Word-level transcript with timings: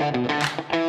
Irmãos, 0.00 0.87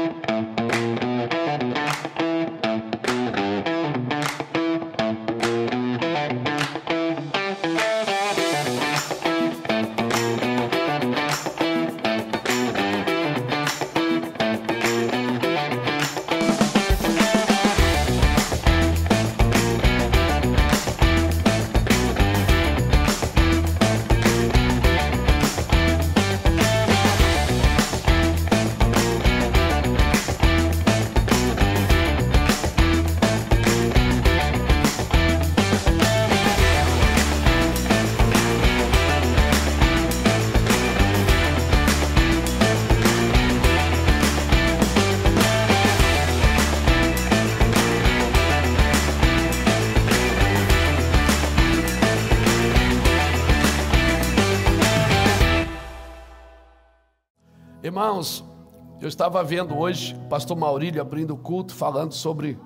estava 59.20 59.44
vendo 59.44 59.78
hoje 59.78 60.16
o 60.16 60.30
pastor 60.30 60.56
Maurílio 60.56 61.02
abrindo 61.02 61.34
o 61.34 61.38
culto, 61.38 61.76
falando 61.76 62.14
sobre 62.14 62.58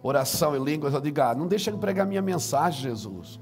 oração 0.00 0.56
em 0.56 0.62
línguas. 0.62 0.94
Eu 0.94 1.00
digo, 1.00 1.20
ah, 1.20 1.34
não 1.34 1.48
deixa 1.48 1.68
ele 1.68 1.78
pregar 1.78 2.06
minha 2.06 2.22
mensagem, 2.22 2.82
Jesus. 2.82 3.40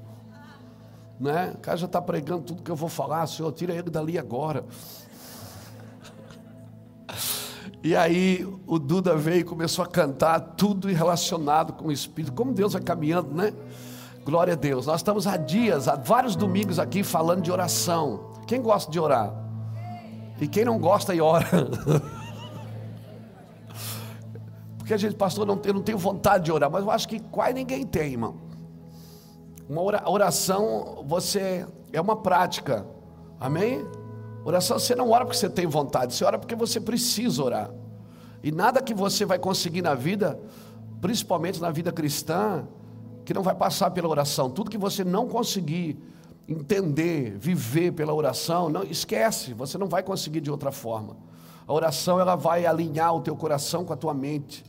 Né? 1.19 1.51
O 1.53 1.59
cara 1.59 1.77
já 1.77 1.85
está 1.85 2.01
pregando 2.01 2.41
tudo 2.41 2.63
que 2.63 2.71
eu 2.71 2.75
vou 2.75 2.89
falar, 2.89 3.27
Senhor, 3.27 3.51
tira 3.51 3.71
ele 3.71 3.91
dali 3.91 4.17
agora. 4.17 4.65
E 7.83 7.95
aí 7.95 8.43
o 8.65 8.79
Duda 8.79 9.15
veio 9.15 9.41
e 9.41 9.43
começou 9.43 9.85
a 9.85 9.87
cantar 9.87 10.39
tudo 10.39 10.87
relacionado 10.87 11.73
com 11.73 11.89
o 11.89 11.91
Espírito. 11.91 12.33
Como 12.33 12.51
Deus 12.51 12.73
vai 12.73 12.81
caminhando, 12.81 13.31
né? 13.31 13.53
Glória 14.25 14.53
a 14.53 14.57
Deus. 14.57 14.87
Nós 14.87 15.01
estamos 15.01 15.27
há 15.27 15.37
dias, 15.37 15.87
há 15.87 15.95
vários 15.95 16.35
domingos 16.35 16.79
aqui 16.79 17.03
falando 17.03 17.43
de 17.43 17.51
oração. 17.51 18.31
Quem 18.47 18.59
gosta 18.59 18.91
de 18.91 18.99
orar? 18.99 19.31
E 20.41 20.47
quem 20.47 20.65
não 20.65 20.79
gosta 20.79 21.13
e 21.13 21.21
ora. 21.21 21.45
Porque 24.85 24.93
a 24.93 24.97
gente, 24.97 25.15
pastor, 25.15 25.47
não, 25.47 25.59
eu 25.65 25.73
não 25.73 25.81
tenho 25.81 25.97
vontade 25.97 26.45
de 26.45 26.51
orar, 26.51 26.69
mas 26.69 26.83
eu 26.83 26.91
acho 26.91 27.07
que 27.07 27.19
quase 27.19 27.55
ninguém 27.55 27.83
tem, 27.87 28.11
irmão. 28.11 28.35
Uma 29.67 29.81
oração, 30.07 31.03
você 31.07 31.65
é 31.91 31.99
uma 31.99 32.15
prática. 32.15 32.85
Amém? 33.39 33.83
Oração 34.43 34.77
você 34.77 34.93
não 34.93 35.09
ora 35.09 35.25
porque 35.25 35.39
você 35.39 35.49
tem 35.49 35.65
vontade, 35.65 36.13
você 36.13 36.23
ora 36.23 36.37
porque 36.37 36.53
você 36.53 36.79
precisa 36.79 37.43
orar. 37.43 37.71
E 38.43 38.51
nada 38.51 38.79
que 38.79 38.93
você 38.93 39.25
vai 39.25 39.39
conseguir 39.39 39.81
na 39.81 39.95
vida, 39.95 40.39
principalmente 41.01 41.59
na 41.59 41.71
vida 41.71 41.91
cristã, 41.91 42.67
que 43.25 43.33
não 43.33 43.41
vai 43.41 43.55
passar 43.55 43.89
pela 43.89 44.07
oração. 44.07 44.51
Tudo 44.51 44.69
que 44.69 44.77
você 44.77 45.03
não 45.03 45.27
conseguir 45.27 45.97
entender, 46.47 47.35
viver 47.39 47.91
pela 47.91 48.13
oração, 48.13 48.69
não 48.69 48.83
esquece, 48.83 49.51
você 49.51 49.79
não 49.79 49.87
vai 49.87 50.03
conseguir 50.03 50.41
de 50.41 50.51
outra 50.51 50.71
forma. 50.71 51.17
A 51.67 51.73
oração 51.73 52.19
ela 52.19 52.35
vai 52.35 52.67
alinhar 52.67 53.15
o 53.15 53.21
teu 53.21 53.35
coração 53.35 53.83
com 53.83 53.91
a 53.91 53.97
tua 53.97 54.13
mente. 54.13 54.63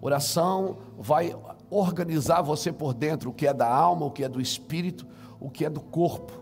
Oração 0.00 0.78
vai 0.98 1.36
organizar 1.68 2.42
você 2.42 2.72
por 2.72 2.94
dentro, 2.94 3.30
o 3.30 3.32
que 3.32 3.46
é 3.46 3.52
da 3.52 3.68
alma, 3.68 4.06
o 4.06 4.10
que 4.10 4.24
é 4.24 4.28
do 4.28 4.40
espírito, 4.40 5.06
o 5.38 5.50
que 5.50 5.64
é 5.64 5.70
do 5.70 5.80
corpo. 5.80 6.32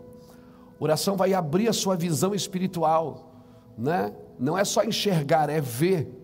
Oração 0.78 1.16
vai 1.16 1.34
abrir 1.34 1.68
a 1.68 1.72
sua 1.72 1.96
visão 1.96 2.34
espiritual, 2.34 3.32
né? 3.76 4.14
Não 4.38 4.56
é 4.56 4.64
só 4.64 4.84
enxergar, 4.84 5.50
é 5.50 5.60
ver. 5.60 6.14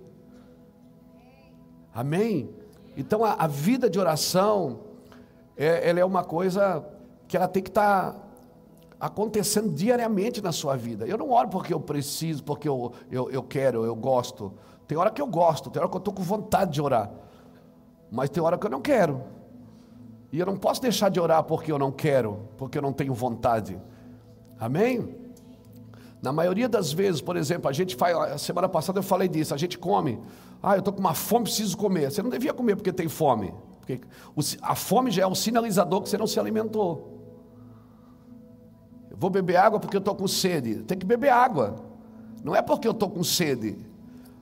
Amém? 1.92 2.48
Então 2.96 3.24
a, 3.24 3.32
a 3.32 3.46
vida 3.48 3.90
de 3.90 3.98
oração, 3.98 4.80
é, 5.56 5.88
ela 5.88 5.98
é 5.98 6.04
uma 6.04 6.22
coisa 6.22 6.84
que 7.26 7.36
ela 7.36 7.48
tem 7.48 7.62
que 7.62 7.70
estar 7.70 8.12
tá 8.12 8.20
acontecendo 9.00 9.70
diariamente 9.70 10.40
na 10.40 10.52
sua 10.52 10.76
vida. 10.76 11.04
Eu 11.04 11.18
não 11.18 11.30
oro 11.30 11.48
porque 11.48 11.74
eu 11.74 11.80
preciso, 11.80 12.44
porque 12.44 12.68
eu, 12.68 12.92
eu, 13.10 13.28
eu 13.30 13.42
quero, 13.42 13.84
eu 13.84 13.96
gosto. 13.96 14.52
Tem 14.86 14.96
hora 14.96 15.10
que 15.10 15.20
eu 15.20 15.26
gosto, 15.26 15.68
tem 15.68 15.80
hora 15.80 15.90
que 15.90 15.96
eu 15.96 15.98
estou 15.98 16.14
com 16.14 16.22
vontade 16.22 16.72
de 16.72 16.80
orar. 16.80 17.10
Mas 18.14 18.30
tem 18.30 18.40
hora 18.40 18.56
que 18.56 18.64
eu 18.64 18.70
não 18.70 18.80
quero. 18.80 19.22
E 20.30 20.38
eu 20.38 20.46
não 20.46 20.56
posso 20.56 20.80
deixar 20.80 21.08
de 21.08 21.18
orar 21.18 21.42
porque 21.42 21.72
eu 21.72 21.78
não 21.78 21.90
quero, 21.90 22.48
porque 22.56 22.78
eu 22.78 22.82
não 22.82 22.92
tenho 22.92 23.12
vontade. 23.12 23.76
Amém? 24.58 25.16
Na 26.22 26.32
maioria 26.32 26.68
das 26.68 26.92
vezes, 26.92 27.20
por 27.20 27.36
exemplo, 27.36 27.68
a 27.68 27.72
gente 27.72 27.96
faz, 27.96 28.40
semana 28.40 28.68
passada 28.68 29.00
eu 29.00 29.02
falei 29.02 29.28
disso, 29.28 29.52
a 29.52 29.56
gente 29.56 29.76
come. 29.76 30.20
Ah, 30.62 30.76
eu 30.76 30.78
estou 30.78 30.94
com 30.94 31.00
uma 31.00 31.12
fome, 31.12 31.44
preciso 31.46 31.76
comer. 31.76 32.10
Você 32.10 32.22
não 32.22 32.30
devia 32.30 32.54
comer 32.54 32.76
porque 32.76 32.92
tem 32.92 33.08
fome. 33.08 33.52
Porque 33.80 34.00
a 34.62 34.76
fome 34.76 35.10
já 35.10 35.24
é 35.24 35.26
um 35.26 35.34
sinalizador 35.34 36.00
que 36.00 36.08
você 36.08 36.16
não 36.16 36.28
se 36.28 36.38
alimentou. 36.38 37.20
Vou 39.10 39.28
beber 39.28 39.56
água 39.56 39.80
porque 39.80 39.96
eu 39.96 39.98
estou 39.98 40.14
com 40.14 40.28
sede. 40.28 40.84
Tem 40.84 40.96
que 40.96 41.04
beber 41.04 41.30
água. 41.30 41.74
Não 42.44 42.54
é 42.54 42.62
porque 42.62 42.86
eu 42.86 42.92
estou 42.92 43.10
com 43.10 43.24
sede. 43.24 43.76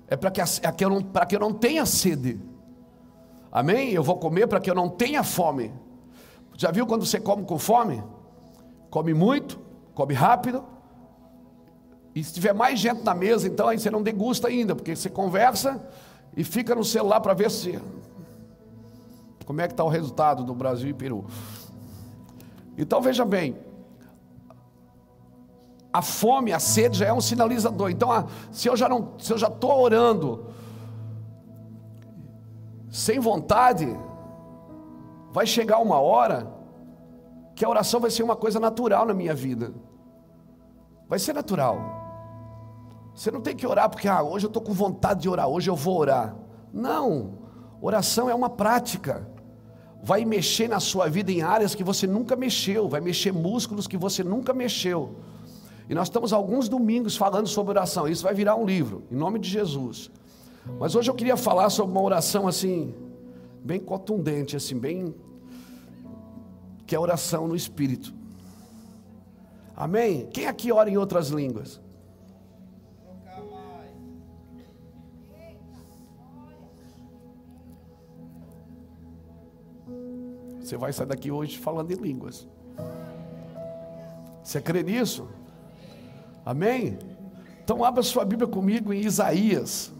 É 0.06 0.14
para 0.14 0.30
que, 0.30 0.42
é 0.42 0.72
que, 0.72 0.84
eu 0.84 1.02
que 1.26 1.36
eu 1.36 1.40
não 1.40 1.54
tenha 1.54 1.86
sede. 1.86 2.51
Amém? 3.52 3.90
Eu 3.90 4.02
vou 4.02 4.16
comer 4.16 4.46
para 4.46 4.58
que 4.58 4.70
eu 4.70 4.74
não 4.74 4.88
tenha 4.88 5.22
fome. 5.22 5.70
Já 6.56 6.70
viu 6.70 6.86
quando 6.86 7.04
você 7.04 7.20
come 7.20 7.44
com 7.44 7.58
fome? 7.58 8.02
Come 8.88 9.12
muito, 9.12 9.60
come 9.94 10.14
rápido. 10.14 10.64
E 12.14 12.24
se 12.24 12.32
tiver 12.32 12.54
mais 12.54 12.80
gente 12.80 13.02
na 13.04 13.14
mesa, 13.14 13.46
então 13.46 13.68
aí 13.68 13.78
você 13.78 13.90
não 13.90 14.02
degusta 14.02 14.48
ainda, 14.48 14.74
porque 14.74 14.96
você 14.96 15.10
conversa 15.10 15.86
e 16.34 16.42
fica 16.42 16.74
no 16.74 16.84
celular 16.84 17.20
para 17.20 17.34
ver 17.34 17.50
se. 17.50 17.78
Como 19.44 19.60
é 19.60 19.66
que 19.66 19.74
está 19.74 19.84
o 19.84 19.88
resultado 19.88 20.44
do 20.44 20.54
Brasil 20.54 20.88
e 20.88 20.94
Peru? 20.94 21.26
Então 22.78 23.02
veja 23.02 23.24
bem, 23.24 23.56
a 25.92 26.00
fome, 26.00 26.52
a 26.52 26.58
sede 26.58 26.98
já 26.98 27.06
é 27.06 27.12
um 27.12 27.20
sinalizador. 27.20 27.90
Então, 27.90 28.28
se 28.50 28.66
eu 28.68 28.76
já 28.76 28.88
não, 28.88 29.12
se 29.18 29.30
eu 29.32 29.36
já 29.36 29.48
estou 29.48 29.78
orando 29.82 30.46
sem 32.92 33.18
vontade, 33.18 33.88
vai 35.30 35.46
chegar 35.46 35.78
uma 35.78 35.98
hora 35.98 36.46
que 37.54 37.64
a 37.64 37.68
oração 37.68 37.98
vai 37.98 38.10
ser 38.10 38.22
uma 38.22 38.36
coisa 38.36 38.60
natural 38.60 39.06
na 39.06 39.14
minha 39.14 39.34
vida. 39.34 39.72
Vai 41.08 41.18
ser 41.18 41.32
natural. 41.32 41.78
Você 43.14 43.30
não 43.30 43.40
tem 43.40 43.56
que 43.56 43.66
orar 43.66 43.88
porque 43.88 44.06
ah, 44.06 44.22
hoje 44.22 44.44
eu 44.44 44.48
estou 44.48 44.62
com 44.62 44.74
vontade 44.74 45.22
de 45.22 45.28
orar, 45.28 45.48
hoje 45.48 45.70
eu 45.70 45.74
vou 45.74 45.96
orar. 45.96 46.36
Não, 46.70 47.38
oração 47.80 48.28
é 48.28 48.34
uma 48.34 48.50
prática. 48.50 49.26
Vai 50.02 50.26
mexer 50.26 50.68
na 50.68 50.78
sua 50.78 51.08
vida 51.08 51.32
em 51.32 51.40
áreas 51.40 51.74
que 51.74 51.82
você 51.82 52.06
nunca 52.06 52.36
mexeu, 52.36 52.90
vai 52.90 53.00
mexer 53.00 53.32
músculos 53.32 53.86
que 53.86 53.96
você 53.96 54.22
nunca 54.22 54.52
mexeu. 54.52 55.16
E 55.88 55.94
nós 55.94 56.08
estamos 56.08 56.30
alguns 56.30 56.68
domingos 56.68 57.16
falando 57.16 57.46
sobre 57.46 57.70
oração. 57.70 58.06
Isso 58.06 58.22
vai 58.22 58.34
virar 58.34 58.56
um 58.56 58.66
livro, 58.66 59.04
em 59.10 59.16
nome 59.16 59.38
de 59.38 59.48
Jesus. 59.48 60.10
Mas 60.78 60.94
hoje 60.94 61.10
eu 61.10 61.14
queria 61.14 61.36
falar 61.36 61.70
sobre 61.70 61.92
uma 61.92 62.02
oração 62.02 62.46
assim, 62.46 62.94
bem 63.64 63.80
contundente, 63.80 64.56
assim, 64.56 64.78
bem. 64.78 65.14
que 66.86 66.94
é 66.94 66.98
oração 66.98 67.48
no 67.48 67.56
Espírito. 67.56 68.12
Amém? 69.74 70.28
Quem 70.32 70.46
aqui 70.46 70.70
ora 70.70 70.90
em 70.90 70.96
outras 70.96 71.28
línguas? 71.28 71.80
Você 80.60 80.76
vai 80.76 80.92
sair 80.92 81.06
daqui 81.06 81.30
hoje 81.30 81.58
falando 81.58 81.90
em 81.90 81.96
línguas. 81.96 82.46
Você 84.42 84.60
crê 84.60 84.82
nisso? 84.82 85.28
Amém? 86.44 86.98
Então 87.62 87.84
abra 87.84 88.02
sua 88.02 88.24
Bíblia 88.24 88.48
comigo 88.48 88.92
em 88.92 89.00
Isaías. 89.00 89.92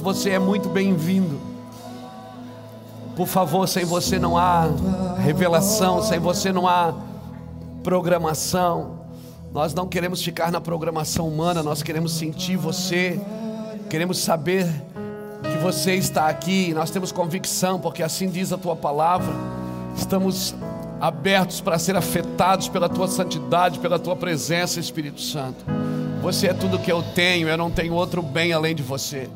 Você 0.00 0.30
é 0.30 0.38
muito 0.38 0.68
bem-vindo. 0.70 1.38
Por 3.14 3.26
favor, 3.26 3.68
sem 3.68 3.84
você 3.84 4.18
não 4.18 4.36
há 4.36 4.66
revelação, 5.18 6.02
sem 6.02 6.18
você 6.18 6.50
não 6.50 6.66
há 6.66 6.94
programação. 7.82 9.00
Nós 9.52 9.74
não 9.74 9.86
queremos 9.86 10.22
ficar 10.22 10.50
na 10.50 10.60
programação 10.60 11.28
humana, 11.28 11.62
nós 11.62 11.82
queremos 11.82 12.12
sentir 12.12 12.56
você, 12.56 13.20
queremos 13.90 14.18
saber 14.18 14.66
que 15.42 15.58
você 15.58 15.94
está 15.96 16.28
aqui. 16.28 16.72
Nós 16.72 16.90
temos 16.90 17.12
convicção, 17.12 17.78
porque 17.78 18.02
assim 18.02 18.30
diz 18.30 18.54
a 18.54 18.58
tua 18.58 18.74
palavra. 18.74 19.34
Estamos 19.94 20.54
abertos 20.98 21.60
para 21.60 21.78
ser 21.78 21.94
afetados 21.94 22.68
pela 22.68 22.88
tua 22.88 23.06
santidade, 23.06 23.78
pela 23.78 23.98
tua 23.98 24.16
presença, 24.16 24.80
Espírito 24.80 25.20
Santo. 25.20 25.62
Você 26.22 26.46
é 26.46 26.54
tudo 26.54 26.78
que 26.78 26.90
eu 26.90 27.02
tenho, 27.14 27.48
eu 27.48 27.56
não 27.58 27.70
tenho 27.70 27.92
outro 27.92 28.22
bem 28.22 28.54
além 28.54 28.74
de 28.74 28.82
você. 28.82 29.28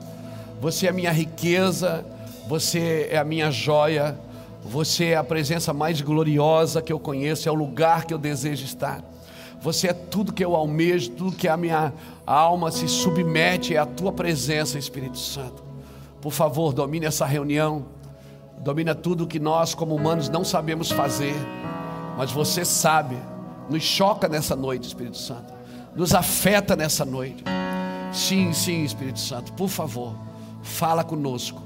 Você 0.64 0.87
é 0.87 0.88
a 0.88 0.94
minha 0.94 1.12
riqueza, 1.12 2.06
você 2.49 3.08
é 3.11 3.19
a 3.19 3.22
minha 3.22 3.50
joia, 3.50 4.19
você 4.64 5.08
é 5.08 5.16
a 5.16 5.22
presença 5.22 5.75
mais 5.75 6.00
gloriosa 6.00 6.81
que 6.81 6.90
eu 6.90 6.99
conheço, 6.99 7.46
é 7.46 7.52
o 7.52 7.55
lugar 7.55 8.06
que 8.06 8.14
eu 8.14 8.16
desejo 8.16 8.64
estar. 8.64 9.05
Você 9.61 9.88
é 9.88 9.93
tudo 9.93 10.32
que 10.32 10.43
eu 10.43 10.56
almejo, 10.56 11.11
tudo 11.11 11.37
que 11.37 11.49
a 11.49 11.56
minha 11.58 11.93
alma 12.26 12.70
se 12.70 12.88
submete 12.88 13.75
é 13.75 13.78
a 13.78 13.84
tua 13.84 14.11
presença, 14.11 14.78
Espírito 14.78 15.19
Santo. 15.19 15.62
Por 16.19 16.32
favor, 16.32 16.72
domine 16.72 17.05
essa 17.05 17.26
reunião, 17.26 17.84
domina 18.60 18.94
tudo 18.94 19.26
que 19.26 19.38
nós, 19.38 19.75
como 19.75 19.94
humanos, 19.94 20.31
não 20.31 20.46
sabemos 20.46 20.90
fazer, 20.90 21.34
mas 22.17 22.32
você 22.32 22.64
sabe, 22.64 23.19
nos 23.69 23.82
choca 23.82 24.31
nessa 24.31 24.56
noite, 24.56 24.88
Espírito 24.88 25.19
Santo, 25.19 25.52
nos 25.94 26.14
afeta 26.14 26.75
nessa 26.75 27.05
noite. 27.05 27.44
Sim, 28.10 28.55
sim, 28.55 28.82
Espírito 28.82 29.20
Santo, 29.20 29.52
por 29.52 29.69
favor, 29.69 30.14
fala 30.64 31.05
conosco, 31.05 31.62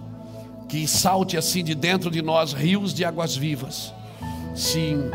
que 0.68 0.86
salte 0.86 1.36
assim 1.38 1.64
de 1.64 1.74
dentro 1.74 2.10
de 2.10 2.20
nós 2.20 2.52
rios 2.52 2.92
de 2.92 3.04
águas 3.04 3.34
vivas. 3.34 3.94
Sim, 4.54 5.10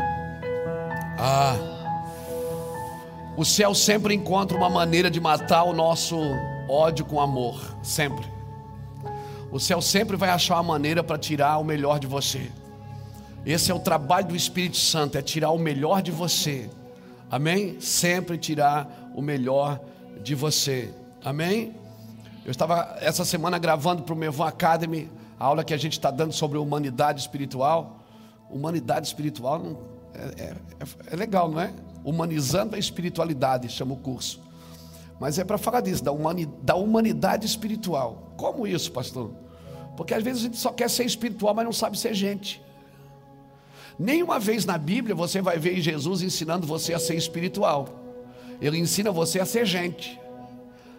ah, 1.18 1.56
o 3.36 3.44
céu 3.44 3.74
sempre 3.74 4.14
encontra 4.14 4.56
uma 4.56 4.70
maneira 4.70 5.10
de 5.10 5.20
matar 5.20 5.64
o 5.64 5.72
nosso 5.72 6.18
ódio 6.68 7.04
com 7.04 7.20
amor, 7.20 7.60
sempre. 7.82 8.24
O 9.52 9.60
céu 9.60 9.80
sempre 9.80 10.16
vai 10.16 10.30
achar 10.30 10.54
uma 10.54 10.62
maneira 10.62 11.04
para 11.04 11.18
tirar 11.18 11.58
o 11.58 11.64
melhor 11.64 12.00
de 12.00 12.06
você. 12.06 12.50
Esse 13.46 13.70
é 13.70 13.74
o 13.74 13.78
trabalho 13.78 14.28
do 14.28 14.36
Espírito 14.36 14.78
Santo, 14.78 15.18
é 15.18 15.22
tirar 15.22 15.50
o 15.50 15.58
melhor 15.58 16.00
de 16.02 16.10
você. 16.10 16.70
Amém? 17.30 17.80
Sempre 17.80 18.38
tirar 18.38 19.12
o 19.14 19.20
melhor 19.20 19.80
de 20.22 20.34
você. 20.34 20.90
Amém? 21.24 21.74
Eu 22.44 22.50
estava 22.50 22.96
essa 23.00 23.24
semana 23.24 23.58
gravando 23.58 24.02
para 24.02 24.12
o 24.12 24.16
Mevan 24.16 24.46
Academy, 24.46 25.10
a 25.40 25.46
aula 25.46 25.64
que 25.64 25.72
a 25.72 25.78
gente 25.78 25.94
está 25.94 26.10
dando 26.10 26.34
sobre 26.34 26.58
humanidade 26.58 27.20
espiritual. 27.20 28.00
Humanidade 28.50 29.06
espiritual 29.06 29.58
não, 29.58 29.78
é, 30.14 30.42
é, 30.44 30.54
é 31.12 31.16
legal, 31.16 31.50
não 31.50 31.58
é? 31.58 31.72
Humanizando 32.04 32.76
a 32.76 32.78
espiritualidade, 32.78 33.70
chama 33.70 33.94
o 33.94 33.96
curso. 33.96 34.42
Mas 35.18 35.38
é 35.38 35.44
para 35.44 35.56
falar 35.56 35.80
disso, 35.80 36.04
da, 36.04 36.12
humani, 36.12 36.44
da 36.62 36.74
humanidade 36.74 37.46
espiritual. 37.46 38.34
Como 38.36 38.66
isso, 38.66 38.92
pastor? 38.92 39.30
Porque 39.96 40.12
às 40.12 40.22
vezes 40.22 40.42
a 40.42 40.44
gente 40.44 40.58
só 40.58 40.70
quer 40.70 40.90
ser 40.90 41.04
espiritual, 41.04 41.54
mas 41.54 41.64
não 41.64 41.72
sabe 41.72 41.98
ser 41.98 42.12
gente. 42.12 42.62
Nenhuma 43.98 44.38
vez 44.38 44.66
na 44.66 44.76
Bíblia 44.76 45.14
você 45.14 45.40
vai 45.40 45.58
ver 45.58 45.80
Jesus 45.80 46.20
ensinando 46.20 46.66
você 46.66 46.92
a 46.92 46.98
ser 46.98 47.14
espiritual. 47.14 47.88
Ele 48.60 48.76
ensina 48.76 49.10
você 49.10 49.40
a 49.40 49.46
ser 49.46 49.64
gente, 49.64 50.20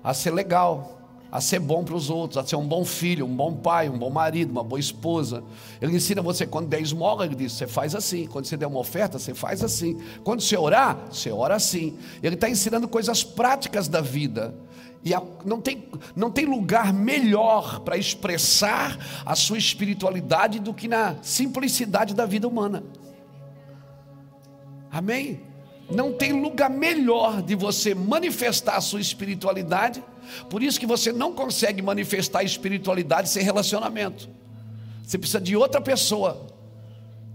a 0.04 0.12
ser 0.12 0.32
legal, 0.32 0.95
a 1.36 1.42
ser 1.42 1.60
bom 1.60 1.84
para 1.84 1.96
os 1.96 2.10
outros, 2.10 2.38
a 2.38 2.48
ser 2.48 2.56
um 2.56 2.66
bom 2.66 2.86
filho, 2.86 3.26
um 3.26 3.36
bom 3.36 3.54
pai, 3.54 3.90
um 3.90 3.98
bom 3.98 4.10
marido, 4.10 4.52
uma 4.52 4.64
boa 4.64 4.80
esposa. 4.80 5.44
Ele 5.82 5.94
ensina 5.94 6.22
você 6.22 6.48
quando 6.48 6.70
der 6.70 6.80
esmola, 6.80 7.26
ele 7.26 7.36
diz: 7.36 7.52
você 7.52 7.68
faz 7.68 7.94
assim. 7.94 8.26
Quando 8.26 8.46
você 8.46 8.56
der 8.56 8.68
uma 8.68 8.80
oferta, 8.80 9.20
você 9.20 9.34
faz 9.34 9.62
assim. 9.62 10.00
Quando 10.24 10.40
você 10.40 10.56
orar, 10.56 10.98
você 11.12 11.30
ora 11.30 11.54
assim. 11.54 11.98
Ele 12.24 12.36
está 12.36 12.50
ensinando 12.50 12.88
coisas 12.88 13.22
práticas 13.22 13.90
da 13.90 14.00
vida. 14.00 14.56
E 15.04 15.12
não 15.44 15.60
tem, 15.60 15.90
não 16.16 16.32
tem 16.32 16.46
lugar 16.46 16.94
melhor 16.94 17.82
para 17.82 17.98
expressar 17.98 18.98
a 19.26 19.36
sua 19.36 19.58
espiritualidade 19.58 20.62
do 20.62 20.74
que 20.74 20.88
na 20.88 21.18
simplicidade 21.22 22.14
da 22.14 22.26
vida 22.26 22.48
humana. 22.48 22.82
Amém? 24.90 25.42
Não 25.90 26.14
tem 26.14 26.34
lugar 26.34 26.70
melhor 26.70 27.42
de 27.42 27.56
você 27.56 27.94
manifestar 27.94 28.76
a 28.76 28.82
sua 28.82 29.00
espiritualidade. 29.00 30.04
Por 30.50 30.64
isso 30.64 30.80
que 30.80 30.86
você 30.86 31.12
não 31.12 31.34
consegue 31.34 31.82
manifestar 31.82 32.40
a 32.40 32.44
espiritualidade 32.44 33.30
sem 33.30 33.44
relacionamento. 33.44 34.28
Você 35.04 35.18
precisa 35.18 35.40
de 35.40 35.56
outra 35.56 35.80
pessoa. 35.80 36.48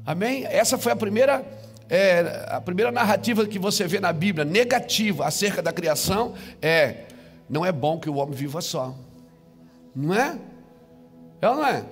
Amém? 0.04 0.44
Essa 0.46 0.76
foi 0.76 0.92
a 0.92 0.96
primeira 0.96 1.44
é, 1.88 2.46
a 2.48 2.60
primeira 2.60 2.92
narrativa 2.92 3.44
que 3.46 3.58
você 3.58 3.86
vê 3.86 3.98
na 3.98 4.12
Bíblia 4.12 4.44
negativa 4.44 5.26
acerca 5.26 5.60
da 5.60 5.72
criação 5.72 6.34
é 6.62 7.06
não 7.48 7.66
é 7.66 7.72
bom 7.72 7.98
que 7.98 8.08
o 8.08 8.14
homem 8.14 8.34
viva 8.34 8.60
só. 8.60 8.94
Não 9.94 10.14
é? 10.14 10.38
É 11.42 11.48
ou 11.48 11.56
não 11.56 11.66
é? 11.66 11.84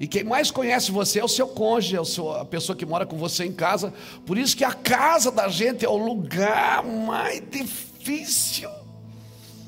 E 0.00 0.06
quem 0.06 0.22
mais 0.22 0.50
conhece 0.50 0.92
você 0.92 1.18
é 1.18 1.24
o 1.24 1.28
seu 1.28 1.48
cônjuge, 1.48 1.96
é 1.96 2.00
o 2.00 2.04
seu, 2.04 2.30
a 2.32 2.44
pessoa 2.44 2.76
que 2.76 2.86
mora 2.86 3.04
com 3.04 3.16
você 3.16 3.44
em 3.44 3.52
casa. 3.52 3.92
Por 4.24 4.38
isso 4.38 4.56
que 4.56 4.64
a 4.64 4.72
casa 4.72 5.30
da 5.30 5.48
gente 5.48 5.84
é 5.84 5.88
o 5.88 5.96
lugar 5.96 6.84
mais 6.84 7.42
difícil. 7.50 8.70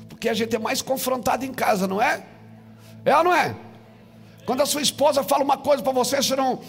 Porque 0.07 0.29
a 0.29 0.33
gente 0.33 0.55
é 0.55 0.59
mais 0.59 0.81
confrontado 0.81 1.43
em 1.43 1.51
casa, 1.51 1.85
não 1.85 2.01
é? 2.01 2.25
É 3.03 3.15
ou 3.17 3.23
não 3.23 3.35
é? 3.35 3.55
Quando 4.45 4.61
a 4.61 4.65
sua 4.65 4.81
esposa 4.81 5.23
fala 5.23 5.43
uma 5.43 5.57
coisa 5.57 5.83
para 5.83 5.91
você, 5.91 6.17
você 6.17 6.35
não. 6.35 6.61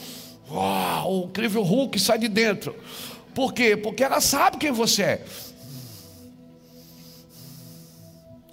Uau, 0.51 1.23
o 1.23 1.25
incrível 1.27 1.63
Hulk 1.63 1.99
sai 2.01 2.19
de 2.19 2.29
dentro. 2.29 2.75
Por 3.35 3.53
quê? 3.53 3.77
Porque 3.77 4.03
ela 4.03 4.21
sabe 4.21 4.57
quem 4.57 4.73
você 4.73 5.03
é. 5.03 5.25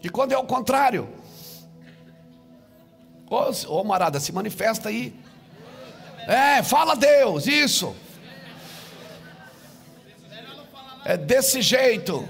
E 0.03 0.09
quando 0.09 0.31
é 0.31 0.37
o 0.37 0.43
contrário, 0.43 1.09
ô, 3.29 3.83
Marada, 3.83 4.19
se 4.19 4.31
manifesta 4.31 4.89
aí. 4.89 5.13
É, 6.27 6.63
fala 6.63 6.95
Deus, 6.95 7.47
isso. 7.47 7.95
É 11.05 11.17
desse 11.17 11.61
jeito. 11.61 12.27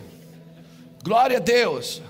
Glória 1.04 1.38
a 1.38 1.40
Deus. 1.40 2.02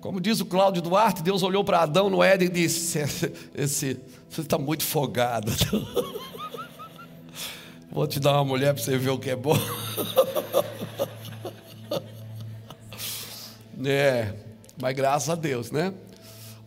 Como 0.00 0.20
diz 0.20 0.40
o 0.40 0.46
Cláudio 0.46 0.80
Duarte, 0.80 1.22
Deus 1.22 1.42
olhou 1.42 1.62
para 1.62 1.80
Adão 1.80 2.08
no 2.08 2.22
Éden 2.22 2.48
e 2.48 2.50
disse: 2.50 2.98
esse, 3.54 4.00
Você 4.28 4.40
está 4.40 4.56
muito 4.56 4.84
folgado. 4.84 5.52
Vou 7.92 8.06
te 8.06 8.20
dar 8.20 8.34
uma 8.34 8.44
mulher 8.44 8.72
para 8.72 8.82
você 8.82 8.96
ver 8.96 9.10
o 9.10 9.18
que 9.18 9.30
é 9.30 9.36
bom. 9.36 9.56
é. 13.84 14.32
Mas 14.80 14.94
graças 14.94 15.28
a 15.28 15.34
Deus, 15.34 15.70
né? 15.70 15.92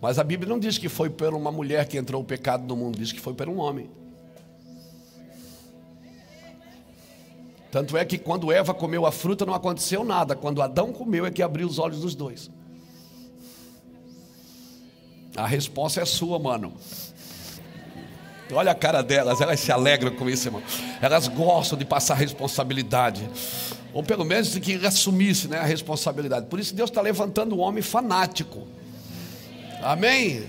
Mas 0.04 0.20
a 0.20 0.24
Bíblia 0.26 0.50
não 0.50 0.60
diz 0.60 0.78
que 0.78 0.90
foi 0.90 1.10
por 1.10 1.34
uma 1.34 1.50
mulher 1.50 1.88
que 1.88 1.98
entrou 1.98 2.22
o 2.22 2.26
pecado 2.26 2.66
no 2.66 2.76
mundo, 2.76 3.00
diz 3.00 3.14
que 3.14 3.22
foi 3.22 3.34
por 3.34 3.48
um 3.48 3.58
homem. 3.58 3.90
Tanto 7.72 7.96
é 7.96 8.04
que 8.04 8.18
quando 8.18 8.52
Eva 8.52 8.74
comeu 8.74 9.06
a 9.06 9.14
fruta 9.14 9.46
não 9.46 9.54
aconteceu 9.54 10.04
nada. 10.04 10.36
Quando 10.36 10.62
Adão 10.62 10.92
comeu 10.92 11.26
é 11.26 11.32
que 11.32 11.42
abriu 11.42 11.66
os 11.66 11.80
olhos 11.80 12.02
dos 12.02 12.16
dois. 12.16 12.52
A 15.38 15.48
resposta 15.48 16.02
é 16.02 16.06
sua, 16.06 16.38
mano. 16.38 16.74
Olha 18.52 18.74
a 18.74 18.76
cara 18.76 19.02
delas, 19.02 19.40
elas 19.40 19.62
se 19.62 19.72
alegram 19.72 20.14
com 20.18 20.30
isso, 20.30 20.50
irmão. 20.50 20.62
Elas 21.02 21.30
gostam 21.30 21.80
de 21.80 21.86
passar 21.86 22.16
responsabilidade. 22.16 23.26
Ou 23.94 24.04
pelo 24.04 24.26
menos 24.26 24.52
de 24.52 24.60
que 24.60 24.86
assumisse 24.86 25.48
né, 25.48 25.60
a 25.60 25.66
responsabilidade. 25.66 26.48
Por 26.48 26.60
isso 26.60 26.76
Deus 26.76 26.90
está 26.90 27.00
levantando 27.00 27.56
um 27.56 27.62
homem 27.62 27.82
fanático. 27.82 28.68
Amém? 29.84 30.44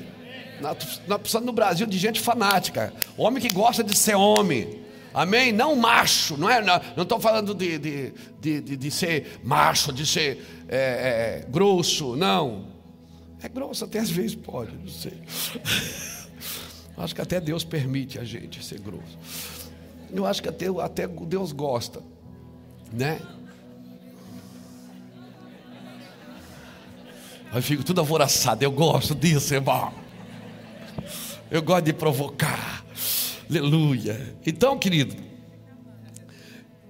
Nós 0.60 1.18
precisamos 1.18 1.46
no 1.46 1.52
Brasil 1.52 1.86
de 1.86 1.98
gente 1.98 2.20
fanática. 2.20 2.92
Homem 3.16 3.42
que 3.42 3.52
gosta 3.52 3.82
de 3.82 3.96
ser 3.96 4.14
homem. 4.14 4.82
Amém? 5.12 5.52
Não 5.52 5.76
macho, 5.76 6.36
não 6.36 6.50
é? 6.50 6.60
Não 6.96 7.02
estou 7.02 7.20
falando 7.20 7.54
de, 7.54 7.78
de, 7.78 8.12
de, 8.40 8.60
de, 8.60 8.76
de 8.76 8.90
ser 8.90 9.38
macho, 9.44 9.92
de 9.92 10.06
ser 10.06 10.44
é, 10.68 11.42
é, 11.42 11.46
grosso, 11.48 12.16
não. 12.16 12.66
É 13.42 13.48
grosso, 13.48 13.84
até 13.84 13.98
às 13.98 14.10
vezes 14.10 14.34
pode, 14.34 14.74
não 14.76 14.88
sei. 14.88 15.20
Acho 16.96 17.14
que 17.14 17.20
até 17.20 17.40
Deus 17.40 17.64
permite 17.64 18.18
a 18.18 18.24
gente 18.24 18.64
ser 18.64 18.78
grosso. 18.78 19.18
Eu 20.12 20.24
acho 20.24 20.40
que 20.40 20.48
até, 20.48 20.66
até 20.80 21.08
Deus 21.08 21.50
gosta, 21.50 22.00
né? 22.92 23.20
Eu 27.54 27.62
fico 27.62 27.84
tudo 27.84 28.00
alvoroçado, 28.00 28.64
eu 28.64 28.72
gosto 28.72 29.14
disso, 29.14 29.54
irmão. 29.54 29.92
Eu 31.48 31.62
gosto 31.62 31.84
de 31.84 31.92
provocar. 31.92 32.84
Aleluia. 33.48 34.34
Então, 34.44 34.76
querido, 34.76 35.14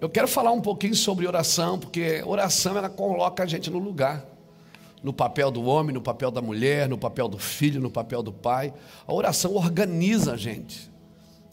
eu 0.00 0.08
quero 0.08 0.26
falar 0.26 0.52
um 0.52 0.62
pouquinho 0.62 0.94
sobre 0.94 1.26
oração, 1.26 1.78
porque 1.78 2.22
oração 2.24 2.78
ela 2.78 2.88
coloca 2.88 3.42
a 3.42 3.46
gente 3.46 3.70
no 3.70 3.78
lugar. 3.78 4.24
No 5.02 5.12
papel 5.12 5.50
do 5.50 5.62
homem, 5.64 5.92
no 5.92 6.00
papel 6.00 6.30
da 6.30 6.40
mulher, 6.40 6.88
no 6.88 6.96
papel 6.96 7.28
do 7.28 7.36
filho, 7.36 7.78
no 7.78 7.90
papel 7.90 8.22
do 8.22 8.32
pai. 8.32 8.72
A 9.06 9.12
oração 9.12 9.54
organiza 9.54 10.32
a 10.32 10.36
gente. 10.38 10.90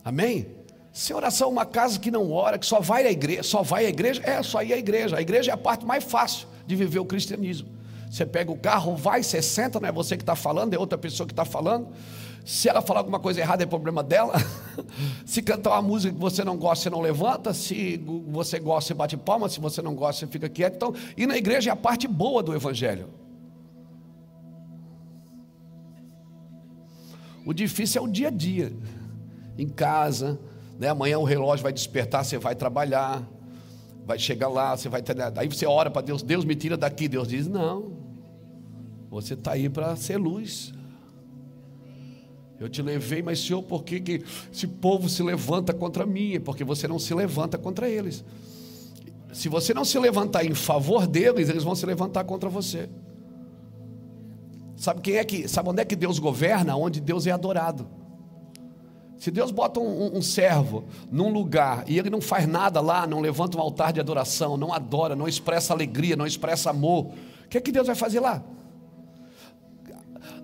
Amém? 0.06 0.48
Se 0.94 1.14
oração 1.14 1.50
é 1.50 1.52
uma 1.52 1.66
casa 1.66 2.00
que 2.00 2.10
não 2.10 2.32
ora, 2.32 2.58
que 2.58 2.66
só 2.66 2.80
vai 2.80 3.06
à 3.06 3.12
igreja, 3.12 3.44
só 3.44 3.62
vai 3.62 3.88
à 3.88 3.90
igreja, 3.90 4.22
é 4.24 4.42
só 4.42 4.64
ir 4.64 4.72
à 4.72 4.78
igreja. 4.78 5.18
A 5.18 5.22
igreja 5.22 5.52
é 5.52 5.54
a 5.54 5.58
parte 5.58 5.86
mais 5.86 6.06
fácil 6.06 6.48
de 6.66 6.78
viver 6.78 7.00
o 7.00 7.06
cristianismo. 7.06 7.81
Você 8.12 8.26
pega 8.26 8.52
o 8.52 8.58
carro, 8.58 8.94
vai, 8.94 9.24
você 9.24 9.42
senta, 9.42 9.80
não 9.80 9.88
é 9.88 9.92
você 9.92 10.18
que 10.18 10.24
está 10.24 10.36
falando, 10.36 10.74
é 10.74 10.78
outra 10.78 10.98
pessoa 10.98 11.26
que 11.26 11.32
está 11.32 11.46
falando. 11.46 11.88
Se 12.44 12.68
ela 12.68 12.82
falar 12.82 13.00
alguma 13.00 13.22
coisa 13.22 13.40
errada, 13.40 13.64
é 13.64 13.66
problema 13.66 14.04
dela. 14.04 14.34
Se 15.26 15.42
cantar 15.42 15.70
uma 15.70 15.82
música 15.82 16.14
que 16.14 16.20
você 16.20 16.44
não 16.44 16.58
gosta, 16.58 16.84
você 16.84 16.90
não 16.90 17.00
levanta. 17.00 17.54
Se 17.54 18.04
você 18.28 18.60
gosta, 18.60 18.90
você 18.90 18.94
bate 18.94 19.16
palma. 19.16 19.48
Se 19.48 19.62
você 19.62 19.82
não 19.82 19.96
gosta, 19.96 20.26
você 20.26 20.28
fica 20.32 20.50
quieto. 20.50 20.76
Então, 20.76 20.94
e 21.16 21.26
na 21.26 21.38
igreja 21.38 21.70
é 21.70 21.74
a 21.74 21.76
parte 21.76 22.06
boa 22.06 22.44
do 22.44 22.54
evangelho. 22.54 23.08
O 27.46 27.54
difícil 27.54 28.02
é 28.02 28.06
o 28.06 28.12
dia 28.12 28.28
a 28.28 28.32
dia. 28.32 28.74
Em 29.58 29.70
casa, 29.70 30.38
né? 30.78 30.90
amanhã 30.90 31.18
o 31.18 31.24
relógio 31.24 31.64
vai 31.64 31.72
despertar, 31.72 32.26
você 32.26 32.38
vai 32.38 32.56
trabalhar. 32.56 33.26
Vai 34.06 34.20
chegar 34.20 34.50
lá, 34.50 34.76
você 34.76 34.90
vai. 34.90 35.02
Aí 35.38 35.48
você 35.48 35.66
ora 35.66 35.90
para 35.90 36.02
Deus, 36.02 36.22
Deus 36.22 36.44
me 36.44 36.56
tira 36.56 36.76
daqui. 36.76 37.08
Deus 37.08 37.30
diz: 37.30 37.48
Não, 37.48 38.01
você 39.12 39.34
está 39.34 39.52
aí 39.52 39.68
para 39.68 39.94
ser 39.98 40.16
luz. 40.16 40.74
Eu 42.58 42.70
te 42.70 42.82
levei, 42.82 43.22
mas 43.22 43.40
Senhor, 43.42 43.62
por 43.62 43.84
que, 43.84 44.00
que 44.00 44.24
esse 44.54 44.66
povo 44.66 45.10
se 45.10 45.22
levanta 45.22 45.74
contra 45.74 46.06
mim? 46.06 46.36
É 46.36 46.40
porque 46.40 46.64
você 46.64 46.88
não 46.88 46.98
se 46.98 47.14
levanta 47.14 47.58
contra 47.58 47.90
eles. 47.90 48.24
Se 49.34 49.50
você 49.50 49.74
não 49.74 49.84
se 49.84 50.00
levantar 50.00 50.46
em 50.46 50.54
favor 50.54 51.06
deles, 51.06 51.50
eles 51.50 51.64
vão 51.64 51.76
se 51.76 51.86
levantar 51.86 52.24
contra 52.24 52.50
você. 52.50 52.90
Sabe 54.78 55.02
quem 55.02 55.16
é 55.18 55.26
que, 55.26 55.46
sabe 55.46 55.70
onde 55.70 55.82
é 55.82 55.86
que 55.86 55.96
Deus 55.96 56.18
governa? 56.18 56.78
Onde 56.78 57.02
Deus 57.02 57.28
é 57.28 57.32
adorado. 57.32 57.90
Se 59.18 59.30
Deus 59.30 59.52
bota 59.52 59.80
um, 59.80 60.06
um, 60.06 60.18
um, 60.18 60.22
servo 60.22 60.86
num 61.12 61.32
lugar 61.34 61.84
e 61.86 62.00
ele 62.00 62.10
não 62.10 62.22
faz 62.22 62.48
nada 62.48 62.80
lá, 62.80 63.06
não 63.06 63.20
levanta 63.20 63.58
um 63.58 63.62
altar 63.62 63.92
de 63.92 64.00
adoração, 64.00 64.56
não 64.56 64.74
adora, 64.74 65.16
não 65.18 65.28
expressa 65.28 65.74
alegria, 65.74 66.16
não 66.16 66.26
expressa 66.26 66.70
amor, 66.70 67.08
o 67.46 67.48
que 67.50 67.58
é 67.58 67.62
que 67.62 67.72
Deus 67.72 67.88
vai 67.88 67.96
fazer 67.96 68.22
lá? 68.22 68.42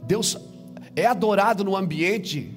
Deus 0.08 0.38
é 0.96 1.06
adorado 1.06 1.64
no 1.66 1.76
ambiente, 1.76 2.50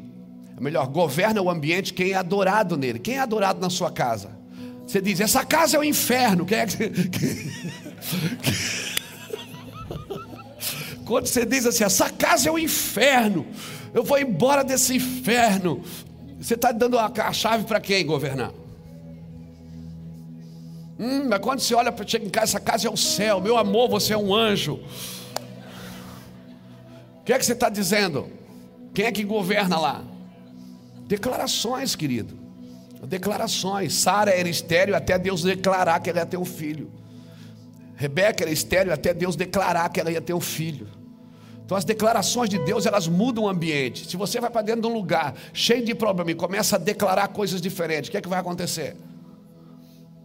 melhor, 0.60 0.86
governa 0.86 1.42
o 1.42 1.50
ambiente 1.50 1.92
quem 1.92 2.12
é 2.12 2.14
adorado 2.14 2.76
nele. 2.76 3.00
Quem 3.00 3.16
é 3.16 3.18
adorado 3.18 3.60
na 3.60 3.68
sua 3.68 3.90
casa? 3.90 4.38
Você 4.86 5.00
diz, 5.00 5.18
essa 5.20 5.44
casa 5.44 5.76
é 5.76 5.80
o 5.80 5.84
inferno. 5.84 6.46
Quem 6.46 6.58
é 6.58 6.66
que... 6.66 6.90
Quando 11.04 11.26
você 11.26 11.44
diz 11.44 11.66
assim, 11.66 11.82
essa 11.82 12.08
casa 12.08 12.48
é 12.48 12.52
o 12.52 12.58
inferno, 12.58 13.44
eu 13.92 14.04
vou 14.04 14.16
embora 14.16 14.62
desse 14.62 14.94
inferno. 14.94 15.82
Você 16.40 16.54
está 16.54 16.70
dando 16.70 16.96
a 16.96 17.32
chave 17.32 17.64
para 17.64 17.80
quem 17.80 18.06
governar? 18.06 18.52
Hum, 20.96 21.26
mas 21.28 21.40
quando 21.40 21.58
você 21.58 21.74
olha 21.74 21.90
para 21.90 22.06
chegar 22.06 22.24
em 22.24 22.30
casa, 22.30 22.44
essa 22.44 22.60
casa 22.60 22.86
é 22.86 22.90
o 22.90 22.96
céu, 22.96 23.40
meu 23.40 23.56
amor, 23.56 23.88
você 23.88 24.12
é 24.12 24.18
um 24.18 24.32
anjo 24.32 24.78
que 27.30 27.34
é 27.34 27.38
que 27.38 27.46
você 27.46 27.52
está 27.52 27.68
dizendo? 27.68 28.28
Quem 28.92 29.04
é 29.04 29.12
que 29.12 29.22
governa 29.22 29.78
lá? 29.78 30.02
Declarações, 31.06 31.94
querido. 31.94 32.36
Declarações. 33.06 33.94
Sara 33.94 34.32
era 34.32 34.48
estéreo 34.48 34.96
até 34.96 35.16
Deus 35.16 35.44
declarar 35.44 36.00
que 36.00 36.10
ela 36.10 36.18
ia 36.18 36.26
ter 36.26 36.36
um 36.36 36.44
filho. 36.44 36.90
Rebeca 37.94 38.42
era 38.42 38.50
estéreo 38.50 38.92
até 38.92 39.14
Deus 39.14 39.36
declarar 39.36 39.88
que 39.90 40.00
ela 40.00 40.10
ia 40.10 40.20
ter 40.20 40.34
um 40.34 40.40
filho. 40.40 40.88
Então 41.64 41.76
as 41.76 41.84
declarações 41.84 42.50
de 42.50 42.58
Deus, 42.58 42.84
elas 42.84 43.06
mudam 43.06 43.44
o 43.44 43.48
ambiente. 43.48 44.10
Se 44.10 44.16
você 44.16 44.40
vai 44.40 44.50
para 44.50 44.62
dentro 44.62 44.82
de 44.82 44.88
um 44.88 44.92
lugar 44.92 45.32
cheio 45.52 45.84
de 45.84 45.94
problema 45.94 46.32
e 46.32 46.34
começa 46.34 46.74
a 46.74 46.78
declarar 46.80 47.28
coisas 47.28 47.60
diferentes, 47.60 48.08
o 48.08 48.10
que 48.10 48.16
é 48.16 48.20
que 48.20 48.28
vai 48.28 48.40
acontecer? 48.40 48.96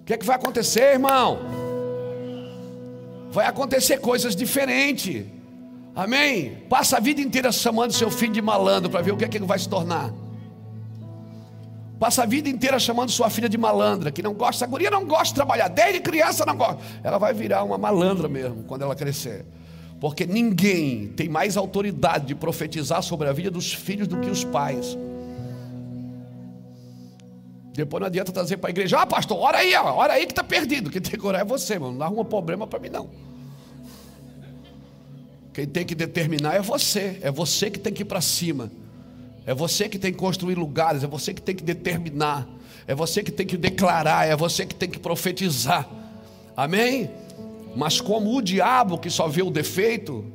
O 0.01 0.05
que 0.05 0.13
é 0.15 0.17
que 0.17 0.25
vai 0.25 0.38
acontecer, 0.38 0.93
irmão? 0.93 1.39
Vai 3.29 3.45
acontecer 3.45 4.00
coisas 4.00 4.35
diferentes. 4.35 5.34
Amém? 5.95 6.57
Passa 6.69 6.97
a 6.97 6.99
vida 6.99 7.21
inteira 7.21 7.51
chamando 7.51 7.93
seu 7.93 8.11
filho 8.11 8.33
de 8.33 8.41
malandro 8.41 8.89
para 8.89 9.01
ver 9.01 9.13
o 9.13 9.17
que 9.17 9.23
é 9.23 9.27
que 9.27 9.37
ele 9.37 9.45
vai 9.45 9.57
se 9.57 9.69
tornar. 9.69 10.13
Passa 11.97 12.23
a 12.23 12.25
vida 12.25 12.49
inteira 12.49 12.77
chamando 12.77 13.09
sua 13.09 13.29
filha 13.29 13.47
de 13.47 13.57
malandra, 13.57 14.11
que 14.11 14.21
não 14.21 14.33
gosta, 14.33 14.65
a 14.65 14.67
guria 14.67 14.91
não 14.91 15.05
gosta 15.05 15.27
de 15.27 15.35
trabalhar, 15.35 15.69
desde 15.69 16.01
criança 16.01 16.45
não 16.45 16.57
gosta. 16.57 16.79
Ela 17.01 17.17
vai 17.17 17.33
virar 17.33 17.63
uma 17.63 17.77
malandra 17.77 18.27
mesmo 18.27 18.63
quando 18.63 18.81
ela 18.81 18.93
crescer. 18.93 19.45
Porque 20.01 20.25
ninguém 20.25 21.07
tem 21.15 21.29
mais 21.29 21.55
autoridade 21.55 22.25
de 22.25 22.35
profetizar 22.35 23.01
sobre 23.01 23.29
a 23.29 23.31
vida 23.31 23.49
dos 23.49 23.73
filhos 23.73 24.09
do 24.09 24.19
que 24.19 24.29
os 24.29 24.43
pais. 24.43 24.97
Depois 27.73 28.01
não 28.01 28.07
adianta 28.07 28.31
trazer 28.33 28.57
para 28.57 28.69
a 28.69 28.71
igreja, 28.71 28.99
ah 28.99 29.05
pastor, 29.05 29.37
ora 29.37 29.59
aí, 29.59 29.73
ora 29.75 30.13
aí 30.13 30.25
que 30.25 30.33
está 30.33 30.43
perdido. 30.43 30.89
Quem 30.89 31.01
tem 31.01 31.17
que 31.17 31.25
orar 31.25 31.41
é 31.41 31.45
você, 31.45 31.79
mano. 31.79 31.97
Não 31.97 32.05
arruma 32.05 32.25
problema 32.25 32.67
para 32.67 32.79
mim 32.79 32.89
não. 32.89 33.09
Quem 35.55 35.65
tem 35.65 35.85
que 35.85 35.95
determinar 35.95 36.53
é 36.55 36.62
você, 36.62 37.17
é 37.21 37.31
você 37.31 37.71
que 37.71 37.79
tem 37.79 37.93
que 37.93 38.01
ir 38.01 38.05
para 38.05 38.19
cima, 38.19 38.69
é 39.45 39.53
você 39.53 39.88
que 39.88 39.97
tem 39.97 40.12
que 40.12 40.17
construir 40.19 40.55
lugares, 40.55 41.01
é 41.01 41.07
você 41.07 41.33
que 41.33 41.41
tem 41.41 41.55
que 41.55 41.63
determinar, 41.63 42.45
é 42.85 42.93
você 42.93 43.24
que 43.24 43.31
tem 43.31 43.47
que 43.47 43.55
declarar, 43.55 44.27
é 44.27 44.35
você 44.35 44.65
que 44.65 44.75
tem 44.75 44.89
que 44.89 45.00
profetizar, 45.00 45.89
amém? 46.57 47.09
Mas 47.74 48.01
como 48.01 48.35
o 48.35 48.41
diabo 48.41 48.97
que 48.97 49.09
só 49.09 49.29
vê 49.29 49.43
o 49.43 49.50
defeito, 49.50 50.25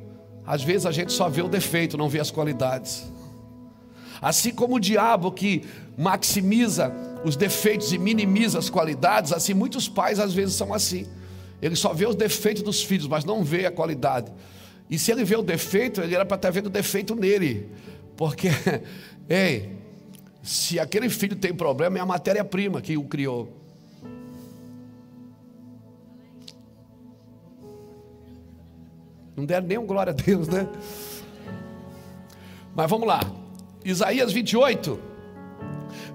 às 0.43 0.63
vezes 0.63 0.87
a 0.87 0.91
gente 0.91 1.13
só 1.13 1.29
vê 1.29 1.43
o 1.43 1.47
defeito, 1.47 1.99
não 1.99 2.09
vê 2.09 2.19
as 2.19 2.31
qualidades. 2.31 3.03
Assim 4.19 4.51
como 4.51 4.77
o 4.77 4.79
diabo 4.79 5.31
que 5.31 5.63
maximiza 5.95 6.91
os 7.23 7.35
defeitos 7.35 7.93
e 7.93 7.99
minimiza 7.99 8.57
as 8.57 8.71
qualidades, 8.71 9.31
assim 9.31 9.53
muitos 9.53 9.87
pais 9.87 10.19
às 10.19 10.33
vezes 10.33 10.55
são 10.55 10.73
assim. 10.73 11.05
Ele 11.61 11.75
só 11.75 11.93
vê 11.93 12.07
os 12.07 12.15
defeitos 12.15 12.63
dos 12.63 12.81
filhos, 12.81 13.07
mas 13.07 13.23
não 13.23 13.43
vê 13.43 13.67
a 13.67 13.71
qualidade. 13.71 14.31
E 14.91 14.99
se 14.99 15.09
ele 15.09 15.23
vê 15.23 15.37
o 15.37 15.41
defeito, 15.41 16.01
ele 16.01 16.13
era 16.13 16.25
para 16.25 16.35
estar 16.35 16.49
tá 16.49 16.51
vendo 16.51 16.65
o 16.65 16.69
defeito 16.69 17.15
nele. 17.15 17.69
Porque, 18.17 18.49
ei, 19.29 19.71
se 20.43 20.77
aquele 20.77 21.09
filho 21.09 21.37
tem 21.37 21.53
problema, 21.53 21.97
é 21.97 22.01
a 22.01 22.05
matéria-prima 22.05 22.81
que 22.81 22.97
o 22.97 23.05
criou. 23.05 23.57
Não 29.33 29.45
deram 29.45 29.65
nem 29.65 29.77
um 29.77 29.85
glória 29.85 30.11
a 30.11 30.13
Deus, 30.13 30.49
né? 30.49 30.67
Mas 32.75 32.89
vamos 32.89 33.07
lá. 33.07 33.21
Isaías 33.85 34.33
28, 34.33 34.99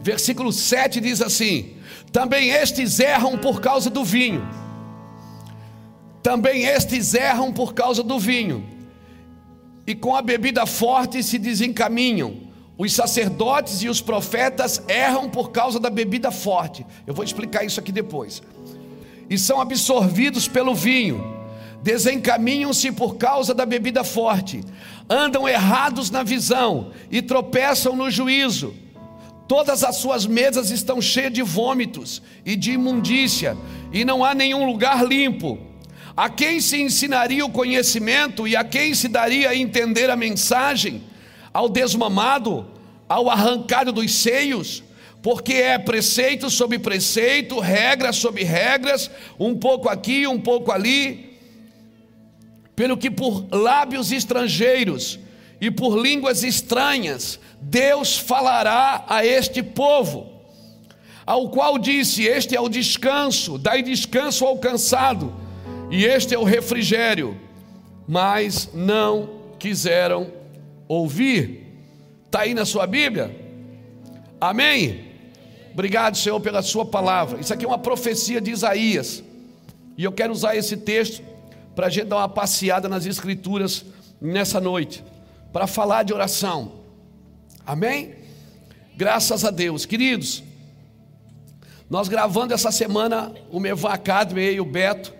versículo 0.02 0.52
7 0.52 1.00
diz 1.00 1.22
assim: 1.22 1.78
Também 2.12 2.50
estes 2.50 3.00
erram 3.00 3.38
por 3.38 3.58
causa 3.58 3.88
do 3.88 4.04
vinho 4.04 4.65
também 6.26 6.64
estes 6.64 7.14
erram 7.14 7.52
por 7.52 7.72
causa 7.72 8.02
do 8.02 8.18
vinho. 8.18 8.64
e 9.86 9.94
com 9.94 10.16
a 10.16 10.20
bebida 10.20 10.66
forte 10.66 11.22
se 11.22 11.38
desencaminham. 11.38 12.38
Os 12.76 12.92
sacerdotes 12.92 13.80
e 13.82 13.88
os 13.88 14.00
profetas 14.00 14.82
erram 14.88 15.30
por 15.30 15.52
causa 15.52 15.78
da 15.78 15.88
bebida 15.88 16.32
forte. 16.32 16.84
Eu 17.06 17.14
vou 17.14 17.24
explicar 17.24 17.64
isso 17.64 17.78
aqui 17.78 17.92
depois. 17.92 18.42
E 19.30 19.38
são 19.38 19.60
absorvidos 19.60 20.48
pelo 20.48 20.74
vinho. 20.74 21.24
Desencaminham-se 21.80 22.90
por 22.90 23.14
causa 23.14 23.54
da 23.54 23.64
bebida 23.64 24.02
forte. 24.02 24.64
Andam 25.08 25.48
errados 25.48 26.10
na 26.10 26.24
visão 26.24 26.90
e 27.08 27.22
tropeçam 27.22 27.94
no 27.94 28.10
juízo. 28.10 28.74
Todas 29.46 29.84
as 29.84 29.94
suas 29.94 30.26
mesas 30.26 30.72
estão 30.72 31.00
cheias 31.00 31.32
de 31.32 31.42
vômitos 31.42 32.20
e 32.44 32.56
de 32.56 32.72
imundícia, 32.72 33.56
e 33.92 34.04
não 34.04 34.24
há 34.24 34.34
nenhum 34.34 34.66
lugar 34.66 35.06
limpo. 35.06 35.75
A 36.16 36.30
quem 36.30 36.60
se 36.60 36.80
ensinaria 36.80 37.44
o 37.44 37.50
conhecimento 37.50 38.48
e 38.48 38.56
a 38.56 38.64
quem 38.64 38.94
se 38.94 39.06
daria 39.06 39.50
a 39.50 39.56
entender 39.56 40.08
a 40.08 40.16
mensagem? 40.16 41.02
Ao 41.52 41.68
desmamado, 41.68 42.66
ao 43.06 43.28
arrancado 43.28 43.92
dos 43.92 44.14
seios, 44.14 44.82
porque 45.22 45.52
é 45.52 45.78
preceito 45.78 46.48
sobre 46.48 46.78
preceito, 46.78 47.60
regras 47.60 48.16
sobre 48.16 48.44
regras, 48.44 49.10
um 49.38 49.54
pouco 49.58 49.90
aqui, 49.90 50.26
um 50.26 50.40
pouco 50.40 50.72
ali, 50.72 51.36
pelo 52.74 52.96
que 52.96 53.10
por 53.10 53.46
lábios 53.50 54.10
estrangeiros 54.10 55.18
e 55.60 55.70
por 55.70 55.98
línguas 55.98 56.42
estranhas 56.42 57.38
Deus 57.60 58.16
falará 58.16 59.04
a 59.06 59.24
este 59.26 59.62
povo, 59.62 60.32
ao 61.26 61.50
qual 61.50 61.78
disse: 61.78 62.24
Este 62.24 62.56
é 62.56 62.60
o 62.60 62.68
descanso, 62.70 63.58
dai 63.58 63.82
descanso 63.82 64.46
ao 64.46 64.58
cansado, 64.58 65.45
e 65.90 66.04
este 66.04 66.34
é 66.34 66.38
o 66.38 66.44
refrigério. 66.44 67.36
Mas 68.08 68.70
não 68.72 69.28
quiseram 69.58 70.30
ouvir. 70.86 71.66
Está 72.24 72.40
aí 72.40 72.54
na 72.54 72.64
sua 72.64 72.86
Bíblia? 72.86 73.34
Amém? 74.40 75.06
Obrigado, 75.72 76.16
Senhor, 76.16 76.40
pela 76.40 76.62
Sua 76.62 76.86
palavra. 76.86 77.40
Isso 77.40 77.52
aqui 77.52 77.64
é 77.64 77.68
uma 77.68 77.78
profecia 77.78 78.40
de 78.40 78.50
Isaías, 78.50 79.22
e 79.96 80.04
eu 80.04 80.12
quero 80.12 80.32
usar 80.32 80.56
esse 80.56 80.76
texto 80.76 81.22
para 81.74 81.88
a 81.88 81.90
gente 81.90 82.06
dar 82.06 82.16
uma 82.16 82.28
passeada 82.28 82.88
nas 82.88 83.04
Escrituras 83.04 83.84
nessa 84.20 84.60
noite, 84.60 85.04
para 85.52 85.66
falar 85.66 86.02
de 86.02 86.14
oração. 86.14 86.72
Amém? 87.66 88.14
Graças 88.96 89.44
a 89.44 89.50
Deus. 89.50 89.84
Queridos, 89.84 90.42
nós 91.90 92.08
gravando 92.08 92.54
essa 92.54 92.70
semana 92.70 93.34
o 93.50 93.60
Mevan 93.60 93.90
Academy 93.90 94.52
e 94.52 94.60
o 94.60 94.64
Beto, 94.64 95.12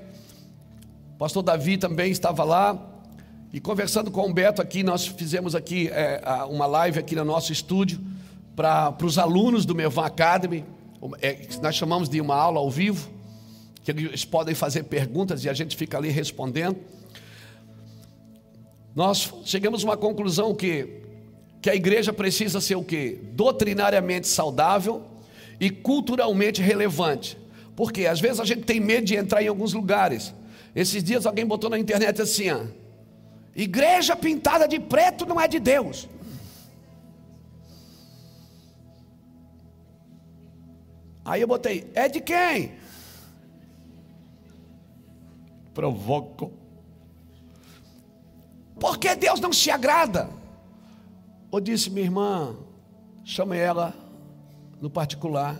pastor 1.18 1.42
Davi 1.42 1.78
também 1.78 2.11
estava 2.11 2.44
lá, 2.44 2.78
e 3.52 3.61
conversando 3.61 4.11
com 4.11 4.28
o 4.28 4.32
Beto 4.32 4.61
aqui, 4.61 4.82
nós 4.82 5.06
fizemos 5.06 5.54
aqui 5.54 5.88
é, 5.88 6.20
uma 6.49 6.66
live 6.66 6.99
aqui 6.99 7.14
no 7.14 7.25
nosso 7.25 7.52
estúdio 7.52 8.00
para 8.54 8.94
os 9.02 9.18
alunos 9.18 9.64
do 9.64 9.75
Mevan 9.75 10.04
Academy, 10.04 10.64
é, 11.20 11.46
nós 11.62 11.75
chamamos 11.75 12.08
de 12.08 12.20
uma 12.20 12.35
aula 12.35 12.58
ao 12.58 12.70
vivo, 12.70 13.08
que 13.82 13.90
eles 13.90 14.25
podem 14.25 14.54
fazer 14.54 14.85
perguntas 14.85 15.44
e 15.44 15.49
a 15.49 15.54
gente 15.54 15.76
fica 15.76 15.96
ali 15.96 16.08
respondendo. 16.08 16.76
Nós 18.94 19.32
chegamos 19.44 19.82
a 19.82 19.87
uma 19.87 19.96
conclusão 19.96 20.54
que 20.54 21.04
que 21.66 21.70
a 21.70 21.75
igreja 21.75 22.12
precisa 22.12 22.61
ser 22.61 22.76
o 22.76 22.85
quê? 22.85 23.18
Doutrinariamente 23.32 24.28
saudável 24.28 25.02
e 25.58 25.68
culturalmente 25.68 26.62
relevante. 26.62 27.37
Porque 27.75 28.06
às 28.06 28.20
vezes 28.20 28.38
a 28.38 28.44
gente 28.44 28.62
tem 28.62 28.78
medo 28.78 29.04
de 29.04 29.16
entrar 29.16 29.42
em 29.42 29.49
alguns 29.49 29.73
lugares. 29.73 30.32
Esses 30.76 31.02
dias 31.02 31.25
alguém 31.25 31.47
botou 31.47 31.71
na 31.71 31.78
internet 31.78 32.21
assim: 32.21 32.50
ó, 32.50 32.66
igreja 33.54 34.14
pintada 34.14 34.68
de 34.68 34.78
preto 34.78 35.25
não 35.25 35.40
é 35.40 35.49
de 35.49 35.59
Deus. 35.59 36.07
Aí 41.24 41.40
eu 41.40 41.48
botei: 41.48 41.90
é 41.94 42.11
de 42.11 42.20
quem? 42.20 42.74
Provoco. 45.72 46.53
Porque 48.79 49.14
Deus 49.14 49.40
não 49.40 49.55
se 49.55 49.70
agrada. 49.70 50.29
Ou 51.51 51.59
disse, 51.59 51.88
minha 51.88 52.05
irmã, 52.05 52.55
chama 53.24 53.57
ela 53.57 53.94
no 54.79 54.90
particular 54.90 55.59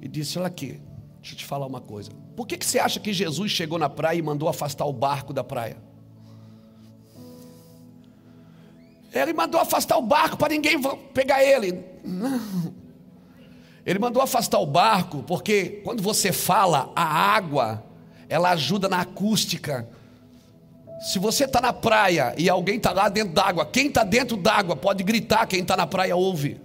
e 0.00 0.06
disse: 0.06 0.38
Olha 0.38 0.46
aqui, 0.46 0.80
deixa 1.16 1.34
eu 1.34 1.38
te 1.38 1.44
falar 1.44 1.66
uma 1.66 1.80
coisa. 1.80 2.27
Por 2.38 2.46
que, 2.46 2.56
que 2.56 2.64
você 2.64 2.78
acha 2.78 3.00
que 3.00 3.12
Jesus 3.12 3.50
chegou 3.50 3.80
na 3.80 3.88
praia 3.88 4.16
e 4.16 4.22
mandou 4.22 4.48
afastar 4.48 4.86
o 4.86 4.92
barco 4.92 5.32
da 5.32 5.42
praia? 5.42 5.76
Ele 9.12 9.32
mandou 9.32 9.60
afastar 9.60 9.98
o 9.98 10.02
barco 10.02 10.36
para 10.36 10.50
ninguém 10.50 10.80
pegar 11.12 11.42
ele. 11.42 11.84
Não. 12.04 12.72
Ele 13.84 13.98
mandou 13.98 14.22
afastar 14.22 14.60
o 14.60 14.66
barco 14.66 15.24
porque 15.24 15.82
quando 15.82 16.00
você 16.00 16.30
fala, 16.30 16.92
a 16.94 17.02
água, 17.02 17.84
ela 18.28 18.50
ajuda 18.50 18.88
na 18.88 19.00
acústica 19.00 19.88
se 21.00 21.18
você 21.18 21.44
está 21.44 21.60
na 21.60 21.72
praia 21.72 22.36
e 22.38 22.48
alguém 22.48 22.76
está 22.76 22.92
lá 22.92 23.08
dentro 23.08 23.34
d'água, 23.34 23.66
quem 23.66 23.88
está 23.88 24.04
dentro 24.04 24.36
d'água 24.36 24.76
pode 24.76 25.02
gritar, 25.02 25.44
quem 25.48 25.62
está 25.62 25.76
na 25.76 25.88
praia 25.88 26.14
ouve. 26.14 26.60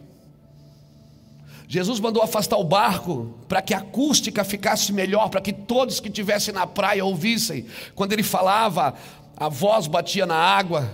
Jesus 1.73 1.99
mandou 1.99 2.21
afastar 2.21 2.55
o 2.57 2.63
barco 2.63 3.33
para 3.47 3.59
que 3.59 3.73
a 3.73 3.79
acústica 3.79 4.43
ficasse 4.43 4.93
melhor, 4.93 5.27
para 5.29 5.41
que 5.41 5.51
todos 5.51 5.99
que 5.99 6.07
estivessem 6.07 6.53
na 6.53 6.67
praia 6.67 7.03
ouvissem. 7.03 7.65
Quando 7.95 8.13
ele 8.13 8.21
falava, 8.21 8.93
a 9.35 9.49
voz 9.49 9.87
batia 9.87 10.27
na 10.27 10.35
água 10.35 10.93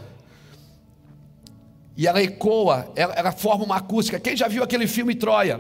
e 1.98 2.08
ela 2.08 2.24
ecoa, 2.24 2.90
ela, 2.96 3.14
ela 3.14 3.32
forma 3.34 3.66
uma 3.66 3.76
acústica. 3.76 4.22
Quem 4.22 4.38
já 4.38 4.48
viu 4.48 4.64
aquele 4.64 4.88
filme 4.88 5.14
Troia? 5.16 5.60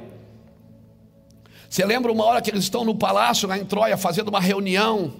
Você 1.69 1.83
lembra 1.83 2.13
uma 2.13 2.23
hora 2.23 2.41
que 2.41 2.49
eles 2.49 2.63
estão 2.63 2.85
no 2.85 2.95
palácio 2.95 3.45
lá 3.45 3.57
em 3.57 3.65
Troia 3.65 3.97
fazendo 3.97 4.29
uma 4.29 4.39
reunião? 4.39 5.15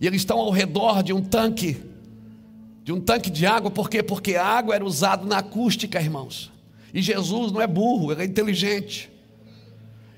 E 0.00 0.06
eles 0.06 0.22
estão 0.22 0.38
ao 0.38 0.50
redor 0.50 1.02
de 1.02 1.12
um 1.12 1.20
tanque, 1.20 1.76
de 2.82 2.90
um 2.90 3.02
tanque 3.02 3.28
de 3.28 3.44
água, 3.44 3.70
por 3.70 3.90
quê? 3.90 4.02
Porque 4.02 4.34
a 4.34 4.46
água 4.46 4.74
era 4.74 4.84
usada 4.86 5.26
na 5.26 5.40
acústica, 5.40 6.00
irmãos. 6.00 6.50
E 6.94 7.02
Jesus 7.02 7.52
não 7.52 7.60
é 7.60 7.66
burro, 7.66 8.12
ele 8.12 8.22
é 8.22 8.24
inteligente. 8.24 9.14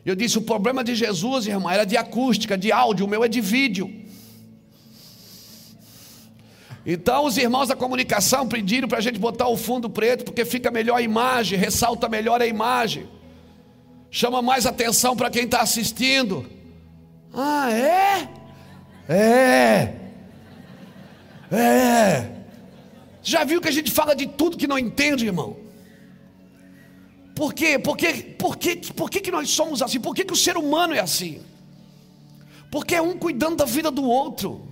Eu 0.04 0.14
disse: 0.14 0.38
o 0.38 0.42
problema 0.42 0.82
de 0.82 0.94
Jesus, 0.94 1.46
irmão, 1.46 1.70
era 1.70 1.84
de 1.84 1.96
acústica, 1.96 2.56
de 2.56 2.72
áudio, 2.72 3.06
o 3.06 3.08
meu 3.08 3.24
é 3.24 3.28
de 3.28 3.40
vídeo. 3.40 3.92
Então 6.86 7.26
os 7.26 7.36
irmãos 7.36 7.68
da 7.68 7.76
comunicação 7.76 8.48
pediram 8.48 8.88
para 8.88 8.98
a 8.98 9.00
gente 9.02 9.18
botar 9.18 9.46
o 9.48 9.56
fundo 9.56 9.90
preto, 9.90 10.24
porque 10.24 10.44
fica 10.44 10.70
melhor 10.70 10.96
a 10.96 11.02
imagem, 11.02 11.58
ressalta 11.58 12.08
melhor 12.08 12.40
a 12.40 12.46
imagem, 12.46 13.06
chama 14.10 14.40
mais 14.40 14.64
atenção 14.64 15.14
para 15.14 15.28
quem 15.28 15.44
está 15.44 15.60
assistindo. 15.60 16.46
Ah, 17.34 17.70
é? 17.70 18.28
É. 19.06 19.94
É. 21.52 22.30
Já 23.22 23.44
viu 23.44 23.60
que 23.60 23.68
a 23.68 23.72
gente 23.72 23.90
fala 23.90 24.14
de 24.14 24.26
tudo 24.26 24.56
que 24.56 24.66
não 24.66 24.78
entende, 24.78 25.26
irmão? 25.26 25.67
Por 27.38 27.54
quê? 27.54 27.78
Por 27.78 27.96
quê? 27.96 28.12
Por 28.36 28.56
quê? 28.56 28.80
Por 28.96 29.08
que, 29.08 29.20
que 29.20 29.30
nós 29.30 29.48
somos 29.50 29.80
assim? 29.80 30.00
Por 30.00 30.12
que, 30.12 30.24
que 30.24 30.32
o 30.32 30.36
ser 30.36 30.56
humano 30.56 30.92
é 30.92 30.98
assim? 30.98 31.40
Porque 32.68 32.96
é 32.96 33.00
um 33.00 33.16
cuidando 33.16 33.54
da 33.54 33.64
vida 33.64 33.92
do 33.92 34.02
outro. 34.02 34.66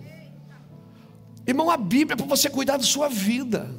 Irmão, 1.46 1.70
a 1.70 1.76
Bíblia 1.76 2.14
é 2.14 2.16
para 2.16 2.26
você 2.26 2.50
cuidar 2.50 2.76
da 2.76 2.83
sua 2.83 3.09
vida. 3.09 3.70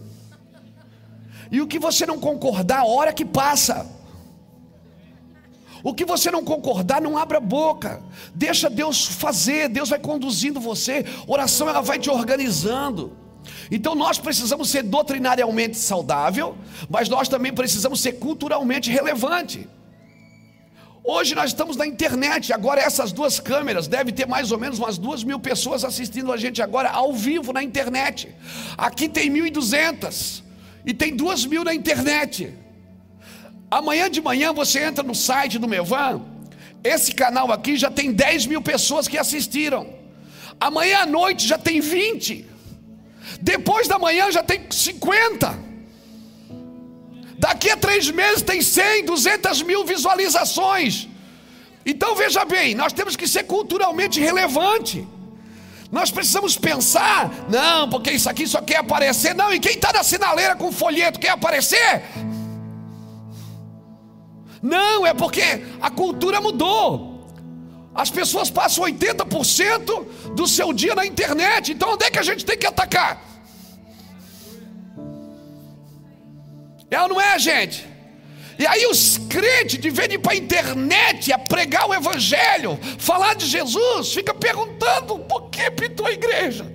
E 1.52 1.60
o 1.60 1.67
que 1.67 1.78
você 1.78 2.06
não 2.06 2.17
concordar, 2.17 2.86
hora 2.86 3.12
que 3.12 3.26
passa. 3.26 3.86
O 5.84 5.93
que 5.93 6.06
você 6.06 6.32
não 6.32 6.45
concordar, 6.45 7.02
não 7.02 7.17
abra 7.17 7.39
a 7.39 7.41
boca. 7.41 8.02
Deixa 8.34 8.69
Deus 8.69 9.04
fazer, 9.04 9.67
Deus 9.67 9.89
vai 9.89 10.00
conduzindo 10.00 10.62
você. 10.62 11.06
Oração 11.28 11.67
ela 11.67 11.82
vai 11.82 12.00
te 12.00 12.10
organizando. 12.10 13.27
Então 13.72 13.96
nós 13.96 14.18
precisamos 14.18 14.70
ser 14.70 14.84
doutrinariamente 14.84 15.78
saudável, 15.78 16.58
mas 16.90 17.10
nós 17.10 17.28
também 17.28 17.54
precisamos 17.54 18.02
ser 18.02 18.14
culturalmente 18.14 18.92
relevante. 18.92 19.68
Hoje 21.04 21.36
nós 21.36 21.52
estamos 21.52 21.78
na 21.78 21.88
internet, 21.88 22.52
agora 22.52 22.82
essas 22.82 23.14
duas 23.14 23.40
câmeras, 23.40 23.88
deve 23.88 24.12
ter 24.12 24.28
mais 24.28 24.52
ou 24.52 24.58
menos 24.58 24.78
umas 24.78 24.98
duas 24.98 25.24
mil 25.24 25.40
pessoas 25.40 25.86
assistindo 25.86 26.34
a 26.34 26.38
gente 26.38 26.62
agora 26.62 26.90
ao 26.90 27.14
vivo 27.14 27.54
na 27.54 27.64
internet. 27.64 28.36
Aqui 28.78 29.08
tem 29.08 29.32
1.200 29.32 30.44
e 30.86 30.94
tem 30.94 31.16
duas 31.16 31.46
mil 31.46 31.64
na 31.64 31.74
internet. 31.74 32.54
Amanhã 33.72 34.10
de 34.10 34.22
manhã 34.22 34.52
você 34.52 34.84
entra 34.84 35.02
no 35.02 35.16
site 35.16 35.58
do 35.58 35.68
Mevan, 35.68 36.26
esse 36.84 37.14
canal 37.14 37.52
aqui 37.52 37.76
já 37.76 37.90
tem 37.90 38.12
10 38.12 38.46
mil 38.46 38.62
pessoas 38.62 39.08
que 39.08 39.18
assistiram. 39.18 39.88
Amanhã 40.60 41.00
à 41.00 41.06
noite 41.06 41.48
já 41.48 41.58
tem 41.58 41.80
20. 41.80 42.46
Depois 43.42 43.88
da 43.88 44.00
manhã 44.00 44.32
já 44.32 44.44
tem 44.44 44.66
50. 44.70 45.68
Daqui 47.38 47.70
a 47.70 47.78
três 47.78 48.10
meses 48.10 48.42
tem 48.42 48.62
100, 48.62 49.06
200 49.06 49.62
mil 49.62 49.86
visualizações. 49.86 51.08
Então 51.86 52.16
veja 52.16 52.44
bem, 52.44 52.76
nós 52.76 52.92
temos 52.92 53.16
que 53.16 53.28
ser 53.28 53.44
culturalmente 53.44 54.20
relevante. 54.20 55.08
Nós 55.92 56.12
precisamos 56.12 56.58
pensar, 56.58 57.32
não, 57.48 57.90
porque 57.90 58.12
isso 58.12 58.30
aqui 58.30 58.46
só 58.46 58.62
quer 58.62 58.78
aparecer. 58.78 59.34
Não, 59.34 59.54
e 59.54 59.60
quem 59.60 59.74
está 59.74 59.94
na 59.94 60.04
sinaleira 60.04 60.56
com 60.56 60.72
folheto 60.72 61.20
quer 61.20 61.30
aparecer? 61.30 62.04
Não, 64.62 65.06
é 65.06 65.13
porque 65.13 65.63
a 65.82 65.90
cultura 65.90 66.42
mudou. 66.42 67.07
As 67.98 68.12
pessoas 68.12 68.52
passam 68.52 68.84
80% 68.84 70.36
do 70.36 70.48
seu 70.48 70.72
dia 70.72 70.94
na 70.94 71.04
internet. 71.04 71.72
Então 71.72 71.94
onde 71.94 72.06
é 72.06 72.12
que 72.12 72.20
a 72.20 72.24
gente 72.24 72.46
tem 72.46 72.56
que 72.56 72.68
atacar? 72.68 73.20
É 76.92 77.02
ou 77.02 77.10
não 77.10 77.20
é, 77.20 77.40
gente? 77.40 77.84
E 78.60 78.68
aí 78.68 78.86
os 78.86 79.18
crentes, 79.18 79.80
de 79.80 79.90
vez 79.90 80.16
para 80.18 80.34
a 80.34 80.36
internet 80.36 81.34
a 81.34 81.40
pregar 81.40 81.90
o 81.90 81.94
evangelho, 81.94 82.80
falar 83.00 83.34
de 83.34 83.48
Jesus, 83.48 84.14
fica 84.14 84.34
perguntando 84.34 85.18
por 85.20 85.50
que 85.50 85.70
pintou 85.72 86.06
a 86.06 86.12
igreja. 86.12 86.72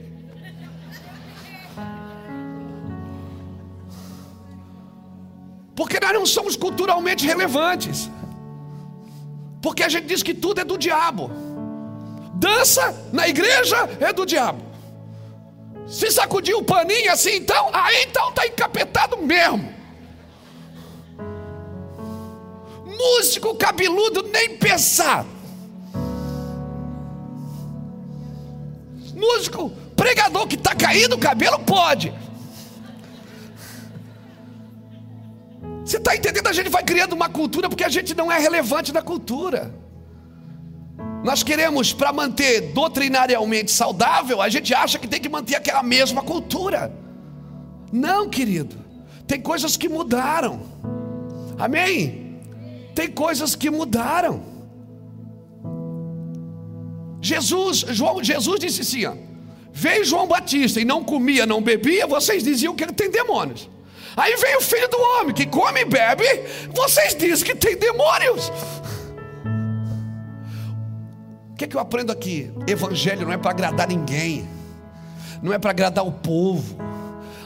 Porque 5.76 6.00
nós 6.00 6.12
não 6.12 6.26
somos 6.26 6.56
culturalmente 6.56 7.24
relevantes. 7.24 8.10
Porque 9.62 9.82
a 9.82 9.88
gente 9.88 10.06
diz 10.06 10.22
que 10.22 10.34
tudo 10.34 10.60
é 10.60 10.64
do 10.64 10.76
diabo. 10.76 11.30
Dança 12.34 12.94
na 13.12 13.26
igreja 13.28 13.88
é 14.00 14.12
do 14.12 14.26
diabo. 14.26 14.60
Se 15.86 16.10
sacudir 16.10 16.54
o 16.54 16.64
paninho 16.64 17.12
assim, 17.12 17.36
então, 17.36 17.70
aí 17.72 18.04
então 18.08 18.28
está 18.28 18.46
encapetado 18.46 19.16
mesmo. 19.18 19.82
músico 23.02 23.54
cabeludo, 23.56 24.22
nem 24.22 24.56
pensar. 24.56 25.26
Músico, 29.14 29.70
pregador 29.96 30.46
que 30.46 30.54
está 30.56 30.74
caindo 30.74 31.14
o 31.14 31.18
cabelo, 31.18 31.58
pode. 31.60 32.12
Você 35.84 35.96
está 35.96 36.14
entendendo? 36.14 36.46
A 36.46 36.52
gente 36.52 36.68
vai 36.68 36.82
criando 36.82 37.12
uma 37.12 37.28
cultura 37.28 37.68
porque 37.68 37.84
a 37.84 37.88
gente 37.88 38.14
não 38.14 38.30
é 38.30 38.38
relevante 38.38 38.92
na 38.92 39.02
cultura. 39.02 39.74
Nós 41.24 41.42
queremos, 41.42 41.92
para 41.92 42.12
manter 42.12 42.72
doutrinariamente 42.72 43.70
saudável, 43.70 44.40
a 44.42 44.48
gente 44.48 44.74
acha 44.74 44.98
que 44.98 45.06
tem 45.06 45.20
que 45.20 45.28
manter 45.28 45.56
aquela 45.56 45.82
mesma 45.82 46.22
cultura. 46.22 46.92
Não, 47.92 48.28
querido. 48.28 48.76
Tem 49.26 49.40
coisas 49.40 49.76
que 49.76 49.88
mudaram. 49.88 50.62
Amém? 51.58 52.40
Tem 52.94 53.08
coisas 53.08 53.54
que 53.54 53.70
mudaram. 53.70 54.42
Jesus, 57.20 57.84
João, 57.90 58.22
Jesus 58.22 58.58
disse 58.58 58.80
assim: 58.80 59.04
ó, 59.06 59.14
veio 59.72 60.04
João 60.04 60.26
Batista 60.26 60.80
e 60.80 60.84
não 60.84 61.04
comia, 61.04 61.46
não 61.46 61.62
bebia, 61.62 62.06
vocês 62.06 62.42
diziam 62.42 62.74
que 62.74 62.82
ele 62.82 62.92
tem 62.92 63.10
demônios. 63.10 63.70
Aí 64.16 64.36
veio 64.36 64.58
o 64.58 64.62
filho 64.62 64.88
do 64.88 65.00
homem 65.00 65.34
que 65.34 65.46
come 65.46 65.80
e 65.80 65.84
bebe, 65.84 66.24
vocês 66.74 67.14
dizem 67.14 67.46
que 67.46 67.54
tem 67.54 67.76
demônios. 67.76 68.50
O 71.50 71.56
que, 71.56 71.64
é 71.64 71.68
que 71.68 71.76
eu 71.76 71.80
aprendo 71.80 72.12
aqui? 72.12 72.52
Evangelho 72.66 73.24
não 73.24 73.32
é 73.32 73.38
para 73.38 73.52
agradar 73.52 73.88
ninguém, 73.88 74.48
não 75.42 75.52
é 75.52 75.58
para 75.58 75.70
agradar 75.70 76.06
o 76.06 76.12
povo. 76.12 76.76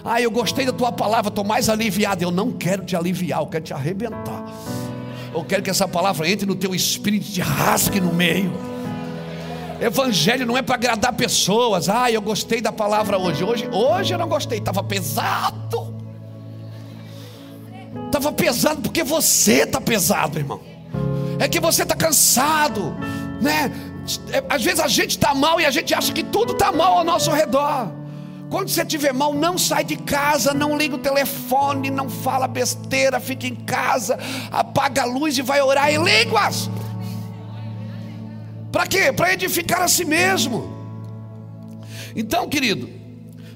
Ah, 0.05 0.21
eu 0.21 0.31
gostei 0.31 0.65
da 0.65 0.73
tua 0.73 0.93
palavra, 0.93 1.29
estou 1.29 1.45
mais 1.45 1.69
aliviado. 1.69 2.23
Eu 2.23 2.31
não 2.31 2.53
quero 2.53 2.85
te 2.85 2.95
aliviar, 2.95 3.41
eu 3.41 3.47
quero 3.49 3.65
te 3.65 3.75
arrebentar. 3.75 4.45
Eu 5.35 5.45
quero 5.45 5.63
que 5.65 5.69
essa 5.69 5.89
palavra 5.89 6.29
entre 6.29 6.47
no 6.47 6.55
teu 6.55 6.75
espírito 6.75 7.27
e 7.27 7.33
te 7.33 7.41
rasgue 7.41 8.01
no 8.01 8.15
meio. 8.15 8.53
Evangelho 9.81 10.47
não 10.47 10.57
é 10.57 10.63
para 10.63 10.77
agradar 10.77 11.13
pessoas. 11.13 11.89
Ah, 11.89 12.11
eu 12.11 12.23
gostei 12.23 12.61
da 12.61 12.73
palavra 12.73 13.19
hoje. 13.19 13.43
Hoje, 13.43 13.69
hoje 13.71 14.15
eu 14.15 14.19
não 14.19 14.29
gostei, 14.29 14.59
estava 14.59 14.83
pesado. 14.83 15.86
Estava 18.07 18.33
pesado 18.33 18.81
porque 18.81 19.03
você 19.03 19.63
está 19.63 19.81
pesado, 19.81 20.39
irmão. 20.39 20.61
É 21.39 21.49
que 21.49 21.61
você 21.61 21.83
está 21.83 21.95
cansado, 21.95 22.97
né? 23.41 23.71
É, 24.33 24.43
às 24.49 24.63
vezes 24.63 24.81
a 24.81 24.89
gente 24.89 25.11
está 25.11 25.35
mal 25.35 25.61
e 25.61 25.67
a 25.67 25.71
gente 25.71 25.93
acha 25.93 26.13
que 26.13 26.23
tudo 26.23 26.53
está 26.53 26.73
mal 26.73 26.99
ao 26.99 27.05
nosso 27.05 27.31
redor. 27.31 27.91
Quando 28.49 28.69
você 28.69 28.83
estiver 28.83 29.13
mal, 29.13 29.35
não 29.35 29.59
sai 29.59 29.83
de 29.83 29.97
casa, 29.97 30.55
não 30.55 30.79
liga 30.79 30.95
o 30.95 30.99
telefone, 30.99 31.91
não 31.91 32.09
fala 32.09 32.47
besteira, 32.47 33.19
fica 33.19 33.47
em 33.47 33.57
casa, 33.57 34.19
apaga 34.53 35.03
a 35.03 35.05
luz 35.05 35.37
e 35.37 35.43
vai 35.43 35.61
orar 35.61 35.91
em 35.93 36.03
línguas. 36.03 36.71
Para 38.71 38.87
quê? 38.87 39.13
Para 39.13 39.33
edificar 39.33 39.83
a 39.83 39.89
si 39.89 40.05
mesmo. 40.05 40.75
Então, 42.15 42.49
querido, 42.49 42.89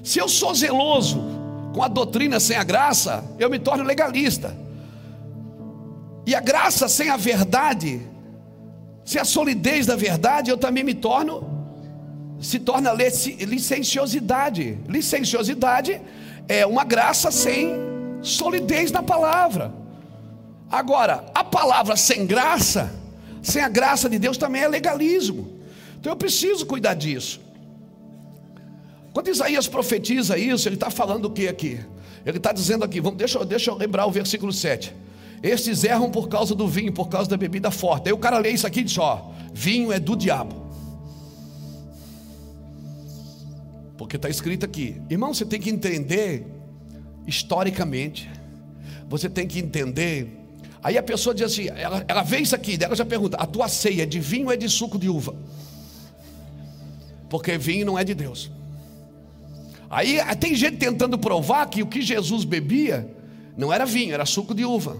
se 0.03 0.19
eu 0.19 0.27
sou 0.27 0.53
zeloso 0.53 1.40
com 1.73 1.83
a 1.83 1.87
doutrina 1.87 2.39
sem 2.39 2.57
a 2.57 2.63
graça, 2.63 3.23
eu 3.39 3.49
me 3.49 3.59
torno 3.59 3.83
legalista. 3.83 4.55
E 6.25 6.35
a 6.35 6.39
graça 6.39 6.87
sem 6.87 7.09
a 7.09 7.17
verdade, 7.17 8.01
sem 9.05 9.21
a 9.21 9.25
solidez 9.25 9.85
da 9.85 9.95
verdade, 9.95 10.51
eu 10.51 10.57
também 10.57 10.83
me 10.83 10.93
torno 10.93 11.49
se 12.41 12.59
torna 12.59 12.91
licenciosidade. 12.91 14.79
Licenciosidade 14.87 16.01
é 16.47 16.65
uma 16.65 16.83
graça 16.83 17.29
sem 17.29 17.71
solidez 18.21 18.91
na 18.91 19.03
palavra. 19.03 19.71
Agora, 20.69 21.25
a 21.35 21.43
palavra 21.43 21.95
sem 21.95 22.25
graça, 22.25 22.91
sem 23.43 23.61
a 23.61 23.69
graça 23.69 24.09
de 24.09 24.17
Deus 24.17 24.37
também 24.37 24.63
é 24.63 24.67
legalismo. 24.67 25.59
Então 25.99 26.13
eu 26.13 26.17
preciso 26.17 26.65
cuidar 26.65 26.95
disso. 26.95 27.39
Quando 29.13 29.27
Isaías 29.29 29.67
profetiza 29.67 30.37
isso, 30.37 30.67
ele 30.67 30.75
está 30.75 30.89
falando 30.89 31.25
o 31.25 31.29
que 31.29 31.47
aqui? 31.47 31.79
Ele 32.25 32.37
está 32.37 32.51
dizendo 32.51 32.85
aqui, 32.85 33.01
vamos, 33.01 33.17
deixa, 33.17 33.43
deixa 33.43 33.71
eu 33.71 33.75
lembrar 33.75 34.05
o 34.05 34.11
versículo 34.11 34.53
7. 34.53 34.93
Estes 35.43 35.83
erram 35.83 36.09
por 36.09 36.29
causa 36.29 36.53
do 36.53 36.67
vinho, 36.67 36.93
por 36.93 37.09
causa 37.09 37.29
da 37.29 37.35
bebida 37.35 37.71
forte. 37.71 38.07
Aí 38.07 38.13
o 38.13 38.17
cara 38.17 38.37
lê 38.37 38.51
isso 38.51 38.67
aqui 38.67 38.81
e 38.81 38.83
diz: 38.83 38.97
ó, 38.97 39.31
vinho 39.53 39.91
é 39.91 39.99
do 39.99 40.15
diabo. 40.15 40.61
Porque 43.97 44.15
está 44.15 44.29
escrito 44.29 44.65
aqui, 44.65 45.01
irmão, 45.09 45.33
você 45.33 45.45
tem 45.45 45.59
que 45.59 45.69
entender 45.69 46.45
historicamente, 47.27 48.29
você 49.09 49.29
tem 49.29 49.47
que 49.47 49.59
entender. 49.59 50.39
Aí 50.83 50.97
a 50.97 51.03
pessoa 51.03 51.35
diz 51.35 51.45
assim, 51.45 51.67
ela, 51.67 52.03
ela 52.07 52.23
vê 52.23 52.39
isso 52.39 52.55
aqui, 52.55 52.77
ela 52.81 52.95
já 52.95 53.05
pergunta: 53.05 53.37
a 53.37 53.45
tua 53.45 53.67
ceia 53.67 54.03
é 54.03 54.05
de 54.05 54.19
vinho 54.19 54.47
ou 54.47 54.53
é 54.53 54.57
de 54.57 54.69
suco 54.69 54.97
de 54.97 55.09
uva? 55.09 55.35
Porque 57.29 57.57
vinho 57.57 57.85
não 57.85 57.97
é 57.97 58.03
de 58.03 58.13
Deus. 58.13 58.51
Aí 59.91 60.19
tem 60.39 60.55
gente 60.55 60.77
tentando 60.77 61.17
provar 61.17 61.65
que 61.65 61.83
o 61.83 61.85
que 61.85 62.01
Jesus 62.01 62.45
bebia 62.45 63.13
não 63.57 63.73
era 63.73 63.85
vinho, 63.85 64.13
era 64.13 64.25
suco 64.25 64.55
de 64.55 64.63
uva. 64.63 64.95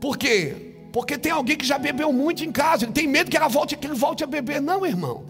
Por 0.00 0.16
quê? 0.16 0.76
Porque 0.92 1.18
tem 1.18 1.32
alguém 1.32 1.56
que 1.56 1.66
já 1.66 1.78
bebeu 1.78 2.12
muito 2.12 2.44
em 2.44 2.52
casa, 2.52 2.84
ele 2.84 2.92
tem 2.92 3.08
medo 3.08 3.28
que 3.28 3.36
ela 3.36 3.48
volte, 3.48 3.76
que 3.76 3.86
ele 3.88 3.94
volte 3.94 4.22
a 4.22 4.26
beber. 4.28 4.60
Não, 4.60 4.86
irmão. 4.86 5.24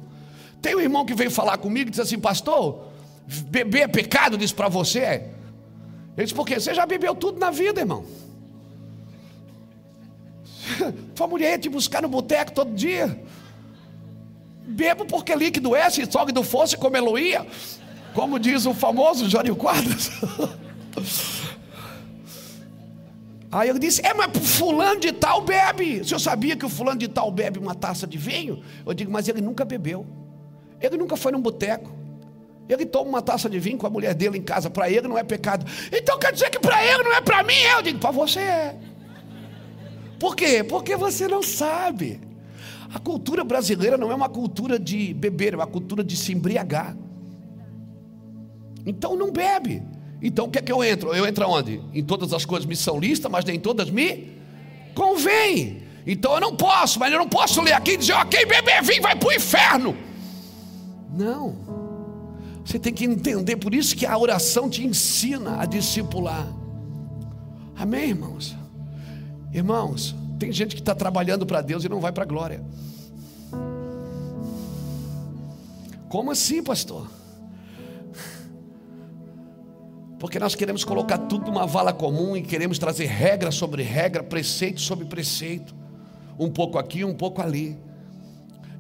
Tem 0.60 0.76
um 0.76 0.80
irmão 0.80 1.06
que 1.06 1.14
veio 1.14 1.30
falar 1.30 1.56
comigo 1.56 1.88
e 1.88 1.90
disse 1.90 2.02
assim: 2.02 2.18
Pastor, 2.18 2.88
beber 3.48 3.82
é 3.84 3.88
pecado? 3.88 4.36
Disse 4.36 4.54
para 4.54 4.68
você. 4.68 5.30
Ele 6.14 6.24
disse: 6.24 6.34
Por 6.34 6.46
quê? 6.46 6.60
Você 6.60 6.74
já 6.74 6.84
bebeu 6.84 7.14
tudo 7.14 7.38
na 7.38 7.50
vida, 7.50 7.80
irmão. 7.80 8.04
Sua 11.16 11.26
mulher 11.26 11.52
ia 11.52 11.58
te 11.58 11.70
buscar 11.70 12.02
no 12.02 12.08
boteco 12.08 12.52
todo 12.52 12.74
dia. 12.74 13.18
Bebo 14.66 15.04
porque 15.04 15.34
líquido 15.34 15.74
é, 15.74 15.90
se 15.90 16.04
sólido 16.10 16.42
fosse 16.42 16.76
como 16.76 16.96
Eloía. 16.96 17.46
Como 18.14 18.38
diz 18.38 18.66
o 18.66 18.74
famoso 18.74 19.28
Jânio 19.28 19.56
Quadros. 19.56 20.10
Aí 23.50 23.68
eu 23.68 23.78
disse: 23.78 24.00
É, 24.04 24.14
mas 24.14 24.30
fulano 24.38 24.98
de 24.98 25.12
tal 25.12 25.42
bebe. 25.42 26.00
O 26.00 26.04
senhor 26.04 26.18
sabia 26.18 26.56
que 26.56 26.64
o 26.64 26.68
fulano 26.70 26.98
de 26.98 27.08
tal 27.08 27.30
bebe 27.30 27.58
uma 27.58 27.74
taça 27.74 28.06
de 28.06 28.16
vinho? 28.16 28.62
Eu 28.86 28.94
digo: 28.94 29.12
Mas 29.12 29.28
ele 29.28 29.42
nunca 29.42 29.64
bebeu. 29.64 30.06
Ele 30.80 30.96
nunca 30.96 31.16
foi 31.16 31.32
num 31.32 31.40
boteco. 31.40 31.92
Ele 32.68 32.86
toma 32.86 33.08
uma 33.08 33.22
taça 33.22 33.50
de 33.50 33.58
vinho 33.58 33.76
com 33.76 33.86
a 33.86 33.90
mulher 33.90 34.14
dele 34.14 34.38
em 34.38 34.42
casa. 34.42 34.70
Para 34.70 34.88
ele 34.90 35.06
não 35.06 35.18
é 35.18 35.22
pecado. 35.22 35.66
Então 35.92 36.18
quer 36.18 36.32
dizer 36.32 36.48
que 36.48 36.58
para 36.58 36.82
ele 36.84 37.02
não 37.02 37.12
é 37.12 37.20
para 37.20 37.42
mim? 37.42 37.60
Eu 37.76 37.82
digo, 37.82 37.98
para 37.98 38.10
você 38.10 38.40
é. 38.40 38.76
Por 40.18 40.34
quê? 40.34 40.64
Porque 40.64 40.96
você 40.96 41.28
não 41.28 41.42
sabe. 41.42 42.20
A 42.92 42.98
cultura 42.98 43.42
brasileira 43.42 43.96
não 43.96 44.10
é 44.10 44.14
uma 44.14 44.28
cultura 44.28 44.78
de 44.78 45.14
beber, 45.14 45.54
é 45.54 45.56
uma 45.56 45.66
cultura 45.66 46.04
de 46.04 46.16
se 46.16 46.32
embriagar. 46.32 46.96
Então 48.84 49.16
não 49.16 49.32
bebe. 49.32 49.82
Então 50.20 50.46
o 50.46 50.50
que 50.50 50.58
é 50.58 50.62
que 50.62 50.70
eu 50.70 50.84
entro? 50.84 51.14
Eu 51.14 51.26
entro 51.26 51.48
onde? 51.48 51.80
Em 51.94 52.04
todas 52.04 52.32
as 52.32 52.44
coisas 52.44 52.66
me 52.66 52.76
são 52.76 53.00
listas, 53.00 53.30
mas 53.30 53.44
nem 53.44 53.58
todas 53.58 53.90
me 53.90 54.32
convém. 54.94 55.82
Então 56.06 56.34
eu 56.34 56.40
não 56.40 56.54
posso, 56.54 56.98
mas 56.98 57.12
eu 57.12 57.18
não 57.18 57.28
posso 57.28 57.62
ler 57.62 57.72
aqui 57.72 57.92
e 57.92 57.96
dizer, 57.96 58.12
ó, 58.12 58.24
quem 58.24 58.46
beber 58.46 58.82
vai 59.00 59.16
para 59.16 59.28
o 59.28 59.32
inferno. 59.32 59.96
Não. 61.16 61.56
Você 62.64 62.78
tem 62.78 62.92
que 62.92 63.04
entender, 63.04 63.56
por 63.56 63.74
isso 63.74 63.96
que 63.96 64.06
a 64.06 64.16
oração 64.16 64.68
te 64.68 64.86
ensina 64.86 65.60
a 65.60 65.64
discipular. 65.64 66.46
Amém, 67.74 68.10
irmãos? 68.10 68.56
Irmãos, 69.52 70.14
tem 70.42 70.50
gente 70.50 70.74
que 70.74 70.82
está 70.82 70.92
trabalhando 70.92 71.46
para 71.46 71.62
Deus 71.62 71.84
e 71.84 71.88
não 71.88 72.00
vai 72.00 72.10
para 72.10 72.24
a 72.24 72.26
glória. 72.26 72.60
Como 76.08 76.32
assim, 76.32 76.60
pastor? 76.60 77.08
Porque 80.18 80.40
nós 80.40 80.56
queremos 80.56 80.82
colocar 80.82 81.16
tudo 81.16 81.46
numa 81.46 81.64
vala 81.64 81.92
comum 81.92 82.36
e 82.36 82.42
queremos 82.42 82.76
trazer 82.76 83.06
regra 83.06 83.52
sobre 83.52 83.84
regra, 83.84 84.20
preceito 84.20 84.80
sobre 84.80 85.04
preceito, 85.04 85.72
um 86.36 86.50
pouco 86.50 86.76
aqui, 86.76 87.04
um 87.04 87.14
pouco 87.14 87.40
ali. 87.40 87.78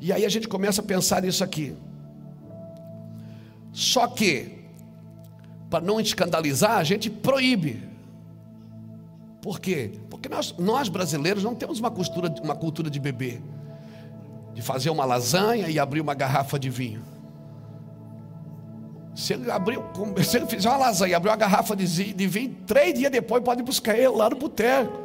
E 0.00 0.12
aí 0.12 0.24
a 0.24 0.28
gente 0.28 0.48
começa 0.48 0.82
a 0.82 0.84
pensar 0.84 1.22
nisso 1.22 1.44
aqui. 1.44 1.76
Só 3.72 4.08
que, 4.08 4.64
para 5.70 5.84
não 5.84 6.00
escandalizar, 6.00 6.78
a 6.78 6.84
gente 6.84 7.08
proíbe. 7.08 7.80
Por 9.40 9.60
quê? 9.60 9.92
Porque 10.22 10.32
nós, 10.32 10.54
nós 10.56 10.88
brasileiros 10.88 11.42
não 11.42 11.52
temos 11.52 11.80
uma, 11.80 11.90
costura, 11.90 12.32
uma 12.44 12.54
cultura 12.54 12.88
de 12.88 13.00
beber, 13.00 13.42
de 14.54 14.62
fazer 14.62 14.88
uma 14.88 15.04
lasanha 15.04 15.68
e 15.68 15.80
abrir 15.80 16.00
uma 16.00 16.14
garrafa 16.14 16.60
de 16.60 16.70
vinho. 16.70 17.02
Se 19.16 19.32
ele, 19.32 19.50
abriu, 19.50 19.82
se 20.22 20.36
ele 20.36 20.46
fizer 20.46 20.68
uma 20.68 20.78
lasanha 20.78 21.10
e 21.10 21.14
abrir 21.16 21.28
uma 21.30 21.36
garrafa 21.36 21.74
de, 21.74 22.14
de 22.14 22.26
vinho, 22.28 22.56
três 22.64 22.96
dias 22.96 23.10
depois 23.10 23.42
pode 23.42 23.64
buscar 23.64 23.98
ele 23.98 24.10
lá 24.10 24.30
no 24.30 24.36
boteco. 24.36 24.96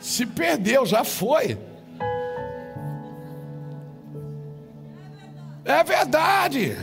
Se 0.00 0.26
perdeu, 0.26 0.84
já 0.84 1.04
foi. 1.04 1.56
É 5.64 5.84
verdade. 5.84 6.76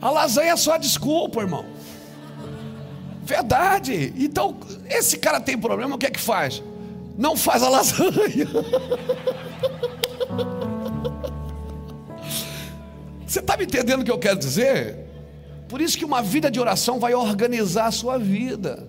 A 0.00 0.08
lasanha 0.08 0.52
é 0.52 0.56
só 0.56 0.76
desculpa, 0.76 1.40
irmão. 1.40 1.75
Verdade. 3.26 4.14
Então, 4.16 4.56
esse 4.88 5.18
cara 5.18 5.40
tem 5.40 5.58
problema, 5.58 5.96
o 5.96 5.98
que 5.98 6.06
é 6.06 6.10
que 6.10 6.20
faz? 6.20 6.62
Não 7.18 7.36
faz 7.36 7.60
a 7.60 7.68
lasanha. 7.68 8.46
Você 13.26 13.40
está 13.40 13.56
me 13.56 13.64
entendendo 13.64 14.02
o 14.02 14.04
que 14.04 14.12
eu 14.12 14.18
quero 14.18 14.38
dizer? 14.38 15.04
Por 15.68 15.80
isso 15.80 15.98
que 15.98 16.04
uma 16.04 16.22
vida 16.22 16.48
de 16.48 16.60
oração 16.60 17.00
vai 17.00 17.14
organizar 17.14 17.86
a 17.86 17.90
sua 17.90 18.16
vida. 18.16 18.88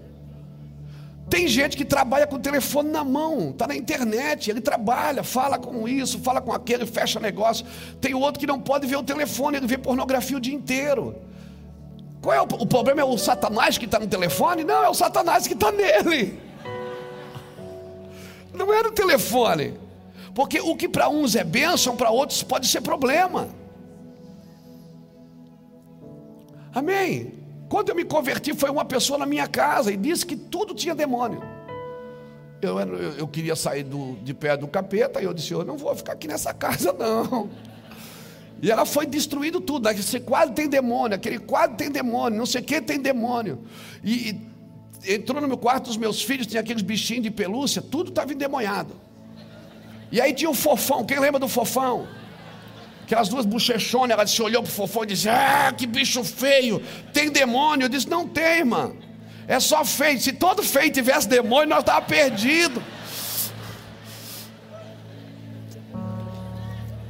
Tem 1.27 1.47
gente 1.47 1.75
que 1.75 1.83
trabalha 1.83 2.27
com 2.27 2.35
o 2.35 2.39
telefone 2.39 2.91
na 2.91 3.03
mão, 3.03 3.49
está 3.49 3.65
na 3.65 3.75
internet, 3.75 4.51
ele 4.51 4.61
trabalha, 4.61 5.23
fala 5.23 5.57
com 5.57 5.87
isso, 5.87 6.19
fala 6.19 6.39
com 6.41 6.53
aquele, 6.53 6.85
fecha 6.85 7.19
negócio. 7.19 7.65
Tem 7.99 8.13
outro 8.13 8.39
que 8.39 8.45
não 8.45 8.61
pode 8.61 8.85
ver 8.85 8.97
o 8.97 9.03
telefone, 9.03 9.57
ele 9.57 9.65
vê 9.65 9.79
pornografia 9.79 10.37
o 10.37 10.39
dia 10.39 10.53
inteiro. 10.53 11.15
Qual 12.27 12.35
é 12.35 12.41
o, 12.41 12.43
o 12.43 12.67
problema? 12.67 12.99
É 12.99 13.05
o 13.05 13.17
Satanás 13.17 13.77
que 13.77 13.85
está 13.85 13.97
no 13.97 14.05
telefone? 14.05 14.61
Não, 14.65 14.83
é 14.83 14.89
o 14.89 14.93
Satanás 14.93 15.47
que 15.47 15.53
está 15.53 15.71
nele. 15.71 16.37
Não 18.53 18.73
é 18.73 18.83
no 18.83 18.91
telefone. 18.91 19.79
Porque 20.35 20.59
o 20.59 20.75
que 20.75 20.89
para 20.89 21.07
uns 21.07 21.37
é 21.37 21.45
bênção, 21.45 21.95
para 21.95 22.09
outros 22.09 22.43
pode 22.43 22.67
ser 22.67 22.81
problema. 22.81 23.47
Amém. 26.75 27.31
Quando 27.69 27.89
eu 27.89 27.95
me 27.95 28.03
converti, 28.03 28.53
foi 28.53 28.69
uma 28.69 28.83
pessoa 28.83 29.17
na 29.17 29.25
minha 29.25 29.47
casa 29.47 29.89
e 29.89 29.95
disse 29.95 30.25
que 30.25 30.35
tudo 30.35 30.75
tinha 30.75 30.93
demônio. 30.93 31.41
Eu, 32.61 32.77
eu, 32.77 33.11
eu 33.19 33.27
queria 33.29 33.55
sair 33.55 33.83
do, 33.83 34.17
de 34.17 34.33
pé 34.33 34.57
do 34.57 34.67
capeta 34.67 35.21
e 35.21 35.23
eu 35.23 35.33
disse: 35.33 35.53
Eu 35.53 35.63
não 35.63 35.77
vou 35.77 35.95
ficar 35.95 36.11
aqui 36.11 36.27
nessa 36.27 36.51
casa, 36.53 36.91
não. 36.91 37.49
E 38.61 38.71
ela 38.71 38.85
foi 38.85 39.05
destruindo 39.05 39.61
tudo. 39.61 39.89
Esse 39.89 40.19
quadro 40.19 40.53
tem 40.55 40.67
demônio, 40.67 41.15
aquele 41.15 41.39
quadro 41.39 41.77
tem 41.77 41.91
demônio, 41.91 42.37
não 42.37 42.45
sei 42.45 42.61
o 42.61 42.63
que 42.63 42.81
tem 42.81 42.99
demônio. 42.99 43.63
E, 44.03 44.35
e 45.05 45.13
entrou 45.13 45.41
no 45.41 45.47
meu 45.47 45.57
quarto 45.57 45.85
dos 45.85 45.97
meus 45.97 46.21
filhos, 46.21 46.47
tinha 46.47 46.61
aqueles 46.61 46.81
bichinhos 46.81 47.23
de 47.23 47.31
pelúcia, 47.31 47.81
tudo 47.81 48.09
estava 48.09 48.33
endemoniado. 48.33 48.95
E 50.11 50.19
aí 50.21 50.33
tinha 50.33 50.49
o 50.49 50.53
fofão, 50.53 51.05
quem 51.05 51.19
lembra 51.19 51.39
do 51.39 51.47
fofão? 51.47 52.07
Aquelas 53.03 53.29
duas 53.29 53.45
bochechonas, 53.45 54.11
ela 54.11 54.27
se 54.27 54.41
olhou 54.41 54.61
para 54.61 54.69
o 54.69 54.73
fofão 54.73 55.03
e 55.03 55.07
disse: 55.07 55.29
Ah, 55.29 55.73
que 55.75 55.87
bicho 55.87 56.23
feio, 56.25 56.81
tem 57.13 57.31
demônio. 57.31 57.85
Eu 57.85 57.89
disse: 57.89 58.09
Não 58.09 58.27
tem, 58.27 58.59
irmã. 58.59 58.91
É 59.47 59.61
só 59.61 59.85
feio. 59.85 60.19
Se 60.19 60.33
todo 60.33 60.61
feio 60.61 60.91
tivesse 60.91 61.25
demônio, 61.25 61.69
nós 61.69 61.79
estávamos 61.79 62.09
perdidos. 62.09 62.83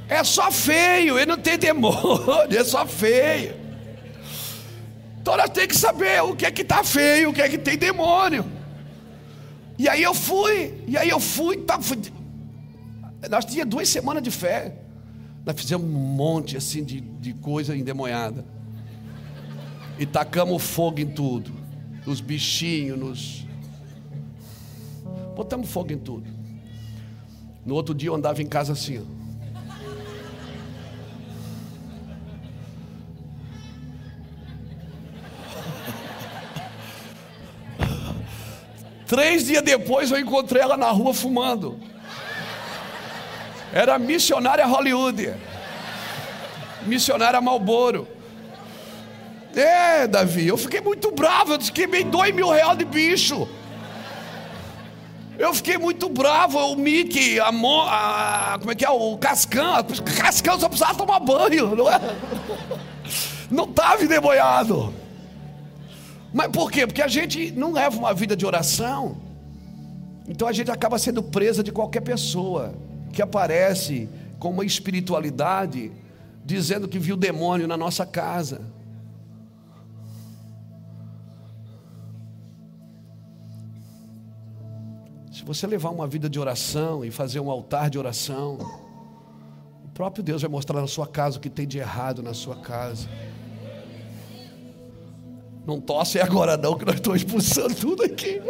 É 0.10 0.24
só 0.24 0.52
feio, 0.52 1.18
ele 1.18 1.26
não 1.26 1.38
tem 1.38 1.58
demônio, 1.58 2.48
é 2.50 2.64
só 2.64 2.86
feio. 2.86 3.56
Então 5.22 5.36
nós 5.36 5.50
temos 5.50 5.68
que 5.74 5.78
saber 5.78 6.22
o 6.24 6.36
que 6.36 6.46
é 6.46 6.52
que 6.52 6.62
está 6.62 6.84
feio, 6.84 7.30
o 7.30 7.34
que 7.34 7.42
é 7.42 7.50
que 7.50 7.58
tem 7.58 7.78
demônio. 7.78 8.46
E 9.78 9.88
aí 9.90 10.02
eu 10.02 10.14
fui, 10.14 10.74
e 10.88 10.98
aí 10.98 11.10
eu 11.10 11.20
fui, 11.20 11.58
tá, 11.58 11.80
fui 11.82 11.98
nós 13.30 13.46
tínhamos 13.46 13.72
duas 13.72 13.90
semanas 13.90 14.22
de 14.22 14.32
fé. 14.32 14.76
Nós 15.46 15.60
fizemos 15.60 15.86
um 15.88 15.90
monte 15.90 16.56
assim 16.56 16.84
de, 16.84 17.02
de 17.02 17.34
coisa 17.34 17.76
endemoniada. 17.76 18.46
E 19.98 20.06
tacamos 20.06 20.62
fogo 20.64 21.00
em 21.00 21.08
tudo. 21.08 21.52
Nos 22.06 22.22
bichinhos, 22.22 22.98
nos. 22.98 23.48
Botamos 25.36 25.70
fogo 25.70 25.92
em 25.92 25.98
tudo. 25.98 26.30
No 27.66 27.76
outro 27.76 27.94
dia 27.94 28.10
eu 28.10 28.16
andava 28.16 28.42
em 28.42 28.46
casa 28.46 28.74
assim. 28.74 29.00
Ó. 29.00 29.17
Três 39.08 39.46
dias 39.46 39.64
depois 39.64 40.12
eu 40.12 40.20
encontrei 40.20 40.62
ela 40.62 40.76
na 40.76 40.90
rua 40.90 41.14
fumando. 41.14 41.80
Era 43.72 43.98
missionária 43.98 44.66
Hollywood. 44.66 45.34
Missionária 46.84 47.40
Malboro. 47.40 48.08
É, 49.56 50.06
Davi, 50.08 50.48
eu 50.48 50.58
fiquei 50.58 50.82
muito 50.82 51.12
bravo. 51.12 51.54
Eu 51.54 51.60
queimei 51.60 52.04
dois 52.04 52.36
mil 52.36 52.50
reais 52.50 52.78
de 52.78 52.86
bicho. 52.86 53.48
Eu 55.40 55.54
fiquei 55.54 55.78
muito 55.78 56.10
bravo. 56.10 56.60
O 56.60 56.76
Mickey, 56.76 57.40
a, 57.40 57.52
Mo, 57.52 57.84
a 57.84 58.58
como 58.60 58.72
é 58.72 58.76
que 58.76 58.86
é? 58.86 58.90
O 58.90 59.18
Cascão. 59.18 59.86
Cascão 60.18 60.60
só 60.60 60.68
precisava 60.68 60.96
tomar 60.96 61.20
banho, 61.20 61.76
não 61.76 61.90
é? 61.90 62.00
Não 63.50 63.64
estava 63.64 64.04
endemoniado. 64.04 64.94
Mas 66.34 66.52
por 66.52 66.72
quê? 66.72 66.86
Porque 66.86 67.02
a 67.02 67.08
gente 67.08 67.52
não 67.52 67.72
leva 67.74 67.98
uma 67.98 68.14
vida 68.14 68.36
de 68.36 68.46
oração. 68.46 69.18
Então 70.28 70.48
a 70.48 70.52
gente 70.52 70.70
acaba 70.70 71.00
sendo 71.00 71.24
presa 71.24 71.64
de 71.64 71.72
qualquer 71.72 72.02
pessoa 72.02 72.74
que 73.14 73.22
aparece 73.22 74.10
com 74.38 74.50
uma 74.50 74.66
espiritualidade 74.66 75.92
dizendo 76.44 76.88
que 76.88 77.00
viu 77.00 77.18
demônio 77.18 77.68
na 77.68 77.76
nossa 77.76 78.06
casa. 78.06 78.62
Se 85.32 85.44
você 85.44 85.68
levar 85.68 85.90
uma 85.90 86.08
vida 86.08 86.30
de 86.30 86.40
oração 86.40 87.06
e 87.06 87.12
fazer 87.12 87.40
um 87.40 87.50
altar 87.52 87.90
de 87.90 87.98
oração, 87.98 88.58
o 89.84 89.88
próprio 89.90 90.24
Deus 90.24 90.42
vai 90.42 90.50
mostrar 90.50 90.82
na 90.82 90.88
sua 90.88 91.06
casa 91.06 91.38
o 91.38 91.42
que 91.42 91.50
tem 91.50 91.68
de 91.68 91.78
errado 91.78 92.24
na 92.24 92.34
sua 92.34 92.56
casa. 92.56 93.08
Não 95.68 95.82
tosse 95.82 96.18
agora 96.18 96.56
não, 96.56 96.78
que 96.78 96.86
nós 96.86 96.96
estamos 96.96 97.22
expulsando 97.22 97.76
tudo 97.76 98.06
aqui. 98.06 98.42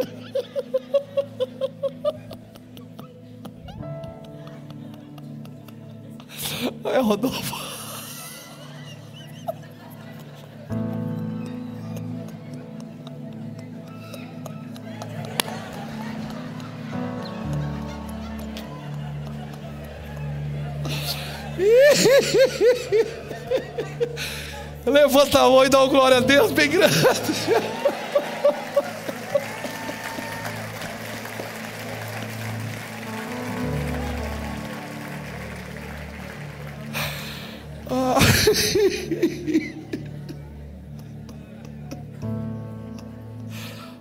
É 6.84 6.98
Rodolfo. 7.00 7.56
Levanta 24.88 25.40
a 25.40 25.42
mão 25.42 25.64
e 25.64 25.68
dá 25.68 25.80
uma 25.80 25.88
glória 25.88 26.16
a 26.16 26.20
Deus 26.20 26.50
bem 26.50 26.68
grande. 26.68 26.96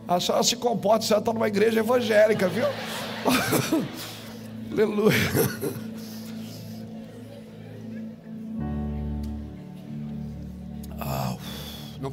A 0.08 0.22
senhora 0.22 0.44
se 0.44 0.56
comporta, 0.56 1.04
a 1.04 1.08
senhora 1.08 1.22
está 1.22 1.34
numa 1.34 1.48
igreja 1.48 1.82
evangélica, 1.82 2.48
viu? 2.48 2.66
Aleluia. 4.72 5.18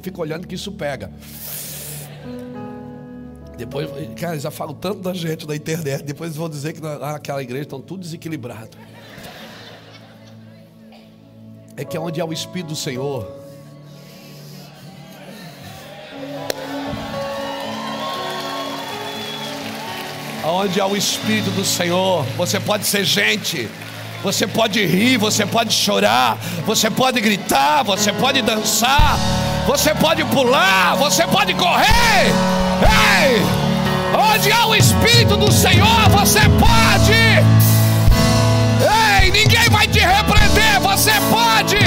Fica 0.05 0.21
olhando 0.21 0.47
que 0.47 0.53
isso 0.53 0.71
pega. 0.71 1.11
Depois, 3.57 3.89
cara, 4.15 4.37
já 4.37 4.51
falo 4.51 4.73
tanto 4.73 4.99
da 4.99 5.13
gente 5.13 5.47
na 5.47 5.55
internet. 5.55 6.03
Depois 6.03 6.35
vão 6.35 6.47
dizer 6.47 6.73
que 6.73 6.81
naquela 6.81 7.41
igreja 7.41 7.63
estão 7.63 7.81
tudo 7.81 8.01
desequilibrado. 8.01 8.77
é 11.77 11.83
que 11.83 11.97
é 11.97 11.99
onde 11.99 12.21
há 12.21 12.25
o 12.25 12.31
Espírito 12.31 12.69
do 12.69 12.75
Senhor. 12.75 13.43
Onde 20.43 20.79
há 20.79 20.85
o 20.85 20.95
Espírito 20.95 21.49
do 21.51 21.65
Senhor, 21.65 22.23
você 22.37 22.59
pode 22.59 22.85
ser 22.85 23.03
gente, 23.03 23.67
você 24.21 24.45
pode 24.45 24.85
rir, 24.85 25.17
você 25.17 25.43
pode 25.43 25.73
chorar, 25.73 26.37
você 26.65 26.91
pode 26.91 27.19
gritar, 27.19 27.83
você 27.83 28.13
pode 28.13 28.43
dançar, 28.43 29.17
você 29.65 29.95
pode 29.95 30.23
pular, 30.25 30.95
você 30.95 31.25
pode 31.27 31.53
correr. 31.55 32.31
Ei! 32.81 33.41
Onde 34.17 34.51
há 34.51 34.67
o 34.67 34.75
Espírito 34.75 35.35
do 35.35 35.51
Senhor, 35.51 36.09
você 36.09 36.41
pode. 36.41 37.11
Ei, 39.21 39.31
ninguém 39.31 39.67
vai 39.69 39.87
te 39.87 39.99
repreender, 39.99 40.79
você 40.81 41.11
pode. 41.31 41.77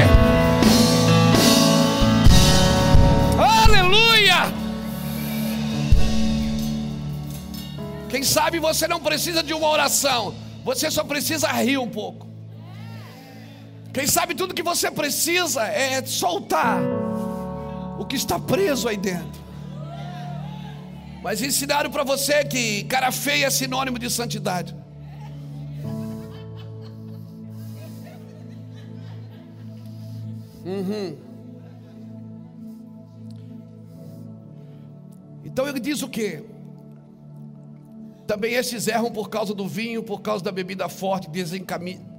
Aleluia! 3.39 4.53
Quem 8.09 8.25
sabe 8.25 8.59
você 8.59 8.89
não 8.89 9.01
precisa 9.01 9.43
de 9.43 9.55
uma 9.55 9.69
oração, 9.69 10.35
você 10.65 10.91
só 10.91 11.05
precisa 11.05 11.49
rir 11.49 11.79
um 11.79 11.89
pouco. 11.89 12.27
Quem 13.93 14.07
sabe 14.07 14.35
tudo 14.35 14.55
que 14.55 14.63
você 14.63 14.91
precisa 14.91 15.63
é 15.63 16.05
soltar 16.05 16.79
o 17.99 18.05
que 18.05 18.17
está 18.17 18.39
preso 18.39 18.89
aí 18.89 18.97
dentro. 18.97 19.41
Mas 21.23 21.43
ensinaram 21.43 21.91
para 21.91 22.05
você 22.05 22.45
que 22.45 22.85
cara 22.85 23.11
feia 23.11 23.47
é 23.47 23.51
sinônimo 23.51 23.99
de 23.99 24.09
santidade. 24.09 24.75
Uhum. 30.65 31.17
Então 35.45 35.67
ele 35.67 35.81
diz 35.81 36.03
o 36.03 36.09
que? 36.09 36.45
Também 38.27 38.53
estes 38.53 38.87
erram 38.87 39.11
por 39.11 39.31
causa 39.31 39.55
do 39.55 39.67
vinho, 39.67 40.03
por 40.03 40.21
causa 40.21 40.45
da 40.45 40.53
bebida 40.53 40.89
forte, 40.89 41.31
desencaminham. 41.31 42.18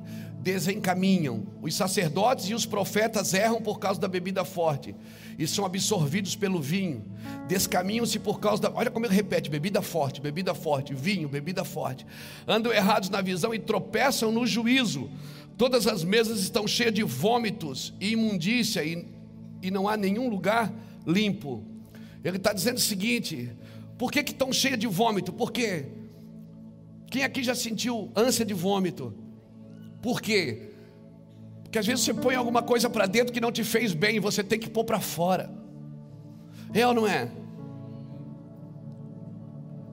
Os 1.62 1.76
sacerdotes 1.76 2.46
e 2.46 2.54
os 2.54 2.66
profetas 2.66 3.34
erram 3.34 3.62
por 3.62 3.78
causa 3.80 4.00
da 4.00 4.08
bebida 4.08 4.46
forte 4.46 4.96
e 5.38 5.48
são 5.48 5.66
absorvidos 5.66 6.36
pelo 6.36 6.62
vinho. 6.62 7.06
Descaminham-se 7.48 8.20
por 8.20 8.40
causa 8.40 8.62
da. 8.62 8.72
Olha 8.74 8.92
como 8.92 9.06
ele 9.06 9.16
repete: 9.16 9.50
bebida 9.50 9.82
forte, 9.82 10.20
bebida 10.20 10.54
forte, 10.54 10.94
vinho, 10.94 11.30
bebida 11.30 11.64
forte. 11.64 12.06
Andam 12.46 12.74
errados 12.74 13.10
na 13.10 13.22
visão 13.22 13.54
e 13.54 13.60
tropeçam 13.60 14.32
no 14.32 14.46
juízo. 14.46 15.10
Todas 15.58 15.88
as 15.88 16.04
mesas 16.04 16.40
estão 16.40 16.68
cheias 16.68 16.94
de 16.94 17.04
vômitos 17.04 17.94
e 18.00 18.12
imundícia, 18.12 18.84
e, 18.84 19.06
e 19.62 19.72
não 19.72 19.88
há 19.88 19.96
nenhum 19.96 20.30
lugar 20.30 20.74
limpo. 21.06 21.64
Ele 22.24 22.38
está 22.38 22.52
dizendo 22.52 22.78
o 22.78 22.82
seguinte: 22.82 23.50
por 23.98 24.12
que, 24.12 24.24
que 24.24 24.32
estão 24.32 24.52
cheias 24.52 24.80
de 24.80 24.88
vômito? 24.88 25.32
Por 25.32 25.52
quê? 25.52 25.86
Quem 27.10 27.24
aqui 27.24 27.44
já 27.44 27.56
sentiu 27.56 28.12
ânsia 28.16 28.46
de 28.46 28.54
vômito? 28.54 29.14
Por 30.02 30.22
quê? 30.22 30.72
Porque 31.64 31.78
às 31.78 31.86
vezes 31.86 32.04
você 32.04 32.14
põe 32.14 32.36
alguma 32.36 32.64
coisa 32.64 32.90
para 32.90 33.06
dentro 33.06 33.32
que 33.32 33.40
não 33.40 33.52
te 33.52 33.64
fez 33.64 33.94
bem 33.94 34.16
e 34.16 34.20
você 34.20 34.44
tem 34.44 34.58
que 34.58 34.70
pôr 34.70 34.84
para 34.84 35.00
fora. 35.00 35.52
É 36.74 36.86
ou 36.88 36.94
não 36.94 37.08
é? 37.08 37.30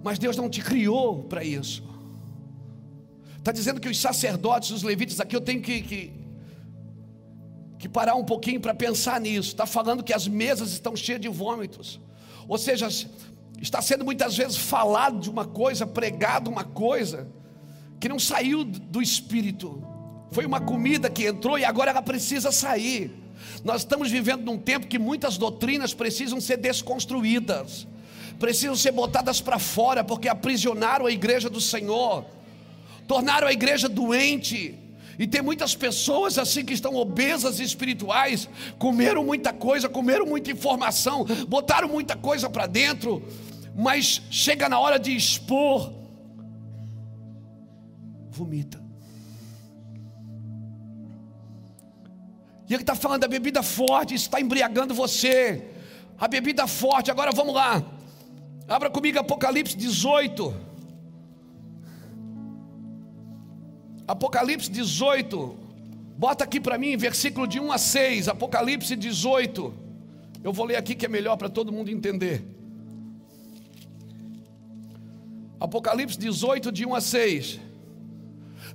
Mas 0.03 0.19
Deus 0.19 0.37
não 0.37 0.49
te 0.49 0.62
criou 0.62 1.25
para 1.25 1.42
isso. 1.42 1.85
Está 3.37 3.53
dizendo 3.53 3.81
que 3.81 3.88
os 3.88 4.01
sacerdotes, 4.01 4.71
os 4.71 4.83
levitas, 4.83 5.21
aqui 5.21 5.37
eu 5.37 5.40
tenho 5.40 5.61
que, 5.61 5.83
que, 5.83 6.12
que 7.79 7.88
parar 7.88 8.14
um 8.14 8.25
pouquinho 8.25 8.61
para 8.61 8.75
pensar 8.75 9.21
nisso. 9.21 9.51
Está 9.51 9.66
falando 9.66 10.03
que 10.03 10.12
as 10.12 10.27
mesas 10.27 10.73
estão 10.73 10.97
cheias 10.97 11.21
de 11.21 11.29
vômitos. 11.29 12.01
Ou 12.49 12.57
seja, 12.57 12.88
está 13.61 13.83
sendo 13.83 14.05
muitas 14.05 14.37
vezes 14.37 14.57
falado 14.57 15.21
de 15.21 15.29
uma 15.29 15.45
coisa, 15.45 15.87
pregado 15.87 16.51
uma 16.51 16.64
coisa, 16.64 17.29
que 18.01 18.09
não 18.09 18.19
saiu 18.19 18.64
do 18.64 19.03
espírito. 19.03 19.83
Foi 20.37 20.44
uma 20.44 20.61
comida 20.61 21.09
que 21.09 21.25
entrou 21.25 21.59
e 21.59 21.64
agora 21.64 21.92
ela 21.92 22.03
precisa 22.03 22.53
sair. 22.53 23.11
Nós 23.64 23.81
estamos 23.81 24.11
vivendo 24.11 24.44
num 24.44 24.59
tempo 24.59 24.87
que 24.87 24.99
muitas 24.99 25.38
doutrinas 25.38 25.94
precisam 25.94 26.42
ser 26.42 26.59
desconstruídas, 26.59 27.87
precisam 28.38 28.77
ser 28.77 28.92
botadas 28.92 29.40
para 29.40 29.59
fora, 29.59 30.05
porque 30.05 30.29
aprisionaram 30.29 31.07
a 31.07 31.11
igreja 31.11 31.49
do 31.49 31.59
Senhor 31.59 32.27
tornaram 33.07 33.49
a 33.49 33.53
igreja 33.55 33.88
doente. 33.88 34.79
E 35.18 35.27
tem 35.27 35.40
muitas 35.40 35.75
pessoas 35.75 36.37
assim 36.37 36.66
que 36.66 36.75
estão 36.75 36.94
obesas 36.96 37.59
espirituais, 37.59 38.46
comeram 38.79 39.25
muita 39.25 39.55
coisa, 39.55 39.88
comeram 39.88 40.27
muita 40.27 40.51
informação, 40.51 41.25
botaram 41.49 41.88
muita 41.88 42.14
coisa 42.14 42.51
para 42.51 42.66
dentro, 42.66 43.27
mas 43.75 44.20
chega 44.31 44.68
na 44.68 44.79
hora 44.79 44.99
de 44.99 45.16
expor, 45.16 45.94
vomita. 48.31 48.86
E 52.68 52.74
ele 52.74 52.83
está 52.83 52.94
falando 52.94 53.22
da 53.22 53.29
bebida 53.29 53.62
forte, 53.62 54.14
está 54.14 54.40
embriagando 54.40 54.94
você. 54.94 55.70
A 56.18 56.26
bebida 56.26 56.66
forte, 56.66 57.11
agora 57.11 57.31
vamos 57.33 57.55
lá. 57.55 57.83
Abra 58.68 58.90
comigo 58.90 59.18
Apocalipse 59.18 59.76
18. 59.76 60.55
Apocalipse 64.09 64.70
18, 64.70 65.57
bota 66.16 66.44
aqui 66.44 66.61
para 66.61 66.79
mim, 66.79 66.96
versículo 66.96 67.44
de 67.46 67.59
1 67.59 67.72
a 67.72 67.79
6, 67.79 68.29
Apocalipse 68.29 68.94
18. 68.94 69.74
Eu 70.44 70.52
vou 70.52 70.64
ler 70.64 70.76
aqui 70.76 70.94
que 70.94 71.07
é 71.07 71.09
melhor 71.09 71.37
para 71.37 71.48
todo 71.48 71.72
mundo 71.72 71.90
entender. 71.90 72.44
Apocalipse 75.59 76.16
18, 76.16 76.70
de 76.70 76.87
1 76.87 76.94
a 76.94 77.00
6. 77.00 77.61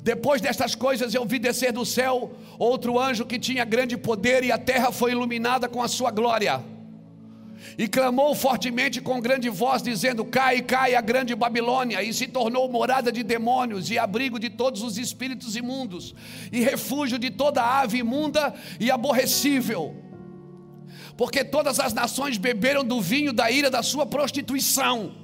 Depois 0.04 0.42
destas 0.42 0.74
coisas 0.74 1.14
eu 1.14 1.26
vi 1.26 1.38
descer 1.38 1.72
do 1.72 1.86
céu 1.86 2.32
outro 2.58 3.00
anjo 3.00 3.26
que 3.26 3.38
tinha 3.38 3.64
grande 3.64 3.96
poder 3.96 4.44
e 4.44 4.52
a 4.52 4.58
terra 4.58 4.92
foi 4.92 5.12
iluminada 5.12 5.70
com 5.70 5.82
a 5.82 5.88
sua 5.88 6.10
glória. 6.10 6.64
E 7.78 7.88
clamou 7.88 8.34
fortemente 8.34 9.00
com 9.00 9.22
grande 9.22 9.48
voz, 9.48 9.84
dizendo: 9.84 10.26
Cai, 10.26 10.62
cai 10.62 10.96
a 10.96 11.02
grande 11.02 11.36
Babilônia, 11.36 12.02
e 12.02 12.12
se 12.12 12.28
tornou 12.28 12.70
morada 12.70 13.12
de 13.12 13.22
demônios, 13.22 13.92
e 13.92 14.00
abrigo 14.00 14.40
de 14.40 14.50
todos 14.50 14.82
os 14.82 14.98
espíritos 14.98 15.56
imundos, 15.56 16.16
e 16.52 16.60
refúgio 16.62 17.20
de 17.20 17.30
toda 17.30 17.64
ave 17.64 18.00
imunda 18.00 18.54
e 18.80 18.90
aborrecível. 18.90 19.96
Porque 21.16 21.44
todas 21.44 21.80
as 21.80 21.94
nações 21.94 22.38
beberam 22.38 22.84
do 22.84 23.00
vinho 23.00 23.32
da 23.32 23.52
ira 23.52 23.70
da 23.70 23.84
sua 23.84 24.08
prostituição. 24.08 25.21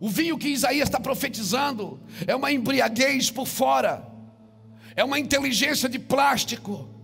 O 0.00 0.08
vinho 0.08 0.38
que 0.38 0.48
Isaías 0.48 0.88
está 0.88 1.00
profetizando 1.00 2.00
é 2.26 2.34
uma 2.34 2.52
embriaguez 2.52 3.30
por 3.30 3.46
fora, 3.46 4.06
é 4.94 5.02
uma 5.02 5.18
inteligência 5.18 5.88
de 5.88 5.98
plástico 5.98 6.98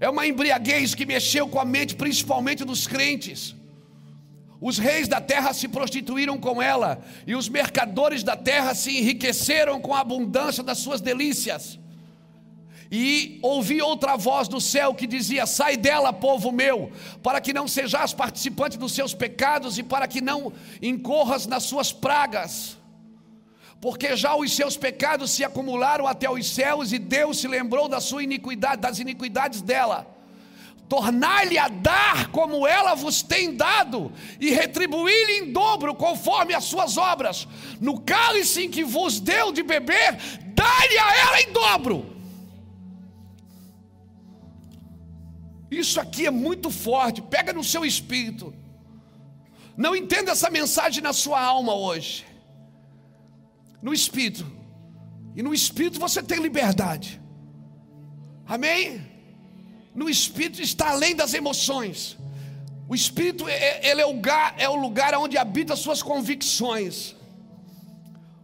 é 0.00 0.08
uma 0.08 0.26
embriaguez 0.26 0.94
que 0.94 1.06
mexeu 1.06 1.48
com 1.48 1.58
a 1.58 1.64
mente, 1.64 1.96
principalmente 1.96 2.64
dos 2.64 2.86
crentes. 2.86 3.54
Os 4.60 4.78
reis 4.78 5.06
da 5.06 5.20
terra 5.20 5.52
se 5.52 5.68
prostituíram 5.68 6.38
com 6.38 6.60
ela, 6.60 7.04
e 7.26 7.34
os 7.34 7.48
mercadores 7.48 8.22
da 8.22 8.36
terra 8.36 8.74
se 8.74 8.96
enriqueceram 8.96 9.80
com 9.80 9.94
a 9.94 10.00
abundância 10.00 10.62
das 10.62 10.78
suas 10.78 11.00
delícias. 11.00 11.78
E 12.90 13.38
ouvi 13.42 13.82
outra 13.82 14.16
voz 14.16 14.48
do 14.48 14.60
céu 14.60 14.94
que 14.94 15.06
dizia: 15.06 15.46
Sai 15.46 15.76
dela, 15.76 16.12
povo 16.12 16.50
meu, 16.50 16.90
para 17.22 17.40
que 17.40 17.52
não 17.52 17.68
sejais 17.68 18.12
participante 18.12 18.78
dos 18.78 18.92
seus 18.92 19.14
pecados 19.14 19.78
e 19.78 19.82
para 19.82 20.08
que 20.08 20.20
não 20.20 20.52
incorras 20.80 21.46
nas 21.46 21.64
suas 21.64 21.92
pragas 21.92 22.78
porque 23.80 24.16
já 24.16 24.34
os 24.34 24.54
seus 24.54 24.76
pecados 24.76 25.30
se 25.30 25.44
acumularam 25.44 26.06
até 26.06 26.28
os 26.28 26.48
céus 26.48 26.92
e 26.92 26.98
Deus 26.98 27.38
se 27.38 27.46
lembrou 27.46 27.88
da 27.88 28.00
sua 28.00 28.22
iniquidade, 28.22 28.80
das 28.80 28.98
iniquidades 28.98 29.62
dela. 29.62 30.06
Tornar-lhe 30.88 31.58
a 31.58 31.68
dar 31.68 32.28
como 32.28 32.66
ela 32.66 32.94
vos 32.94 33.22
tem 33.22 33.54
dado, 33.54 34.10
e 34.40 34.50
retribuir-lhe 34.50 35.40
em 35.40 35.52
dobro 35.52 35.94
conforme 35.94 36.54
as 36.54 36.64
suas 36.64 36.96
obras. 36.96 37.46
No 37.80 38.00
cálice 38.00 38.64
em 38.64 38.70
que 38.70 38.82
vos 38.82 39.20
deu 39.20 39.52
de 39.52 39.62
beber, 39.62 40.16
dá-lhe 40.54 40.98
a 40.98 41.16
ela 41.16 41.40
em 41.42 41.52
dobro. 41.52 42.17
Isso 45.70 46.00
aqui 46.00 46.26
é 46.26 46.30
muito 46.30 46.70
forte, 46.70 47.20
pega 47.20 47.52
no 47.52 47.64
seu 47.64 47.84
espírito. 47.84 48.54
Não 49.76 49.94
entenda 49.94 50.32
essa 50.32 50.50
mensagem 50.50 51.02
na 51.02 51.12
sua 51.12 51.40
alma 51.40 51.74
hoje 51.74 52.28
no 53.82 53.92
espírito. 53.92 54.46
E 55.34 55.42
no 55.42 55.54
espírito 55.54 55.98
você 56.00 56.22
tem 56.22 56.40
liberdade. 56.40 57.20
Amém? 58.46 59.06
No 59.94 60.08
espírito 60.08 60.60
está 60.60 60.90
além 60.90 61.14
das 61.14 61.34
emoções. 61.34 62.16
O 62.88 62.94
espírito 62.94 63.48
é, 63.48 63.54
é 63.54 63.90
ele 63.90 64.00
é, 64.00 64.06
o 64.06 64.12
lugar, 64.12 64.54
é 64.58 64.68
o 64.68 64.76
lugar 64.76 65.14
onde 65.14 65.36
habita 65.36 65.74
as 65.74 65.80
suas 65.80 66.02
convicções. 66.02 67.14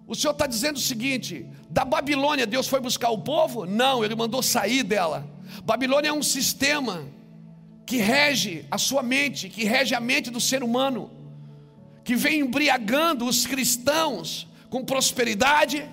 O 0.06 0.14
Senhor 0.14 0.32
está 0.32 0.46
dizendo 0.46 0.76
o 0.76 0.80
seguinte: 0.80 1.46
da 1.70 1.84
Babilônia 1.84 2.46
Deus 2.46 2.68
foi 2.68 2.80
buscar 2.80 3.10
o 3.10 3.18
povo? 3.18 3.64
Não, 3.64 4.04
Ele 4.04 4.14
mandou 4.14 4.42
sair 4.42 4.82
dela. 4.82 5.26
Babilônia 5.64 6.10
é 6.10 6.12
um 6.12 6.22
sistema 6.22 7.06
que 7.86 7.96
rege 7.96 8.66
a 8.70 8.76
sua 8.76 9.02
mente, 9.02 9.48
que 9.48 9.64
rege 9.64 9.94
a 9.94 10.00
mente 10.00 10.30
do 10.30 10.40
ser 10.40 10.62
humano, 10.62 11.10
que 12.04 12.14
vem 12.14 12.40
embriagando 12.40 13.24
os 13.24 13.46
cristãos 13.46 14.46
com 14.68 14.84
prosperidade, 14.84 15.88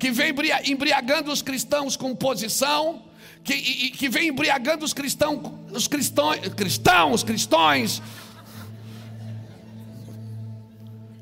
que 0.00 0.10
vem 0.10 0.34
embriagando 0.66 1.30
os 1.30 1.42
cristãos 1.42 1.96
com 1.96 2.14
posição, 2.14 3.04
que, 3.44 3.54
e, 3.54 3.90
que 3.90 4.08
vem 4.08 4.28
embriagando 4.28 4.84
os 4.84 4.92
cristãos, 4.92 5.40
os 5.70 5.86
cristãos, 5.86 6.36
cristãos, 6.56 7.22
cristões, 7.22 8.02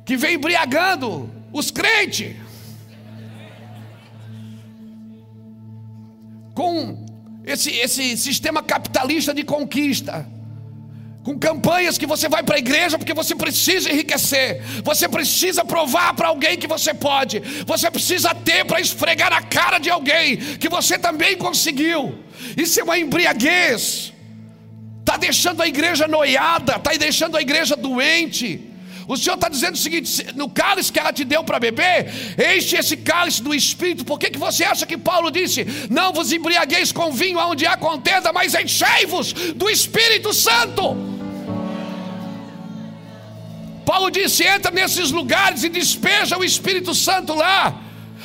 que 0.07 0.17
vem 0.17 0.37
embriagando 0.37 1.31
os 1.53 1.71
crentes 1.71 2.37
com 6.55 7.06
esse, 7.47 7.71
esse 7.71 8.17
sistema 8.17 8.63
capitalista 8.63 9.33
de 9.33 9.45
conquista 9.45 10.27
com 11.23 11.37
campanhas 11.37 11.99
que 11.99 12.07
você 12.07 12.29
vai 12.29 12.43
para 12.45 12.55
a 12.55 12.59
igreja 12.59 12.97
porque 12.97 13.13
você 13.13 13.35
precisa 13.35 13.91
enriquecer, 13.91 14.63
você 14.85 15.09
precisa 15.09 15.65
provar 15.65 16.15
para 16.15 16.29
alguém 16.29 16.57
que 16.57 16.69
você 16.69 16.95
pode, 16.95 17.41
você 17.67 17.91
precisa 17.91 18.33
ter 18.33 18.65
para 18.65 18.81
esfregar 18.81 19.31
na 19.31 19.43
cara 19.43 19.79
de 19.79 19.91
alguém 19.91 20.37
que 20.37 20.69
você 20.69 20.97
também 20.97 21.37
conseguiu. 21.37 22.17
Isso 22.57 22.79
é 22.79 22.85
uma 22.85 22.97
embriaguez, 22.97 24.13
está 25.01 25.17
deixando 25.17 25.63
a 25.63 25.67
igreja 25.67 26.07
noiada, 26.07 26.77
está 26.77 26.93
deixando 26.93 27.37
a 27.37 27.41
igreja 27.41 27.75
doente. 27.75 28.76
O 29.09 29.17
Senhor 29.17 29.37
está 29.37 29.49
dizendo 29.49 29.75
o 29.75 29.79
seguinte: 29.79 30.27
no 30.35 30.49
cálice 30.49 30.93
que 30.93 30.99
ela 30.99 31.13
te 31.13 31.25
deu 31.25 31.45
para 31.45 31.61
beber, 31.61 32.11
enche 32.57 32.77
esse 32.77 32.97
cálice 32.97 33.43
do 33.43 33.55
Espírito. 33.55 34.05
Por 34.05 34.19
que, 34.19 34.31
que 34.31 34.39
você 34.39 34.65
acha 34.65 34.87
que 34.87 34.99
Paulo 34.99 35.31
disse: 35.31 35.67
Não 35.91 36.13
vos 36.13 36.33
embriagueis 36.33 36.93
com 36.93 37.13
vinho 37.13 37.39
onde 37.39 37.67
há 37.67 37.77
contenda, 37.77 38.33
mas 38.33 38.55
enchei-vos 38.55 39.33
do 39.55 39.71
Espírito 39.71 40.33
Santo? 40.33 41.17
Paulo 43.87 44.11
disse: 44.11 44.45
entra 44.45 44.73
nesses 44.73 45.13
lugares 45.13 45.63
e 45.63 45.69
despeja 45.69 46.37
o 46.37 46.45
Espírito 46.45 46.93
Santo 46.93 47.33
lá. 47.33 47.83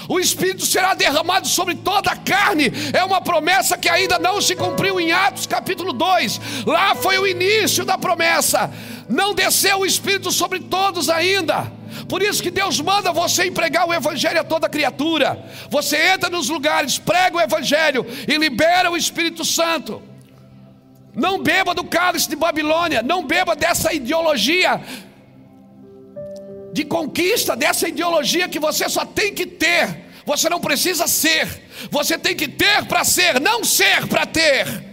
O 0.10 0.20
Espírito 0.20 0.66
será 0.66 0.96
derramado 0.96 1.48
sobre 1.48 1.76
toda 1.76 2.12
a 2.12 2.16
carne. 2.16 2.72
É 2.92 3.04
uma 3.04 3.22
promessa 3.22 3.78
que 3.78 3.88
ainda 3.88 4.18
não 4.18 4.42
se 4.42 4.56
cumpriu 4.56 5.00
em 5.00 5.12
Atos 5.12 5.46
capítulo 5.46 5.94
2. 5.94 6.42
Lá 6.66 6.96
foi 6.96 7.20
o 7.20 7.28
início 7.28 7.86
da 7.86 7.98
promessa. 7.98 8.72
Não 9.12 9.34
desceu 9.34 9.80
o 9.80 9.86
Espírito 9.86 10.32
sobre 10.32 10.60
todos 10.60 11.10
ainda. 11.10 11.72
Por 12.08 12.22
isso 12.22 12.42
que 12.42 12.50
Deus 12.50 12.80
manda 12.80 13.12
você 13.12 13.46
empregar 13.46 13.88
o 13.88 13.94
Evangelho 13.94 14.40
a 14.40 14.44
toda 14.44 14.70
criatura. 14.70 15.44
Você 15.70 15.98
entra 15.98 16.30
nos 16.30 16.48
lugares, 16.50 16.98
prega 16.98 17.38
o 17.38 17.42
Evangelho 17.42 18.06
e 18.28 18.38
libera 18.38 18.90
o 18.90 18.98
Espírito 18.98 19.44
Santo. 19.44 20.02
Não 21.14 21.44
beba 21.44 21.76
do 21.76 21.84
cálice 21.84 22.30
de 22.30 22.38
Babilônia, 22.38 23.04
não 23.04 23.26
beba 23.28 23.56
dessa 23.56 23.94
ideologia 23.94 24.82
de 26.74 26.86
conquista 26.86 27.56
dessa 27.56 27.88
ideologia 27.88 28.48
que 28.48 28.60
você 28.60 28.88
só 28.88 29.06
tem 29.06 29.34
que 29.34 29.46
ter. 29.46 30.10
Você 30.26 30.50
não 30.50 30.62
precisa 30.62 31.08
ser, 31.08 31.48
você 31.90 32.18
tem 32.18 32.36
que 32.36 32.48
ter 32.48 32.86
para 32.86 33.04
ser, 33.04 33.42
não 33.42 33.64
ser 33.64 34.08
para 34.08 34.26
ter. 34.26 34.91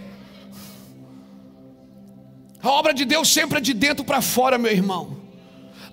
A 2.61 2.69
obra 2.69 2.93
de 2.93 3.05
Deus 3.05 3.29
sempre 3.29 3.57
é 3.57 3.61
de 3.61 3.73
dentro 3.73 4.03
para 4.03 4.21
fora, 4.21 4.57
meu 4.57 4.71
irmão. 4.71 5.17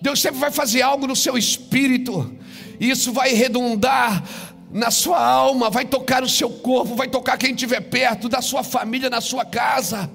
Deus 0.01 0.21
sempre 0.21 0.41
vai 0.41 0.51
fazer 0.51 0.83
algo 0.83 1.07
no 1.07 1.17
seu 1.17 1.39
espírito, 1.39 2.37
e 2.79 2.91
isso 2.91 3.13
vai 3.13 3.33
redundar 3.33 4.23
na 4.71 4.91
sua 4.91 5.25
alma, 5.25 5.71
vai 5.71 5.85
tocar 5.85 6.23
o 6.23 6.29
seu 6.29 6.51
corpo, 6.51 6.95
vai 6.95 7.09
tocar 7.09 7.39
quem 7.39 7.53
estiver 7.53 7.81
perto, 7.81 8.29
da 8.29 8.43
sua 8.43 8.63
família, 8.63 9.09
na 9.09 9.21
sua 9.21 9.45
casa. 9.45 10.11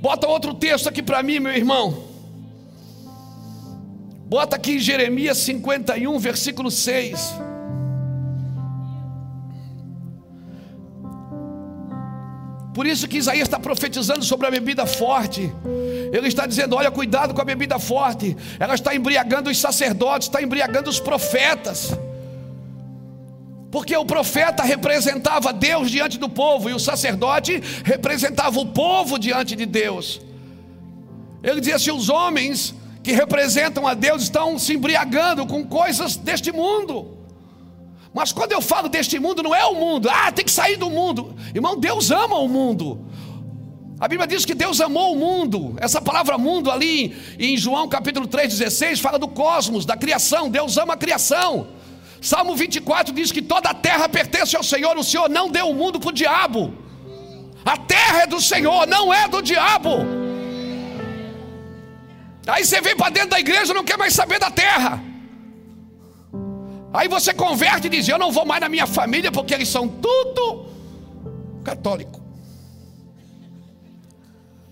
Bota 0.00 0.26
outro 0.26 0.54
texto 0.54 0.88
aqui 0.88 1.02
para 1.02 1.22
mim, 1.22 1.38
meu 1.38 1.52
irmão. 1.52 2.04
Bota 4.26 4.56
aqui 4.56 4.72
em 4.72 4.78
Jeremias 4.80 5.38
51, 5.38 6.18
versículo 6.18 6.70
6. 6.70 7.45
Por 12.76 12.86
isso 12.86 13.08
que 13.08 13.16
Isaías 13.16 13.48
está 13.48 13.58
profetizando 13.58 14.22
sobre 14.22 14.46
a 14.46 14.50
bebida 14.50 14.84
forte. 14.84 15.50
Ele 16.12 16.28
está 16.28 16.44
dizendo: 16.44 16.76
olha, 16.76 16.90
cuidado 16.90 17.32
com 17.32 17.40
a 17.40 17.44
bebida 17.44 17.78
forte. 17.78 18.36
Ela 18.60 18.74
está 18.74 18.94
embriagando 18.94 19.48
os 19.48 19.58
sacerdotes, 19.58 20.28
está 20.28 20.42
embriagando 20.42 20.90
os 20.90 21.00
profetas. 21.00 21.96
Porque 23.70 23.96
o 23.96 24.04
profeta 24.04 24.62
representava 24.62 25.54
Deus 25.54 25.90
diante 25.90 26.18
do 26.18 26.28
povo 26.28 26.68
e 26.68 26.74
o 26.74 26.78
sacerdote 26.78 27.62
representava 27.82 28.60
o 28.60 28.66
povo 28.66 29.18
diante 29.18 29.56
de 29.56 29.64
Deus. 29.64 30.20
Ele 31.42 31.60
dizia 31.60 31.76
assim: 31.76 31.92
os 31.92 32.10
homens 32.10 32.74
que 33.02 33.12
representam 33.12 33.86
a 33.86 33.94
Deus 33.94 34.24
estão 34.24 34.58
se 34.58 34.74
embriagando 34.74 35.46
com 35.46 35.64
coisas 35.64 36.14
deste 36.14 36.52
mundo. 36.52 37.15
Mas 38.16 38.32
quando 38.32 38.52
eu 38.52 38.62
falo 38.62 38.88
deste 38.88 39.18
mundo, 39.18 39.42
não 39.42 39.54
é 39.54 39.66
o 39.66 39.74
mundo, 39.74 40.08
ah, 40.10 40.32
tem 40.32 40.42
que 40.42 40.50
sair 40.50 40.76
do 40.76 40.88
mundo. 40.88 41.36
Irmão, 41.54 41.78
Deus 41.78 42.10
ama 42.10 42.36
o 42.38 42.48
mundo. 42.48 43.06
A 44.00 44.08
Bíblia 44.08 44.26
diz 44.26 44.46
que 44.46 44.54
Deus 44.54 44.80
amou 44.80 45.12
o 45.12 45.18
mundo. 45.18 45.76
Essa 45.78 46.00
palavra 46.00 46.38
mundo 46.38 46.70
ali 46.70 47.14
em 47.38 47.58
João 47.58 47.86
capítulo 47.86 48.26
3,16 48.26 49.02
fala 49.02 49.18
do 49.18 49.28
cosmos, 49.28 49.84
da 49.84 49.98
criação. 49.98 50.48
Deus 50.48 50.78
ama 50.78 50.94
a 50.94 50.96
criação. 50.96 51.68
Salmo 52.18 52.56
24 52.56 53.14
diz 53.14 53.30
que 53.30 53.42
toda 53.42 53.68
a 53.68 53.74
terra 53.74 54.08
pertence 54.08 54.56
ao 54.56 54.62
Senhor. 54.62 54.96
O 54.96 55.04
Senhor 55.04 55.28
não 55.28 55.50
deu 55.50 55.68
o 55.68 55.74
mundo 55.74 56.00
para 56.00 56.08
o 56.08 56.12
diabo. 56.12 56.72
A 57.66 57.76
terra 57.76 58.22
é 58.22 58.26
do 58.26 58.40
Senhor, 58.40 58.86
não 58.86 59.12
é 59.12 59.28
do 59.28 59.42
diabo. 59.42 59.90
Aí 62.46 62.64
você 62.64 62.80
vem 62.80 62.96
para 62.96 63.10
dentro 63.10 63.28
da 63.28 63.40
igreja 63.40 63.72
e 63.72 63.74
não 63.74 63.84
quer 63.84 63.98
mais 63.98 64.14
saber 64.14 64.38
da 64.38 64.50
terra. 64.50 65.02
Aí 66.96 67.08
você 67.08 67.34
converte 67.34 67.88
e 67.88 67.90
diz: 67.90 68.08
Eu 68.08 68.18
não 68.18 68.32
vou 68.32 68.46
mais 68.46 68.60
na 68.60 68.68
minha 68.68 68.86
família 68.86 69.30
porque 69.30 69.52
eles 69.52 69.68
são 69.68 69.86
tudo 69.86 70.66
católico. 71.62 72.22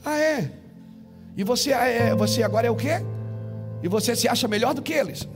Ah, 0.05 0.19
é? 0.19 0.51
E 1.37 1.45
você, 1.45 1.73
é, 1.73 2.15
você 2.15 2.43
agora 2.43 2.67
é 2.67 2.71
o 2.71 2.77
quê? 2.77 3.05
E 3.83 3.89
você 3.89 4.17
se 4.17 4.27
acha 4.27 4.49
melhor 4.49 4.73
do 4.73 4.81
que 4.81 4.93
eles. 4.93 5.29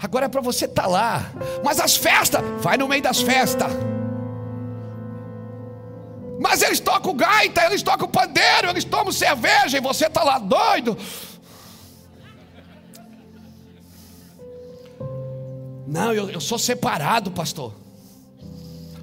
Agora 0.00 0.26
é 0.26 0.28
para 0.28 0.40
você 0.40 0.66
estar 0.66 0.82
tá 0.82 0.88
lá. 0.88 1.32
Mas 1.64 1.80
as 1.80 1.96
festas, 1.96 2.42
vai 2.60 2.76
no 2.76 2.86
meio 2.86 3.02
das 3.02 3.20
festas. 3.20 3.72
Mas 6.40 6.62
eles 6.62 6.80
tocam 6.80 7.14
gaita, 7.14 7.64
eles 7.64 7.82
tocam 7.82 8.08
pandeiro, 8.08 8.68
eles 8.68 8.84
tomam 8.84 9.12
cerveja 9.12 9.78
e 9.78 9.80
você 9.80 10.06
está 10.06 10.22
lá 10.22 10.38
doido. 10.38 10.96
Não, 15.92 16.10
eu, 16.14 16.30
eu 16.30 16.40
sou 16.40 16.58
separado, 16.58 17.30
pastor. 17.30 17.74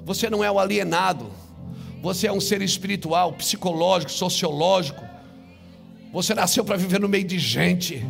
Você 0.04 0.28
não 0.28 0.42
é 0.42 0.50
o 0.50 0.58
alienado. 0.58 1.30
Você 2.02 2.26
é 2.26 2.32
um 2.32 2.40
ser 2.40 2.62
espiritual, 2.62 3.32
psicológico, 3.34 4.10
sociológico. 4.10 5.04
Você 6.12 6.34
nasceu 6.34 6.64
para 6.64 6.76
viver 6.76 6.98
no 6.98 7.08
meio 7.08 7.22
de 7.22 7.38
gente. 7.38 8.04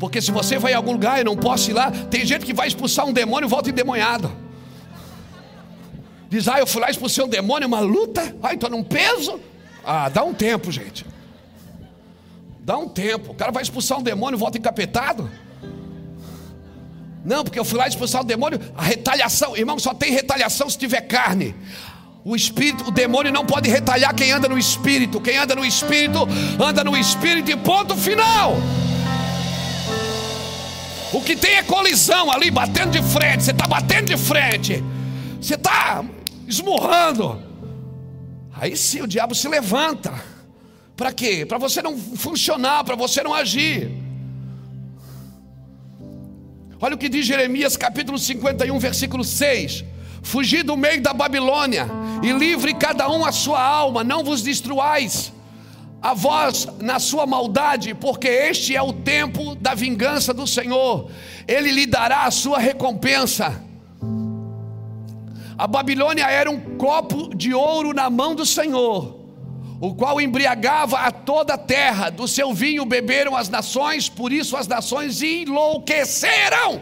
Porque 0.00 0.20
se 0.20 0.32
você 0.32 0.58
vai 0.58 0.72
em 0.72 0.74
algum 0.74 0.90
lugar 0.90 1.20
e 1.20 1.24
não 1.24 1.36
posso 1.36 1.70
ir 1.70 1.74
lá, 1.74 1.92
tem 1.92 2.26
gente 2.26 2.44
que 2.44 2.52
vai 2.52 2.66
expulsar 2.66 3.06
um 3.06 3.12
demônio 3.12 3.46
e 3.46 3.48
volta 3.48 3.70
endemoniado. 3.70 4.28
Diz, 6.28 6.48
ah, 6.48 6.58
eu 6.58 6.66
fui 6.66 6.80
lá 6.80 6.90
expulsei 6.90 7.22
um 7.22 7.28
demônio, 7.28 7.68
uma 7.68 7.78
luta, 7.78 8.34
ah, 8.42 8.52
estou 8.52 8.70
num 8.70 8.82
peso. 8.82 9.38
Ah, 9.84 10.08
dá 10.08 10.24
um 10.24 10.34
tempo, 10.34 10.72
gente. 10.72 11.06
Dá 12.58 12.76
um 12.76 12.88
tempo. 12.88 13.30
O 13.30 13.34
cara 13.36 13.52
vai 13.52 13.62
expulsar 13.62 14.00
um 14.00 14.02
demônio 14.02 14.36
e 14.36 14.40
volta 14.40 14.58
encapetado. 14.58 15.30
Não, 17.24 17.42
porque 17.42 17.58
eu 17.58 17.64
fui 17.64 17.78
lá 17.78 17.88
expulsar 17.88 18.20
o 18.20 18.24
demônio, 18.24 18.60
a 18.76 18.82
retaliação, 18.82 19.56
irmão, 19.56 19.78
só 19.78 19.94
tem 19.94 20.12
retaliação 20.12 20.68
se 20.68 20.76
tiver 20.76 21.00
carne. 21.02 21.54
O 22.24 22.34
espírito, 22.34 22.88
o 22.88 22.90
demônio 22.90 23.32
não 23.32 23.44
pode 23.44 23.68
retalhar 23.68 24.14
quem 24.14 24.32
anda 24.32 24.48
no 24.48 24.58
espírito. 24.58 25.20
Quem 25.20 25.36
anda 25.36 25.54
no 25.54 25.64
espírito, 25.64 26.26
anda 26.58 26.82
no 26.82 26.96
espírito 26.96 27.50
e 27.50 27.56
ponto 27.56 27.94
final. 27.96 28.56
O 31.12 31.20
que 31.20 31.36
tem 31.36 31.56
é 31.56 31.62
colisão 31.62 32.30
ali, 32.30 32.50
batendo 32.50 32.92
de 32.92 33.02
frente. 33.02 33.44
Você 33.44 33.50
está 33.50 33.66
batendo 33.66 34.06
de 34.06 34.16
frente. 34.16 34.82
Você 35.40 35.54
está 35.54 36.02
esmurrando. 36.48 37.42
Aí 38.54 38.74
sim 38.74 39.02
o 39.02 39.06
diabo 39.06 39.34
se 39.34 39.46
levanta. 39.46 40.12
Para 40.96 41.12
quê? 41.12 41.44
Para 41.44 41.58
você 41.58 41.82
não 41.82 41.96
funcionar, 41.98 42.84
para 42.84 42.96
você 42.96 43.22
não 43.22 43.34
agir. 43.34 44.03
Olha 46.84 46.96
o 46.96 46.98
que 46.98 47.08
diz 47.08 47.24
Jeremias 47.24 47.78
capítulo 47.78 48.18
51, 48.18 48.78
versículo 48.78 49.24
6. 49.24 49.82
Fugi 50.22 50.62
do 50.62 50.76
meio 50.76 51.00
da 51.00 51.14
Babilônia 51.14 51.88
e 52.22 52.30
livre 52.30 52.74
cada 52.74 53.10
um 53.10 53.24
a 53.24 53.32
sua 53.32 53.58
alma, 53.58 54.04
não 54.04 54.22
vos 54.22 54.42
destruais 54.42 55.32
a 56.02 56.12
vós 56.12 56.68
na 56.82 56.98
sua 56.98 57.24
maldade, 57.24 57.94
porque 57.94 58.28
este 58.28 58.76
é 58.76 58.82
o 58.82 58.92
tempo 58.92 59.54
da 59.54 59.72
vingança 59.72 60.34
do 60.34 60.46
Senhor, 60.46 61.10
ele 61.48 61.70
lhe 61.70 61.86
dará 61.86 62.24
a 62.24 62.30
sua 62.30 62.58
recompensa. 62.58 63.62
A 65.56 65.66
Babilônia 65.66 66.30
era 66.30 66.50
um 66.50 66.76
copo 66.76 67.34
de 67.34 67.54
ouro 67.54 67.94
na 67.94 68.10
mão 68.10 68.34
do 68.34 68.44
Senhor, 68.44 69.23
o 69.80 69.94
qual 69.94 70.20
embriagava 70.20 70.98
a 70.98 71.10
toda 71.10 71.54
a 71.54 71.58
terra. 71.58 72.10
Do 72.10 72.26
seu 72.28 72.52
vinho 72.52 72.84
beberam 72.84 73.36
as 73.36 73.48
nações, 73.48 74.08
por 74.08 74.32
isso 74.32 74.56
as 74.56 74.66
nações 74.66 75.22
enlouqueceram. 75.22 76.80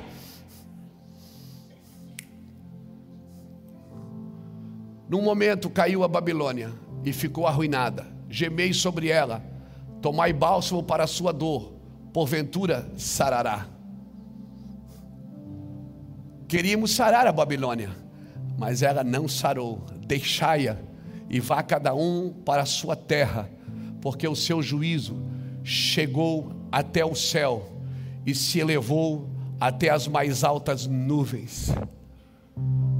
Num 5.08 5.22
momento 5.22 5.68
caiu 5.68 6.04
a 6.04 6.08
Babilônia 6.08 6.72
e 7.04 7.12
ficou 7.12 7.46
arruinada. 7.46 8.06
Gemei 8.30 8.72
sobre 8.72 9.08
ela, 9.08 9.44
tomai 10.00 10.32
bálsamo 10.32 10.82
para 10.82 11.04
a 11.04 11.06
sua 11.06 11.32
dor, 11.32 11.74
porventura 12.12 12.90
sarará. 12.96 13.66
Queríamos 16.48 16.92
sarar 16.92 17.26
a 17.26 17.32
Babilônia, 17.32 17.90
mas 18.58 18.82
ela 18.82 19.04
não 19.04 19.28
sarou. 19.28 19.84
Deixai-a 20.06 20.91
e 21.32 21.40
vá 21.40 21.62
cada 21.62 21.94
um 21.94 22.30
para 22.44 22.62
a 22.62 22.66
sua 22.66 22.94
terra, 22.94 23.50
porque 24.02 24.28
o 24.28 24.36
seu 24.36 24.62
juízo 24.62 25.16
chegou 25.64 26.52
até 26.70 27.02
o 27.02 27.14
céu 27.14 27.72
e 28.26 28.34
se 28.34 28.60
elevou 28.60 29.30
até 29.58 29.88
as 29.88 30.06
mais 30.06 30.44
altas 30.44 30.86
nuvens. 30.86 31.72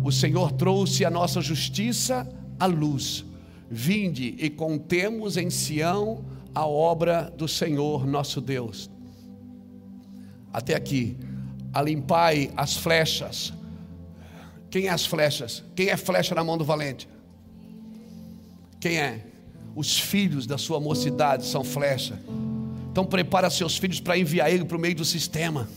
O 0.03 0.11
Senhor 0.11 0.51
trouxe 0.53 1.05
a 1.05 1.11
nossa 1.11 1.43
justiça 1.43 2.27
à 2.59 2.65
luz. 2.67 3.25
Vinde 3.71 4.35
e 4.39 4.49
contemos 4.49 5.37
em 5.37 5.51
Sião 5.51 6.25
a 6.55 6.67
obra 6.67 7.33
do 7.37 7.47
Senhor 7.47 8.07
nosso 8.07 8.41
Deus. 8.41 8.91
Até 10.53 10.75
aqui, 10.75 11.17
alimpai 11.73 12.51
as 12.57 12.77
flechas. 12.77 13.53
Quem 14.71 14.87
é 14.87 14.91
as 14.91 15.05
flechas? 15.05 15.63
Quem 15.75 15.89
é 15.89 15.97
flecha 15.97 16.35
na 16.35 16.43
mão 16.43 16.57
do 16.57 16.65
valente? 16.65 17.09
Quem 18.83 18.99
é? 18.99 19.21
Os 19.77 19.97
filhos 19.97 20.45
da 20.45 20.59
sua 20.59 20.81
mocidade 20.81 21.47
são 21.47 21.63
flecha. 21.63 22.21
Então 22.91 23.05
prepara 23.05 23.49
seus 23.49 23.79
filhos 23.79 24.01
para 24.01 24.19
enviar 24.19 24.51
ele 24.51 24.65
para 24.65 24.77
o 24.77 24.81
meio 24.81 24.97
do 24.97 25.05
sistema. 25.05 25.69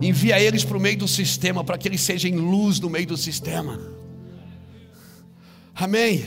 Envia 0.00 0.40
eles 0.40 0.64
para 0.64 0.78
o 0.78 0.80
meio 0.80 0.96
do 0.96 1.06
sistema, 1.06 1.62
para 1.62 1.76
que 1.76 1.86
eles 1.86 2.00
sejam 2.00 2.32
luz 2.36 2.80
no 2.80 2.88
meio 2.88 3.06
do 3.06 3.18
sistema. 3.18 3.78
Amém. 5.74 6.24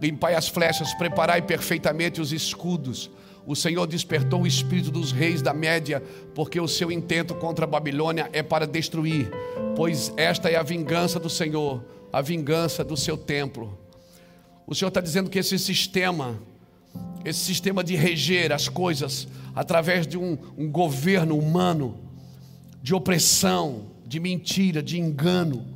Limpai 0.00 0.34
as 0.36 0.48
flechas, 0.48 0.94
preparai 0.94 1.42
perfeitamente 1.42 2.18
os 2.18 2.32
escudos. 2.32 3.10
O 3.50 3.56
Senhor 3.56 3.84
despertou 3.84 4.42
o 4.42 4.46
espírito 4.46 4.92
dos 4.92 5.10
reis 5.10 5.42
da 5.42 5.52
Média, 5.52 6.00
porque 6.36 6.60
o 6.60 6.68
seu 6.68 6.92
intento 6.92 7.34
contra 7.34 7.64
a 7.64 7.68
Babilônia 7.68 8.30
é 8.32 8.44
para 8.44 8.64
destruir, 8.64 9.28
pois 9.74 10.14
esta 10.16 10.48
é 10.48 10.54
a 10.54 10.62
vingança 10.62 11.18
do 11.18 11.28
Senhor, 11.28 11.84
a 12.12 12.22
vingança 12.22 12.84
do 12.84 12.96
seu 12.96 13.16
templo. 13.16 13.76
O 14.68 14.72
Senhor 14.72 14.86
está 14.86 15.00
dizendo 15.00 15.28
que 15.28 15.36
esse 15.36 15.58
sistema 15.58 16.40
esse 17.24 17.40
sistema 17.40 17.82
de 17.82 17.96
reger 17.96 18.52
as 18.52 18.68
coisas 18.68 19.26
através 19.52 20.06
de 20.06 20.16
um, 20.16 20.38
um 20.56 20.70
governo 20.70 21.36
humano, 21.36 21.98
de 22.80 22.94
opressão, 22.94 23.86
de 24.06 24.20
mentira, 24.20 24.80
de 24.80 24.96
engano. 24.96 25.66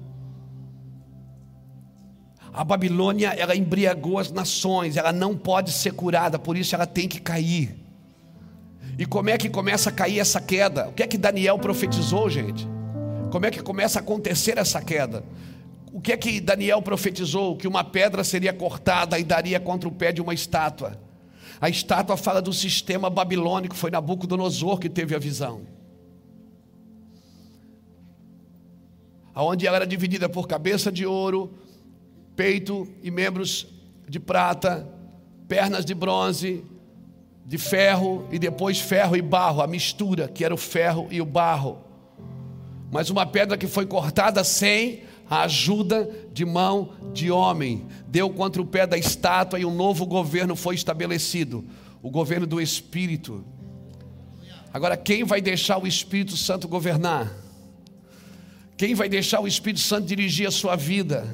A 2.54 2.62
Babilônia, 2.62 3.30
ela 3.30 3.56
embriagou 3.56 4.16
as 4.16 4.30
nações, 4.30 4.96
ela 4.96 5.12
não 5.12 5.36
pode 5.36 5.72
ser 5.72 5.92
curada, 5.92 6.38
por 6.38 6.56
isso 6.56 6.72
ela 6.72 6.86
tem 6.86 7.08
que 7.08 7.20
cair. 7.20 7.74
E 8.96 9.04
como 9.04 9.28
é 9.28 9.36
que 9.36 9.50
começa 9.50 9.90
a 9.90 9.92
cair 9.92 10.20
essa 10.20 10.40
queda? 10.40 10.88
O 10.88 10.92
que 10.92 11.02
é 11.02 11.06
que 11.08 11.18
Daniel 11.18 11.58
profetizou, 11.58 12.30
gente? 12.30 12.68
Como 13.32 13.44
é 13.44 13.50
que 13.50 13.60
começa 13.60 13.98
a 13.98 14.02
acontecer 14.02 14.56
essa 14.56 14.80
queda? 14.80 15.24
O 15.92 16.00
que 16.00 16.12
é 16.12 16.16
que 16.16 16.40
Daniel 16.40 16.80
profetizou? 16.80 17.56
Que 17.56 17.66
uma 17.66 17.82
pedra 17.82 18.22
seria 18.22 18.52
cortada 18.52 19.18
e 19.18 19.24
daria 19.24 19.58
contra 19.58 19.88
o 19.88 19.92
pé 19.92 20.12
de 20.12 20.22
uma 20.22 20.32
estátua. 20.32 20.96
A 21.60 21.68
estátua 21.68 22.16
fala 22.16 22.40
do 22.40 22.52
sistema 22.52 23.10
babilônico, 23.10 23.74
foi 23.74 23.90
Nabucodonosor 23.90 24.78
que 24.78 24.88
teve 24.88 25.12
a 25.12 25.18
visão. 25.18 25.62
Aonde 29.34 29.66
ela 29.66 29.78
era 29.78 29.86
dividida 29.86 30.28
por 30.28 30.46
cabeça 30.46 30.92
de 30.92 31.04
ouro, 31.04 31.52
peito 32.36 32.88
e 33.02 33.10
membros 33.10 33.66
de 34.08 34.18
prata, 34.20 34.88
pernas 35.48 35.84
de 35.84 35.94
bronze, 35.94 36.64
de 37.46 37.58
ferro 37.58 38.26
e 38.32 38.38
depois 38.38 38.80
ferro 38.80 39.16
e 39.16 39.22
barro, 39.22 39.60
a 39.60 39.66
mistura 39.66 40.28
que 40.28 40.44
era 40.44 40.54
o 40.54 40.58
ferro 40.58 41.08
e 41.10 41.20
o 41.20 41.26
barro. 41.26 41.78
Mas 42.90 43.10
uma 43.10 43.26
pedra 43.26 43.56
que 43.56 43.66
foi 43.66 43.86
cortada 43.86 44.42
sem 44.44 45.02
a 45.28 45.42
ajuda 45.42 46.10
de 46.32 46.44
mão 46.44 46.92
de 47.12 47.30
homem. 47.30 47.86
Deu 48.06 48.30
contra 48.30 48.60
o 48.60 48.66
pé 48.66 48.86
da 48.86 48.96
estátua 48.96 49.58
e 49.58 49.64
um 49.64 49.74
novo 49.74 50.06
governo 50.06 50.54
foi 50.54 50.74
estabelecido 50.74 51.64
o 52.02 52.10
governo 52.10 52.46
do 52.46 52.60
Espírito. 52.60 53.44
Agora, 54.72 54.96
quem 54.96 55.24
vai 55.24 55.40
deixar 55.40 55.78
o 55.78 55.86
Espírito 55.86 56.36
Santo 56.36 56.68
governar? 56.68 57.32
Quem 58.76 58.94
vai 58.94 59.08
deixar 59.08 59.40
o 59.40 59.46
Espírito 59.46 59.80
Santo 59.80 60.06
dirigir 60.06 60.46
a 60.46 60.50
sua 60.50 60.76
vida? 60.76 61.26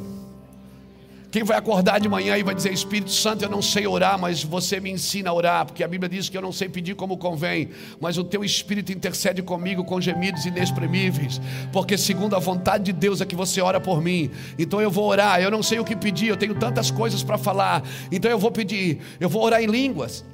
Quem 1.30 1.44
vai 1.44 1.56
acordar 1.56 2.00
de 2.00 2.08
manhã 2.08 2.36
e 2.36 2.42
vai 2.42 2.54
dizer: 2.54 2.72
Espírito 2.72 3.12
Santo, 3.12 3.44
eu 3.44 3.48
não 3.48 3.62
sei 3.62 3.86
orar, 3.86 4.18
mas 4.18 4.42
você 4.42 4.80
me 4.80 4.90
ensina 4.90 5.30
a 5.30 5.32
orar, 5.32 5.64
porque 5.64 5.84
a 5.84 5.88
Bíblia 5.88 6.08
diz 6.08 6.28
que 6.28 6.36
eu 6.36 6.42
não 6.42 6.50
sei 6.50 6.68
pedir 6.68 6.96
como 6.96 7.16
convém, 7.16 7.68
mas 8.00 8.18
o 8.18 8.24
teu 8.24 8.44
Espírito 8.44 8.92
intercede 8.92 9.40
comigo 9.40 9.84
com 9.84 10.00
gemidos 10.00 10.44
inexprimíveis, 10.44 11.40
porque 11.72 11.96
segundo 11.96 12.34
a 12.34 12.40
vontade 12.40 12.84
de 12.84 12.92
Deus 12.92 13.20
é 13.20 13.26
que 13.26 13.36
você 13.36 13.60
ora 13.60 13.80
por 13.80 14.02
mim. 14.02 14.30
Então 14.58 14.80
eu 14.80 14.90
vou 14.90 15.06
orar, 15.06 15.40
eu 15.40 15.50
não 15.50 15.62
sei 15.62 15.78
o 15.78 15.84
que 15.84 15.94
pedir, 15.94 16.26
eu 16.26 16.36
tenho 16.36 16.54
tantas 16.54 16.90
coisas 16.90 17.22
para 17.22 17.38
falar, 17.38 17.84
então 18.10 18.28
eu 18.30 18.38
vou 18.38 18.50
pedir, 18.50 18.98
eu 19.20 19.28
vou 19.28 19.44
orar 19.44 19.62
em 19.62 19.66
línguas. 19.66 20.24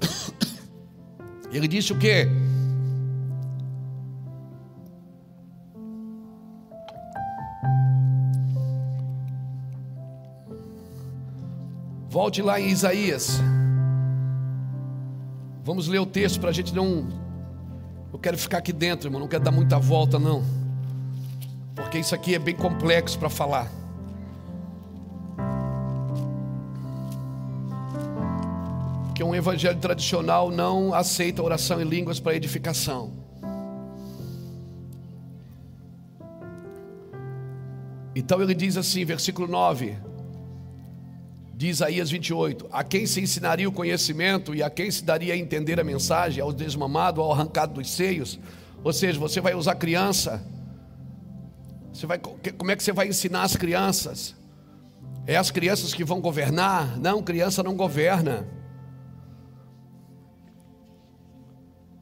Ele 1.52 1.66
disse 1.66 1.92
o 1.92 1.98
que? 1.98 2.28
Volte 12.12 12.42
lá 12.42 12.60
em 12.60 12.68
Isaías. 12.68 13.40
Vamos 15.64 15.88
ler 15.88 15.98
o 15.98 16.04
texto 16.04 16.38
para 16.38 16.50
a 16.50 16.52
gente 16.52 16.74
não. 16.74 17.08
Eu 18.12 18.18
quero 18.18 18.36
ficar 18.36 18.58
aqui 18.58 18.70
dentro, 18.70 19.08
irmão. 19.08 19.18
Não 19.18 19.26
quero 19.26 19.42
dar 19.42 19.50
muita 19.50 19.78
volta, 19.78 20.18
não. 20.18 20.44
Porque 21.74 21.98
isso 21.98 22.14
aqui 22.14 22.34
é 22.34 22.38
bem 22.38 22.54
complexo 22.54 23.18
para 23.18 23.30
falar. 23.30 23.72
Porque 29.06 29.24
um 29.24 29.34
evangelho 29.34 29.78
tradicional 29.78 30.50
não 30.50 30.92
aceita 30.92 31.42
oração 31.42 31.80
em 31.80 31.84
línguas 31.84 32.20
para 32.20 32.34
edificação. 32.34 33.10
Então 38.14 38.42
ele 38.42 38.52
diz 38.52 38.76
assim, 38.76 39.02
versículo 39.02 39.48
9: 39.48 40.11
de 41.62 41.68
Isaías 41.68 42.10
28: 42.10 42.66
A 42.72 42.82
quem 42.82 43.06
se 43.06 43.20
ensinaria 43.20 43.68
o 43.68 43.72
conhecimento 43.72 44.52
e 44.52 44.64
a 44.64 44.68
quem 44.68 44.90
se 44.90 45.04
daria 45.04 45.32
a 45.32 45.36
entender 45.36 45.78
a 45.78 45.84
mensagem, 45.84 46.42
ao 46.42 46.52
desmamado, 46.52 47.20
ao 47.20 47.30
arrancado 47.30 47.74
dos 47.74 47.88
seios? 47.88 48.36
Ou 48.82 48.92
seja, 48.92 49.16
você 49.16 49.40
vai 49.40 49.54
usar 49.54 49.76
criança. 49.76 50.44
Você 51.92 52.04
vai, 52.04 52.18
como 52.18 52.68
é 52.72 52.74
que 52.74 52.82
você 52.82 52.90
vai 52.90 53.06
ensinar 53.06 53.44
as 53.44 53.54
crianças? 53.54 54.34
É 55.24 55.36
as 55.36 55.52
crianças 55.52 55.94
que 55.94 56.02
vão 56.02 56.20
governar? 56.20 56.98
Não, 56.98 57.22
criança 57.22 57.62
não 57.62 57.76
governa. 57.76 58.44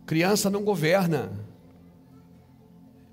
Criança 0.06 0.48
não 0.48 0.64
governa. 0.64 1.30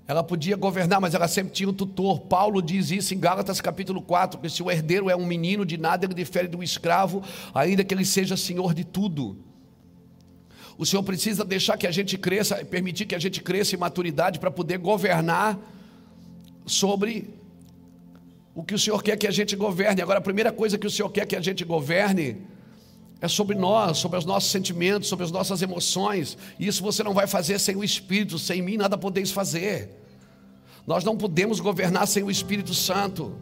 Ela 0.08 0.24
podia 0.24 0.56
governar, 0.56 1.02
mas 1.02 1.12
ela 1.12 1.28
sempre 1.28 1.52
tinha 1.52 1.68
um 1.68 1.72
tutor. 1.72 2.20
Paulo 2.20 2.62
diz 2.62 2.90
isso 2.90 3.12
em 3.12 3.20
Gálatas 3.20 3.60
capítulo 3.60 4.00
4, 4.00 4.40
que 4.40 4.48
se 4.48 4.62
o 4.62 4.70
herdeiro 4.70 5.10
é 5.10 5.14
um 5.14 5.26
menino, 5.26 5.66
de 5.66 5.76
nada 5.76 6.06
ele 6.06 6.14
difere 6.14 6.48
do 6.48 6.62
escravo, 6.62 7.22
ainda 7.54 7.84
que 7.84 7.92
ele 7.92 8.06
seja 8.06 8.34
senhor 8.34 8.72
de 8.72 8.84
tudo. 8.84 9.36
O 10.78 10.86
Senhor 10.86 11.02
precisa 11.02 11.44
deixar 11.44 11.76
que 11.76 11.86
a 11.86 11.90
gente 11.90 12.16
cresça, 12.16 12.64
permitir 12.64 13.04
que 13.04 13.14
a 13.14 13.18
gente 13.18 13.42
cresça 13.42 13.74
em 13.74 13.78
maturidade 13.78 14.38
para 14.38 14.50
poder 14.50 14.78
governar 14.78 15.58
sobre 16.64 17.28
o 18.54 18.64
que 18.64 18.74
o 18.74 18.78
Senhor 18.78 19.02
quer 19.02 19.18
que 19.18 19.26
a 19.26 19.30
gente 19.30 19.54
governe. 19.56 20.00
Agora, 20.00 20.20
a 20.20 20.22
primeira 20.22 20.50
coisa 20.50 20.78
que 20.78 20.86
o 20.86 20.90
Senhor 20.90 21.10
quer 21.10 21.26
que 21.26 21.36
a 21.36 21.40
gente 21.42 21.64
governe 21.66 22.38
é 23.20 23.26
sobre 23.26 23.56
nós, 23.56 23.98
sobre 23.98 24.18
os 24.18 24.24
nossos 24.24 24.50
sentimentos, 24.50 25.08
sobre 25.08 25.24
as 25.24 25.32
nossas 25.32 25.60
emoções. 25.60 26.38
E 26.58 26.66
isso 26.66 26.82
você 26.82 27.02
não 27.02 27.12
vai 27.12 27.26
fazer 27.26 27.58
sem 27.58 27.74
o 27.74 27.82
Espírito, 27.82 28.38
sem 28.38 28.62
mim 28.62 28.76
nada 28.76 28.96
podeis 28.96 29.30
fazer. 29.30 29.90
Nós 30.86 31.02
não 31.04 31.16
podemos 31.16 31.58
governar 31.58 32.06
sem 32.06 32.22
o 32.22 32.30
Espírito 32.30 32.72
Santo. 32.74 33.34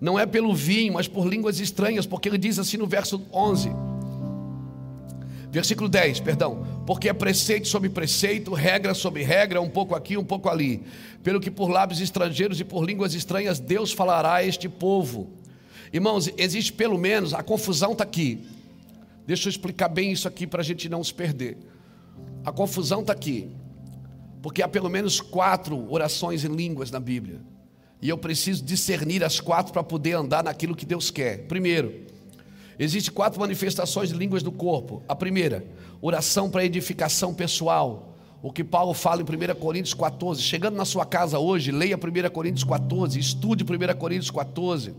Não 0.00 0.18
é 0.18 0.26
pelo 0.26 0.54
vinho, 0.54 0.94
mas 0.94 1.06
por 1.06 1.26
línguas 1.26 1.60
estranhas, 1.60 2.04
porque 2.04 2.28
ele 2.28 2.36
diz 2.36 2.58
assim 2.58 2.76
no 2.76 2.86
verso 2.86 3.22
11: 3.32 3.70
Versículo 5.50 5.88
10, 5.88 6.20
perdão. 6.20 6.66
Porque 6.84 7.08
é 7.08 7.12
preceito 7.12 7.68
sobre 7.68 7.88
preceito, 7.88 8.52
regra 8.52 8.92
sobre 8.92 9.22
regra, 9.22 9.60
um 9.60 9.70
pouco 9.70 9.94
aqui, 9.94 10.16
um 10.16 10.24
pouco 10.24 10.48
ali. 10.48 10.82
Pelo 11.22 11.40
que 11.40 11.50
por 11.50 11.70
lábios 11.70 12.00
estrangeiros 12.00 12.60
e 12.60 12.64
por 12.64 12.84
línguas 12.84 13.14
estranhas 13.14 13.60
Deus 13.60 13.92
falará 13.92 14.34
a 14.34 14.44
este 14.44 14.68
povo. 14.68 15.30
Irmãos, 15.92 16.28
existe 16.36 16.72
pelo 16.72 16.98
menos, 16.98 17.32
a 17.32 17.42
confusão 17.42 17.92
está 17.92 18.04
aqui. 18.04 18.44
Deixa 19.26 19.48
eu 19.48 19.50
explicar 19.50 19.88
bem 19.88 20.12
isso 20.12 20.28
aqui 20.28 20.46
para 20.46 20.60
a 20.60 20.64
gente 20.64 20.88
não 20.88 21.02
se 21.02 21.12
perder. 21.12 21.58
A 22.44 22.52
confusão 22.52 23.00
está 23.00 23.12
aqui. 23.12 23.50
Porque 24.42 24.62
há 24.62 24.68
pelo 24.68 24.88
menos 24.88 25.20
quatro 25.20 25.90
orações 25.92 26.44
em 26.44 26.54
línguas 26.54 26.90
na 26.90 27.00
Bíblia. 27.00 27.40
E 28.00 28.08
eu 28.08 28.16
preciso 28.16 28.64
discernir 28.64 29.24
as 29.24 29.40
quatro 29.40 29.72
para 29.72 29.82
poder 29.82 30.12
andar 30.12 30.44
naquilo 30.44 30.76
que 30.76 30.86
Deus 30.86 31.10
quer. 31.10 31.46
Primeiro, 31.46 32.06
Existem 32.78 33.12
quatro 33.12 33.40
manifestações 33.40 34.10
de 34.10 34.14
línguas 34.14 34.42
do 34.42 34.52
corpo. 34.52 35.02
A 35.08 35.14
primeira, 35.14 35.64
oração 36.00 36.50
para 36.50 36.64
edificação 36.64 37.32
pessoal. 37.32 38.14
O 38.42 38.52
que 38.52 38.62
Paulo 38.62 38.92
fala 38.92 39.22
em 39.22 39.24
1 39.24 39.54
Coríntios 39.58 39.94
14. 39.94 40.42
Chegando 40.42 40.76
na 40.76 40.84
sua 40.84 41.06
casa 41.06 41.38
hoje, 41.38 41.72
leia 41.72 41.96
1 41.96 42.30
Coríntios 42.30 42.64
14, 42.64 43.18
estude 43.18 43.64
1 43.64 43.98
Coríntios 43.98 44.30
14. 44.30 44.94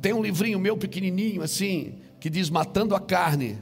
Tem 0.00 0.12
um 0.12 0.22
livrinho 0.22 0.58
meu 0.60 0.76
pequenininho 0.76 1.42
assim, 1.42 1.94
que 2.22 2.30
diz 2.30 2.48
Matando 2.48 2.94
a 2.94 3.00
Carne. 3.00 3.58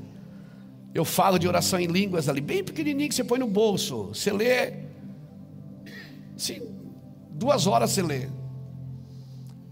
Eu 0.93 1.03
falo 1.03 1.39
de 1.39 1.49
oração 1.49 1.81
em 1.81 1.87
línguas 1.87 2.29
ali, 2.29 2.43
bem 2.43 2.63
pequenininho 2.63 3.09
que 3.09 3.15
você 3.15 3.25
põe 3.25 3.39
no 3.39 3.47
bolso. 3.47 4.09
Você 4.09 4.31
lê, 4.31 4.75
sim, 6.37 6.61
duas 7.31 7.67
horas 7.67 7.91
você 7.91 8.03
lê 8.03 8.29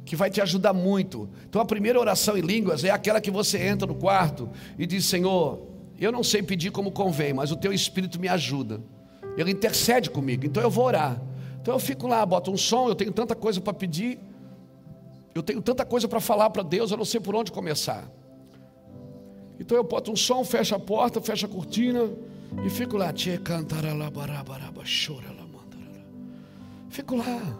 que 0.07 0.17
vai 0.17 0.31
te 0.31 0.41
ajudar 0.41 0.73
muito. 0.73 1.29
Então 1.47 1.61
a 1.61 1.67
primeira 1.67 2.01
oração 2.01 2.35
em 2.35 2.41
línguas 2.41 2.83
é 2.83 2.89
aquela 2.89 3.21
que 3.21 3.31
você 3.31 3.59
entra 3.59 3.87
no 3.87 3.95
quarto 3.95 4.49
e 4.79 4.87
diz: 4.87 5.05
Senhor, 5.05 5.61
eu 6.01 6.11
não 6.11 6.25
sei 6.25 6.43
pedir 6.43 6.71
como 6.71 6.91
convém, 6.91 7.35
mas 7.35 7.53
o 7.53 7.57
teu 7.57 7.75
espírito 7.75 8.19
me 8.19 8.27
ajuda. 8.27 8.81
Ele 9.37 9.51
intercede 9.51 10.09
comigo, 10.09 10.47
então 10.47 10.63
eu 10.63 10.71
vou 10.71 10.87
orar. 10.87 11.21
Então 11.61 11.75
eu 11.75 11.79
fico 11.79 12.07
lá, 12.07 12.25
boto 12.25 12.51
um 12.51 12.57
som, 12.57 12.89
eu 12.89 12.95
tenho 12.95 13.13
tanta 13.13 13.35
coisa 13.35 13.61
para 13.61 13.75
pedir, 13.75 14.19
eu 15.35 15.43
tenho 15.43 15.61
tanta 15.61 15.85
coisa 15.85 16.09
para 16.09 16.21
falar 16.21 16.49
para 16.49 16.63
Deus, 16.63 16.91
eu 16.91 16.97
não 16.97 17.05
sei 17.05 17.21
por 17.21 17.35
onde 17.35 17.53
começar. 17.53 18.11
Então 19.59 19.77
eu 19.77 19.85
boto 19.85 20.13
um 20.13 20.17
som, 20.17 20.45
fecho 20.45 20.75
a 20.75 20.79
porta, 20.79 21.21
fecho 21.21 21.47
a 21.47 21.49
cortina 21.49 22.09
e 22.65 22.71
fico 22.71 22.97
lá. 22.97 23.13
Fico 26.89 27.17
lá. 27.17 27.59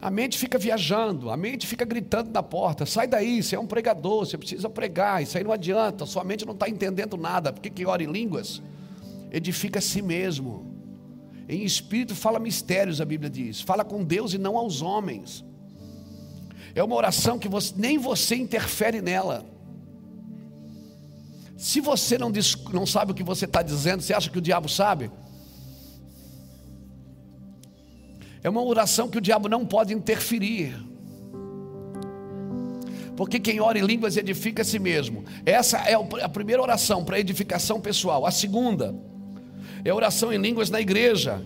A 0.00 0.10
mente 0.10 0.38
fica 0.38 0.58
viajando, 0.58 1.30
a 1.30 1.36
mente 1.36 1.66
fica 1.66 1.84
gritando 1.84 2.30
na 2.30 2.42
porta: 2.42 2.84
sai 2.84 3.06
daí, 3.06 3.42
você 3.42 3.56
é 3.56 3.58
um 3.58 3.66
pregador, 3.66 4.26
você 4.26 4.36
precisa 4.36 4.68
pregar, 4.68 5.22
isso 5.22 5.38
aí 5.38 5.44
não 5.44 5.52
adianta, 5.52 6.04
sua 6.04 6.22
mente 6.22 6.44
não 6.44 6.52
está 6.52 6.68
entendendo 6.68 7.16
nada. 7.16 7.52
Por 7.52 7.60
que, 7.62 7.70
que 7.70 7.86
ora 7.86 8.02
em 8.02 8.10
línguas? 8.10 8.62
Edifica 9.32 9.78
a 9.78 9.82
si 9.82 10.02
mesmo. 10.02 10.74
Em 11.48 11.62
espírito 11.64 12.14
fala 12.14 12.38
mistérios, 12.38 13.00
a 13.00 13.04
Bíblia 13.04 13.30
diz. 13.30 13.60
Fala 13.60 13.84
com 13.84 14.04
Deus 14.04 14.34
e 14.34 14.38
não 14.38 14.56
aos 14.56 14.82
homens. 14.82 15.44
É 16.74 16.82
uma 16.82 16.94
oração 16.94 17.38
que 17.38 17.48
você, 17.48 17.72
nem 17.76 17.96
você 17.96 18.36
interfere 18.36 19.00
nela. 19.00 19.46
Se 21.56 21.80
você 21.80 22.18
não, 22.18 22.30
diz, 22.30 22.54
não 22.72 22.84
sabe 22.84 23.12
o 23.12 23.14
que 23.14 23.22
você 23.22 23.46
está 23.46 23.62
dizendo, 23.62 24.02
você 24.02 24.12
acha 24.12 24.28
que 24.28 24.38
o 24.38 24.42
diabo 24.42 24.68
sabe? 24.68 25.10
É 28.42 28.50
uma 28.50 28.62
oração 28.62 29.08
que 29.08 29.18
o 29.18 29.20
diabo 29.20 29.48
não 29.48 29.64
pode 29.64 29.94
interferir. 29.94 30.76
Porque 33.16 33.40
quem 33.40 33.60
ora 33.60 33.78
em 33.78 33.82
línguas 33.82 34.16
edifica 34.16 34.60
a 34.60 34.64
si 34.64 34.78
mesmo. 34.78 35.24
Essa 35.44 35.78
é 35.78 35.94
a 36.22 36.28
primeira 36.28 36.60
oração 36.62 37.02
para 37.02 37.18
edificação 37.18 37.80
pessoal. 37.80 38.26
A 38.26 38.30
segunda 38.30 38.94
é 39.82 39.92
oração 39.92 40.32
em 40.32 40.38
línguas 40.38 40.68
na 40.68 40.80
igreja. 40.80 41.42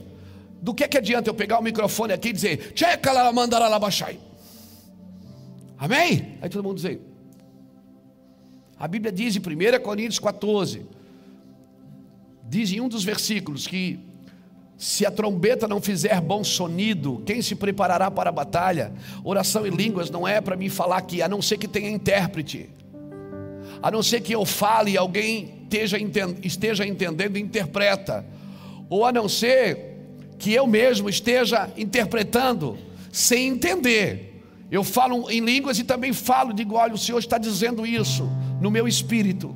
Do 0.60 0.74
que, 0.74 0.84
é 0.84 0.88
que 0.88 0.98
adianta 0.98 1.30
eu 1.30 1.34
pegar 1.34 1.58
o 1.58 1.62
microfone 1.62 2.12
aqui 2.12 2.28
e 2.28 2.32
dizer, 2.32 2.72
Tcheca 2.72 3.12
lá 3.12 3.30
lá 3.30 3.78
baixai. 3.78 4.18
Amém? 5.78 6.36
Aí 6.42 6.50
todo 6.50 6.62
mundo 6.62 6.82
diz. 6.82 7.09
A 8.80 8.88
Bíblia 8.88 9.12
diz 9.12 9.36
em 9.36 9.40
1 9.40 9.82
Coríntios 9.82 10.18
14, 10.18 10.86
diz 12.48 12.72
em 12.72 12.80
um 12.80 12.88
dos 12.88 13.04
versículos 13.04 13.66
que 13.66 14.00
se 14.78 15.04
a 15.04 15.10
trombeta 15.10 15.68
não 15.68 15.82
fizer 15.82 16.18
bom 16.22 16.42
sonido, 16.42 17.22
quem 17.26 17.42
se 17.42 17.54
preparará 17.54 18.10
para 18.10 18.30
a 18.30 18.32
batalha? 18.32 18.90
Oração 19.22 19.66
em 19.66 19.70
línguas 19.70 20.08
não 20.08 20.26
é 20.26 20.40
para 20.40 20.56
mim 20.56 20.70
falar 20.70 20.96
aqui, 20.96 21.20
a 21.20 21.28
não 21.28 21.42
ser 21.42 21.58
que 21.58 21.68
tenha 21.68 21.90
intérprete. 21.90 22.70
A 23.82 23.90
não 23.90 24.02
ser 24.02 24.22
que 24.22 24.34
eu 24.34 24.46
fale 24.46 24.92
e 24.92 24.96
alguém 24.96 25.66
esteja, 26.42 26.86
entendendo 26.86 27.36
e 27.36 27.40
interpreta. 27.40 28.24
Ou 28.88 29.04
a 29.04 29.12
não 29.12 29.28
ser 29.28 29.98
que 30.38 30.54
eu 30.54 30.66
mesmo 30.66 31.10
esteja 31.10 31.70
interpretando 31.76 32.78
sem 33.12 33.48
entender. 33.48 34.42
Eu 34.70 34.82
falo 34.82 35.30
em 35.30 35.40
línguas 35.40 35.78
e 35.78 35.84
também 35.84 36.14
falo, 36.14 36.54
digo, 36.54 36.76
olha, 36.76 36.94
o 36.94 36.98
Senhor 36.98 37.18
está 37.18 37.36
dizendo 37.36 37.84
isso 37.84 38.26
no 38.60 38.70
meu 38.70 38.86
espírito. 38.86 39.54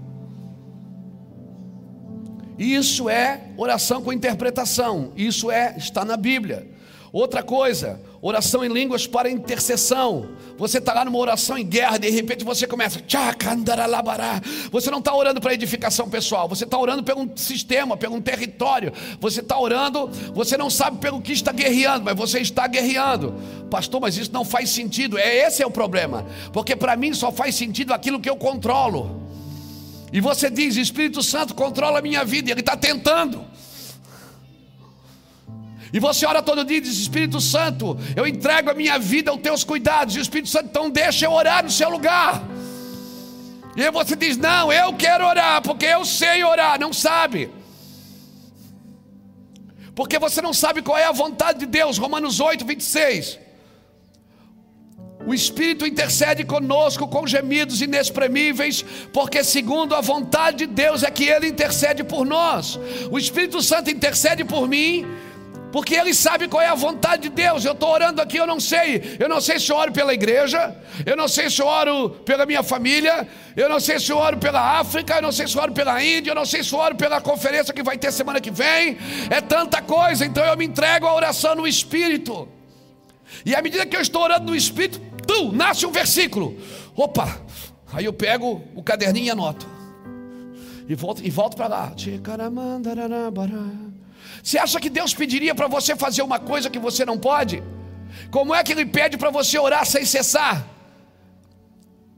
Isso 2.59 3.09
é 3.09 3.49
oração 3.57 4.03
com 4.03 4.13
interpretação. 4.13 5.13
Isso 5.17 5.51
é 5.51 5.75
está 5.77 6.05
na 6.05 6.17
Bíblia. 6.17 6.69
Outra 7.13 7.43
coisa, 7.43 8.01
oração 8.27 8.65
em 8.65 8.69
línguas 8.69 9.07
para 9.07 9.31
intercessão. 9.31 10.31
Você 10.57 10.79
está 10.79 10.95
lá 10.95 11.05
numa 11.05 11.19
oração 11.19 11.59
em 11.59 11.67
guerra, 11.67 11.99
de 11.99 12.09
repente 12.09 12.43
você 12.43 12.67
começa. 12.67 12.99
Você 14.73 14.91
não 14.91 14.99
está 14.99 15.15
orando 15.15 15.43
para 15.43 15.53
edificação 15.53 16.09
pessoal, 16.09 16.49
você 16.49 16.65
está 16.65 16.79
orando 16.79 17.05
pelo 17.05 17.21
um 17.21 17.37
sistema, 17.37 17.99
pelo 17.99 18.17
um 18.17 18.23
território. 18.23 18.95
Você 19.21 19.41
está 19.41 19.59
orando, 19.59 20.09
você 20.33 20.57
não 20.57 20.71
sabe 20.71 20.97
pelo 20.99 21.21
que 21.21 21.33
está 21.33 21.53
guerreando, 21.53 22.03
mas 22.03 22.17
você 22.17 22.39
está 22.39 22.67
guerreando. 22.67 23.35
Pastor, 23.71 24.01
mas 24.01 24.17
isso 24.17 24.33
não 24.33 24.45
faz 24.45 24.71
sentido. 24.71 25.19
É 25.19 25.47
esse 25.47 25.63
é 25.63 25.67
o 25.67 25.71
problema. 25.71 26.25
Porque 26.51 26.75
para 26.75 26.97
mim 26.97 27.13
só 27.13 27.31
faz 27.31 27.55
sentido 27.55 27.93
aquilo 27.93 28.21
que 28.21 28.31
eu 28.31 28.37
controlo. 28.37 29.23
E 30.11 30.21
você 30.21 30.49
diz: 30.49 30.77
Espírito 30.77 31.23
Santo 31.23 31.55
controla 31.55 31.99
a 31.99 32.03
minha 32.03 32.25
vida, 32.25 32.51
Ele 32.51 32.61
está 32.61 32.75
tentando. 32.75 33.45
E 35.95 36.01
você 36.01 36.27
ora 36.27 36.43
todo 36.43 36.65
dia 36.65 36.79
e 36.79 36.81
diz: 36.81 36.99
Espírito 36.99 37.41
Santo, 37.41 37.97
eu 38.17 38.27
entrego 38.27 38.69
a 38.69 38.75
minha 38.75 38.99
vida 38.99 39.31
aos 39.31 39.41
teus 39.41 39.63
cuidados. 39.63 40.17
E 40.17 40.19
o 40.19 40.23
Espírito 40.23 40.49
Santo, 40.49 40.67
então 40.67 40.91
deixa 40.91 41.25
eu 41.25 41.31
orar 41.31 41.63
no 41.63 41.71
seu 41.71 41.89
lugar. 41.89 42.43
E 43.77 43.83
aí 43.85 43.93
você 43.93 44.17
diz: 44.17 44.37
Não, 44.37 44.73
eu 44.73 44.93
quero 44.95 45.25
orar, 45.25 45.63
porque 45.63 45.87
eu 45.87 46.05
sei 46.05 46.43
orar. 46.43 46.81
Não 46.81 46.93
sabe. 46.93 47.49
Porque 49.95 50.19
você 50.19 50.43
não 50.43 50.53
sabe 50.53 50.83
qual 50.83 50.99
é 50.99 51.05
a 51.05 51.13
vontade 51.13 51.61
de 51.61 51.67
Deus. 51.67 51.97
Romanos 51.97 52.41
8, 52.41 52.65
26. 52.65 53.39
O 55.25 55.33
Espírito 55.33 55.87
intercede 55.87 56.43
conosco 56.45 57.07
com 57.07 57.25
gemidos 57.25 57.81
inexprimíveis, 57.81 58.85
porque, 59.13 59.45
segundo 59.45 59.95
a 59.95 60.01
vontade 60.01 60.59
de 60.59 60.67
Deus, 60.67 61.05
é 61.05 61.11
que 61.11 61.25
Ele 61.25 61.47
intercede 61.47 62.03
por 62.03 62.27
nós. 62.27 62.81
O 63.13 63.17
Espírito 63.17 63.63
Santo 63.63 63.91
intercede 63.91 64.45
por 64.45 64.69
mim, 64.69 65.07
porque 65.75 65.97
Ele 65.97 66.15
sabe 66.15 66.47
qual 66.47 66.63
é 66.63 66.69
a 66.69 66.75
vontade 66.77 67.23
de 67.23 67.31
Deus. 67.31 67.65
Eu 67.65 67.73
estou 67.73 67.91
orando 67.91 68.23
aqui, 68.23 68.37
eu 68.37 68.47
não 68.47 68.61
sei. 68.61 69.17
Eu 69.19 69.29
não 69.29 69.41
sei 69.41 69.59
se 69.59 69.73
eu 69.73 69.77
oro 69.77 69.91
pela 69.91 70.15
igreja, 70.15 70.73
eu 71.05 71.17
não 71.17 71.27
sei 71.27 71.51
se 71.51 71.61
eu 71.61 71.67
oro 71.67 72.11
pela 72.25 72.47
minha 72.47 72.63
família, 72.63 73.27
eu 73.57 73.69
não 73.69 73.81
sei 73.81 73.99
se 73.99 74.13
eu 74.13 74.17
oro 74.17 74.39
pela 74.39 74.79
África, 74.79 75.17
eu 75.17 75.23
não 75.23 75.33
sei 75.33 75.49
se 75.49 75.57
eu 75.57 75.63
oro 75.63 75.73
pela 75.73 76.01
Índia, 76.01 76.31
eu 76.31 76.35
não 76.37 76.47
sei 76.47 76.63
se 76.63 76.73
eu 76.73 76.79
oro 76.79 76.95
pela 76.95 77.21
conferência 77.21 77.75
que 77.75 77.83
vai 77.83 77.99
ter 77.99 78.13
semana 78.13 78.41
que 78.41 78.53
vem. 78.53 78.97
É 79.29 79.41
tanta 79.41 79.83
coisa, 79.83 80.25
então 80.25 80.45
eu 80.45 80.57
me 80.57 80.65
entrego 80.65 81.09
à 81.09 81.13
oração 81.13 81.57
no 81.57 81.67
Espírito. 81.67 82.49
E 83.45 83.53
à 83.53 83.61
medida 83.61 83.85
que 83.85 83.97
eu 83.97 84.01
estou 84.01 84.23
orando 84.23 84.53
no 84.53 84.55
Espírito, 84.55 85.01
tum, 85.27 85.51
nasce 85.51 85.85
um 85.85 85.91
versículo. 85.91 86.57
Opa! 86.95 87.41
Aí 87.93 88.05
eu 88.05 88.13
pego 88.13 88.63
o 88.77 88.83
caderninho 88.85 89.27
e 89.27 89.31
anoto. 89.31 89.67
E 90.89 90.95
volto, 90.95 91.21
e 91.27 91.31
volto 91.31 91.57
para 91.57 91.67
lá. 91.67 91.93
Você 94.45 94.59
acha 94.59 94.79
que 94.79 94.91
Deus 94.91 95.15
pediria 95.15 95.55
para 95.55 95.67
você 95.67 95.97
fazer 95.97 96.23
uma 96.23 96.39
coisa 96.39 96.69
que 96.69 96.79
você 96.79 97.03
não 97.11 97.19
pode? 97.19 97.63
Como 98.31 98.55
é 98.55 98.63
que 98.63 98.73
Ele 98.73 98.85
pede 98.85 99.17
para 99.17 99.31
você 99.31 99.59
orar 99.59 99.87
sem 99.87 100.05
cessar? 100.05 100.57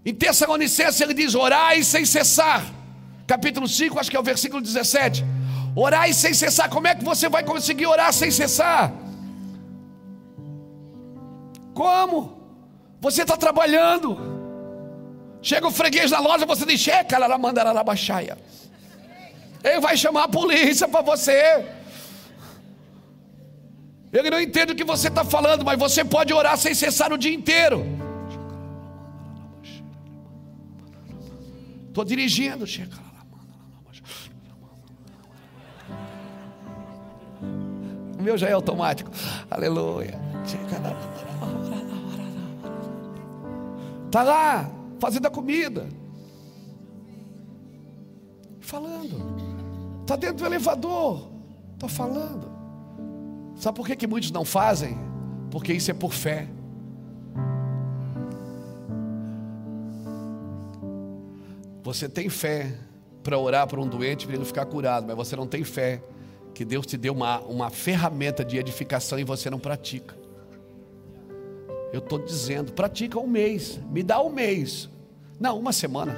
Em 0.04 0.14
Tessalonicenses 0.14 1.00
ele 1.00 1.14
diz: 1.14 1.34
orai 1.34 1.82
sem 1.82 2.04
cessar. 2.04 2.64
Capítulo 3.26 3.66
5, 3.66 3.98
acho 3.98 4.10
que 4.10 4.16
é 4.16 4.20
o 4.20 4.22
versículo 4.22 4.60
17. 4.62 5.24
Orai 5.74 6.12
sem 6.12 6.32
cessar. 6.32 6.68
Como 6.68 6.86
é 6.86 6.94
que 6.94 7.04
você 7.04 7.28
vai 7.28 7.42
conseguir 7.42 7.86
orar 7.86 8.12
sem 8.12 8.30
cessar? 8.30 8.92
Como? 11.74 12.40
Você 13.00 13.22
está 13.22 13.36
trabalhando. 13.36 14.16
Chega 15.42 15.66
o 15.66 15.72
freguês 15.72 16.12
na 16.12 16.20
loja, 16.20 16.46
você 16.46 16.64
diz, 16.64 16.80
checa, 16.80 17.18
baixaia. 17.84 18.38
Ele 19.62 19.80
vai 19.80 19.96
chamar 19.96 20.24
a 20.24 20.28
polícia 20.28 20.86
para 20.86 21.02
você. 21.02 21.66
Eu 24.24 24.30
não 24.30 24.40
entendo 24.40 24.70
o 24.70 24.74
que 24.74 24.82
você 24.82 25.08
está 25.08 25.24
falando, 25.24 25.62
mas 25.62 25.78
você 25.78 26.02
pode 26.02 26.32
orar 26.32 26.56
sem 26.56 26.74
cessar 26.74 27.12
o 27.12 27.18
dia 27.18 27.34
inteiro. 27.34 27.84
Estou 31.88 32.02
dirigindo, 32.02 32.66
chega. 32.66 32.96
O 38.18 38.22
meu 38.22 38.38
já 38.38 38.48
é 38.48 38.52
automático. 38.52 39.10
Aleluia. 39.50 40.18
Está 44.06 44.22
lá, 44.22 44.70
fazendo 44.98 45.26
a 45.26 45.30
comida. 45.30 45.86
Falando. 48.60 50.00
Está 50.00 50.16
dentro 50.16 50.38
do 50.38 50.46
elevador. 50.46 51.30
Estou 51.74 51.88
falando. 51.88 52.55
Sabe 53.56 53.76
por 53.76 53.86
que, 53.86 53.96
que 53.96 54.06
muitos 54.06 54.30
não 54.30 54.44
fazem? 54.44 54.96
Porque 55.50 55.72
isso 55.72 55.90
é 55.90 55.94
por 55.94 56.12
fé. 56.12 56.46
Você 61.82 62.08
tem 62.08 62.28
fé 62.28 62.74
para 63.22 63.38
orar 63.38 63.66
por 63.66 63.78
um 63.78 63.88
doente 63.88 64.26
para 64.26 64.36
ele 64.36 64.44
ficar 64.44 64.66
curado, 64.66 65.06
mas 65.06 65.16
você 65.16 65.34
não 65.34 65.46
tem 65.46 65.64
fé 65.64 66.02
que 66.52 66.64
Deus 66.64 66.86
te 66.86 66.96
deu 66.96 67.12
uma, 67.12 67.40
uma 67.40 67.70
ferramenta 67.70 68.44
de 68.44 68.58
edificação 68.58 69.18
e 69.18 69.24
você 69.24 69.48
não 69.48 69.58
pratica. 69.58 70.16
Eu 71.92 72.00
estou 72.00 72.18
dizendo, 72.18 72.72
pratica 72.72 73.18
um 73.18 73.26
mês, 73.26 73.80
me 73.90 74.02
dá 74.02 74.20
um 74.20 74.30
mês, 74.30 74.88
não, 75.38 75.58
uma 75.58 75.72
semana. 75.72 76.16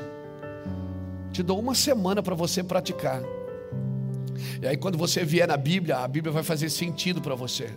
Te 1.33 1.43
dou 1.43 1.59
uma 1.59 1.75
semana 1.75 2.23
para 2.23 2.35
você 2.35 2.65
praticar. 2.65 3.23
E 4.61 4.67
aí, 4.67 4.77
quando 4.77 4.99
você 4.99 5.25
vier 5.25 5.47
na 5.47 5.57
Bíblia, 5.57 5.99
a 5.99 6.09
Bíblia 6.09 6.33
vai 6.33 6.43
fazer 6.43 6.71
sentido 6.71 7.21
para 7.21 7.35
você. 7.35 7.71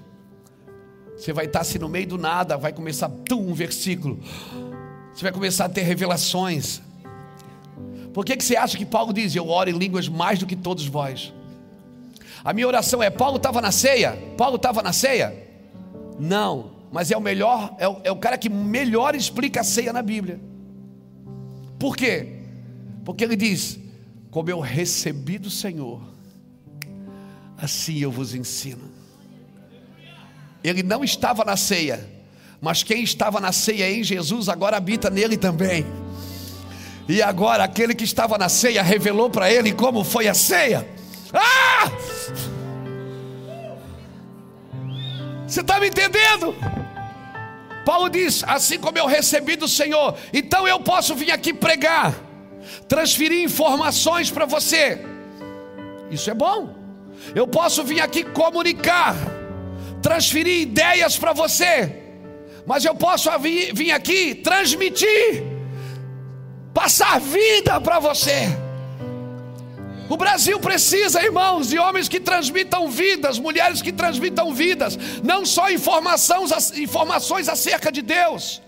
Você 1.18 1.32
vai 1.32 1.46
estar 1.46 1.62
assim 1.62 1.78
no 1.78 1.88
meio 1.88 2.08
do 2.08 2.18
nada, 2.18 2.58
vai 2.58 2.74
começar 2.74 3.10
tum, 3.10 3.50
um 3.50 3.54
versículo. 3.54 4.20
Você 5.14 5.24
vai 5.24 5.32
começar 5.32 5.66
a 5.66 5.70
ter 5.70 5.82
revelações. 5.82 6.82
Por 8.14 8.26
que, 8.26 8.36
que 8.36 8.44
você 8.44 8.56
acha 8.56 8.78
que 8.78 8.86
Paulo 8.86 9.14
diz: 9.14 9.36
Eu 9.36 9.48
oro 9.48 9.70
em 9.70 9.78
línguas 9.78 10.08
mais 10.08 10.40
do 10.40 10.46
que 10.46 10.56
todos 10.56 10.86
vós? 10.86 11.34
A 12.44 12.54
minha 12.54 12.68
oração 12.68 13.02
é: 13.04 13.10
Paulo 13.10 13.38
estava 13.38 13.62
na 13.62 13.72
ceia? 13.72 14.18
Paulo 14.38 14.56
estava 14.56 14.82
na 14.82 14.92
ceia? 14.92 15.48
Não, 16.20 16.72
mas 16.92 17.12
é 17.12 17.18
o 17.18 17.22
melhor, 17.22 17.76
é 17.78 17.88
o, 17.88 18.02
é 18.04 18.12
o 18.12 18.16
cara 18.16 18.38
que 18.38 18.50
melhor 18.50 19.16
explica 19.16 19.62
a 19.62 19.64
ceia 19.64 19.94
na 19.94 20.02
Bíblia. 20.02 20.40
Por 21.80 21.96
quê? 21.96 22.42
Porque 23.06 23.24
ele 23.24 23.36
diz: 23.36 23.80
Como 24.30 24.50
eu 24.50 24.60
recebi 24.60 25.38
do 25.38 25.50
Senhor, 25.50 26.02
assim 27.62 28.00
eu 28.00 28.12
vos 28.12 28.34
ensino. 28.34 28.90
Ele 30.64 30.84
não 30.84 31.04
estava 31.04 31.46
na 31.46 31.56
ceia, 31.56 32.08
mas 32.60 32.84
quem 32.84 33.04
estava 33.04 33.40
na 33.40 33.52
ceia 33.52 33.90
em 33.90 34.04
Jesus 34.04 34.50
agora 34.50 34.78
habita 34.78 35.10
nele 35.10 35.38
também. 35.38 35.86
E 37.08 37.22
agora 37.22 37.64
aquele 37.64 37.94
que 37.94 38.04
estava 38.04 38.38
na 38.38 38.50
ceia 38.50 38.82
revelou 38.82 39.30
para 39.30 39.52
ele 39.52 39.74
como 39.74 40.04
foi 40.04 40.28
a 40.28 40.34
ceia. 40.34 40.88
Ah! 41.34 41.92
Você 45.48 45.62
está 45.62 45.80
me 45.80 45.90
entendendo? 45.90 46.56
Paulo 47.86 48.10
diz: 48.10 48.44
assim 48.48 48.80
como 48.80 48.98
eu 48.98 49.06
recebi 49.06 49.56
do 49.56 49.68
Senhor, 49.68 50.16
então 50.32 50.68
eu 50.68 50.80
posso 50.80 51.16
vir 51.16 51.32
aqui 51.32 51.54
pregar, 51.54 52.16
transferir 52.88 53.44
informações 53.44 54.30
para 54.32 54.46
você. 54.46 55.04
Isso 56.10 56.30
é 56.30 56.34
bom. 56.34 56.81
Eu 57.36 57.48
posso 57.48 57.84
vir 57.84 58.02
aqui 58.02 58.24
comunicar, 58.24 59.16
transferir 60.02 60.62
ideias 60.62 61.18
para 61.18 61.34
você, 61.34 61.96
mas 62.66 62.86
eu 62.86 62.96
posso 62.96 63.30
vir, 63.40 63.74
vir 63.74 63.92
aqui 63.92 64.36
transmitir 64.36 65.44
passar 66.74 67.20
vida 67.20 67.80
para 67.80 68.00
você. 68.00 68.48
O 70.10 70.18
Brasil 70.18 70.60
precisa, 70.60 71.24
irmãos, 71.24 71.70
de 71.70 71.80
homens 71.80 72.10
que 72.10 72.20
transmitam 72.20 72.90
vidas, 72.90 73.40
mulheres 73.40 73.82
que 73.82 73.94
transmitam 73.94 74.54
vidas, 74.54 74.98
não 75.24 75.46
só 75.46 75.72
informações, 75.72 76.78
informações 76.78 77.48
acerca 77.48 77.90
de 77.90 78.02
Deus. 78.02 78.62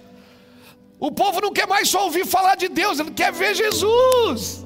O 0.97 1.11
povo 1.11 1.41
não 1.41 1.51
quer 1.51 1.67
mais 1.67 1.89
só 1.89 2.05
ouvir 2.05 2.25
falar 2.25 2.55
de 2.55 2.69
Deus, 2.69 2.97
ele 2.97 3.11
quer 3.11 3.33
ver 3.33 3.53
Jesus. 3.55 4.62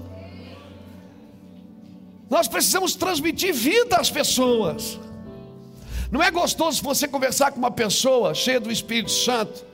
Nós 2.29 2.47
precisamos 2.47 2.95
transmitir 2.95 3.53
vida 3.53 3.97
às 3.97 4.09
pessoas. 4.09 4.99
Não 6.11 6.21
é 6.21 6.31
gostoso 6.31 6.81
você 6.81 7.07
conversar 7.07 7.51
com 7.51 7.59
uma 7.59 7.71
pessoa 7.71 8.33
cheia 8.33 8.59
do 8.59 8.71
Espírito 8.71 9.11
Santo 9.11 9.65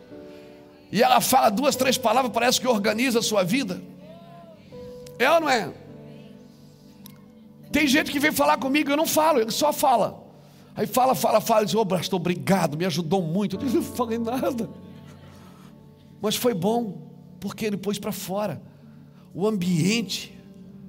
e 0.92 1.02
ela 1.02 1.20
fala 1.22 1.50
duas, 1.50 1.76
três 1.76 1.98
palavras, 1.98 2.32
parece 2.32 2.62
que 2.62 2.68
organiza 2.68 3.18
a 3.18 3.22
sua 3.24 3.44
vida. 3.44 3.82
É 5.18 5.30
ou 5.32 5.42
não 5.42 5.50
é? 5.50 5.74
Tem 7.72 7.88
gente 7.88 8.12
que 8.12 8.20
vem 8.20 8.32
falar 8.32 8.58
comigo, 8.58 8.92
eu 8.92 8.98
não 8.98 9.08
falo, 9.08 9.40
ele 9.40 9.50
só 9.50 9.74
fala. 9.74 10.24
Aí 10.76 10.86
fala, 10.86 11.16
fala, 11.16 11.42
fala, 11.42 11.66
diz, 11.66 11.74
ô 11.74 11.82
oh, 11.82 11.86
pastor, 11.86 12.20
obrigado, 12.20 12.78
me 12.78 12.86
ajudou 12.86 13.24
muito. 13.24 13.56
Eu 13.56 13.62
não 13.74 13.82
falei 13.82 14.20
nada. 14.20 14.70
Mas 16.22 16.36
foi 16.36 16.54
bom, 16.54 17.02
porque 17.40 17.66
ele 17.66 17.78
pôs 17.78 17.98
para 17.98 18.12
fora. 18.12 18.62
O 19.34 19.48
ambiente 19.48 20.40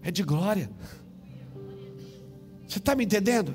é 0.03 0.11
de 0.11 0.23
glória. 0.23 0.71
Você 2.67 2.79
está 2.79 2.95
me 2.95 3.05
entendendo? 3.05 3.55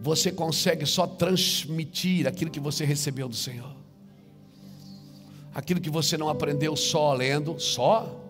Você 0.00 0.32
consegue 0.32 0.84
só 0.84 1.06
transmitir 1.06 2.26
aquilo 2.26 2.50
que 2.50 2.58
você 2.58 2.84
recebeu 2.84 3.28
do 3.28 3.36
Senhor. 3.36 3.72
Aquilo 5.54 5.80
que 5.80 5.90
você 5.90 6.16
não 6.16 6.28
aprendeu 6.28 6.74
só 6.74 7.12
lendo, 7.12 7.58
só. 7.60 8.20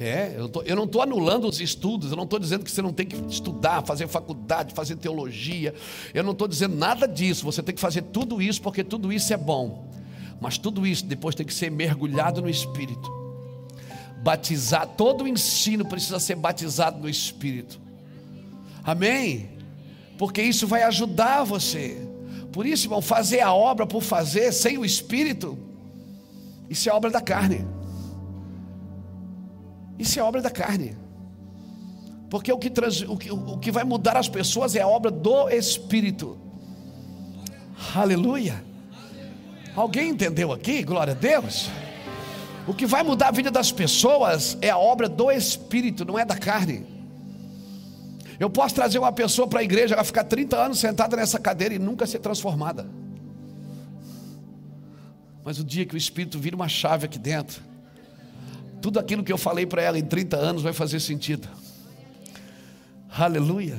É, 0.00 0.32
eu, 0.36 0.48
tô, 0.48 0.62
eu 0.62 0.76
não 0.76 0.84
estou 0.84 1.02
anulando 1.02 1.48
os 1.48 1.60
estudos, 1.60 2.12
eu 2.12 2.16
não 2.16 2.22
estou 2.22 2.38
dizendo 2.38 2.64
que 2.64 2.70
você 2.70 2.80
não 2.80 2.92
tem 2.92 3.04
que 3.04 3.16
estudar, 3.28 3.84
fazer 3.84 4.06
faculdade, 4.06 4.72
fazer 4.72 4.94
teologia, 4.94 5.74
eu 6.14 6.22
não 6.22 6.30
estou 6.30 6.46
dizendo 6.46 6.76
nada 6.76 7.08
disso, 7.08 7.44
você 7.44 7.60
tem 7.64 7.74
que 7.74 7.80
fazer 7.80 8.02
tudo 8.02 8.40
isso 8.40 8.62
porque 8.62 8.84
tudo 8.84 9.12
isso 9.12 9.34
é 9.34 9.36
bom, 9.36 9.88
mas 10.40 10.56
tudo 10.56 10.86
isso 10.86 11.04
depois 11.04 11.34
tem 11.34 11.44
que 11.44 11.52
ser 11.52 11.68
mergulhado 11.72 12.40
no 12.40 12.48
Espírito, 12.48 13.10
batizar, 14.22 14.86
todo 14.86 15.24
o 15.24 15.28
ensino 15.28 15.84
precisa 15.84 16.20
ser 16.20 16.36
batizado 16.36 17.00
no 17.00 17.08
Espírito, 17.08 17.80
amém? 18.92 19.50
Porque 20.16 20.42
isso 20.42 20.66
vai 20.66 20.82
ajudar 20.82 21.44
você, 21.44 22.08
por 22.52 22.66
isso, 22.66 22.86
irmão, 22.86 23.00
fazer 23.00 23.40
a 23.40 23.52
obra 23.52 23.86
por 23.86 24.02
fazer, 24.02 24.52
sem 24.52 24.78
o 24.78 24.84
Espírito, 24.84 25.58
isso 26.68 26.88
é 26.88 26.92
obra 26.92 27.10
da 27.10 27.20
carne. 27.20 27.64
Isso 29.98 30.18
é 30.18 30.22
obra 30.22 30.40
da 30.40 30.50
carne. 30.50 30.96
Porque 32.30 32.52
o 32.52 32.58
que, 32.58 32.68
trans, 32.68 33.02
o, 33.02 33.16
que, 33.16 33.30
o 33.30 33.58
que 33.58 33.70
vai 33.70 33.84
mudar 33.84 34.16
as 34.16 34.28
pessoas 34.28 34.76
é 34.76 34.82
a 34.82 34.88
obra 34.88 35.10
do 35.10 35.48
Espírito. 35.48 36.38
Aleluia. 37.94 38.62
Alguém 39.74 40.10
entendeu 40.10 40.52
aqui? 40.52 40.82
Glória 40.82 41.12
a 41.12 41.16
Deus. 41.16 41.70
O 42.66 42.74
que 42.74 42.84
vai 42.84 43.02
mudar 43.02 43.28
a 43.28 43.32
vida 43.32 43.50
das 43.50 43.72
pessoas 43.72 44.58
é 44.60 44.68
a 44.68 44.76
obra 44.76 45.08
do 45.08 45.30
Espírito, 45.30 46.04
não 46.04 46.18
é 46.18 46.24
da 46.24 46.36
carne. 46.36 46.84
Eu 48.38 48.48
posso 48.48 48.74
trazer 48.74 48.98
uma 48.98 49.12
pessoa 49.12 49.48
para 49.48 49.60
a 49.60 49.62
igreja, 49.62 49.94
ela 49.94 50.04
ficar 50.04 50.24
30 50.24 50.56
anos 50.56 50.78
sentada 50.78 51.16
nessa 51.16 51.38
cadeira 51.38 51.74
e 51.74 51.78
nunca 51.78 52.06
ser 52.06 52.20
transformada. 52.20 52.88
Mas 55.44 55.58
o 55.58 55.64
dia 55.64 55.84
que 55.84 55.94
o 55.94 55.98
Espírito 55.98 56.38
vira 56.38 56.54
uma 56.54 56.68
chave 56.68 57.06
aqui 57.06 57.18
dentro, 57.18 57.62
tudo 58.80 59.00
aquilo 59.00 59.24
que 59.24 59.32
eu 59.32 59.38
falei 59.38 59.66
para 59.66 59.82
ela 59.82 59.98
em 59.98 60.04
30 60.04 60.36
anos 60.36 60.62
vai 60.62 60.72
fazer 60.72 61.00
sentido. 61.00 61.48
Aleluia. 63.10 63.76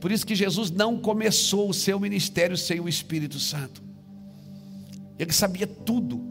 Por 0.00 0.10
isso 0.10 0.24
que 0.24 0.34
Jesus 0.34 0.70
não 0.70 0.96
começou 0.96 1.68
o 1.68 1.74
seu 1.74 1.98
ministério 1.98 2.56
sem 2.56 2.80
o 2.80 2.88
Espírito 2.88 3.38
Santo. 3.38 3.82
Ele 5.18 5.32
sabia 5.32 5.66
tudo. 5.66 6.24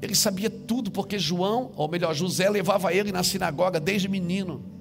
Ele 0.00 0.14
sabia 0.14 0.50
tudo 0.50 0.90
porque 0.90 1.18
João, 1.18 1.72
ou 1.74 1.88
melhor, 1.88 2.14
José 2.14 2.48
levava 2.48 2.92
ele 2.92 3.10
na 3.10 3.22
sinagoga 3.22 3.80
desde 3.80 4.08
menino. 4.08 4.75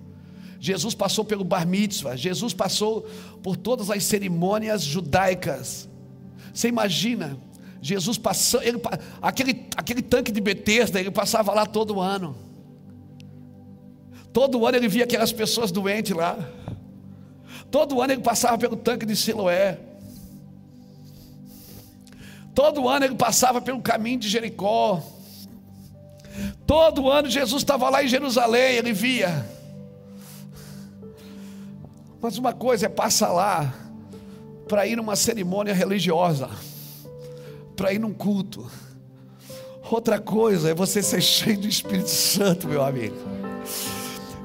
Jesus 0.66 0.96
passou 0.96 1.24
pelo 1.24 1.44
bar 1.44 1.68
mitzvah, 1.68 2.16
Jesus 2.16 2.52
passou 2.52 3.08
por 3.44 3.56
todas 3.56 3.92
as 3.92 4.04
cerimônias 4.04 4.82
judaicas. 4.82 5.88
Você 6.52 6.70
imagina 6.70 7.38
Jesus 7.80 8.18
passou, 8.18 8.64
ele, 8.64 8.82
aquele, 9.22 9.68
aquele 9.78 10.02
tanque 10.02 10.32
de 10.32 10.42
Betesda, 10.42 11.00
ele 11.00 11.12
passava 11.12 11.54
lá 11.54 11.68
todo 11.68 12.02
ano. 12.02 12.36
Todo 14.34 14.66
ano 14.66 14.76
ele 14.76 14.88
via 14.88 15.04
aquelas 15.04 15.32
pessoas 15.32 15.72
doentes 15.72 16.16
lá. 16.18 16.36
Todo 17.70 18.02
ano 18.02 18.14
ele 18.14 18.24
passava 18.24 18.58
pelo 18.58 18.76
tanque 18.76 19.06
de 19.06 19.16
Siloé. 19.16 19.78
Todo 22.56 22.90
ano 22.90 23.06
ele 23.06 23.16
passava 23.16 23.62
pelo 23.62 23.82
caminho 23.84 24.18
de 24.18 24.30
Jericó. 24.30 25.04
Todo 26.66 27.08
ano 27.08 27.30
Jesus 27.30 27.62
estava 27.62 27.88
lá 27.88 28.04
em 28.04 28.08
Jerusalém, 28.08 28.78
ele 28.78 28.94
via. 28.94 29.55
Mas 32.26 32.40
uma 32.40 32.54
coisa 32.54 32.88
é 32.88 32.90
passar 32.90 33.32
lá 33.32 33.72
para 34.68 34.88
ir 34.88 34.96
numa 34.96 35.16
cerimônia 35.16 35.76
religiosa 35.76 36.50
para 37.76 37.94
ir 37.94 38.00
num 38.00 38.16
culto. 38.16 38.66
Outra 39.92 40.20
coisa 40.20 40.72
é 40.72 40.74
você 40.74 41.04
ser 41.04 41.22
cheio 41.22 41.60
do 41.60 41.68
Espírito 41.68 42.10
Santo, 42.10 42.68
meu 42.68 42.84
amigo. 42.84 43.16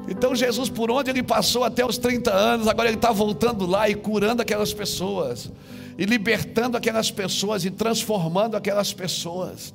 Então 0.06 0.34
Jesus, 0.34 0.68
por 0.68 0.90
onde 0.90 1.08
ele 1.08 1.22
passou 1.22 1.64
até 1.64 1.82
os 1.82 1.96
30 1.96 2.30
anos, 2.30 2.68
agora 2.68 2.86
ele 2.86 2.98
está 2.98 3.12
voltando 3.12 3.64
lá 3.64 3.88
e 3.88 3.94
curando 3.94 4.42
aquelas 4.42 4.74
pessoas, 4.74 5.50
e 5.96 6.04
libertando 6.04 6.76
aquelas 6.76 7.10
pessoas, 7.10 7.64
e 7.64 7.70
transformando 7.70 8.58
aquelas 8.58 8.92
pessoas. 8.92 9.72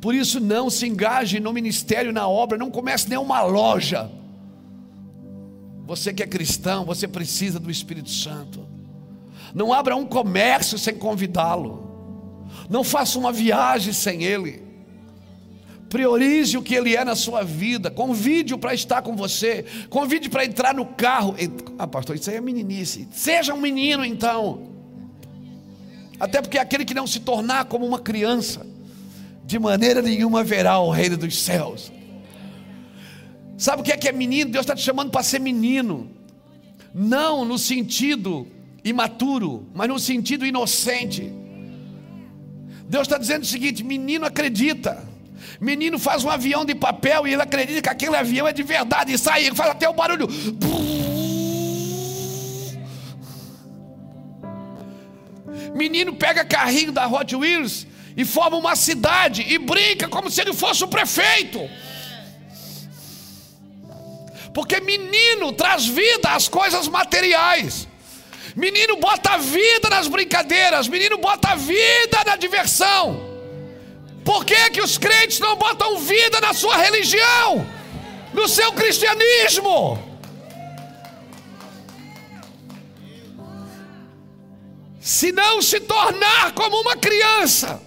Por 0.00 0.14
isso, 0.14 0.40
não 0.40 0.70
se 0.70 0.86
engaje 0.86 1.38
no 1.38 1.52
ministério, 1.52 2.14
na 2.14 2.26
obra, 2.26 2.56
não 2.56 2.70
comece 2.70 3.10
nenhuma 3.10 3.42
loja. 3.42 4.10
Você 5.86 6.12
que 6.12 6.22
é 6.22 6.26
cristão, 6.26 6.84
você 6.84 7.06
precisa 7.06 7.60
do 7.60 7.70
Espírito 7.70 8.10
Santo. 8.10 8.66
Não 9.54 9.72
abra 9.72 9.94
um 9.96 10.04
comércio 10.04 10.76
sem 10.78 10.94
convidá-lo. 10.94 12.46
Não 12.68 12.82
faça 12.82 13.18
uma 13.18 13.32
viagem 13.32 13.92
sem 13.92 14.24
ele. 14.24 14.66
Priorize 15.88 16.58
o 16.58 16.62
que 16.62 16.74
ele 16.74 16.96
é 16.96 17.04
na 17.04 17.14
sua 17.14 17.44
vida. 17.44 17.90
Convide-o 17.90 18.58
para 18.58 18.74
estar 18.74 19.02
com 19.02 19.14
você. 19.14 19.64
Convide 19.88 20.28
para 20.28 20.44
entrar 20.44 20.74
no 20.74 20.84
carro. 20.84 21.36
Ah, 21.78 21.86
pastor, 21.86 22.16
isso 22.16 22.28
aí 22.28 22.36
é 22.36 22.40
meninice. 22.40 23.06
Seja 23.12 23.54
um 23.54 23.60
menino 23.60 24.04
então. 24.04 24.68
Até 26.18 26.42
porque 26.42 26.58
aquele 26.58 26.84
que 26.84 26.94
não 26.94 27.06
se 27.06 27.20
tornar 27.20 27.66
como 27.66 27.86
uma 27.86 28.00
criança, 28.00 28.66
de 29.44 29.58
maneira 29.58 30.02
nenhuma 30.02 30.42
verá 30.42 30.80
o 30.80 30.90
reino 30.90 31.16
dos 31.16 31.38
céus. 31.38 31.92
Sabe 33.56 33.80
o 33.80 33.84
que 33.84 33.92
é 33.92 33.96
que 33.96 34.08
é 34.08 34.12
menino? 34.12 34.50
Deus 34.50 34.64
está 34.64 34.74
te 34.74 34.82
chamando 34.82 35.10
para 35.10 35.22
ser 35.22 35.38
menino. 35.38 36.10
Não 36.94 37.44
no 37.44 37.58
sentido 37.58 38.46
imaturo, 38.84 39.66
mas 39.74 39.88
no 39.88 39.98
sentido 39.98 40.46
inocente. 40.46 41.32
Deus 42.88 43.02
está 43.02 43.18
dizendo 43.18 43.42
o 43.42 43.46
seguinte: 43.46 43.82
menino 43.82 44.26
acredita. 44.26 45.06
Menino 45.60 45.98
faz 45.98 46.24
um 46.24 46.30
avião 46.30 46.64
de 46.64 46.74
papel 46.74 47.26
e 47.26 47.32
ele 47.32 47.42
acredita 47.42 47.80
que 47.82 47.88
aquele 47.88 48.16
avião 48.16 48.46
é 48.46 48.52
de 48.52 48.62
verdade 48.62 49.12
e 49.12 49.18
sai, 49.18 49.44
ele 49.44 49.54
faz 49.54 49.70
até 49.70 49.88
o 49.88 49.94
barulho. 49.94 50.28
Menino 55.74 56.14
pega 56.14 56.44
carrinho 56.44 56.92
da 56.92 57.06
Hot 57.06 57.34
Wheels 57.34 57.86
e 58.16 58.24
forma 58.24 58.56
uma 58.56 58.74
cidade 58.74 59.42
e 59.42 59.58
brinca 59.58 60.08
como 60.08 60.30
se 60.30 60.40
ele 60.40 60.52
fosse 60.52 60.82
o 60.84 60.88
prefeito. 60.88 61.60
Porque 64.56 64.80
menino 64.80 65.52
traz 65.52 65.86
vida 65.86 66.30
às 66.30 66.48
coisas 66.48 66.88
materiais. 66.88 67.86
Menino 68.56 68.96
bota 68.96 69.36
vida 69.36 69.90
nas 69.90 70.08
brincadeiras, 70.08 70.88
menino 70.88 71.18
bota 71.18 71.54
vida 71.54 72.24
na 72.24 72.36
diversão. 72.36 73.20
Por 74.24 74.46
que, 74.46 74.70
que 74.70 74.80
os 74.80 74.96
crentes 74.96 75.40
não 75.40 75.56
botam 75.56 75.98
vida 75.98 76.40
na 76.40 76.54
sua 76.54 76.74
religião, 76.78 77.66
no 78.32 78.48
seu 78.48 78.72
cristianismo? 78.72 80.02
Se 84.98 85.32
não 85.32 85.60
se 85.60 85.80
tornar 85.80 86.52
como 86.52 86.80
uma 86.80 86.96
criança, 86.96 87.82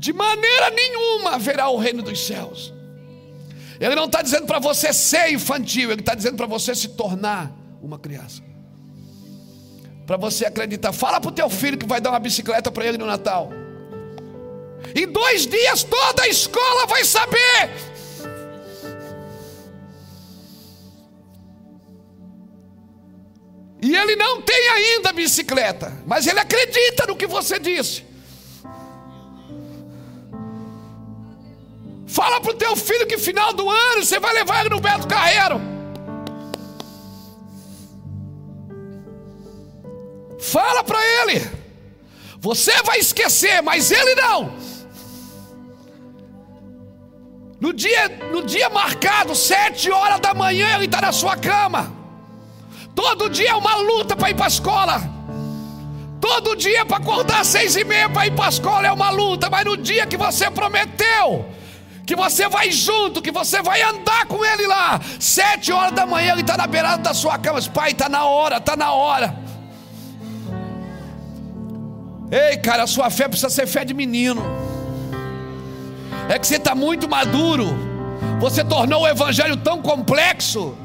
de 0.00 0.14
maneira 0.14 0.70
nenhuma 0.70 1.38
verá 1.38 1.68
o 1.68 1.76
reino 1.76 2.02
dos 2.02 2.26
céus. 2.26 2.72
Ele 3.78 3.94
não 3.94 4.06
está 4.06 4.22
dizendo 4.22 4.46
para 4.46 4.58
você 4.58 4.94
ser 4.94 5.30
infantil, 5.30 5.90
ele 5.90 6.00
está 6.00 6.14
dizendo 6.14 6.38
para 6.38 6.46
você 6.46 6.74
se 6.74 6.88
tornar 6.88 7.52
uma 7.82 7.98
criança 7.98 8.42
para 10.06 10.16
você 10.16 10.46
acreditar. 10.46 10.90
Fala 10.92 11.20
para 11.20 11.28
o 11.28 11.32
teu 11.32 11.50
filho 11.50 11.76
que 11.76 11.86
vai 11.86 12.00
dar 12.00 12.10
uma 12.10 12.18
bicicleta 12.18 12.72
para 12.72 12.86
ele 12.86 12.96
no 12.96 13.04
Natal. 13.04 13.50
Em 14.94 15.06
dois 15.06 15.46
dias 15.46 15.84
toda 15.84 16.22
a 16.22 16.28
escola 16.28 16.86
vai 16.86 17.04
saber. 17.04 17.70
E 23.82 23.94
ele 23.94 24.16
não 24.16 24.40
tem 24.40 24.68
ainda 24.70 25.12
bicicleta, 25.12 25.92
mas 26.06 26.26
ele 26.26 26.40
acredita 26.40 27.06
no 27.06 27.14
que 27.14 27.26
você 27.26 27.58
disse. 27.58 28.09
Fala 32.10 32.40
para 32.40 32.50
o 32.50 32.54
teu 32.54 32.74
filho 32.74 33.06
que 33.06 33.16
final 33.16 33.52
do 33.52 33.70
ano 33.70 34.04
você 34.04 34.18
vai 34.18 34.34
levar 34.34 34.60
ele 34.60 34.70
no 34.70 34.80
Beto 34.80 35.06
Carreiro. 35.06 35.60
Fala 40.40 40.82
para 40.82 40.98
ele. 41.04 41.48
Você 42.40 42.82
vai 42.82 42.98
esquecer, 42.98 43.62
mas 43.62 43.92
ele 43.92 44.14
não. 44.16 44.52
No 47.60 47.72
dia, 47.72 48.08
no 48.32 48.42
dia 48.42 48.68
marcado, 48.70 49.34
sete 49.34 49.90
horas 49.90 50.18
da 50.18 50.34
manhã, 50.34 50.74
ele 50.74 50.86
está 50.86 51.00
na 51.00 51.12
sua 51.12 51.36
cama. 51.36 51.92
Todo 52.92 53.30
dia 53.30 53.50
é 53.50 53.54
uma 53.54 53.76
luta 53.76 54.16
para 54.16 54.30
ir 54.30 54.34
para 54.34 54.46
a 54.46 54.48
escola. 54.48 55.00
Todo 56.20 56.56
dia 56.56 56.84
para 56.84 56.96
acordar 56.96 57.44
seis 57.44 57.76
e 57.76 57.84
meia 57.84 58.08
para 58.08 58.26
ir 58.26 58.34
para 58.34 58.46
a 58.46 58.48
escola 58.48 58.86
é 58.88 58.92
uma 58.92 59.10
luta. 59.10 59.48
Mas 59.48 59.64
no 59.64 59.76
dia 59.76 60.06
que 60.06 60.16
você 60.16 60.50
prometeu, 60.50 61.46
que 62.10 62.16
você 62.16 62.48
vai 62.48 62.72
junto, 62.72 63.22
que 63.22 63.30
você 63.30 63.62
vai 63.62 63.80
andar 63.82 64.26
com 64.26 64.44
ele 64.44 64.66
lá, 64.66 65.00
sete 65.20 65.70
horas 65.70 65.92
da 65.92 66.04
manhã, 66.04 66.32
ele 66.32 66.40
está 66.40 66.56
na 66.56 66.66
beirada 66.66 67.00
da 67.00 67.14
sua 67.14 67.38
cama. 67.38 67.62
Pai, 67.72 67.92
está 67.92 68.08
na 68.08 68.24
hora, 68.24 68.56
está 68.56 68.74
na 68.76 68.92
hora. 68.92 69.32
Ei, 72.28 72.56
cara, 72.56 72.82
a 72.82 72.86
sua 72.88 73.10
fé 73.10 73.28
precisa 73.28 73.48
ser 73.48 73.64
fé 73.68 73.84
de 73.84 73.94
menino. 73.94 74.42
É 76.28 76.36
que 76.36 76.48
você 76.48 76.56
está 76.56 76.74
muito 76.74 77.08
maduro. 77.08 77.68
Você 78.40 78.64
tornou 78.64 79.02
o 79.02 79.08
evangelho 79.08 79.56
tão 79.56 79.80
complexo 79.80 80.76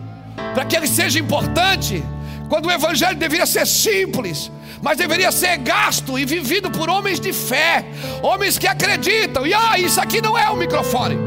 para 0.54 0.64
que 0.64 0.76
ele 0.76 0.88
seja 0.88 1.18
importante, 1.18 2.04
quando 2.50 2.68
o 2.68 2.72
evangelho 2.72 3.18
deveria 3.18 3.48
ser 3.48 3.66
simples, 3.66 4.52
mas 4.86 5.00
deveria 5.00 5.32
ser 5.32 5.58
gasto 5.58 6.20
e 6.20 6.26
vivido 6.26 6.70
por 6.70 6.92
homens 6.92 7.20
de 7.20 7.34
fé, 7.34 7.84
homens 8.22 8.60
que 8.60 8.68
acreditam. 8.68 9.48
E 9.48 9.52
ah, 9.52 9.80
isso 9.80 10.00
aqui 10.00 10.22
não 10.22 10.38
é 10.38 10.48
o 10.48 10.56
microfone. 10.56 11.18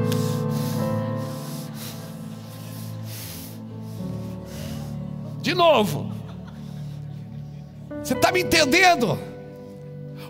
De 5.42 5.56
novo. 5.56 6.12
Você 8.00 8.14
está 8.14 8.30
me 8.30 8.42
entendendo? 8.42 9.18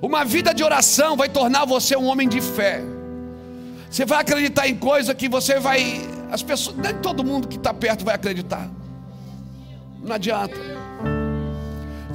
Uma 0.01 0.25
vida 0.25 0.55
de 0.55 0.65
oração 0.65 1.15
vai 1.15 1.29
tornar 1.29 1.67
você 1.67 1.95
um 1.99 2.07
homem 2.07 2.27
de 2.27 2.41
fé. 2.41 2.83
Você 3.91 4.07
vai 4.07 4.23
acreditar 4.23 4.67
em 4.67 4.75
coisa 4.75 5.15
que 5.15 5.29
você 5.29 5.61
vai. 5.61 6.01
As 6.31 6.43
pessoas, 6.43 6.79
nem 6.79 6.95
todo 6.95 7.23
mundo 7.23 7.47
que 7.47 7.59
está 7.59 7.75
perto 7.75 8.07
vai 8.07 8.15
acreditar. 8.15 8.71
Não 10.03 10.15
adianta. 10.15 10.57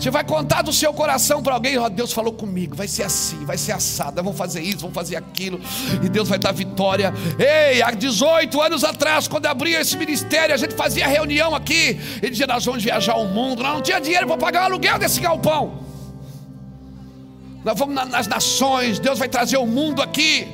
Você 0.04 0.12
vai 0.12 0.26
contar 0.26 0.62
do 0.62 0.74
seu 0.74 0.93
coração 0.93 1.41
para 1.41 1.54
alguém, 1.54 1.78
oh, 1.78 1.88
Deus 1.89 2.12
falou 2.12 2.34
comigo, 2.34 2.76
vai 2.76 2.89
ser 2.89 3.04
assim, 3.04 3.45
vai 3.45 3.58
ser 3.58 3.72
assado, 3.72 4.22
vamos 4.22 4.38
fazer 4.38 4.60
isso, 4.60 4.80
vamos 4.80 4.93
fazer 4.93 5.16
aquilo, 5.16 5.62
e 6.04 6.10
Deus 6.10 6.28
vai 6.28 6.38
dar 6.38 6.51
vitória. 6.51 7.14
Ei, 7.39 7.82
há 7.82 7.91
18 7.91 8.62
anos 8.62 8.84
atrás, 8.84 9.30
quando 9.30 9.45
abria 9.45 9.80
esse 9.80 9.95
ministério, 9.95 10.54
a 10.54 10.58
gente 10.58 10.76
fazia 10.76 11.08
reunião 11.08 11.56
aqui, 11.56 11.97
e 12.22 12.30
dizia: 12.30 12.45
Nós 12.45 12.66
vamos 12.66 12.84
viajar 12.84 13.16
o 13.16 13.30
mundo, 13.30 13.64
nós 13.64 13.76
não 13.76 13.82
tinha 13.82 14.01
dinheiro 14.01 14.28
para 14.28 14.36
pagar 14.36 14.64
o 14.64 14.66
aluguel 14.66 14.99
desse 14.99 15.22
galpão 15.22 15.84
nós 17.64 17.80
vamos 17.80 17.95
nas 18.10 18.28
nações, 18.28 18.99
Deus 18.99 19.18
vai 19.18 19.30
trazer 19.30 19.56
o 19.56 19.66
mundo 19.66 20.01
aqui. 20.01 20.47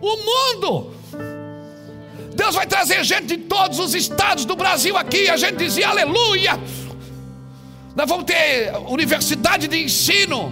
O 0.00 0.16
mundo! 0.16 0.94
Deus 2.34 2.54
vai 2.54 2.66
trazer 2.66 3.02
gente 3.02 3.26
de 3.26 3.38
todos 3.38 3.78
os 3.78 3.94
estados 3.94 4.44
do 4.44 4.54
Brasil 4.54 4.96
aqui. 4.96 5.28
A 5.28 5.36
gente 5.36 5.56
dizia 5.56 5.88
aleluia. 5.88 6.60
Nós 8.00 8.08
vamos 8.08 8.24
ter 8.24 8.74
universidade 8.88 9.68
de 9.68 9.84
ensino. 9.84 10.50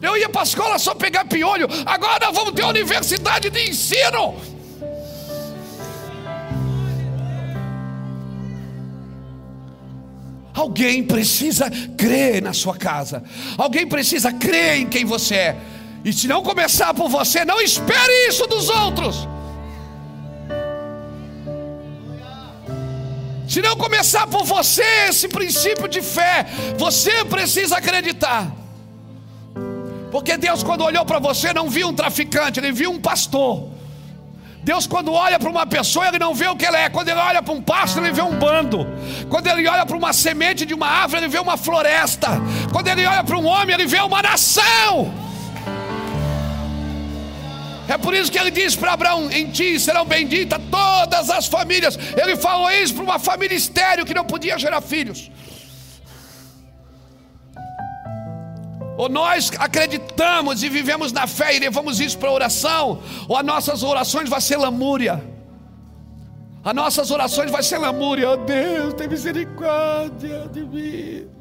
Eu 0.00 0.16
ia 0.16 0.26
para 0.26 0.40
a 0.40 0.44
escola 0.44 0.78
só 0.78 0.94
pegar 0.94 1.26
piolho. 1.26 1.68
Agora 1.84 2.28
nós 2.28 2.34
vamos 2.34 2.54
ter 2.54 2.64
universidade 2.64 3.50
de 3.50 3.68
ensino. 3.68 4.34
Alguém 10.54 11.04
precisa 11.04 11.70
crer 11.94 12.40
na 12.40 12.54
sua 12.54 12.74
casa. 12.74 13.22
Alguém 13.58 13.86
precisa 13.86 14.32
crer 14.32 14.78
em 14.78 14.86
quem 14.86 15.04
você 15.04 15.34
é. 15.34 15.56
E 16.06 16.10
se 16.10 16.26
não 16.26 16.42
começar 16.42 16.94
por 16.94 17.10
você, 17.10 17.44
não 17.44 17.60
espere 17.60 18.28
isso 18.30 18.46
dos 18.46 18.70
outros. 18.70 19.28
Se 23.48 23.62
não 23.62 23.76
começar 23.76 24.26
por 24.26 24.44
você 24.44 24.82
esse 25.08 25.28
princípio 25.28 25.88
de 25.88 26.02
fé, 26.02 26.46
você 26.76 27.24
precisa 27.24 27.76
acreditar. 27.76 28.50
Porque 30.10 30.36
Deus, 30.36 30.62
quando 30.62 30.82
olhou 30.82 31.04
para 31.04 31.18
você, 31.18 31.52
não 31.52 31.68
viu 31.68 31.88
um 31.88 31.94
traficante, 31.94 32.58
ele 32.58 32.72
viu 32.72 32.90
um 32.90 33.00
pastor. 33.00 33.68
Deus, 34.62 34.84
quando 34.84 35.12
olha 35.12 35.38
para 35.38 35.48
uma 35.48 35.64
pessoa, 35.64 36.08
ele 36.08 36.18
não 36.18 36.34
vê 36.34 36.48
o 36.48 36.56
que 36.56 36.66
ela 36.66 36.78
é. 36.78 36.88
Quando 36.88 37.08
ele 37.08 37.20
olha 37.20 37.40
para 37.40 37.54
um 37.54 37.62
pasto, 37.62 38.00
ele 38.00 38.10
vê 38.10 38.22
um 38.22 38.36
bando. 38.36 38.84
Quando 39.28 39.46
ele 39.46 39.68
olha 39.68 39.86
para 39.86 39.96
uma 39.96 40.12
semente 40.12 40.66
de 40.66 40.74
uma 40.74 40.88
árvore, 40.88 41.22
ele 41.22 41.28
vê 41.28 41.38
uma 41.38 41.56
floresta. 41.56 42.30
Quando 42.72 42.88
ele 42.88 43.06
olha 43.06 43.22
para 43.22 43.38
um 43.38 43.46
homem, 43.46 43.74
ele 43.74 43.86
vê 43.86 44.00
uma 44.00 44.20
nação. 44.20 45.25
É 47.88 47.96
por 47.96 48.14
isso 48.14 48.30
que 48.30 48.38
ele 48.38 48.50
diz 48.50 48.74
para 48.74 48.92
Abraão: 48.92 49.30
Em 49.30 49.50
ti 49.50 49.78
serão 49.78 50.04
benditas 50.04 50.60
todas 50.70 51.30
as 51.30 51.46
famílias. 51.46 51.98
Ele 52.16 52.36
falou 52.36 52.70
isso 52.70 52.94
para 52.94 53.04
uma 53.04 53.18
família 53.18 53.56
estéreo 53.56 54.04
que 54.04 54.14
não 54.14 54.24
podia 54.24 54.58
gerar 54.58 54.80
filhos. 54.80 55.30
Ou 58.96 59.08
nós 59.10 59.50
acreditamos 59.58 60.62
e 60.62 60.68
vivemos 60.68 61.12
na 61.12 61.26
fé 61.26 61.54
e 61.54 61.58
levamos 61.58 62.00
isso 62.00 62.18
para 62.18 62.30
oração, 62.30 63.02
ou 63.28 63.36
as 63.36 63.44
nossas 63.44 63.82
orações 63.82 64.28
vão 64.28 64.40
ser 64.40 64.56
lamúria. 64.56 65.22
As 66.64 66.74
nossas 66.74 67.10
orações 67.10 67.50
vão 67.50 67.62
ser 67.62 67.78
lamúria. 67.78 68.30
Oh 68.30 68.36
Deus, 68.38 68.94
tem 68.94 69.06
misericórdia 69.06 70.48
de 70.48 70.62
mim. 70.62 71.35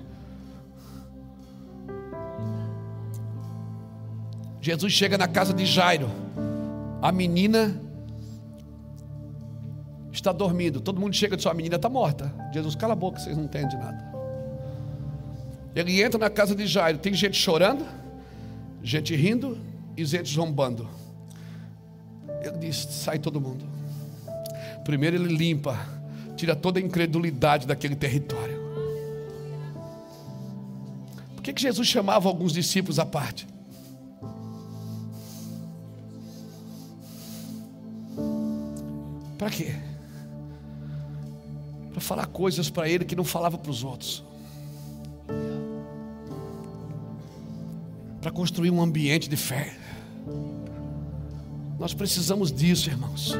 Jesus 4.66 4.94
chega 4.94 5.16
na 5.16 5.28
casa 5.28 5.54
de 5.54 5.64
Jairo. 5.64 6.10
A 7.00 7.12
menina 7.12 7.80
está 10.12 10.32
dormindo. 10.32 10.82
Todo 10.82 11.00
mundo 11.00 11.16
chega 11.16 11.36
e 11.36 11.38
diz: 11.38 11.46
A 11.46 11.54
menina 11.54 11.76
está 11.76 11.88
morta. 11.88 12.34
Jesus, 12.52 12.74
cala 12.74 12.94
a 12.94 12.96
boca, 12.96 13.20
vocês 13.20 13.38
não 13.38 13.44
entendem 13.44 13.78
nada. 13.78 14.04
Ele 15.76 16.02
entra 16.02 16.18
na 16.20 16.32
casa 16.32 16.56
de 16.56 16.66
Jairo, 16.66 16.98
tem 16.98 17.14
gente 17.14 17.38
chorando, 17.38 17.86
gente 18.82 19.16
rindo 19.16 19.56
e 19.96 20.04
gente 20.04 20.34
zombando. 20.34 20.90
Ele 22.42 22.58
diz: 22.58 22.88
sai 22.90 23.20
todo 23.20 23.40
mundo. 23.40 23.64
Primeiro 24.84 25.16
ele 25.16 25.32
limpa, 25.32 25.78
tira 26.36 26.56
toda 26.56 26.80
a 26.80 26.82
incredulidade 26.82 27.68
daquele 27.68 27.96
território. 27.96 28.66
Por 31.36 31.44
que, 31.44 31.54
que 31.54 31.62
Jesus 31.62 31.88
chamava 31.88 32.28
alguns 32.28 32.52
discípulos 32.52 32.98
à 32.98 33.06
parte? 33.06 33.54
Para 39.46 39.54
quê? 39.54 39.76
Para 41.92 42.02
falar 42.02 42.26
coisas 42.26 42.68
para 42.68 42.90
ele 42.90 43.06
que 43.06 43.16
não 43.16 43.24
falava 43.24 43.60
para 43.60 43.70
os 43.70 43.84
outros. 43.84 44.24
para 48.20 48.32
construir 48.32 48.72
um 48.72 48.82
ambiente 48.82 49.30
de 49.30 49.38
fé. 49.38 49.78
Nós 51.78 51.94
precisamos 51.94 52.52
disso, 52.52 52.90
irmãos. 52.90 53.36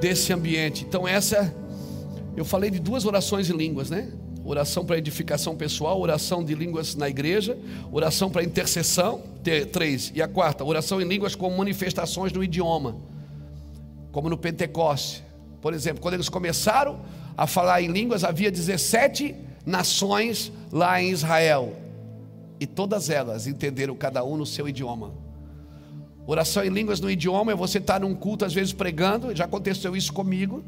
Desse 0.00 0.32
ambiente. 0.32 0.86
Então, 0.88 1.06
essa, 1.06 1.54
eu 2.34 2.46
falei 2.46 2.70
de 2.70 2.78
duas 2.78 3.04
orações 3.04 3.50
em 3.50 3.54
línguas, 3.54 3.90
né? 3.90 4.10
Oração 4.42 4.86
para 4.86 4.96
edificação 4.96 5.54
pessoal, 5.54 6.00
oração 6.00 6.42
de 6.42 6.54
línguas 6.54 6.94
na 6.94 7.10
igreja, 7.10 7.58
oração 7.92 8.30
para 8.30 8.42
intercessão, 8.42 9.22
três. 9.70 10.10
E 10.14 10.22
a 10.22 10.28
quarta, 10.28 10.64
oração 10.64 10.98
em 10.98 11.06
línguas 11.06 11.34
com 11.34 11.54
manifestações 11.54 12.32
no 12.32 12.42
idioma, 12.42 13.11
como 14.12 14.28
no 14.28 14.36
Pentecoste. 14.36 15.24
Por 15.60 15.74
exemplo, 15.74 16.00
quando 16.00 16.14
eles 16.14 16.28
começaram 16.28 17.00
a 17.36 17.46
falar 17.46 17.82
em 17.82 17.88
línguas, 17.88 18.22
havia 18.22 18.50
17 18.50 19.34
nações 19.64 20.52
lá 20.70 21.00
em 21.02 21.10
Israel 21.10 21.74
e 22.60 22.66
todas 22.66 23.10
elas 23.10 23.46
entenderam 23.46 23.96
cada 23.96 24.22
um 24.22 24.36
no 24.36 24.46
seu 24.46 24.68
idioma. 24.68 25.12
Oração 26.26 26.64
em 26.64 26.68
línguas 26.68 27.00
no 27.00 27.10
idioma 27.10 27.50
é 27.50 27.54
você 27.54 27.78
estar 27.78 28.00
num 28.00 28.14
culto, 28.14 28.44
às 28.44 28.54
vezes 28.54 28.72
pregando, 28.72 29.34
já 29.34 29.44
aconteceu 29.44 29.96
isso 29.96 30.12
comigo. 30.12 30.62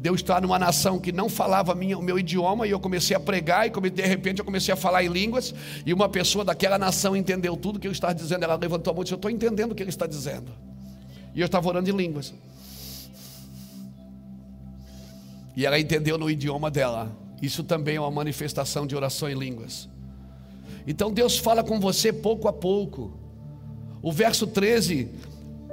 Deus 0.00 0.20
está 0.20 0.40
numa 0.40 0.58
nação 0.58 0.98
que 0.98 1.10
não 1.10 1.28
falava 1.28 1.74
minha, 1.74 1.98
o 1.98 2.02
meu 2.02 2.18
idioma 2.18 2.66
e 2.66 2.70
eu 2.70 2.78
comecei 2.78 3.16
a 3.16 3.20
pregar 3.20 3.66
e 3.66 3.90
de 3.90 4.02
repente 4.02 4.38
eu 4.38 4.44
comecei 4.44 4.72
a 4.72 4.76
falar 4.76 5.02
em 5.04 5.08
línguas 5.08 5.54
e 5.84 5.92
uma 5.92 6.08
pessoa 6.08 6.44
daquela 6.44 6.78
nação 6.78 7.16
entendeu 7.16 7.56
tudo 7.56 7.80
que 7.80 7.86
eu 7.86 7.92
estava 7.92 8.14
dizendo. 8.14 8.44
Ela 8.44 8.56
levantou 8.56 8.92
a 8.92 8.94
mão 8.94 9.02
e 9.02 9.04
disse: 9.04 9.14
Eu 9.14 9.16
estou 9.16 9.30
entendendo 9.30 9.72
o 9.72 9.74
que 9.74 9.82
ele 9.82 9.90
está 9.90 10.06
dizendo. 10.06 10.52
E 11.34 11.40
eu 11.40 11.46
estava 11.46 11.68
orando 11.68 11.90
em 11.90 11.96
línguas. 11.96 12.32
E 15.58 15.66
ela 15.66 15.76
entendeu 15.76 16.16
no 16.16 16.30
idioma 16.30 16.70
dela. 16.70 17.10
Isso 17.42 17.64
também 17.64 17.96
é 17.96 18.00
uma 18.00 18.12
manifestação 18.12 18.86
de 18.86 18.94
oração 18.94 19.28
em 19.28 19.36
línguas. 19.36 19.88
Então 20.86 21.12
Deus 21.12 21.36
fala 21.36 21.64
com 21.64 21.80
você 21.80 22.12
pouco 22.12 22.46
a 22.46 22.52
pouco. 22.52 23.18
O 24.00 24.12
verso 24.12 24.46
13 24.46 25.10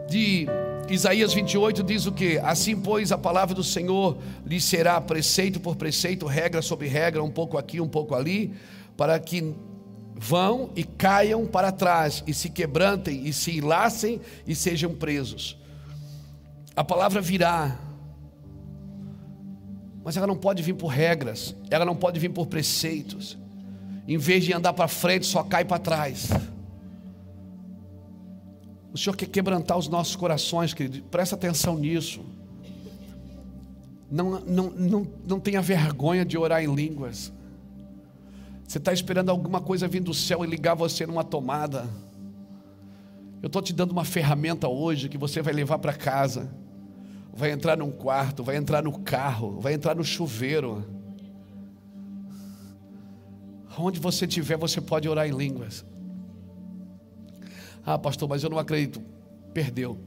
de 0.09 0.47
Isaías 0.89 1.35
28 1.35 1.83
diz 1.83 2.07
o 2.07 2.11
que? 2.11 2.39
Assim, 2.39 2.75
pois, 2.75 3.11
a 3.11 3.17
palavra 3.19 3.53
do 3.53 3.63
Senhor 3.63 4.17
lhe 4.43 4.59
será 4.59 4.99
preceito 4.99 5.59
por 5.59 5.75
preceito, 5.75 6.25
regra 6.25 6.63
sobre 6.63 6.87
regra, 6.87 7.23
um 7.23 7.29
pouco 7.29 7.55
aqui, 7.55 7.79
um 7.79 7.87
pouco 7.87 8.15
ali, 8.15 8.55
para 8.97 9.19
que 9.19 9.53
vão 10.15 10.71
e 10.75 10.83
caiam 10.83 11.45
para 11.45 11.71
trás, 11.71 12.23
e 12.25 12.33
se 12.33 12.49
quebrantem, 12.49 13.27
e 13.27 13.31
se 13.31 13.55
enlacem, 13.55 14.19
e 14.47 14.55
sejam 14.55 14.95
presos. 14.95 15.59
A 16.75 16.83
palavra 16.83 17.21
virá, 17.21 17.84
mas 20.05 20.15
ela 20.15 20.27
não 20.27 20.37
pode 20.37 20.63
vir 20.63 20.75
por 20.75 20.87
regras, 20.87 21.53
ela 21.69 21.83
não 21.83 21.95
pode 21.95 22.17
vir 22.19 22.29
por 22.29 22.47
preceitos 22.47 23.37
em 24.07 24.17
vez 24.17 24.43
de 24.43 24.53
andar 24.53 24.73
para 24.73 24.87
frente, 24.87 25.25
só 25.25 25.43
cai 25.43 25.65
para 25.65 25.79
trás. 25.79 26.29
O 28.93 28.97
Senhor 28.97 29.15
quer 29.15 29.27
quebrantar 29.27 29.77
os 29.77 29.87
nossos 29.87 30.15
corações, 30.15 30.73
querido. 30.73 31.01
Presta 31.09 31.35
atenção 31.35 31.77
nisso. 31.77 32.23
Não, 34.09 34.39
não, 34.41 34.69
não, 34.69 35.07
não 35.27 35.39
tenha 35.39 35.61
vergonha 35.61 36.23
de 36.23 36.37
orar 36.37 36.63
em 36.63 36.73
línguas. 36.73 37.33
Você 38.67 38.77
está 38.77 38.93
esperando 38.93 39.29
alguma 39.29 39.59
coisa 39.59 39.87
vir 39.87 40.01
do 40.01 40.13
céu 40.13 40.45
e 40.45 40.47
ligar 40.47 40.75
você 40.75 41.05
numa 41.05 41.23
tomada. 41.23 41.89
Eu 43.41 43.47
estou 43.47 43.61
te 43.61 43.73
dando 43.73 43.91
uma 43.91 44.05
ferramenta 44.05 44.67
hoje 44.67 45.09
que 45.09 45.17
você 45.17 45.41
vai 45.41 45.53
levar 45.53 45.79
para 45.79 45.93
casa. 45.93 46.49
Vai 47.35 47.51
entrar 47.51 47.77
num 47.77 47.91
quarto, 47.91 48.43
vai 48.43 48.55
entrar 48.55 48.81
no 48.81 48.99
carro, 48.99 49.59
vai 49.59 49.73
entrar 49.73 49.95
no 49.95 50.03
chuveiro 50.03 50.95
Onde 53.77 53.99
você 53.99 54.25
estiver, 54.25 54.57
você 54.57 54.79
pode 54.79 55.07
orar 55.07 55.27
em 55.27 55.31
línguas. 55.31 55.85
Ah, 57.85 57.97
pastor, 57.97 58.27
mas 58.27 58.43
eu 58.43 58.49
não 58.49 58.57
acredito. 58.57 59.01
Perdeu. 59.53 59.97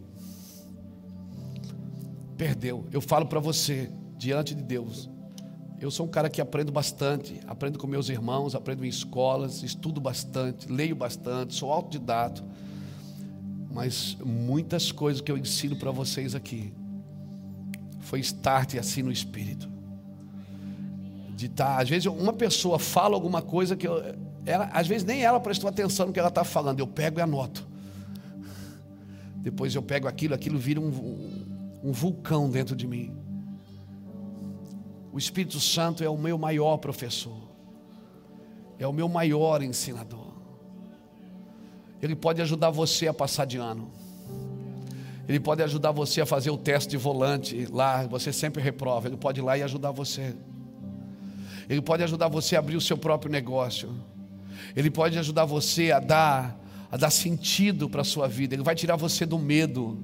Perdeu. 2.37 2.87
Eu 2.91 3.01
falo 3.01 3.27
para 3.27 3.41
você, 3.41 3.91
diante 4.17 4.55
de 4.55 4.63
Deus. 4.63 5.09
Eu 5.81 5.91
sou 5.91 6.07
um 6.07 6.09
cara 6.09 6.29
que 6.29 6.41
aprendo 6.41 6.73
bastante, 6.73 7.41
aprendo 7.47 7.79
com 7.79 7.87
meus 7.87 8.09
irmãos, 8.09 8.55
aprendo 8.55 8.85
em 8.85 8.89
escolas, 8.89 9.63
estudo 9.63 10.01
bastante, 10.01 10.71
leio 10.71 10.97
bastante, 10.97 11.55
sou 11.55 11.71
autodidato. 11.71 12.43
Mas 13.71 14.17
muitas 14.25 14.91
coisas 14.91 15.21
que 15.21 15.31
eu 15.31 15.39
ensino 15.39 15.77
para 15.77 15.91
vocês 15.91 16.35
aqui 16.35 16.73
foi 18.09 18.21
start 18.21 18.77
assim 18.77 19.03
no 19.03 19.13
espírito 19.13 19.69
de 21.37 21.47
estar. 21.47 21.77
Tá, 21.77 21.83
às 21.83 21.89
vezes 21.89 22.07
uma 22.07 22.33
pessoa 22.33 22.79
fala 22.79 23.15
alguma 23.15 23.43
coisa 23.43 23.77
que 23.77 23.87
eu, 23.87 24.03
ela, 24.47 24.65
às 24.73 24.89
vezes 24.89 25.05
nem 25.05 25.23
ela 25.23 25.39
prestou 25.39 25.69
atenção 25.69 26.07
no 26.07 26.13
que 26.13 26.19
ela 26.19 26.31
está 26.31 26.43
falando. 26.43 26.81
Eu 26.81 26.87
pego 26.87 27.21
e 27.21 27.23
anoto. 27.23 27.69
Depois 29.37 29.75
eu 29.75 29.83
pego 29.83 30.09
aquilo, 30.09 30.35
aquilo 30.35 30.59
vira 30.59 30.81
um, 30.81 30.89
um, 30.89 31.91
um 31.91 31.93
vulcão 31.93 32.49
dentro 32.49 32.75
de 32.75 32.87
mim. 32.87 33.13
O 35.13 35.19
Espírito 35.19 35.61
Santo 35.61 36.03
é 36.03 36.09
o 36.09 36.17
meu 36.17 36.39
maior 36.39 36.79
professor, 36.79 37.43
é 38.79 38.87
o 38.87 38.93
meu 38.93 39.09
maior 39.09 39.63
ensinador. 39.63 40.33
Ele 42.01 42.17
pode 42.17 42.41
ajudar 42.41 42.71
você 42.71 43.07
a 43.07 43.13
passar 43.13 43.45
de 43.45 43.59
ano. 43.59 43.91
Ele 45.29 45.39
pode 45.39 45.63
ajudar 45.63 45.93
você 45.93 46.23
a 46.23 46.27
fazer 46.27 46.51
o 46.51 46.57
teste 46.57 46.91
de 46.91 46.97
volante 46.97 47.67
lá, 47.71 48.07
você 48.07 48.33
sempre 48.33 48.63
reprova. 48.63 49.09
Ele 49.09 49.17
pode 49.17 49.41
ir 49.41 49.43
lá 49.43 49.59
e 49.59 49.63
ajudar 49.63 49.91
você. 49.91 50.35
Ele 51.69 51.83
pode 51.83 52.03
ajudar 52.03 52.29
você 52.29 52.57
a 52.57 52.61
abrir 52.61 52.77
o 52.77 52.81
seu 52.81 52.97
próprio 52.97 53.31
negócio. 53.31 53.95
Ele 54.75 54.91
pode 54.91 55.19
ajudar 55.19 55.45
você 55.45 55.93
a 55.93 56.01
dar, 56.01 56.59
a 56.91 56.97
dar 56.97 57.11
sentido 57.11 57.91
para 57.91 58.01
a 58.01 58.05
sua 58.05 58.27
vida. 58.27 58.55
Ele 58.55 58.63
vai 58.63 58.75
tirar 58.75 58.97
você 58.97 59.27
do 59.27 59.39
medo. 59.39 60.03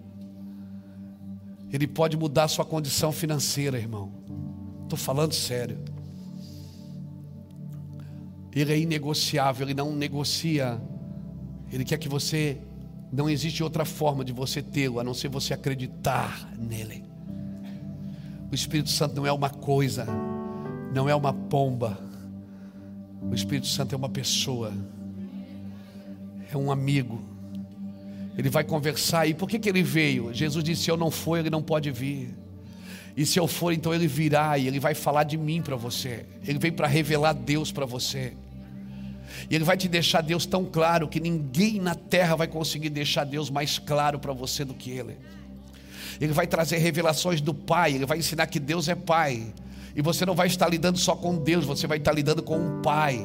Ele 1.72 1.86
pode 1.86 2.18
mudar 2.18 2.44
a 2.44 2.48
sua 2.48 2.64
condição 2.64 3.10
financeira, 3.10 3.78
irmão. 3.78 4.12
Estou 4.82 4.98
falando 4.98 5.32
sério. 5.32 5.78
Ele 8.54 8.72
é 8.72 8.78
inegociável, 8.78 9.66
ele 9.66 9.74
não 9.74 9.96
negocia. 9.96 10.80
Ele 11.72 11.84
quer 11.84 11.96
que 11.96 12.08
você. 12.08 12.58
Não 13.14 13.30
existe 13.30 13.62
outra 13.62 13.84
forma 13.84 14.24
de 14.24 14.32
você 14.32 14.60
tê-lo, 14.60 14.98
a 14.98 15.04
não 15.04 15.14
ser 15.14 15.28
você 15.28 15.54
acreditar 15.54 16.52
nele. 16.58 17.04
O 18.50 18.54
Espírito 18.54 18.90
Santo 18.90 19.14
não 19.14 19.24
é 19.24 19.30
uma 19.30 19.48
coisa, 19.48 20.04
não 20.92 21.08
é 21.08 21.14
uma 21.14 21.32
pomba. 21.32 21.96
O 23.22 23.32
Espírito 23.32 23.68
Santo 23.68 23.94
é 23.94 23.96
uma 23.96 24.08
pessoa, 24.08 24.72
é 26.52 26.56
um 26.56 26.72
amigo. 26.72 27.22
Ele 28.36 28.50
vai 28.50 28.64
conversar. 28.64 29.28
E 29.28 29.34
por 29.34 29.48
que, 29.48 29.60
que 29.60 29.68
ele 29.68 29.84
veio? 29.84 30.34
Jesus 30.34 30.64
disse: 30.64 30.82
Se 30.82 30.90
eu 30.90 30.96
não 30.96 31.08
for, 31.08 31.36
ele 31.36 31.50
não 31.50 31.62
pode 31.62 31.92
vir. 31.92 32.34
E 33.16 33.24
se 33.24 33.38
eu 33.38 33.46
for, 33.46 33.72
então 33.72 33.94
ele 33.94 34.08
virá 34.08 34.58
e 34.58 34.66
ele 34.66 34.80
vai 34.80 34.92
falar 34.92 35.22
de 35.22 35.38
mim 35.38 35.62
para 35.62 35.76
você. 35.76 36.26
Ele 36.44 36.58
veio 36.58 36.74
para 36.74 36.88
revelar 36.88 37.32
Deus 37.32 37.70
para 37.70 37.86
você. 37.86 38.32
E 39.50 39.54
Ele 39.54 39.64
vai 39.64 39.76
te 39.76 39.88
deixar 39.88 40.20
Deus 40.20 40.46
tão 40.46 40.64
claro 40.64 41.08
que 41.08 41.20
ninguém 41.20 41.80
na 41.80 41.94
terra 41.94 42.36
vai 42.36 42.46
conseguir 42.46 42.90
deixar 42.90 43.24
Deus 43.24 43.50
mais 43.50 43.78
claro 43.78 44.18
para 44.18 44.32
você 44.32 44.64
do 44.64 44.74
que 44.74 44.90
Ele. 44.90 45.16
Ele 46.20 46.32
vai 46.32 46.46
trazer 46.46 46.78
revelações 46.78 47.40
do 47.40 47.52
Pai, 47.52 47.94
Ele 47.94 48.06
vai 48.06 48.18
ensinar 48.18 48.46
que 48.46 48.60
Deus 48.60 48.88
é 48.88 48.94
Pai. 48.94 49.52
E 49.96 50.02
você 50.02 50.26
não 50.26 50.34
vai 50.34 50.48
estar 50.48 50.68
lidando 50.68 50.98
só 50.98 51.14
com 51.14 51.36
Deus, 51.36 51.64
você 51.64 51.86
vai 51.86 51.98
estar 51.98 52.12
lidando 52.12 52.42
com 52.42 52.58
um 52.58 52.82
pai. 52.82 53.24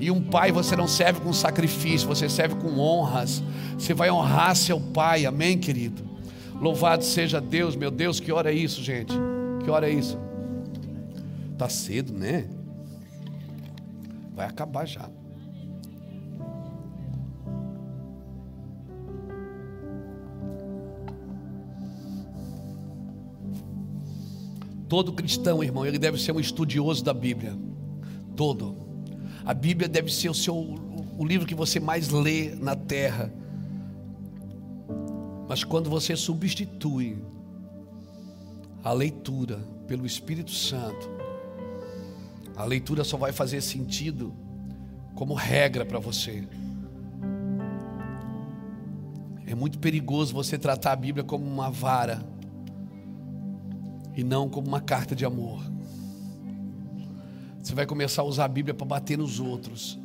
E 0.00 0.10
um 0.10 0.22
pai 0.22 0.50
você 0.50 0.74
não 0.74 0.88
serve 0.88 1.20
com 1.20 1.30
sacrifício, 1.32 2.08
você 2.08 2.26
serve 2.26 2.54
com 2.54 2.78
honras. 2.78 3.42
Você 3.78 3.92
vai 3.92 4.10
honrar 4.10 4.56
seu 4.56 4.80
pai, 4.80 5.26
amém, 5.26 5.58
querido? 5.58 6.02
Louvado 6.58 7.04
seja 7.04 7.38
Deus, 7.38 7.76
meu 7.76 7.90
Deus, 7.90 8.18
que 8.18 8.32
hora 8.32 8.50
é 8.50 8.54
isso, 8.54 8.82
gente? 8.82 9.12
Que 9.62 9.70
hora 9.70 9.90
é 9.90 9.92
isso? 9.92 10.18
Tá 11.58 11.68
cedo, 11.68 12.14
né? 12.14 12.48
Vai 14.34 14.46
acabar 14.46 14.86
já. 14.86 15.10
Todo 24.88 25.12
cristão, 25.12 25.62
irmão, 25.62 25.84
ele 25.84 25.98
deve 25.98 26.18
ser 26.18 26.32
um 26.32 26.40
estudioso 26.40 27.04
da 27.04 27.12
Bíblia. 27.12 27.56
Todo. 28.36 28.76
A 29.44 29.52
Bíblia 29.52 29.88
deve 29.88 30.12
ser 30.12 30.28
o 30.28 30.34
seu 30.34 30.54
o 31.18 31.24
livro 31.24 31.46
que 31.46 31.54
você 31.54 31.80
mais 31.80 32.10
lê 32.10 32.54
na 32.54 32.76
terra. 32.76 33.32
Mas 35.48 35.64
quando 35.64 35.88
você 35.88 36.14
substitui 36.16 37.16
a 38.84 38.92
leitura 38.92 39.58
pelo 39.86 40.04
Espírito 40.04 40.50
Santo, 40.50 41.08
a 42.56 42.64
leitura 42.64 43.04
só 43.04 43.16
vai 43.16 43.32
fazer 43.32 43.60
sentido 43.60 44.34
como 45.14 45.34
regra 45.34 45.84
para 45.84 45.98
você. 45.98 46.46
É 49.46 49.54
muito 49.54 49.78
perigoso 49.78 50.34
você 50.34 50.58
tratar 50.58 50.92
a 50.92 50.96
Bíblia 50.96 51.24
como 51.24 51.46
uma 51.46 51.70
vara 51.70 52.35
e 54.16 54.24
não 54.24 54.48
como 54.48 54.66
uma 54.66 54.80
carta 54.80 55.14
de 55.14 55.24
amor. 55.24 55.62
Você 57.62 57.74
vai 57.74 57.84
começar 57.84 58.22
a 58.22 58.24
usar 58.24 58.46
a 58.46 58.48
Bíblia 58.48 58.72
para 58.72 58.86
bater 58.86 59.18
nos 59.18 59.38
outros. 59.38 59.98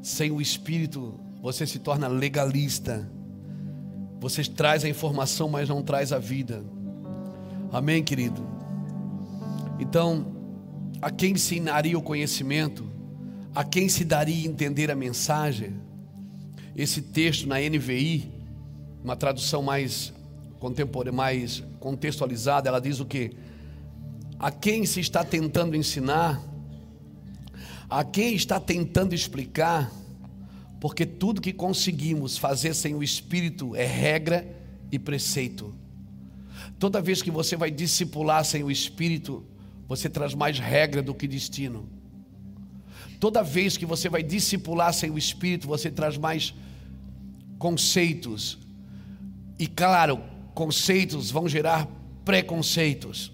Sem 0.00 0.30
o 0.30 0.40
Espírito, 0.40 1.18
você 1.42 1.66
se 1.66 1.78
torna 1.78 2.06
legalista. 2.06 3.10
Você 4.20 4.44
traz 4.44 4.84
a 4.84 4.88
informação, 4.88 5.48
mas 5.48 5.68
não 5.68 5.82
traz 5.82 6.12
a 6.12 6.18
vida. 6.18 6.64
Amém, 7.72 8.04
querido? 8.04 8.46
Então, 9.80 10.26
a 11.02 11.10
quem 11.10 11.32
ensinaria 11.32 11.98
o 11.98 12.02
conhecimento? 12.02 12.88
A 13.54 13.64
quem 13.64 13.88
se 13.88 14.04
daria 14.04 14.46
entender 14.46 14.90
a 14.90 14.94
mensagem? 14.94 15.74
Esse 16.76 17.02
texto 17.02 17.48
na 17.48 17.56
NVI, 17.56 18.30
uma 19.02 19.16
tradução 19.16 19.62
mais 19.62 20.12
contemporânea, 20.64 21.12
mais 21.12 21.62
contextualizada, 21.78 22.70
ela 22.70 22.80
diz 22.80 22.98
o 22.98 23.04
que? 23.04 23.32
A 24.38 24.50
quem 24.50 24.86
se 24.86 24.98
está 24.98 25.22
tentando 25.22 25.76
ensinar, 25.76 26.42
a 27.88 28.02
quem 28.02 28.34
está 28.34 28.58
tentando 28.58 29.14
explicar, 29.14 29.92
porque 30.80 31.04
tudo 31.04 31.42
que 31.42 31.52
conseguimos 31.52 32.38
fazer 32.38 32.72
sem 32.72 32.94
o 32.94 33.02
Espírito 33.02 33.76
é 33.76 33.84
regra 33.84 34.48
e 34.90 34.98
preceito. 34.98 35.74
Toda 36.78 37.02
vez 37.02 37.20
que 37.20 37.30
você 37.30 37.56
vai 37.56 37.70
discipular 37.70 38.42
sem 38.42 38.64
o 38.64 38.70
Espírito, 38.70 39.44
você 39.86 40.08
traz 40.08 40.32
mais 40.32 40.58
regra 40.58 41.02
do 41.02 41.14
que 41.14 41.28
destino. 41.28 41.86
Toda 43.20 43.42
vez 43.42 43.76
que 43.76 43.84
você 43.84 44.08
vai 44.08 44.22
discipular 44.22 44.94
sem 44.94 45.10
o 45.10 45.18
Espírito, 45.18 45.68
você 45.68 45.90
traz 45.90 46.16
mais 46.16 46.54
conceitos. 47.58 48.58
E 49.58 49.66
claro, 49.66 50.32
conceitos 50.54 51.30
vão 51.30 51.48
gerar 51.48 51.88
preconceitos. 52.24 53.32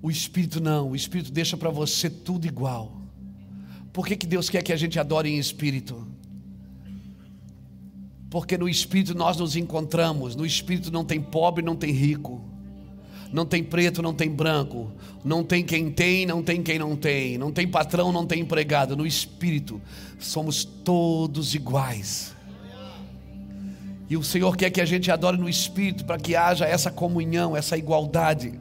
O 0.00 0.10
Espírito 0.10 0.60
não, 0.60 0.90
o 0.90 0.96
Espírito 0.96 1.30
deixa 1.30 1.56
para 1.56 1.70
você 1.70 2.08
tudo 2.08 2.46
igual. 2.46 3.00
Por 3.92 4.06
que, 4.06 4.16
que 4.16 4.26
Deus 4.26 4.48
quer 4.48 4.62
que 4.62 4.72
a 4.72 4.76
gente 4.76 4.98
adore 4.98 5.28
em 5.28 5.38
Espírito? 5.38 6.06
Porque 8.30 8.56
no 8.56 8.68
Espírito 8.68 9.14
nós 9.14 9.36
nos 9.36 9.56
encontramos, 9.56 10.34
no 10.34 10.46
Espírito 10.46 10.90
não 10.90 11.04
tem 11.04 11.20
pobre, 11.20 11.62
não 11.62 11.76
tem 11.76 11.92
rico, 11.92 12.42
não 13.30 13.44
tem 13.44 13.62
preto, 13.62 14.00
não 14.00 14.14
tem 14.14 14.30
branco, 14.30 14.90
não 15.22 15.44
tem 15.44 15.62
quem 15.62 15.90
tem, 15.90 16.24
não 16.24 16.42
tem 16.42 16.62
quem 16.62 16.78
não 16.78 16.96
tem, 16.96 17.36
não 17.36 17.52
tem 17.52 17.68
patrão, 17.68 18.10
não 18.10 18.26
tem 18.26 18.40
empregado. 18.40 18.96
No 18.96 19.06
Espírito 19.06 19.80
somos 20.18 20.64
todos 20.64 21.54
iguais. 21.54 22.34
E 24.12 24.16
o 24.18 24.22
Senhor 24.22 24.54
quer 24.58 24.68
que 24.68 24.78
a 24.78 24.84
gente 24.84 25.10
adore 25.10 25.38
no 25.38 25.48
Espírito 25.48 26.04
para 26.04 26.18
que 26.18 26.36
haja 26.36 26.66
essa 26.66 26.90
comunhão, 26.90 27.56
essa 27.56 27.78
igualdade. 27.78 28.60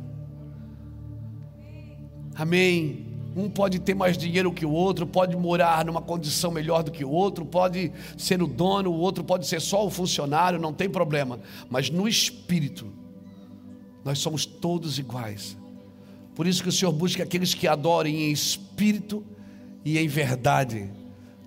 Amém. 2.34 3.06
Um 3.36 3.50
pode 3.50 3.80
ter 3.80 3.94
mais 3.94 4.18
dinheiro 4.18 4.54
que 4.54 4.66
o 4.66 4.72
outro, 4.72 5.06
pode 5.06 5.36
morar 5.36 5.84
numa 5.84 6.02
condição 6.02 6.52
melhor 6.52 6.84
do 6.84 6.90
que 6.90 7.04
o 7.04 7.10
outro, 7.10 7.46
pode 7.46 7.92
ser 8.18 8.42
o 8.42 8.48
dono, 8.48 8.92
o 8.92 8.98
outro 8.98 9.26
pode 9.26 9.46
ser 9.46 9.60
só 9.60 9.86
o 9.86 9.90
funcionário, 9.90 10.58
não 10.58 10.72
tem 10.72 10.90
problema. 10.90 11.38
Mas 11.70 11.90
no 11.90 12.08
Espírito, 12.08 12.88
nós 14.06 14.20
somos 14.20 14.46
todos 14.46 14.98
iguais. 15.00 15.58
Por 16.34 16.48
isso 16.48 16.64
que 16.64 16.70
o 16.70 16.72
Senhor 16.72 16.94
busca 16.94 17.24
aqueles 17.24 17.54
que 17.54 17.68
adorem 17.68 18.30
em 18.30 18.32
espírito 18.32 19.22
e 19.84 20.00
em 20.00 20.08
verdade. 20.08 20.90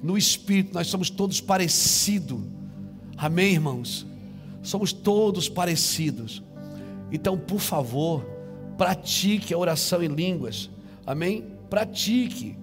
No 0.02 0.18
Espírito, 0.18 0.74
nós 0.74 0.88
somos 0.88 1.08
todos 1.08 1.40
parecidos 1.40 2.42
Amém, 3.16 3.52
irmãos? 3.52 4.06
Somos 4.62 4.92
todos 4.92 5.48
parecidos. 5.48 6.42
Então, 7.12 7.38
por 7.38 7.60
favor, 7.60 8.24
pratique 8.76 9.52
a 9.54 9.58
oração 9.58 10.02
em 10.02 10.08
línguas. 10.08 10.70
Amém? 11.06 11.44
Pratique. 11.68 12.56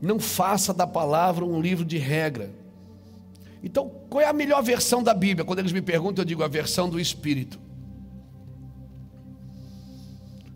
Não 0.00 0.18
faça 0.18 0.74
da 0.74 0.86
palavra 0.86 1.44
um 1.44 1.60
livro 1.60 1.84
de 1.84 1.98
regra. 1.98 2.50
Então, 3.62 3.90
qual 4.08 4.20
é 4.20 4.26
a 4.26 4.32
melhor 4.32 4.62
versão 4.62 5.02
da 5.02 5.14
Bíblia? 5.14 5.44
Quando 5.44 5.58
eles 5.60 5.72
me 5.72 5.82
perguntam, 5.82 6.22
eu 6.22 6.26
digo 6.26 6.42
a 6.42 6.48
versão 6.48 6.88
do 6.88 7.00
Espírito. 7.00 7.58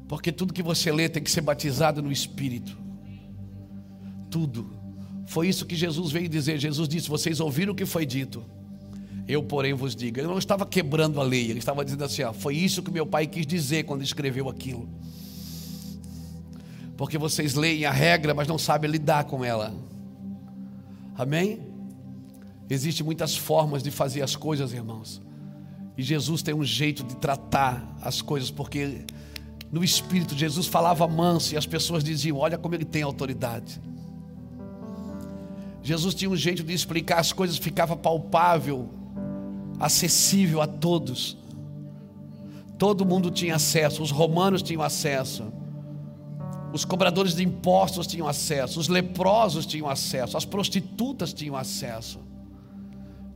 Porque 0.06 0.30
tudo 0.30 0.52
que 0.52 0.62
você 0.62 0.92
lê 0.92 1.08
tem 1.08 1.22
que 1.22 1.30
ser 1.30 1.40
batizado 1.40 2.02
no 2.02 2.12
Espírito. 2.12 2.76
Tudo. 4.30 4.70
Foi 5.26 5.48
isso 5.48 5.64
que 5.64 5.74
Jesus 5.74 6.12
veio 6.12 6.28
dizer. 6.28 6.58
Jesus 6.58 6.88
disse: 6.88 7.08
Vocês 7.08 7.40
ouviram 7.40 7.72
o 7.72 7.76
que 7.76 7.86
foi 7.86 8.04
dito. 8.04 8.44
Eu, 9.32 9.42
porém, 9.42 9.72
vos 9.72 9.96
digo. 9.96 10.20
Ele 10.20 10.26
não 10.26 10.36
estava 10.36 10.66
quebrando 10.66 11.18
a 11.18 11.24
lei, 11.24 11.48
ele 11.48 11.58
estava 11.58 11.82
dizendo 11.82 12.04
assim: 12.04 12.22
ó, 12.22 12.34
foi 12.34 12.54
isso 12.54 12.82
que 12.82 12.90
meu 12.90 13.06
pai 13.06 13.26
quis 13.26 13.46
dizer 13.46 13.84
quando 13.84 14.02
escreveu 14.02 14.46
aquilo. 14.46 14.86
Porque 16.98 17.16
vocês 17.16 17.54
leem 17.54 17.86
a 17.86 17.90
regra, 17.90 18.34
mas 18.34 18.46
não 18.46 18.58
sabem 18.58 18.90
lidar 18.90 19.24
com 19.24 19.42
ela. 19.42 19.74
Amém? 21.16 21.60
Existem 22.68 23.04
muitas 23.04 23.34
formas 23.34 23.82
de 23.82 23.90
fazer 23.90 24.20
as 24.20 24.36
coisas, 24.36 24.74
irmãos. 24.74 25.22
E 25.96 26.02
Jesus 26.02 26.42
tem 26.42 26.52
um 26.54 26.64
jeito 26.64 27.02
de 27.02 27.16
tratar 27.16 27.96
as 28.02 28.20
coisas, 28.20 28.50
porque 28.50 29.06
no 29.70 29.82
Espírito 29.82 30.36
Jesus 30.36 30.66
falava 30.66 31.08
manso 31.08 31.54
e 31.54 31.56
as 31.56 31.64
pessoas 31.64 32.04
diziam: 32.04 32.36
Olha 32.36 32.58
como 32.58 32.74
ele 32.74 32.84
tem 32.84 33.00
autoridade. 33.00 33.80
Jesus 35.82 36.14
tinha 36.14 36.30
um 36.30 36.36
jeito 36.36 36.62
de 36.62 36.74
explicar 36.74 37.18
as 37.18 37.32
coisas, 37.32 37.56
ficava 37.56 37.96
palpável 37.96 39.00
acessível 39.78 40.60
a 40.60 40.66
todos. 40.66 41.36
Todo 42.78 43.04
mundo 43.04 43.30
tinha 43.30 43.56
acesso, 43.56 44.02
os 44.02 44.10
romanos 44.10 44.62
tinham 44.62 44.82
acesso, 44.82 45.52
os 46.72 46.84
cobradores 46.84 47.34
de 47.34 47.42
impostos 47.42 48.06
tinham 48.06 48.26
acesso, 48.26 48.80
os 48.80 48.88
leprosos 48.88 49.66
tinham 49.66 49.88
acesso, 49.88 50.36
as 50.36 50.44
prostitutas 50.44 51.32
tinham 51.32 51.54
acesso. 51.54 52.18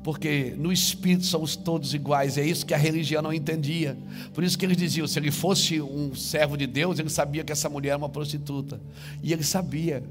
Porque 0.03 0.55
no 0.57 0.73
espírito 0.73 1.27
somos 1.27 1.57
todos 1.57 1.93
iguais, 1.93 2.39
é 2.39 2.47
isso 2.47 2.65
que 2.65 2.73
a 2.73 2.77
religião 2.77 3.21
não 3.21 3.33
entendia. 3.33 3.99
Por 4.33 4.45
isso 4.45 4.57
que 4.57 4.65
eles 4.65 4.77
diziam: 4.77 5.05
se 5.07 5.19
ele 5.19 5.33
fosse 5.33 5.81
um 5.81 6.15
servo 6.15 6.57
de 6.57 6.65
Deus, 6.65 7.01
ele 7.01 7.11
sabia 7.11 7.43
que 7.43 7.51
essa 7.51 7.69
mulher 7.69 7.89
era 7.89 7.99
uma 7.99 8.09
prostituta. 8.09 8.81
E 9.21 9.33
ele 9.33 9.43
sabia. 9.43 10.05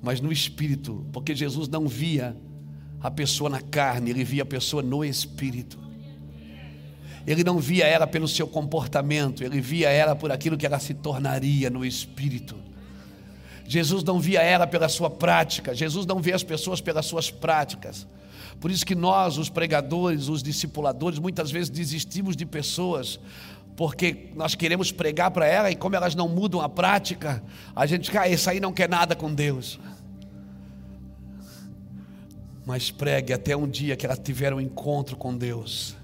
Mas 0.00 0.20
no 0.20 0.32
espírito, 0.32 1.04
porque 1.12 1.34
Jesus 1.34 1.68
não 1.68 1.88
via 1.88 2.36
a 3.02 3.10
pessoa 3.10 3.50
na 3.50 3.60
carne, 3.60 4.10
ele 4.10 4.24
via 4.24 4.42
a 4.42 4.46
pessoa 4.46 4.82
no 4.82 5.04
espírito. 5.04 5.78
Ele 7.26 7.44
não 7.44 7.58
via 7.58 7.86
ela 7.86 8.06
pelo 8.06 8.28
seu 8.28 8.46
comportamento, 8.46 9.44
ele 9.44 9.60
via 9.60 9.88
ela 9.90 10.14
por 10.14 10.30
aquilo 10.30 10.56
que 10.56 10.66
ela 10.66 10.78
se 10.78 10.94
tornaria 10.94 11.70
no 11.70 11.84
espírito. 11.84 12.56
Jesus 13.66 14.02
não 14.02 14.20
via 14.20 14.42
ela 14.42 14.66
pela 14.66 14.88
sua 14.88 15.08
prática, 15.08 15.74
Jesus 15.74 16.04
não 16.04 16.20
vê 16.20 16.32
as 16.32 16.42
pessoas 16.42 16.80
pelas 16.80 17.06
suas 17.06 17.30
práticas. 17.30 18.06
Por 18.60 18.70
isso 18.70 18.84
que 18.84 18.94
nós, 18.94 19.38
os 19.38 19.48
pregadores, 19.48 20.28
os 20.28 20.42
discipuladores, 20.42 21.18
muitas 21.18 21.50
vezes 21.50 21.70
desistimos 21.70 22.36
de 22.36 22.46
pessoas 22.46 23.18
porque 23.76 24.28
nós 24.34 24.54
queremos 24.54 24.92
pregar 24.92 25.30
para 25.30 25.46
ela 25.46 25.70
e 25.70 25.74
como 25.74 25.96
elas 25.96 26.14
não 26.14 26.28
mudam 26.28 26.60
a 26.60 26.68
prática, 26.68 27.42
a 27.74 27.86
gente 27.86 28.10
diz, 28.10 28.16
ah, 28.16 28.28
esse 28.28 28.48
aí 28.48 28.60
não 28.60 28.72
quer 28.72 28.88
nada 28.88 29.16
com 29.16 29.32
Deus. 29.32 29.80
Mas 32.64 32.90
pregue 32.90 33.32
até 33.32 33.56
um 33.56 33.68
dia 33.68 33.96
que 33.96 34.06
ela 34.06 34.16
tiver 34.16 34.52
um 34.54 34.60
encontro 34.60 35.16
com 35.16 35.36
Deus. 35.36 35.96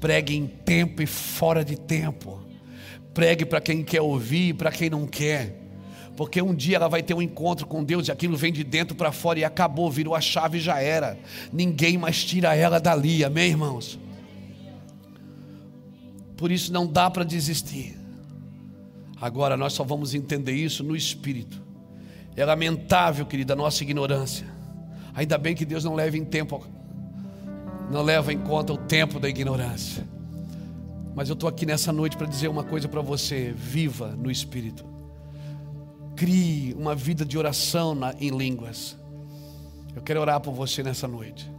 Pregue 0.00 0.34
em 0.34 0.46
tempo 0.46 1.02
e 1.02 1.06
fora 1.06 1.64
de 1.64 1.76
tempo. 1.76 2.40
Pregue 3.12 3.44
para 3.44 3.60
quem 3.60 3.82
quer 3.82 4.00
ouvir 4.00 4.48
e 4.48 4.54
para 4.54 4.70
quem 4.70 4.90
não 4.90 5.06
quer. 5.06 5.62
Porque 6.16 6.40
um 6.40 6.54
dia 6.54 6.76
ela 6.76 6.88
vai 6.88 7.02
ter 7.02 7.12
um 7.12 7.20
encontro 7.20 7.66
com 7.66 7.84
Deus 7.84 8.08
e 8.08 8.12
aquilo 8.12 8.36
vem 8.36 8.52
de 8.52 8.64
dentro 8.64 8.96
para 8.96 9.12
fora 9.12 9.38
e 9.38 9.44
acabou, 9.44 9.90
virou 9.90 10.14
a 10.14 10.20
chave 10.20 10.58
e 10.58 10.60
já 10.60 10.80
era. 10.80 11.18
Ninguém 11.52 11.98
mais 11.98 12.24
tira 12.24 12.54
ela 12.54 12.80
dali, 12.80 13.22
amém, 13.22 13.50
irmãos? 13.50 13.98
Por 16.36 16.50
isso 16.50 16.72
não 16.72 16.86
dá 16.86 17.10
para 17.10 17.24
desistir. 17.24 17.98
Agora 19.20 19.56
nós 19.56 19.74
só 19.74 19.84
vamos 19.84 20.14
entender 20.14 20.52
isso 20.52 20.82
no 20.82 20.96
espírito. 20.96 21.62
É 22.34 22.44
lamentável, 22.44 23.24
querida, 23.24 23.54
a 23.54 23.56
nossa 23.56 23.82
ignorância. 23.82 24.55
Ainda 25.16 25.38
bem 25.38 25.54
que 25.54 25.64
Deus 25.64 25.82
não 25.82 25.94
leva 25.94 26.18
em 26.18 26.24
tempo, 26.24 26.62
não 27.90 28.02
leva 28.02 28.34
em 28.34 28.38
conta 28.38 28.74
o 28.74 28.76
tempo 28.76 29.18
da 29.18 29.26
ignorância. 29.28 30.06
Mas 31.14 31.30
eu 31.30 31.32
estou 31.32 31.48
aqui 31.48 31.64
nessa 31.64 31.90
noite 31.90 32.18
para 32.18 32.26
dizer 32.26 32.48
uma 32.48 32.62
coisa 32.62 32.86
para 32.86 33.00
você: 33.00 33.50
viva 33.56 34.08
no 34.08 34.30
espírito. 34.30 34.84
Crie 36.14 36.74
uma 36.74 36.94
vida 36.94 37.24
de 37.24 37.38
oração 37.38 37.94
na, 37.94 38.14
em 38.20 38.28
línguas. 38.28 38.94
Eu 39.94 40.02
quero 40.02 40.20
orar 40.20 40.38
por 40.38 40.52
você 40.52 40.82
nessa 40.82 41.08
noite. 41.08 41.50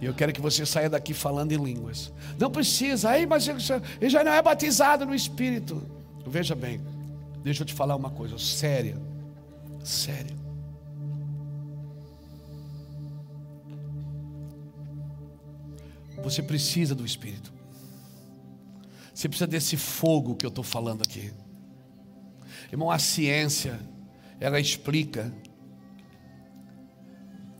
E 0.00 0.06
eu 0.06 0.14
quero 0.14 0.32
que 0.32 0.40
você 0.40 0.64
saia 0.64 0.88
daqui 0.88 1.12
falando 1.12 1.50
em 1.50 1.62
línguas. 1.62 2.12
Não 2.38 2.50
precisa, 2.50 3.10
aí, 3.10 3.26
mas 3.26 3.48
ele 3.48 4.08
já 4.08 4.22
não 4.22 4.32
é 4.32 4.40
batizado 4.40 5.04
no 5.04 5.14
Espírito. 5.14 5.82
Veja 6.24 6.54
bem, 6.54 6.80
deixa 7.42 7.62
eu 7.62 7.66
te 7.66 7.74
falar 7.74 7.96
uma 7.96 8.10
coisa 8.10 8.38
séria. 8.38 8.96
Séria. 9.82 10.39
Você 16.22 16.42
precisa 16.42 16.94
do 16.94 17.04
Espírito. 17.04 17.52
Você 19.14 19.28
precisa 19.28 19.46
desse 19.46 19.76
fogo 19.76 20.34
que 20.34 20.46
eu 20.46 20.48
estou 20.48 20.64
falando 20.64 21.02
aqui. 21.02 21.32
Irmão, 22.70 22.90
a 22.90 22.98
ciência, 22.98 23.80
ela 24.38 24.60
explica 24.60 25.32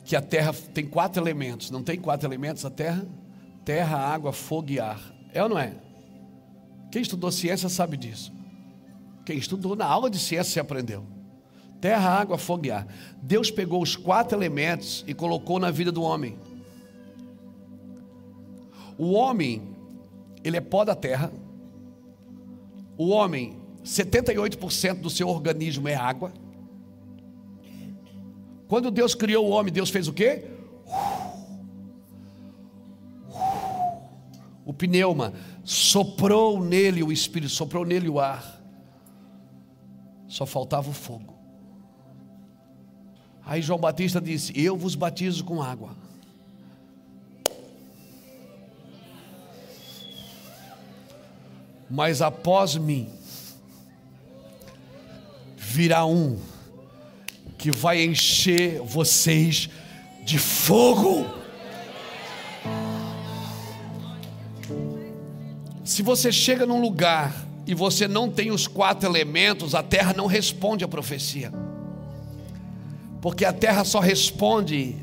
que 0.04 0.16
a 0.16 0.22
terra 0.22 0.52
tem 0.74 0.86
quatro 0.86 1.22
elementos. 1.22 1.70
Não 1.70 1.82
tem 1.82 1.98
quatro 1.98 2.26
elementos 2.26 2.64
a 2.64 2.70
terra? 2.70 3.06
Terra, 3.64 3.96
água, 3.96 4.32
fogo 4.32 4.70
e 4.70 4.80
ar. 4.80 5.00
É 5.32 5.42
ou 5.42 5.48
não 5.48 5.58
é? 5.58 5.74
Quem 6.90 7.02
estudou 7.02 7.30
ciência 7.30 7.68
sabe 7.68 7.96
disso. 7.96 8.32
Quem 9.24 9.38
estudou 9.38 9.76
na 9.76 9.86
aula 9.86 10.10
de 10.10 10.18
ciência 10.18 10.52
se 10.52 10.60
aprendeu. 10.60 11.06
Terra, 11.80 12.10
água, 12.10 12.36
fogo 12.36 12.66
e 12.66 12.70
ar. 12.70 12.86
Deus 13.22 13.50
pegou 13.50 13.82
os 13.82 13.96
quatro 13.96 14.36
elementos 14.36 15.04
e 15.06 15.14
colocou 15.14 15.58
na 15.58 15.70
vida 15.70 15.92
do 15.92 16.02
homem. 16.02 16.36
O 19.00 19.12
homem, 19.12 19.62
ele 20.44 20.58
é 20.58 20.60
pó 20.60 20.84
da 20.84 20.94
terra. 20.94 21.32
O 22.98 23.08
homem, 23.08 23.56
78% 23.82 25.00
do 25.00 25.08
seu 25.08 25.26
organismo 25.26 25.88
é 25.88 25.94
água. 25.94 26.30
Quando 28.68 28.90
Deus 28.90 29.14
criou 29.14 29.46
o 29.46 29.48
homem, 29.52 29.72
Deus 29.72 29.88
fez 29.88 30.06
o 30.06 30.12
quê? 30.12 30.44
O 34.66 34.74
pneuma 34.74 35.32
soprou 35.64 36.62
nele 36.62 37.02
o 37.02 37.10
espírito, 37.10 37.52
soprou 37.52 37.86
nele 37.86 38.06
o 38.10 38.20
ar. 38.20 38.62
Só 40.28 40.44
faltava 40.44 40.90
o 40.90 40.92
fogo. 40.92 41.38
Aí 43.46 43.62
João 43.62 43.80
Batista 43.80 44.20
disse: 44.20 44.52
Eu 44.54 44.76
vos 44.76 44.94
batizo 44.94 45.42
com 45.42 45.62
água. 45.62 46.09
Mas 51.90 52.22
após 52.22 52.76
mim 52.76 53.08
virá 55.56 56.06
um 56.06 56.38
que 57.58 57.70
vai 57.70 58.02
encher 58.02 58.80
vocês 58.80 59.68
de 60.24 60.38
fogo. 60.38 61.26
Se 65.84 66.02
você 66.02 66.30
chega 66.30 66.64
num 66.64 66.80
lugar 66.80 67.34
e 67.66 67.74
você 67.74 68.06
não 68.06 68.30
tem 68.30 68.50
os 68.50 68.66
quatro 68.66 69.08
elementos, 69.08 69.74
a 69.74 69.82
terra 69.82 70.14
não 70.16 70.26
responde 70.26 70.84
à 70.84 70.88
profecia. 70.88 71.52
Porque 73.20 73.44
a 73.44 73.52
terra 73.52 73.84
só 73.84 74.00
responde, 74.00 74.96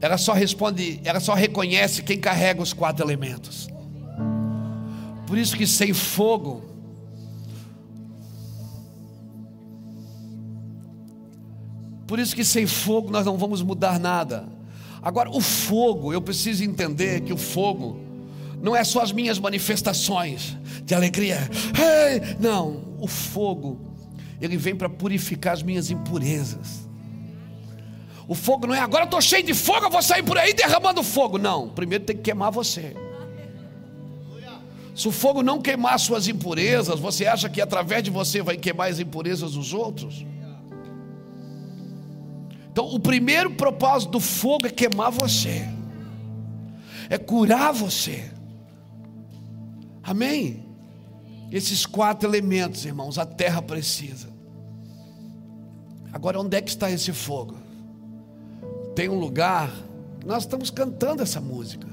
ela 0.00 0.18
só 0.18 0.32
responde, 0.32 1.00
ela 1.04 1.20
só 1.20 1.32
reconhece 1.32 2.02
quem 2.02 2.18
carrega 2.18 2.60
os 2.60 2.72
quatro 2.72 3.06
elementos. 3.06 3.71
Por 5.32 5.38
isso 5.38 5.56
que 5.56 5.66
sem 5.66 5.94
fogo 5.94 6.62
Por 12.06 12.18
isso 12.18 12.36
que 12.36 12.44
sem 12.44 12.66
fogo 12.66 13.10
nós 13.10 13.24
não 13.24 13.38
vamos 13.38 13.62
mudar 13.62 13.98
nada. 13.98 14.46
Agora, 15.00 15.30
o 15.30 15.40
fogo, 15.40 16.12
eu 16.12 16.20
preciso 16.20 16.62
entender 16.62 17.22
que 17.22 17.32
o 17.32 17.38
fogo 17.38 17.98
não 18.60 18.76
é 18.76 18.84
só 18.84 19.00
as 19.00 19.10
minhas 19.10 19.38
manifestações 19.38 20.54
de 20.84 20.94
alegria. 20.94 21.38
Não, 22.38 22.84
o 22.98 23.06
fogo, 23.06 23.80
ele 24.38 24.58
vem 24.58 24.76
para 24.76 24.90
purificar 24.90 25.54
as 25.54 25.62
minhas 25.62 25.90
impurezas. 25.90 26.86
O 28.28 28.34
fogo 28.34 28.66
não 28.66 28.74
é 28.74 28.80
agora 28.80 29.04
eu 29.04 29.06
estou 29.06 29.22
cheio 29.22 29.42
de 29.42 29.54
fogo, 29.54 29.86
eu 29.86 29.90
vou 29.90 30.02
sair 30.02 30.22
por 30.22 30.36
aí 30.36 30.52
derramando 30.52 31.02
fogo. 31.02 31.38
Não, 31.38 31.70
primeiro 31.70 32.04
tem 32.04 32.16
que 32.16 32.22
queimar 32.22 32.52
você. 32.52 32.94
Se 34.94 35.08
o 35.08 35.12
fogo 35.12 35.42
não 35.42 35.60
queimar 35.60 35.98
suas 35.98 36.28
impurezas, 36.28 37.00
você 37.00 37.26
acha 37.26 37.48
que 37.48 37.60
através 37.60 38.02
de 38.02 38.10
você 38.10 38.42
vai 38.42 38.56
queimar 38.56 38.90
as 38.90 38.98
impurezas 38.98 39.52
dos 39.52 39.72
outros? 39.72 40.26
Então, 42.70 42.86
o 42.86 43.00
primeiro 43.00 43.50
propósito 43.52 44.12
do 44.12 44.20
fogo 44.20 44.66
é 44.66 44.70
queimar 44.70 45.10
você, 45.10 45.68
é 47.08 47.18
curar 47.18 47.72
você. 47.72 48.30
Amém? 50.02 50.64
Esses 51.50 51.84
quatro 51.84 52.28
elementos, 52.28 52.84
irmãos, 52.86 53.18
a 53.18 53.26
terra 53.26 53.60
precisa. 53.60 54.30
Agora, 56.12 56.40
onde 56.40 56.56
é 56.56 56.62
que 56.62 56.70
está 56.70 56.90
esse 56.90 57.12
fogo? 57.12 57.56
Tem 58.94 59.08
um 59.08 59.18
lugar, 59.18 59.70
nós 60.24 60.44
estamos 60.44 60.70
cantando 60.70 61.22
essa 61.22 61.40
música. 61.40 61.91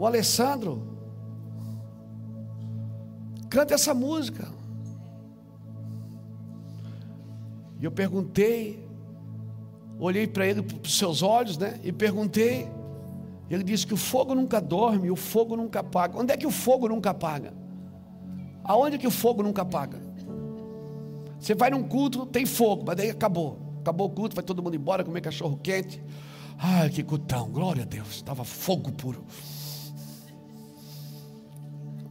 O 0.00 0.06
Alessandro 0.06 0.82
canta 3.50 3.74
essa 3.74 3.92
música. 3.92 4.48
E 7.78 7.84
eu 7.84 7.92
perguntei, 7.92 8.82
olhei 9.98 10.26
para 10.26 10.46
ele, 10.46 10.62
para 10.62 10.78
os 10.82 10.96
seus 10.96 11.22
olhos, 11.22 11.58
né? 11.58 11.78
E 11.84 11.92
perguntei. 11.92 12.66
Ele 13.50 13.62
disse 13.62 13.86
que 13.86 13.92
o 13.92 13.96
fogo 13.98 14.34
nunca 14.34 14.58
dorme, 14.58 15.10
o 15.10 15.16
fogo 15.16 15.54
nunca 15.54 15.80
apaga. 15.80 16.18
Onde 16.18 16.32
é 16.32 16.36
que 16.38 16.46
o 16.46 16.50
fogo 16.50 16.88
nunca 16.88 17.10
apaga? 17.10 17.52
Aonde 18.64 18.96
é 18.96 18.98
que 18.98 19.06
o 19.06 19.10
fogo 19.10 19.42
nunca 19.42 19.60
apaga? 19.60 20.00
Você 21.38 21.54
vai 21.54 21.68
num 21.68 21.82
culto, 21.82 22.24
tem 22.24 22.46
fogo, 22.46 22.84
mas 22.86 22.96
daí 22.96 23.10
acabou. 23.10 23.58
Acabou 23.82 24.06
o 24.06 24.10
culto, 24.10 24.34
vai 24.34 24.42
todo 24.42 24.62
mundo 24.62 24.76
embora 24.76 25.04
comer 25.04 25.20
cachorro 25.20 25.60
quente. 25.62 26.02
Ai, 26.58 26.88
que 26.88 27.02
cultão, 27.02 27.50
glória 27.50 27.82
a 27.82 27.86
Deus, 27.86 28.12
estava 28.12 28.44
fogo 28.44 28.90
puro. 28.92 29.26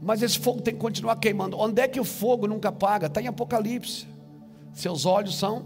Mas 0.01 0.21
esse 0.21 0.39
fogo 0.39 0.61
tem 0.61 0.73
que 0.73 0.79
continuar 0.79 1.17
queimando. 1.17 1.57
Onde 1.57 1.81
é 1.81 1.87
que 1.87 1.99
o 1.99 2.05
fogo 2.05 2.47
nunca 2.47 2.69
apaga? 2.69 3.07
Está 3.07 3.21
em 3.21 3.27
Apocalipse. 3.27 4.07
Seus 4.73 5.05
olhos 5.05 5.37
são 5.37 5.65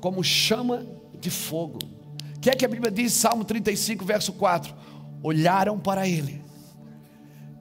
como 0.00 0.22
chama 0.22 0.86
de 1.18 1.30
fogo. 1.30 1.78
O 2.36 2.40
que 2.40 2.50
é 2.50 2.54
que 2.54 2.64
a 2.64 2.68
Bíblia 2.68 2.90
diz, 2.90 3.12
Salmo 3.12 3.44
35, 3.44 4.04
verso 4.04 4.32
4? 4.34 4.74
Olharam 5.22 5.78
para 5.78 6.06
ele 6.06 6.42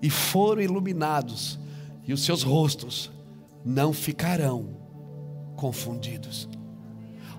e 0.01 0.09
foram 0.09 0.61
iluminados, 0.61 1.57
e 2.05 2.11
os 2.11 2.25
seus 2.25 2.43
rostos 2.43 3.09
não 3.63 3.93
ficarão 3.93 4.75
confundidos. 5.55 6.49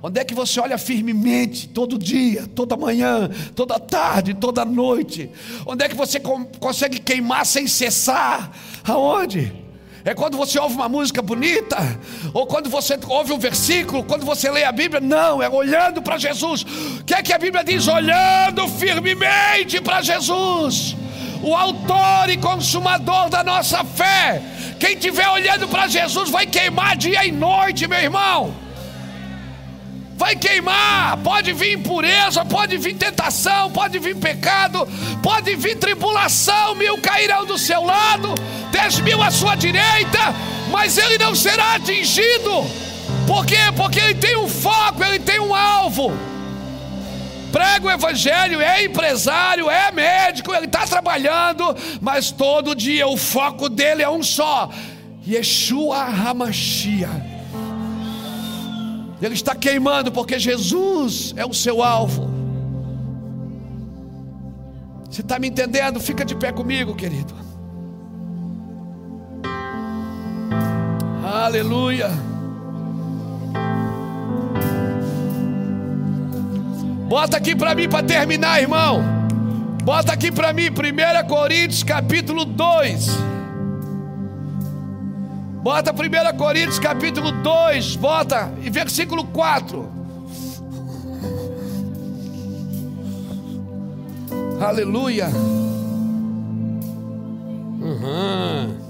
Onde 0.06 0.20
é 0.20 0.24
que 0.24 0.34
você 0.34 0.60
olha 0.60 0.76
firmemente 0.76 1.66
todo 1.66 1.98
dia, 1.98 2.46
toda 2.54 2.76
manhã, 2.76 3.30
toda 3.56 3.80
tarde, 3.80 4.34
toda 4.34 4.62
noite? 4.62 5.30
Onde 5.64 5.82
é 5.82 5.88
que 5.88 5.94
você 5.94 6.20
consegue 6.60 6.98
queimar 6.98 7.46
sem 7.46 7.66
cessar? 7.66 8.52
Aonde? 8.86 9.50
É 10.04 10.12
quando 10.12 10.36
você 10.36 10.58
ouve 10.58 10.74
uma 10.74 10.90
música 10.90 11.22
bonita, 11.22 11.78
ou 12.34 12.46
quando 12.46 12.68
você 12.68 12.98
ouve 13.08 13.32
um 13.32 13.38
versículo, 13.38 14.04
quando 14.04 14.26
você 14.26 14.50
lê 14.50 14.64
a 14.64 14.72
Bíblia. 14.72 15.00
Não, 15.00 15.42
é 15.42 15.48
olhando 15.48 16.02
para 16.02 16.18
Jesus. 16.18 16.66
O 17.00 17.04
que 17.04 17.14
é 17.14 17.22
que 17.22 17.32
a 17.32 17.38
Bíblia 17.38 17.64
diz? 17.64 17.88
Olhando 17.88 18.68
firmemente 18.68 19.80
para 19.80 20.02
Jesus. 20.02 20.94
o 21.42 21.54
autor 21.54 22.28
e 22.28 22.36
consumador 22.36 23.30
da 23.30 23.42
nossa 23.42 23.82
fé. 23.82 24.42
Quem 24.78 24.92
estiver 24.92 25.30
olhando 25.30 25.66
para 25.66 25.88
Jesus 25.88 26.28
vai 26.28 26.46
queimar 26.46 26.94
dia 26.94 27.24
e 27.24 27.32
noite, 27.32 27.88
meu 27.88 27.98
irmão. 27.98 28.63
Vai 30.16 30.36
queimar, 30.36 31.16
pode 31.18 31.52
vir 31.52 31.72
impureza, 31.72 32.44
pode 32.44 32.76
vir 32.78 32.94
tentação, 32.94 33.70
pode 33.70 33.98
vir 33.98 34.16
pecado, 34.16 34.86
pode 35.22 35.56
vir 35.56 35.76
tribulação, 35.76 36.76
mil 36.76 36.98
cairão 36.98 37.44
do 37.44 37.58
seu 37.58 37.82
lado, 37.84 38.34
dez 38.70 39.00
mil 39.00 39.20
à 39.20 39.30
sua 39.30 39.56
direita, 39.56 40.20
mas 40.70 40.98
ele 40.98 41.18
não 41.18 41.34
será 41.34 41.74
atingido. 41.74 42.64
Por 43.26 43.44
quê? 43.44 43.72
Porque 43.76 43.98
ele 43.98 44.14
tem 44.14 44.36
um 44.36 44.48
foco, 44.48 45.02
ele 45.02 45.18
tem 45.18 45.40
um 45.40 45.54
alvo. 45.54 46.12
Prega 47.50 47.86
o 47.86 47.90
evangelho, 47.90 48.60
é 48.60 48.84
empresário, 48.84 49.68
é 49.68 49.90
médico, 49.90 50.54
ele 50.54 50.66
está 50.66 50.86
trabalhando, 50.86 51.74
mas 52.00 52.30
todo 52.30 52.74
dia 52.74 53.06
o 53.06 53.16
foco 53.16 53.68
dele 53.68 54.02
é 54.02 54.08
um 54.08 54.22
só: 54.22 54.70
Yeshua 55.26 56.04
Hamashia. 56.04 57.33
Ele 59.24 59.32
está 59.32 59.54
queimando 59.54 60.12
porque 60.12 60.38
Jesus 60.38 61.32
é 61.34 61.46
o 61.46 61.54
seu 61.54 61.82
alvo. 61.82 62.28
Você 65.08 65.22
está 65.22 65.38
me 65.38 65.48
entendendo? 65.48 65.98
Fica 65.98 66.26
de 66.26 66.34
pé 66.34 66.52
comigo, 66.52 66.94
querido. 66.94 67.34
Aleluia. 71.24 72.10
Bota 77.08 77.38
aqui 77.38 77.56
para 77.56 77.74
mim 77.74 77.88
para 77.88 78.06
terminar, 78.06 78.60
irmão. 78.60 79.02
Bota 79.84 80.12
aqui 80.12 80.30
para 80.30 80.52
mim, 80.52 80.68
1 80.68 81.28
Coríntios 81.28 81.82
capítulo 81.82 82.44
2. 82.44 83.33
Bota 85.64 85.92
1 85.92 86.36
Coríntios 86.36 86.78
capítulo 86.78 87.32
2, 87.42 87.96
bota, 87.96 88.52
e 88.62 88.68
versículo 88.68 89.24
4. 89.24 89.90
Aleluia. 94.60 95.28
Uhum. 97.80 98.83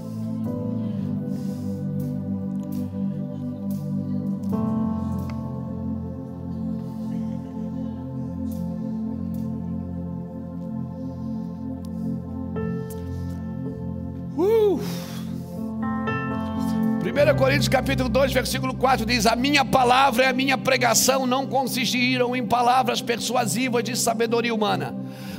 Coríntios 17.55 17.69
capítulo 17.69 18.09
2, 18.09 18.33
versículo 18.33 18.73
4 18.73 19.05
diz: 19.05 19.25
A 19.25 19.33
minha 19.33 19.63
palavra 19.63 20.25
e 20.25 20.27
a 20.27 20.33
minha 20.33 20.57
pregação 20.57 21.25
não 21.25 21.47
consistiram 21.47 22.35
em 22.35 22.45
palavras 22.45 23.01
persuasivas 23.01 23.81
de 23.81 23.95
sabedoria 23.95 24.53
humana, 24.53 24.93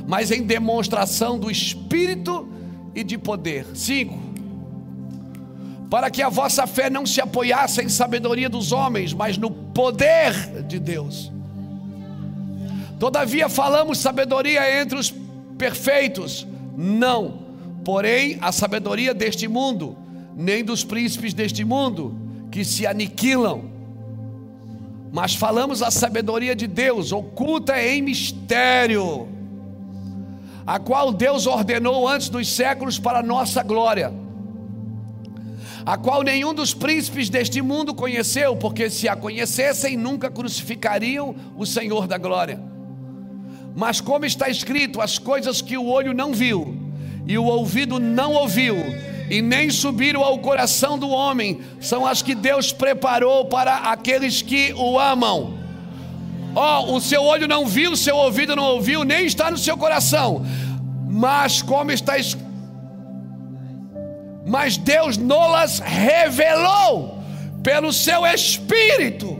mas 0.07 0.31
em 0.31 0.41
demonstração 0.41 1.37
do 1.37 1.51
Espírito 1.51 2.49
e 2.95 3.03
de 3.03 3.19
poder. 3.19 3.67
5. 3.71 4.17
Para 5.91 6.09
que 6.09 6.23
a 6.23 6.29
vossa 6.29 6.65
fé 6.65 6.89
não 6.89 7.05
se 7.05 7.21
apoiasse 7.21 7.83
em 7.83 7.87
sabedoria 7.89 8.49
dos 8.49 8.71
homens, 8.71 9.13
mas 9.13 9.37
no 9.37 9.51
poder 9.51 10.63
de 10.63 10.79
Deus. 10.79 11.31
Todavia 12.99 13.47
falamos 13.47 13.99
sabedoria 13.99 14.81
entre 14.81 14.97
os 14.97 15.13
perfeitos? 15.55 16.47
Não. 16.75 17.45
Porém, 17.85 18.39
a 18.41 18.51
sabedoria 18.51 19.13
deste 19.13 19.47
mundo 19.47 20.06
nem 20.37 20.63
dos 20.63 20.83
príncipes 20.83 21.33
deste 21.33 21.65
mundo, 21.65 22.15
que 22.51 22.63
se 22.63 22.85
aniquilam. 22.85 23.63
Mas 25.11 25.33
falamos 25.33 25.81
a 25.81 25.89
sabedoria 25.89 26.55
de 26.55 26.67
Deus, 26.67 27.11
oculta 27.11 27.81
em 27.81 28.03
mistério, 28.03 29.27
a 30.65 30.77
qual 30.77 31.11
Deus 31.11 31.47
ordenou 31.47 32.07
antes 32.07 32.29
dos 32.29 32.47
séculos 32.47 32.99
para 32.99 33.23
nossa 33.23 33.63
glória, 33.63 34.13
a 35.83 35.97
qual 35.97 36.21
nenhum 36.21 36.53
dos 36.53 36.71
príncipes 36.71 37.29
deste 37.29 37.59
mundo 37.59 37.95
conheceu, 37.95 38.55
porque 38.55 38.91
se 38.91 39.09
a 39.09 39.15
conhecessem, 39.15 39.97
nunca 39.97 40.29
crucificariam 40.29 41.35
o 41.57 41.65
Senhor 41.65 42.05
da 42.05 42.19
glória. 42.19 42.61
Mas 43.75 43.99
como 43.99 44.23
está 44.23 44.49
escrito, 44.49 45.01
as 45.01 45.17
coisas 45.17 45.63
que 45.63 45.77
o 45.77 45.87
olho 45.87 46.13
não 46.13 46.31
viu 46.31 46.77
e 47.25 47.39
o 47.39 47.45
ouvido 47.45 47.99
não 47.99 48.33
ouviu, 48.33 48.75
e 49.29 49.41
nem 49.41 49.69
subiram 49.69 50.23
ao 50.23 50.39
coração 50.39 50.97
do 50.97 51.09
homem, 51.09 51.61
são 51.79 52.05
as 52.05 52.21
que 52.21 52.33
Deus 52.33 52.71
preparou 52.71 53.45
para 53.45 53.75
aqueles 53.91 54.41
que 54.41 54.73
o 54.73 54.99
amam. 54.99 55.57
Ó, 56.55 56.79
oh, 56.79 56.95
o 56.95 57.01
seu 57.01 57.23
olho 57.23 57.47
não 57.47 57.67
viu, 57.67 57.91
o 57.91 57.97
seu 57.97 58.15
ouvido 58.15 58.55
não 58.55 58.63
ouviu, 58.63 59.03
nem 59.03 59.25
está 59.25 59.51
no 59.51 59.57
seu 59.57 59.77
coração. 59.77 60.45
Mas 61.07 61.61
como 61.61 61.91
está 61.91 62.17
mas 64.47 64.77
Deus 64.77 65.17
nolas 65.17 65.79
revelou 65.79 67.21
pelo 67.61 67.91
seu 67.91 68.25
espírito. 68.25 69.37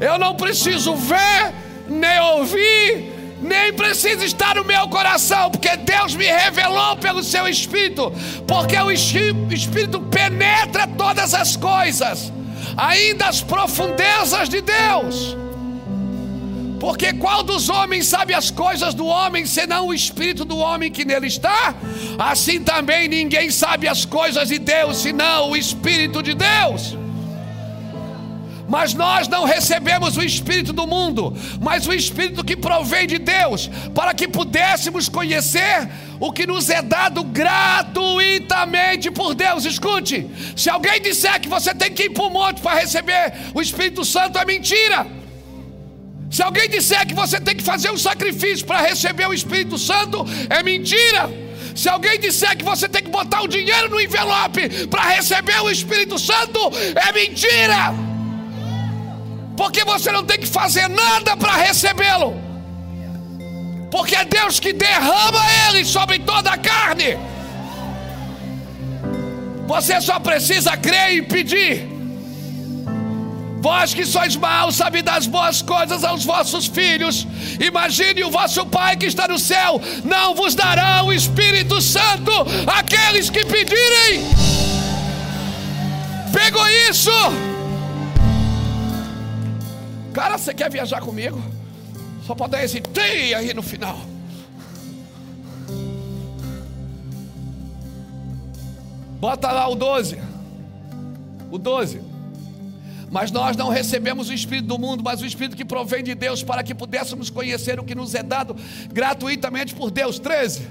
Eu 0.00 0.18
não 0.18 0.34
preciso 0.34 0.96
ver, 0.96 1.54
nem 1.88 2.20
ouvir, 2.20 3.12
nem 3.40 3.72
precisa 3.72 4.24
estar 4.24 4.56
no 4.56 4.64
meu 4.64 4.88
coração, 4.88 5.50
porque 5.50 5.76
Deus 5.76 6.14
me 6.14 6.26
revelou 6.26 6.96
pelo 6.96 7.22
seu 7.22 7.46
Espírito, 7.48 8.12
porque 8.46 8.76
o 8.76 8.90
Espírito 8.90 10.00
penetra 10.00 10.86
todas 10.86 11.34
as 11.34 11.56
coisas, 11.56 12.32
ainda 12.76 13.26
as 13.26 13.40
profundezas 13.40 14.48
de 14.48 14.60
Deus. 14.60 15.36
Porque 16.78 17.12
qual 17.12 17.42
dos 17.42 17.68
homens 17.68 18.06
sabe 18.06 18.32
as 18.32 18.50
coisas 18.50 18.94
do 18.94 19.06
homem, 19.06 19.44
senão 19.46 19.88
o 19.88 19.94
espírito 19.94 20.44
do 20.44 20.58
homem 20.58 20.90
que 20.90 21.04
nele 21.04 21.26
está? 21.26 21.74
Assim 22.18 22.62
também 22.62 23.08
ninguém 23.08 23.50
sabe 23.50 23.88
as 23.88 24.04
coisas 24.04 24.48
de 24.48 24.58
Deus, 24.58 24.98
senão 24.98 25.50
o 25.50 25.56
espírito 25.56 26.22
de 26.22 26.34
Deus. 26.34 26.97
Mas 28.68 28.92
nós 28.92 29.26
não 29.26 29.44
recebemos 29.44 30.18
o 30.18 30.22
Espírito 30.22 30.74
do 30.74 30.86
mundo, 30.86 31.34
mas 31.58 31.86
o 31.86 31.92
Espírito 31.92 32.44
que 32.44 32.54
provém 32.54 33.06
de 33.06 33.18
Deus, 33.18 33.70
para 33.94 34.12
que 34.12 34.28
pudéssemos 34.28 35.08
conhecer 35.08 35.88
o 36.20 36.30
que 36.30 36.46
nos 36.46 36.68
é 36.68 36.82
dado 36.82 37.24
gratuitamente 37.24 39.10
por 39.10 39.34
Deus. 39.34 39.64
Escute: 39.64 40.30
se 40.54 40.68
alguém 40.68 41.00
disser 41.00 41.40
que 41.40 41.48
você 41.48 41.74
tem 41.74 41.90
que 41.90 42.04
ir 42.04 42.10
para 42.10 42.24
o 42.24 42.30
monte 42.30 42.60
para 42.60 42.78
receber 42.78 43.32
o 43.54 43.62
Espírito 43.62 44.04
Santo, 44.04 44.38
é 44.38 44.44
mentira. 44.44 45.06
Se 46.30 46.42
alguém 46.42 46.68
disser 46.68 47.06
que 47.06 47.14
você 47.14 47.40
tem 47.40 47.56
que 47.56 47.62
fazer 47.62 47.90
um 47.90 47.96
sacrifício 47.96 48.66
para 48.66 48.82
receber 48.82 49.26
o 49.26 49.32
Espírito 49.32 49.78
Santo, 49.78 50.26
é 50.50 50.62
mentira. 50.62 51.30
Se 51.74 51.88
alguém 51.88 52.20
disser 52.20 52.54
que 52.54 52.64
você 52.64 52.86
tem 52.86 53.02
que 53.02 53.08
botar 53.08 53.40
o 53.40 53.48
dinheiro 53.48 53.88
no 53.88 53.98
envelope 53.98 54.86
para 54.88 55.08
receber 55.08 55.58
o 55.62 55.70
Espírito 55.70 56.18
Santo, 56.18 56.60
é 56.94 57.12
mentira 57.12 58.07
porque 59.58 59.84
você 59.84 60.12
não 60.12 60.22
tem 60.24 60.38
que 60.38 60.46
fazer 60.46 60.88
nada 60.88 61.36
para 61.36 61.56
recebê-lo, 61.56 62.40
porque 63.90 64.14
é 64.14 64.24
Deus 64.24 64.60
que 64.60 64.72
derrama 64.72 65.40
ele 65.66 65.84
sobre 65.84 66.20
toda 66.20 66.52
a 66.52 66.56
carne. 66.56 67.18
Você 69.66 70.00
só 70.00 70.20
precisa 70.20 70.76
crer 70.76 71.16
e 71.16 71.22
pedir. 71.22 71.88
Vós 73.60 73.92
que 73.92 74.06
sois 74.06 74.36
maus, 74.36 74.76
sabe 74.76 75.02
das 75.02 75.26
boas 75.26 75.60
coisas 75.60 76.04
aos 76.04 76.24
vossos 76.24 76.68
filhos. 76.68 77.26
Imagine 77.58 78.22
o 78.22 78.30
vosso 78.30 78.64
Pai 78.64 78.96
que 78.96 79.06
está 79.06 79.26
no 79.26 79.40
céu, 79.40 79.80
não 80.04 80.36
vos 80.36 80.54
dará 80.54 81.02
o 81.02 81.12
Espírito 81.12 81.82
Santo 81.82 82.30
aqueles 82.64 83.28
que 83.28 83.44
pedirem. 83.44 84.24
Pegou 86.32 86.64
isso? 86.88 87.57
Cara, 90.18 90.36
você 90.36 90.52
quer 90.52 90.68
viajar 90.68 91.00
comigo? 91.00 91.40
Só 92.26 92.34
pode 92.34 92.50
dar 92.50 92.64
esse 92.64 92.80
tem 92.80 93.34
aí 93.34 93.54
no 93.54 93.62
final. 93.62 93.96
Bota 99.20 99.52
lá 99.52 99.68
o 99.68 99.76
12. 99.76 100.18
O 101.52 101.56
12. 101.56 102.02
Mas 103.08 103.30
nós 103.30 103.56
não 103.56 103.68
recebemos 103.68 104.28
o 104.28 104.32
Espírito 104.32 104.66
do 104.66 104.76
mundo, 104.76 105.04
mas 105.04 105.22
o 105.22 105.24
Espírito 105.24 105.56
que 105.56 105.64
provém 105.64 106.02
de 106.02 106.16
Deus, 106.16 106.42
para 106.42 106.64
que 106.64 106.74
pudéssemos 106.74 107.30
conhecer 107.30 107.78
o 107.78 107.84
que 107.84 107.94
nos 107.94 108.12
é 108.12 108.22
dado 108.24 108.56
gratuitamente 108.92 109.72
por 109.72 109.88
Deus. 109.88 110.18
13. 110.18 110.66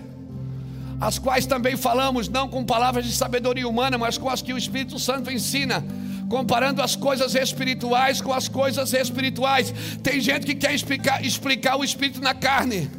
As 1.00 1.20
quais 1.20 1.46
também 1.46 1.78
falamos, 1.78 2.28
não 2.28 2.48
com 2.48 2.64
palavras 2.64 3.06
de 3.06 3.12
sabedoria 3.12 3.68
humana, 3.68 3.98
mas 3.98 4.18
com 4.18 4.30
as 4.30 4.42
que 4.42 4.54
o 4.54 4.58
Espírito 4.58 4.98
Santo 4.98 5.32
ensina 5.32 5.84
comparando 6.28 6.82
as 6.82 6.96
coisas 6.96 7.36
espirituais 7.36 8.22
com 8.22 8.34
as 8.34 8.48
coisas 8.48 8.94
espirituais. 8.94 9.74
Tem 10.04 10.20
gente 10.20 10.46
que 10.46 10.56
quer 10.56 10.74
explicar, 10.74 11.24
explicar 11.26 11.78
o 11.78 11.84
espírito 11.84 12.22
na 12.22 12.34
carne. 12.34 12.90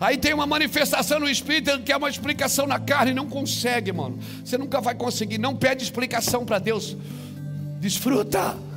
Aí 0.00 0.16
tem 0.16 0.32
uma 0.32 0.46
manifestação 0.46 1.20
no 1.20 1.28
espírito 1.28 1.80
que 1.80 1.92
é 1.92 1.96
uma 1.96 2.08
explicação 2.08 2.66
na 2.66 2.78
carne, 2.78 3.12
não 3.12 3.26
consegue, 3.26 3.92
mano. 3.92 4.18
Você 4.44 4.56
nunca 4.56 4.80
vai 4.80 4.94
conseguir. 4.94 5.36
Não 5.36 5.54
pede 5.54 5.82
explicação 5.82 6.44
para 6.44 6.58
Deus. 6.58 6.96
Desfruta. 7.80 8.69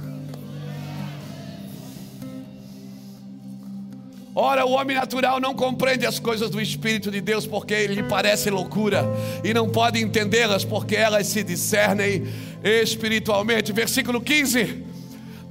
Ora, 4.36 4.66
o 4.66 4.72
homem 4.72 4.96
natural 4.96 5.40
não 5.40 5.54
compreende 5.54 6.08
as 6.08 6.18
coisas 6.18 6.50
do 6.50 6.60
Espírito 6.60 7.12
de 7.12 7.22
Deus 7.22 7.46
porque 7.46 7.86
lhe 7.86 8.02
parece 8.02 8.50
loucura 8.50 9.06
e 9.44 9.54
não 9.54 9.70
pode 9.70 10.02
entendê-las 10.02 10.66
porque 10.66 10.96
elas 10.96 11.28
se 11.28 11.44
discernem 11.44 12.24
espiritualmente. 12.64 13.72
Versículo 13.72 14.20
15. 14.20 14.84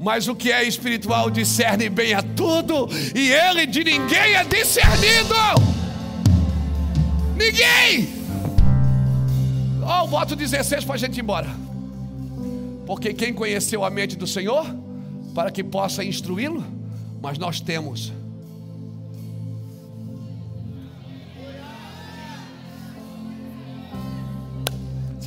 Mas 0.01 0.27
o 0.27 0.35
que 0.35 0.51
é 0.51 0.65
espiritual 0.65 1.31
discerne 1.31 1.89
bem 1.89 2.13
a 2.13 2.23
tudo, 2.23 2.89
e 3.15 3.31
ele 3.31 3.67
de 3.67 3.85
ninguém 3.85 4.35
é 4.35 4.43
discernido. 4.43 5.33
Ninguém. 7.37 8.09
Ó, 9.81 10.01
oh, 10.01 10.05
o 10.05 10.09
voto 10.09 10.35
16 10.35 10.85
para 10.85 10.97
a 10.97 10.99
gente 10.99 11.19
ir 11.19 11.21
embora. 11.21 11.49
Porque 12.85 13.15
quem 13.15 13.33
conheceu 13.33 13.85
a 13.85 13.91
mente 13.91 14.17
do 14.17 14.27
Senhor, 14.27 14.67
para 15.37 15.53
que 15.53 15.63
possa 15.63 16.03
instruí-lo, 16.03 16.65
mas 17.23 17.39
nós 17.39 17.61
temos 17.61 18.13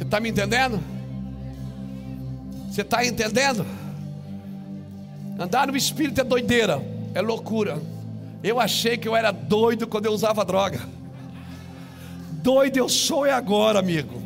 está 0.05 0.19
me 0.19 0.29
entendendo? 0.29 0.81
Você 2.69 2.81
está 2.81 3.05
entendendo? 3.05 3.65
Andar 5.37 5.67
no 5.67 5.75
espírito 5.75 6.21
é 6.21 6.23
doideira, 6.23 6.81
é 7.13 7.21
loucura. 7.21 7.81
Eu 8.43 8.59
achei 8.59 8.97
que 8.97 9.07
eu 9.07 9.15
era 9.15 9.31
doido 9.31 9.87
quando 9.87 10.05
eu 10.05 10.13
usava 10.13 10.45
droga. 10.45 10.81
Doido 12.31 12.77
eu 12.77 12.87
sou 12.87 13.25
é 13.25 13.31
agora, 13.31 13.79
amigo. 13.79 14.21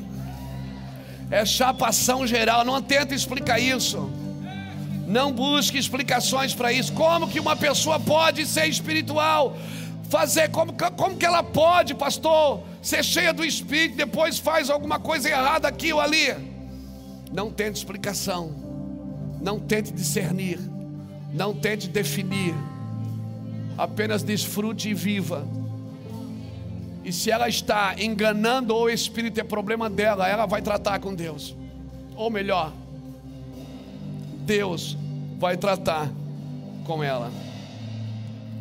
É 1.31 1.45
chapação 1.45 2.27
geral, 2.27 2.65
não 2.65 2.81
tenta 2.81 3.15
explicar 3.15 3.59
isso. 3.59 4.09
Não 5.07 5.31
busque 5.31 5.77
explicações 5.77 6.53
para 6.53 6.71
isso. 6.71 6.93
Como 6.93 7.27
que 7.27 7.39
uma 7.39 7.55
pessoa 7.55 7.99
pode 7.99 8.45
ser 8.45 8.67
espiritual? 8.67 9.57
Fazer 10.09 10.49
como, 10.49 10.73
como 10.73 11.17
que 11.17 11.25
ela 11.25 11.41
pode, 11.41 11.95
pastor? 11.95 12.63
Ser 12.81 13.03
cheia 13.03 13.33
do 13.33 13.43
Espírito, 13.43 13.97
depois 13.97 14.39
faz 14.39 14.69
alguma 14.69 14.99
coisa 14.99 15.29
errada 15.29 15.67
aqui 15.67 15.91
ou 15.91 15.99
ali. 15.99 16.33
Não 17.31 17.51
tente 17.51 17.77
explicação, 17.77 18.51
não 19.41 19.59
tente 19.59 19.91
discernir, 19.91 20.59
não 21.33 21.53
tente 21.53 21.87
definir, 21.87 22.55
apenas 23.77 24.23
desfrute 24.23 24.89
e 24.89 24.93
viva. 24.93 25.47
E 27.03 27.11
se 27.11 27.31
ela 27.31 27.47
está 27.47 27.95
enganando 27.99 28.75
ou 28.75 28.83
o 28.83 28.89
Espírito 28.89 29.39
é 29.39 29.43
problema 29.43 29.89
dela, 29.89 30.27
ela 30.27 30.45
vai 30.45 30.61
tratar 30.61 30.99
com 30.99 31.13
Deus. 31.13 31.55
Ou 32.15 32.29
melhor, 32.29 32.73
Deus 34.45 34.97
vai 35.37 35.55
tratar 35.55 36.11
com 36.85 37.03
ela. 37.03 37.31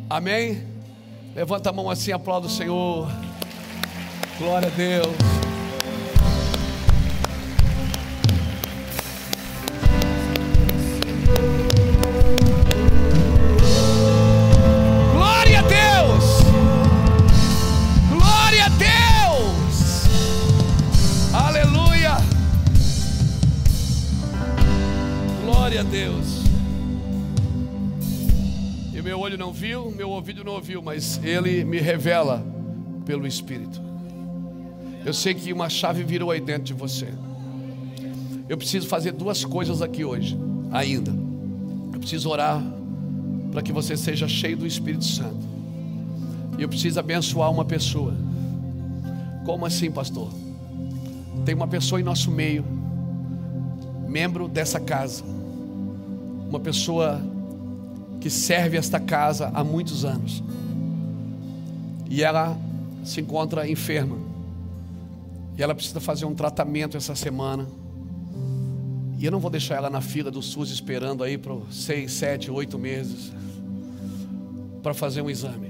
Amém? 0.09 0.63
Levanta 1.35 1.69
a 1.69 1.73
mão 1.73 1.89
assim, 1.89 2.11
aplauda 2.11 2.47
o 2.47 2.49
Senhor. 2.49 3.07
Glória 4.39 4.69
a 4.69 4.71
Deus. 4.71 5.17
Glória 15.11 15.59
a 15.59 15.61
Deus. 15.61 16.23
Glória 18.09 18.65
a 18.65 18.69
Deus. 18.69 20.05
Aleluia. 21.33 22.15
Glória 25.43 25.81
a 25.81 25.83
Deus. 25.83 26.43
E 28.93 29.01
meu 29.01 29.19
olho 29.19 29.37
não 29.37 29.51
viu, 29.51 29.91
meu 29.91 30.09
ouvido 30.11 30.45
não 30.45 30.53
ouviu, 30.53 30.81
mas 30.81 31.19
ele 31.25 31.65
me 31.65 31.79
revela 31.79 32.41
pelo 33.05 33.27
Espírito. 33.27 33.88
Eu 35.05 35.13
sei 35.13 35.33
que 35.33 35.53
uma 35.53 35.69
chave 35.69 36.03
virou 36.03 36.31
aí 36.31 36.41
dentro 36.41 36.63
de 36.63 36.73
você. 36.73 37.07
Eu 38.47 38.57
preciso 38.57 38.87
fazer 38.87 39.11
duas 39.11 39.45
coisas 39.45 39.81
aqui 39.81 40.03
hoje, 40.03 40.37
ainda. 40.71 41.11
Eu 41.93 41.99
preciso 41.99 42.29
orar 42.29 42.61
para 43.51 43.61
que 43.61 43.71
você 43.71 43.95
seja 43.95 44.27
cheio 44.27 44.57
do 44.57 44.67
Espírito 44.67 45.05
Santo. 45.05 45.47
E 46.57 46.61
eu 46.61 46.67
preciso 46.69 46.99
abençoar 46.99 47.51
uma 47.51 47.63
pessoa. 47.63 48.13
Como 49.45 49.65
assim, 49.65 49.89
pastor? 49.89 50.29
Tem 51.45 51.55
uma 51.55 51.67
pessoa 51.67 52.01
em 52.01 52.03
nosso 52.03 52.29
meio, 52.29 52.65
membro 54.07 54.47
dessa 54.47 54.79
casa, 54.79 55.23
uma 56.49 56.59
pessoa 56.59 57.21
que 58.19 58.29
serve 58.29 58.77
esta 58.77 58.99
casa 58.99 59.49
há 59.53 59.63
muitos 59.63 60.03
anos, 60.03 60.43
e 62.09 62.21
ela 62.21 62.57
se 63.03 63.21
encontra 63.21 63.69
enferma. 63.69 64.28
E 65.59 65.61
ela 65.61 65.75
precisa 65.75 65.99
fazer 65.99 66.23
um 66.23 66.33
tratamento 66.33 66.95
essa 66.95 67.13
semana. 67.13 67.67
E 69.17 69.25
eu 69.25 69.29
não 69.29 69.41
vou 69.41 69.51
deixar 69.51 69.75
ela 69.75 69.89
na 69.89 69.99
fila 69.99 70.31
do 70.31 70.41
SUS 70.41 70.71
esperando 70.71 71.21
aí 71.21 71.37
por 71.37 71.67
seis, 71.69 72.13
sete, 72.13 72.49
oito 72.49 72.79
meses 72.79 73.33
para 74.81 74.93
fazer 74.93 75.21
um 75.21 75.29
exame. 75.29 75.69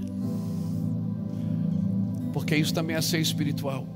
Porque 2.31 2.55
isso 2.55 2.71
também 2.71 2.95
é 2.95 3.01
ser 3.01 3.17
espiritual. 3.17 3.87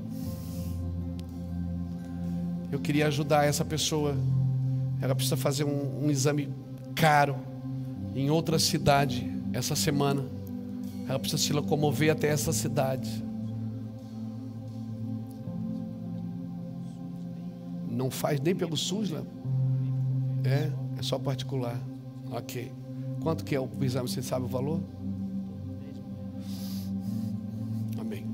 Eu 2.72 2.80
queria 2.80 3.06
ajudar 3.06 3.44
essa 3.44 3.64
pessoa. 3.64 4.16
Ela 5.00 5.14
precisa 5.14 5.36
fazer 5.36 5.62
um, 5.62 6.06
um 6.06 6.10
exame 6.10 6.52
caro 6.96 7.36
em 8.16 8.30
outra 8.30 8.58
cidade 8.58 9.30
essa 9.52 9.76
semana. 9.76 10.24
Ela 11.08 11.20
precisa 11.20 11.40
se 11.40 11.52
locomover 11.52 12.10
até 12.10 12.26
essa 12.26 12.52
cidade. 12.52 13.22
Não 17.94 18.10
faz 18.10 18.40
nem 18.40 18.54
pelo 18.54 18.76
SUS, 18.76 19.10
né? 19.10 19.22
É, 20.44 20.70
é 20.98 21.02
só 21.02 21.18
particular. 21.18 21.80
Ok. 22.30 22.72
Quanto 23.22 23.44
que 23.44 23.54
é 23.54 23.60
o 23.60 23.68
exame? 23.80 24.08
Você 24.08 24.22
sabe 24.22 24.44
o 24.44 24.48
valor? 24.48 24.80
Amém. 27.98 28.26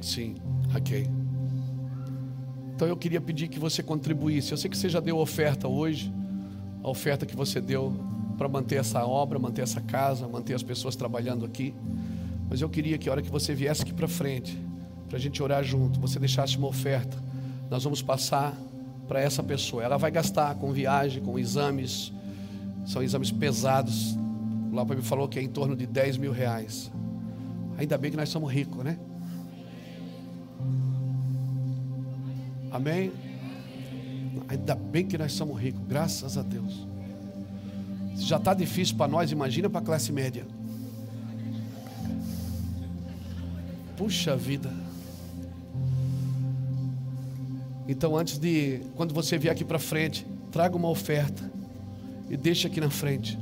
Sim, 0.00 0.34
ok. 0.76 1.08
Então 2.74 2.86
eu 2.86 2.96
queria 2.96 3.20
pedir 3.20 3.48
que 3.48 3.58
você 3.58 3.82
contribuísse. 3.82 4.52
Eu 4.52 4.58
sei 4.58 4.70
que 4.70 4.76
você 4.76 4.88
já 4.88 5.00
deu 5.00 5.18
oferta 5.18 5.66
hoje, 5.66 6.12
a 6.82 6.88
oferta 6.88 7.26
que 7.26 7.34
você 7.34 7.60
deu 7.60 7.92
para 8.36 8.48
manter 8.48 8.76
essa 8.76 9.04
obra, 9.04 9.38
manter 9.38 9.62
essa 9.62 9.80
casa, 9.80 10.28
manter 10.28 10.54
as 10.54 10.62
pessoas 10.62 10.94
trabalhando 10.94 11.44
aqui. 11.44 11.74
Mas 12.48 12.60
eu 12.60 12.68
queria 12.68 12.96
que 12.96 13.08
a 13.08 13.12
hora 13.12 13.22
que 13.22 13.30
você 13.30 13.54
viesse 13.54 13.82
aqui 13.82 13.92
para 13.92 14.08
frente, 14.08 14.58
para 15.08 15.16
a 15.16 15.20
gente 15.20 15.42
orar 15.42 15.62
junto, 15.62 16.00
você 16.00 16.18
deixasse 16.18 16.56
uma 16.56 16.68
oferta. 16.68 17.16
Nós 17.70 17.84
vamos 17.84 18.00
passar 18.00 18.56
para 19.06 19.20
essa 19.20 19.42
pessoa. 19.42 19.82
Ela 19.82 19.96
vai 19.96 20.10
gastar 20.10 20.54
com 20.54 20.72
viagem, 20.72 21.22
com 21.22 21.38
exames. 21.38 22.12
São 22.86 23.02
exames 23.02 23.30
pesados. 23.30 24.16
O 24.70 24.74
Lapa 24.74 24.94
me 24.94 25.02
falou 25.02 25.28
que 25.28 25.38
é 25.38 25.42
em 25.42 25.48
torno 25.48 25.76
de 25.76 25.86
10 25.86 26.16
mil 26.16 26.32
reais. 26.32 26.90
Ainda 27.76 27.96
bem 27.96 28.10
que 28.10 28.16
nós 28.16 28.28
somos 28.28 28.52
ricos, 28.52 28.82
né? 28.84 28.98
Amém? 32.70 33.12
Ainda 34.48 34.74
bem 34.74 35.06
que 35.06 35.16
nós 35.16 35.32
somos 35.32 35.60
ricos, 35.60 35.80
graças 35.86 36.36
a 36.36 36.42
Deus. 36.42 36.86
Se 38.16 38.24
já 38.24 38.36
está 38.36 38.52
difícil 38.52 38.96
para 38.96 39.10
nós, 39.10 39.30
imagina 39.30 39.70
para 39.70 39.80
a 39.80 39.84
classe 39.84 40.12
média. 40.12 40.46
Puxa 43.98 44.36
vida. 44.36 44.72
Então, 47.88 48.16
antes 48.16 48.38
de, 48.38 48.80
quando 48.94 49.12
você 49.12 49.36
vier 49.36 49.52
aqui 49.52 49.64
para 49.64 49.80
frente, 49.80 50.24
traga 50.52 50.76
uma 50.76 50.88
oferta 50.88 51.50
e 52.30 52.36
deixa 52.36 52.68
aqui 52.68 52.80
na 52.80 52.90
frente. 52.90 53.36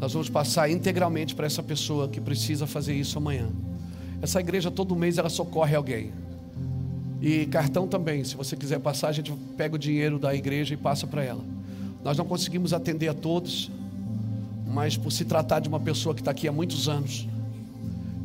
Nós 0.00 0.12
vamos 0.12 0.28
passar 0.28 0.68
integralmente 0.68 1.32
para 1.32 1.46
essa 1.46 1.62
pessoa 1.62 2.08
que 2.08 2.20
precisa 2.20 2.66
fazer 2.66 2.92
isso 2.94 3.18
amanhã. 3.18 3.48
Essa 4.20 4.40
igreja 4.40 4.68
todo 4.68 4.96
mês 4.96 5.16
ela 5.16 5.30
socorre 5.30 5.76
alguém. 5.76 6.10
E 7.22 7.46
cartão 7.46 7.86
também, 7.86 8.24
se 8.24 8.34
você 8.34 8.56
quiser 8.56 8.80
passar, 8.80 9.08
a 9.08 9.12
gente 9.12 9.32
pega 9.56 9.76
o 9.76 9.78
dinheiro 9.78 10.18
da 10.18 10.34
igreja 10.34 10.74
e 10.74 10.76
passa 10.76 11.06
para 11.06 11.22
ela. 11.22 11.44
Nós 12.02 12.18
não 12.18 12.24
conseguimos 12.24 12.72
atender 12.72 13.08
a 13.08 13.14
todos, 13.14 13.70
mas 14.66 14.96
por 14.96 15.12
se 15.12 15.24
tratar 15.24 15.60
de 15.60 15.68
uma 15.68 15.78
pessoa 15.78 16.16
que 16.16 16.20
está 16.20 16.32
aqui 16.32 16.48
há 16.48 16.52
muitos 16.52 16.88
anos, 16.88 17.28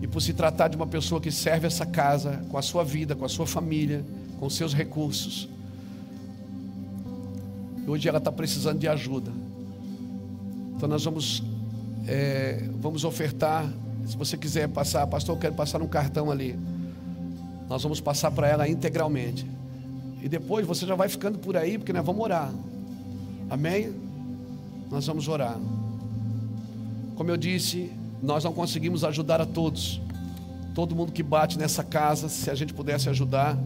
e 0.02 0.08
por 0.08 0.22
se 0.22 0.34
tratar 0.34 0.70
de 0.70 0.76
uma 0.76 0.88
pessoa 0.88 1.20
que 1.20 1.32
serve 1.32 1.68
essa 1.68 1.86
casa 1.86 2.44
com 2.50 2.58
a 2.58 2.62
sua 2.62 2.84
vida, 2.84 3.16
com 3.16 3.26
a 3.26 3.30
sua 3.30 3.46
família, 3.46 4.06
com 4.40 4.50
seus 4.50 4.74
recursos. 4.74 5.50
Hoje 7.86 8.08
ela 8.08 8.20
está 8.20 8.32
precisando 8.32 8.80
de 8.80 8.88
ajuda. 8.88 9.32
Então 10.76 10.88
nós 10.88 11.04
vamos, 11.04 11.44
é, 12.08 12.70
vamos 12.80 13.04
ofertar. 13.04 13.70
Se 14.06 14.16
você 14.16 14.38
quiser 14.38 14.70
passar, 14.70 15.06
pastor, 15.08 15.36
eu 15.36 15.40
quero 15.40 15.56
passar 15.56 15.82
um 15.82 15.88
cartão 15.88 16.32
ali. 16.32 16.58
Nós 17.68 17.84
vamos 17.84 18.00
passar 18.00 18.32
para 18.32 18.48
ela 18.48 18.68
integralmente. 18.68 19.46
E 20.22 20.30
depois 20.30 20.66
você 20.66 20.86
já 20.86 20.96
vai 20.96 21.10
ficando 21.10 21.40
por 21.40 21.58
aí, 21.58 21.78
porque 21.78 21.92
nós 21.92 22.06
vamos 22.06 22.22
orar. 22.22 22.54
Amém? 23.50 23.94
Nós 24.90 25.06
vamos 25.06 25.28
orar. 25.28 25.58
Como 27.16 27.30
eu 27.30 27.38
disse, 27.38 27.92
nós 28.22 28.44
não 28.44 28.54
conseguimos 28.54 29.04
ajudar 29.04 29.42
a 29.42 29.46
todos. 29.46 30.02
Todo 30.76 30.96
mundo 30.96 31.12
que 31.12 31.24
bate 31.24 31.58
nessa 31.58 31.84
casa, 31.84 32.30
se 32.30 32.50
a 32.50 32.56
gente 32.56 32.74
pudesse 32.74 33.10
ajudar. 33.10 33.58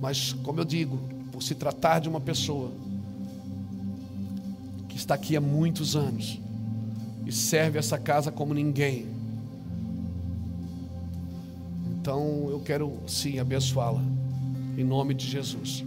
Mas, 0.00 0.32
como 0.32 0.60
eu 0.60 0.64
digo, 0.64 0.98
por 1.32 1.42
se 1.42 1.54
tratar 1.54 2.00
de 2.00 2.08
uma 2.08 2.20
pessoa 2.20 2.70
que 4.88 4.96
está 4.96 5.14
aqui 5.14 5.36
há 5.36 5.40
muitos 5.40 5.96
anos 5.96 6.40
e 7.26 7.32
serve 7.32 7.78
essa 7.78 7.98
casa 7.98 8.30
como 8.30 8.54
ninguém. 8.54 9.06
Então 12.00 12.48
eu 12.50 12.60
quero 12.60 12.92
sim 13.06 13.38
abençoá-la, 13.40 14.00
em 14.78 14.84
nome 14.84 15.12
de 15.12 15.26
Jesus. 15.26 15.84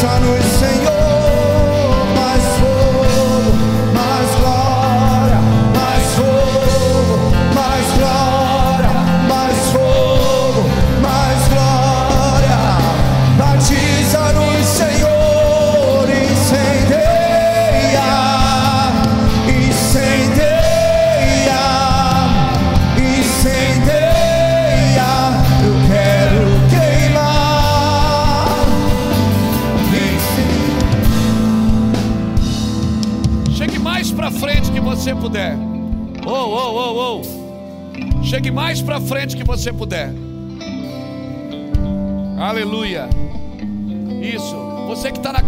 Você 0.00 0.97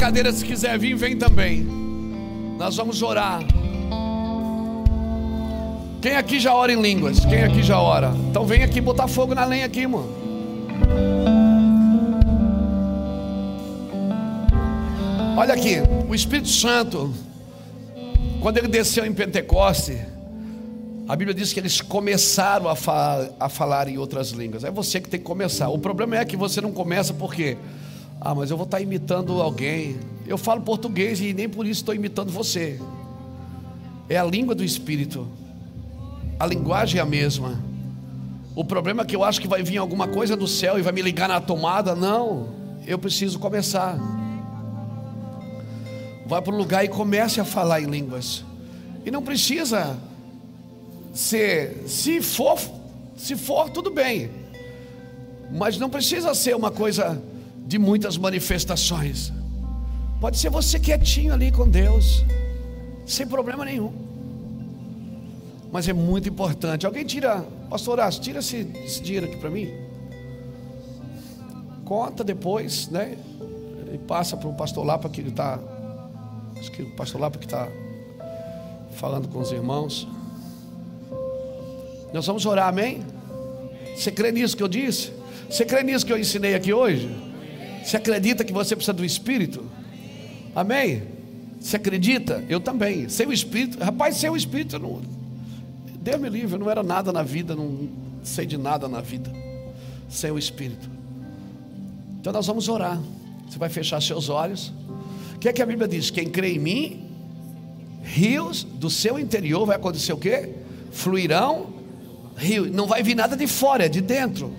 cadeira, 0.01 0.33
se 0.33 0.43
quiser 0.43 0.79
vir, 0.79 0.95
vem 0.97 1.15
também. 1.15 1.63
Nós 2.59 2.75
vamos 2.75 3.03
orar. 3.03 3.43
Quem 6.01 6.17
aqui 6.17 6.41
já 6.41 6.55
ora 6.55 6.73
em 6.73 6.81
línguas? 6.81 7.21
Quem 7.21 7.45
aqui 7.45 7.63
já 7.63 7.79
ora? 7.79 8.11
Então 8.31 8.47
vem 8.47 8.63
aqui 8.63 8.81
botar 8.81 9.07
fogo 9.07 9.35
na 9.35 9.45
lenha 9.45 9.67
aqui, 9.67 9.87
mano. 9.87 10.09
Olha 15.37 15.53
aqui, 15.53 15.77
o 16.09 16.15
Espírito 16.15 16.49
Santo, 16.49 17.13
quando 18.41 18.57
ele 18.57 18.69
desceu 18.69 19.05
em 19.05 19.13
Pentecoste, 19.13 19.99
a 21.07 21.15
Bíblia 21.15 21.35
diz 21.35 21.53
que 21.53 21.61
eles 21.61 21.83
começaram 21.83 22.71
a, 22.71 22.75
fa 22.75 23.29
a 23.39 23.51
falar 23.51 23.87
em 23.87 23.99
outras 23.99 24.31
línguas. 24.31 24.65
É 24.65 24.71
você 24.71 24.99
que 24.99 25.11
tem 25.11 25.21
que 25.21 25.27
começar. 25.27 25.69
O 25.69 25.79
problema 25.79 26.17
é 26.17 26.25
que 26.25 26.39
você 26.39 26.63
não 26.63 26.73
começa 26.73 27.13
porque, 27.13 27.59
ah, 28.21 28.35
mas 28.35 28.51
eu 28.51 28.57
vou 28.57 28.65
estar 28.65 28.81
imitando 28.81 29.41
alguém. 29.41 29.99
Eu 30.27 30.37
falo 30.37 30.61
português 30.61 31.21
e 31.21 31.33
nem 31.33 31.49
por 31.49 31.67
isso 31.67 31.81
estou 31.81 31.95
imitando 31.95 32.31
você. 32.31 32.79
É 34.09 34.19
a 34.19 34.25
língua 34.25 34.55
do 34.55 34.63
Espírito. 34.63 35.27
A 36.39 36.47
linguagem 36.47 36.99
é 36.99 37.03
a 37.03 37.07
mesma. 37.07 37.59
O 38.55 38.63
problema 38.63 39.03
é 39.03 39.05
que 39.07 39.17
eu 39.17 39.25
acho 39.25 39.41
que 39.41 39.49
vai 39.49 39.63
vir 39.63 39.79
alguma 39.79 40.07
coisa 40.07 40.37
do 40.37 40.47
céu 40.47 40.79
e 40.79 40.83
vai 40.83 40.93
me 40.93 41.01
ligar 41.01 41.29
na 41.29 41.41
tomada. 41.41 41.95
Não, 41.95 42.49
eu 42.87 42.99
preciso 42.99 43.39
começar. 43.39 43.99
Vai 46.27 46.43
para 46.43 46.55
o 46.55 46.57
lugar 46.59 46.85
e 46.85 46.89
comece 46.89 47.41
a 47.41 47.45
falar 47.45 47.81
em 47.81 47.87
línguas. 47.87 48.45
E 49.05 49.11
não 49.11 49.23
precisa 49.23 49.97
ser, 51.15 51.85
se 51.87 52.21
for, 52.21 52.61
se 53.17 53.35
for 53.35 53.71
tudo 53.71 53.91
bem, 53.91 54.31
mas 55.51 55.79
não 55.79 55.89
precisa 55.89 56.35
ser 56.35 56.55
uma 56.55 56.71
coisa 56.71 57.21
de 57.71 57.79
muitas 57.79 58.19
manifestações. 58.19 59.33
Pode 60.21 60.39
ser 60.39 60.51
você 60.51 60.81
quietinho 60.81 61.33
ali 61.33 61.53
com 61.53 61.69
Deus, 61.69 62.25
sem 63.07 63.25
problema 63.25 63.65
nenhum. 63.65 63.93
Mas 65.71 65.87
é 65.87 65.93
muito 65.93 66.29
importante. 66.29 66.85
Alguém 66.85 67.05
tira, 67.05 67.47
pastor 67.71 67.93
Horácio, 67.93 68.21
tira 68.21 68.41
esse, 68.41 68.67
esse 68.85 69.01
dinheiro 69.01 69.27
aqui 69.27 69.37
para 69.37 69.51
mim. 69.51 69.73
Conta 71.85 72.25
depois, 72.25 72.89
né? 72.89 73.17
E 73.95 73.99
passa 73.99 74.37
para 74.37 74.49
o 74.49 74.55
pastor 74.55 74.85
Lapa 74.85 75.09
que 75.09 75.21
está. 75.21 75.61
Acho 76.59 76.73
que 76.73 76.83
o 76.83 76.91
pastor 76.97 77.21
Lapa 77.21 77.39
que 77.39 77.47
está 77.47 77.69
falando 78.97 79.29
com 79.29 79.39
os 79.39 79.53
irmãos. 79.53 80.09
Nós 82.13 82.27
vamos 82.27 82.45
orar, 82.47 82.67
amém? 82.67 83.05
Você 83.95 84.11
crê 84.11 84.33
nisso 84.33 84.57
que 84.57 84.63
eu 84.65 84.69
disse? 84.69 85.13
Você 85.49 85.65
crê 85.65 85.85
nisso 85.85 86.05
que 86.05 86.13
eu 86.13 86.19
ensinei 86.19 86.57
aqui 86.57 86.73
hoje? 86.73 87.30
Você 87.85 87.97
acredita 87.97 88.45
que 88.45 88.53
você 88.53 88.77
precisa 88.77 88.93
do 88.93 89.05
Espírito? 89.05 89.65
Amém? 90.55 91.03
Você 91.61 91.77
acredita? 91.77 92.45
Eu 92.49 92.61
também. 92.61 93.09
Sem 93.09 93.27
o 93.27 93.33
Espírito, 93.33 93.83
rapaz, 93.83 94.17
sem 94.17 94.31
o 94.31 94.37
Espírito, 94.37 94.77
eu 94.77 94.81
não. 94.81 95.03
Deus 96.01 96.21
me 96.21 96.29
livre, 96.29 96.55
eu 96.55 96.59
não 96.59 96.71
era 96.71 96.83
nada 96.83 97.13
na 97.13 97.23
vida, 97.23 97.55
não 97.55 97.89
sei 98.23 98.47
de 98.47 98.57
nada 98.57 98.89
na 98.89 99.01
vida. 99.01 99.31
Sem 100.09 100.31
o 100.31 100.39
Espírito. 100.39 100.89
Então 102.21 102.33
nós 102.33 102.47
vamos 102.47 102.69
orar. 102.69 103.01
Você 103.49 103.59
vai 103.59 103.69
fechar 103.69 104.01
seus 104.01 104.29
olhos. 104.29 104.73
O 105.35 105.39
que 105.39 105.49
é 105.49 105.53
que 105.53 105.63
a 105.63 105.67
Bíblia 105.67 105.89
diz? 105.89 106.11
Quem 106.11 106.29
crê 106.29 106.55
em 106.55 106.59
mim, 106.59 107.09
rios 108.03 108.65
do 108.65 108.91
seu 108.91 109.19
interior 109.19 109.67
vai 109.67 109.77
acontecer 109.77 110.13
o 110.13 110.17
quê? 110.17 110.51
Fluirão 110.91 111.81
rios. 112.37 112.71
Não 112.71 112.87
vai 112.87 113.03
vir 113.03 113.15
nada 113.15 113.37
de 113.37 113.47
fora, 113.47 113.85
é 113.85 113.89
de 113.89 114.01
dentro. 114.01 114.53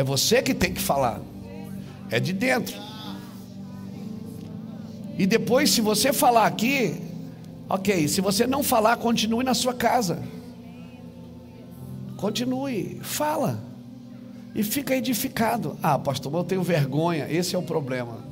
É 0.00 0.02
você 0.02 0.40
que 0.40 0.54
tem 0.54 0.72
que 0.72 0.80
falar. 0.80 1.20
É 2.10 2.18
de 2.18 2.32
dentro. 2.32 2.74
E 5.18 5.26
depois, 5.26 5.68
se 5.72 5.82
você 5.82 6.10
falar 6.10 6.46
aqui, 6.46 6.98
ok. 7.68 8.08
Se 8.08 8.22
você 8.22 8.46
não 8.46 8.62
falar, 8.62 8.96
continue 8.96 9.44
na 9.44 9.52
sua 9.52 9.74
casa. 9.74 10.22
Continue, 12.16 12.98
fala. 13.02 13.62
E 14.54 14.62
fica 14.62 14.96
edificado. 14.96 15.76
Ah, 15.82 15.98
pastor, 15.98 16.32
eu 16.32 16.44
tenho 16.44 16.62
vergonha. 16.62 17.30
Esse 17.30 17.54
é 17.54 17.58
o 17.58 17.62
problema. 17.62 18.24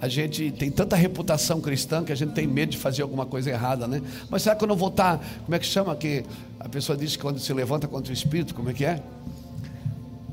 A 0.00 0.06
gente 0.06 0.52
tem 0.52 0.70
tanta 0.70 0.94
reputação 0.94 1.60
cristã 1.60 2.04
que 2.04 2.12
a 2.12 2.14
gente 2.14 2.32
tem 2.32 2.46
medo 2.46 2.70
de 2.70 2.78
fazer 2.78 3.02
alguma 3.02 3.26
coisa 3.26 3.50
errada, 3.50 3.88
né? 3.88 4.00
Mas 4.30 4.42
será 4.42 4.54
que 4.54 4.62
eu 4.62 4.68
não 4.68 4.76
vou 4.76 4.90
estar. 4.90 5.20
Como 5.44 5.56
é 5.56 5.58
que 5.58 5.66
chama 5.66 5.96
que 5.96 6.24
a 6.60 6.68
pessoa 6.68 6.96
diz 6.96 7.16
que 7.16 7.22
quando 7.22 7.40
se 7.40 7.52
levanta 7.52 7.88
contra 7.88 8.12
o 8.12 8.14
espírito, 8.14 8.54
como 8.54 8.70
é 8.70 8.72
que 8.72 8.84
é? 8.84 9.02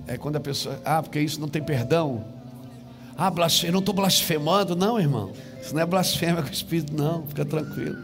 É 0.07 0.17
quando 0.17 0.35
a 0.35 0.39
pessoa. 0.39 0.79
Ah, 0.85 1.01
porque 1.01 1.19
isso 1.19 1.39
não 1.39 1.47
tem 1.47 1.63
perdão. 1.63 2.25
Ah, 3.17 3.31
eu 3.63 3.71
não 3.71 3.79
estou 3.79 3.95
blasfemando, 3.95 4.75
não, 4.75 4.99
irmão. 4.99 5.31
Isso 5.61 5.73
não 5.73 5.81
é 5.81 5.85
blasfêmia 5.85 6.41
com 6.43 6.49
o 6.49 6.51
Espírito, 6.51 6.93
não. 6.93 7.25
Fica 7.27 7.45
tranquilo. 7.45 7.97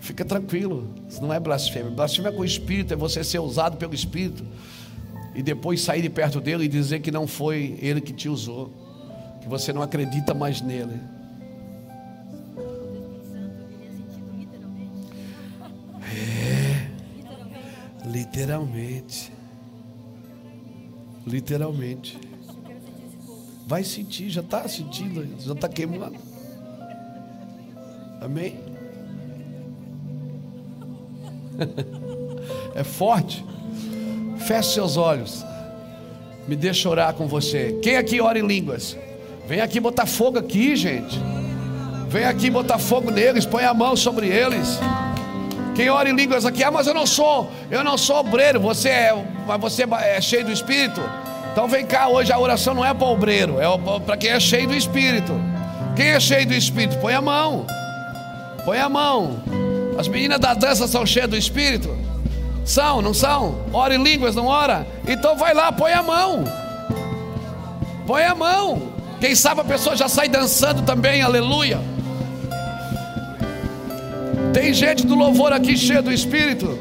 Fica 0.00 0.24
tranquilo. 0.24 0.88
Isso 1.08 1.20
não 1.20 1.32
é 1.32 1.40
blasfêmia. 1.40 1.90
Blasfêmia 1.90 2.30
com 2.30 2.42
o 2.42 2.44
Espírito 2.44 2.94
é 2.94 2.96
você 2.96 3.24
ser 3.24 3.40
usado 3.40 3.76
pelo 3.76 3.94
Espírito 3.94 4.44
e 5.34 5.42
depois 5.42 5.80
sair 5.80 6.02
de 6.02 6.08
perto 6.08 6.40
dele 6.40 6.64
e 6.64 6.68
dizer 6.68 7.00
que 7.00 7.10
não 7.10 7.26
foi 7.26 7.76
ele 7.80 8.00
que 8.00 8.12
te 8.12 8.28
usou, 8.28 8.72
que 9.42 9.48
você 9.48 9.72
não 9.72 9.82
acredita 9.82 10.32
mais 10.32 10.60
nele. 10.60 11.00
É, 16.16 16.86
literalmente. 18.06 19.32
Literalmente. 21.26 22.18
Vai 23.66 23.82
sentir, 23.82 24.28
já 24.28 24.42
está 24.42 24.68
sentindo, 24.68 25.26
já 25.40 25.52
está 25.52 25.68
queimando. 25.68 26.16
Amém? 28.20 28.58
É 32.74 32.82
forte. 32.82 33.44
Feche 34.38 34.74
seus 34.74 34.96
olhos. 34.96 35.44
Me 36.46 36.56
deixa 36.56 36.88
orar 36.88 37.14
com 37.14 37.26
você. 37.26 37.78
Quem 37.80 37.96
aqui 37.96 38.20
ora 38.20 38.38
em 38.38 38.46
línguas? 38.46 38.96
Vem 39.46 39.60
aqui 39.60 39.78
botar 39.78 40.06
fogo 40.06 40.38
aqui, 40.38 40.74
gente. 40.74 41.18
Vem 42.08 42.24
aqui 42.24 42.50
botar 42.50 42.78
fogo 42.78 43.10
neles, 43.10 43.46
põe 43.46 43.64
a 43.64 43.72
mão 43.72 43.96
sobre 43.96 44.26
eles. 44.26 44.78
Quem 45.74 45.90
ora 45.90 46.08
em 46.08 46.14
línguas 46.14 46.46
aqui, 46.46 46.62
ah, 46.62 46.70
mas 46.70 46.86
eu 46.86 46.94
não 46.94 47.06
sou, 47.06 47.50
eu 47.70 47.82
não 47.82 47.98
sou 47.98 48.18
obreiro, 48.18 48.60
você 48.60 48.88
é, 48.88 49.14
você 49.58 49.82
é 49.82 50.20
cheio 50.20 50.44
do 50.44 50.52
Espírito. 50.52 51.00
Então 51.52 51.66
vem 51.66 51.84
cá, 51.84 52.08
hoje 52.08 52.32
a 52.32 52.38
oração 52.38 52.74
não 52.74 52.84
é 52.84 52.94
para 52.94 53.06
obreiro, 53.06 53.58
é 53.60 54.00
para 54.00 54.16
quem 54.16 54.30
é 54.30 54.40
cheio 54.40 54.68
do 54.68 54.74
Espírito. 54.74 55.32
Quem 55.96 56.08
é 56.08 56.20
cheio 56.20 56.46
do 56.46 56.54
Espírito? 56.54 56.98
Põe 56.98 57.14
a 57.14 57.20
mão. 57.20 57.66
Põe 58.64 58.78
a 58.78 58.88
mão. 58.88 59.40
As 59.98 60.08
meninas 60.08 60.40
da 60.40 60.54
dança 60.54 60.88
são 60.88 61.04
cheias 61.04 61.28
do 61.28 61.36
Espírito? 61.36 61.96
São, 62.64 63.02
não 63.02 63.12
são? 63.12 63.58
Ora 63.72 63.94
em 63.94 64.02
línguas, 64.02 64.34
não 64.34 64.46
ora? 64.46 64.86
Então 65.06 65.36
vai 65.36 65.54
lá, 65.54 65.70
põe 65.70 65.92
a 65.92 66.02
mão. 66.02 66.44
Põe 68.06 68.24
a 68.24 68.34
mão. 68.34 68.94
Quem 69.20 69.34
sabe 69.34 69.60
a 69.60 69.64
pessoa 69.64 69.96
já 69.96 70.08
sai 70.08 70.28
dançando 70.28 70.82
também, 70.82 71.22
aleluia. 71.22 71.80
Tem 74.54 74.72
gente 74.72 75.04
do 75.04 75.16
louvor 75.16 75.52
aqui 75.52 75.76
cheia 75.76 76.00
do 76.00 76.12
Espírito. 76.12 76.78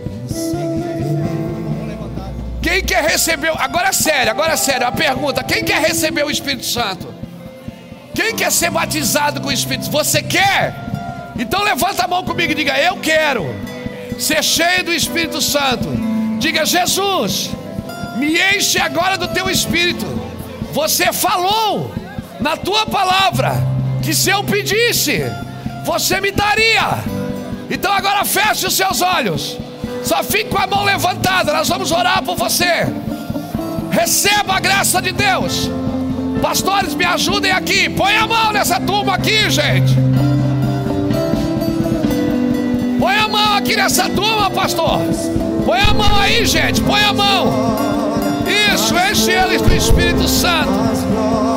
Quem 2.62 2.84
quer 2.84 3.04
receber? 3.04 3.52
Agora 3.58 3.90
é 3.90 3.92
sério, 3.92 4.32
agora 4.32 4.54
é 4.54 4.56
sério. 4.56 4.86
A 4.86 4.92
pergunta: 4.92 5.44
quem 5.44 5.64
quer 5.64 5.82
receber 5.82 6.24
o 6.24 6.30
Espírito 6.30 6.66
Santo? 6.68 7.12
Quem 8.14 8.36
quer 8.36 8.52
ser 8.52 8.70
batizado 8.70 9.42
com 9.42 9.50
o 9.50 9.52
Espírito? 9.52 9.90
Você 9.90 10.22
quer? 10.22 10.76
Então 11.38 11.64
levanta 11.64 12.06
a 12.06 12.08
mão 12.08 12.24
comigo 12.24 12.52
e 12.52 12.56
diga: 12.56 12.78
Eu 12.78 12.98
quero 12.98 13.44
ser 14.20 14.44
cheio 14.44 14.84
do 14.84 14.94
Espírito 14.94 15.42
Santo. 15.42 15.90
Diga: 16.38 16.68
Jesus, 16.68 17.50
me 18.18 18.40
enche 18.56 18.78
agora 18.80 19.18
do 19.18 19.28
teu 19.30 19.50
Espírito. 19.50 20.06
Você 20.74 21.12
falou 21.12 21.92
na 22.40 22.56
tua 22.56 22.86
palavra 22.86 23.56
que 24.04 24.14
se 24.14 24.30
eu 24.30 24.44
pedisse, 24.44 25.24
você 25.84 26.22
me 26.22 26.30
daria. 26.30 27.23
Então 27.70 27.92
agora 27.92 28.24
feche 28.26 28.68
os 28.68 28.76
seus 28.76 29.02
olhos. 29.02 29.58
Só 30.04 30.24
fique 30.24 30.50
com 30.50 30.58
a 30.58 30.68
mão 30.68 30.84
levantada, 30.84 31.54
nós 31.54 31.68
vamos 31.70 31.92
orar 31.92 32.22
por 32.24 32.36
você. 32.36 32.88
Receba 33.92 34.56
a 34.56 34.60
graça 34.60 35.02
de 35.02 35.12
Deus. 35.12 35.70
Pastores, 36.42 36.94
me 36.94 37.06
ajudem 37.06 37.52
aqui. 37.52 37.90
Põe 37.90 38.18
a 38.18 38.28
mão 38.28 38.52
nessa 38.52 38.80
turma 38.80 39.16
aqui, 39.16 39.50
gente. 39.50 39.96
Põe 43.00 43.16
a 43.16 43.28
mão 43.28 43.56
aqui 43.56 43.76
nessa 43.76 44.10
turma, 44.10 44.50
pastor. 44.50 45.00
Põe 45.66 45.80
a 45.80 45.94
mão 45.94 46.20
aí, 46.20 46.46
gente. 46.46 46.82
Põe 46.82 47.02
a 47.02 47.14
mão. 47.14 47.74
Isso, 48.74 48.94
enche 49.10 49.32
eles 49.32 49.62
do 49.62 49.74
Espírito 49.74 50.28
Santo. 50.28 50.72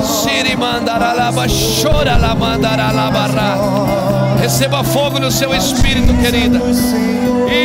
Siri 0.05 0.57
mandaralaba, 0.57 1.47
chora 1.83 2.17
la 2.17 2.35
mandaralabarra. 2.35 4.06
Receba 4.47 4.85
fogo 4.85 5.19
no 5.19 5.29
seu 5.29 5.53
espírito, 5.53 6.15
querida. 6.23 6.61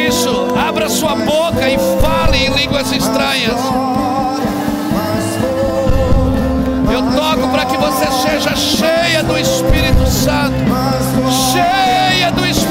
Isso, 0.07 0.47
abra 0.57 0.89
sua 0.89 1.13
boca 1.13 1.69
e 1.69 1.77
fale 2.01 2.39
em 2.39 2.49
línguas 2.55 2.91
estranhas. 2.91 3.55
Eu 6.91 7.03
toco 7.15 7.49
para 7.49 7.65
que 7.65 7.77
você 7.77 8.07
seja 8.27 8.55
cheia 8.55 9.21
do 9.21 9.37
Espírito 9.37 10.07
Santo. 10.07 10.55
Cheia 11.53 12.31
do 12.31 12.43
Espírito 12.47 12.70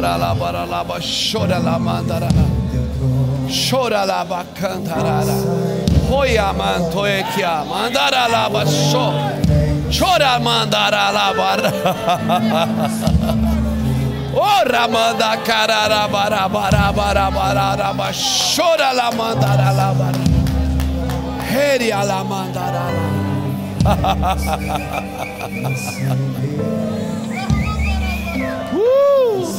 bara 0.00 0.16
la 0.16 0.32
bara 0.34 0.64
la 0.64 0.64
bara 0.64 0.68
la 0.74 0.84
ba 0.84 0.98
chora 1.00 1.58
la 1.58 1.78
mandara 1.78 2.28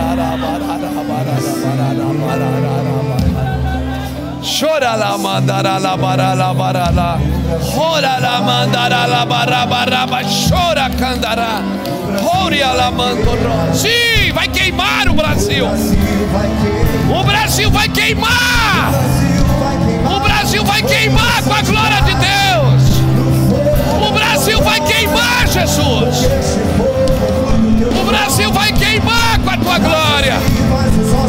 Chora 4.43 4.95
la 4.95 5.17
mandara 5.17 5.79
la 5.79 5.97
bara 5.97 6.35
la 6.35 6.53
bara 6.53 6.91
la 6.91 7.19
Ora 7.75 8.19
la 8.19 8.41
mandara 8.41 9.07
la 9.07 9.25
bara 9.25 9.65
bara 9.65 10.05
ba 10.05 10.21
chora 10.21 10.87
candará 10.99 11.63
Ora 12.21 12.73
la 12.73 12.91
mandoró 12.91 13.73
Sim, 13.73 14.31
vai 14.33 14.47
queimar 14.47 15.06
Brasil. 15.37 15.67
O 17.15 17.23
Brasil 17.23 17.69
vai 17.69 17.87
queimar! 17.89 18.91
O 20.03 20.19
Brasil 20.19 20.65
vai 20.65 20.81
queimar 20.81 21.43
com 21.43 21.53
a 21.53 21.61
glória 21.61 22.01
de 22.01 22.15
Deus! 22.15 24.07
O 24.07 24.11
Brasil 24.11 24.59
vai 24.63 24.81
queimar 24.81 25.47
Jesus! 25.47 26.27
O 28.01 28.05
Brasil 28.07 28.51
vai 28.51 28.73
queimar 28.73 29.39
com 29.43 29.49
a 29.51 29.57
tua 29.57 29.77
glória! 29.77 30.37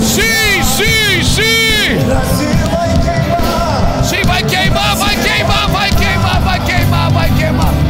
Sim, 0.01 0.63
sim, 0.63 1.23
sim! 1.23 1.99
Sim, 4.05 4.23
vai 4.25 4.43
queimar, 4.43 4.97
vai 4.97 5.17
queimar, 5.17 5.69
vai 5.69 5.91
queimar, 5.91 6.41
vai 6.41 6.61
queimar, 6.61 7.11
vai 7.11 7.31
queimar. 7.37 7.88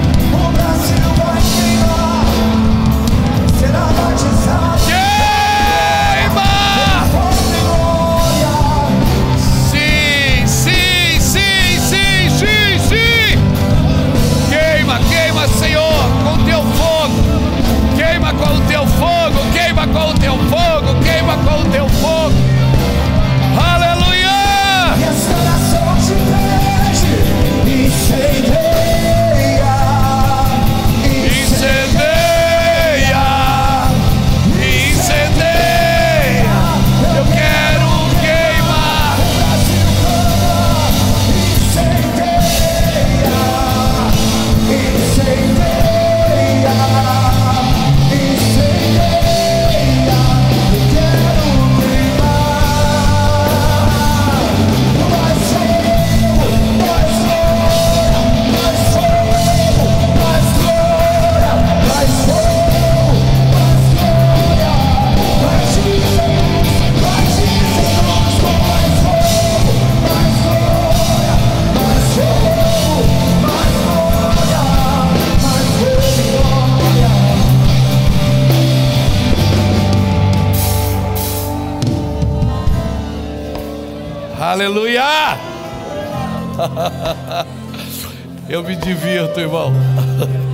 Eu 88.49 88.63
me 88.63 88.77
divirto, 88.77 89.41
irmão. 89.41 89.73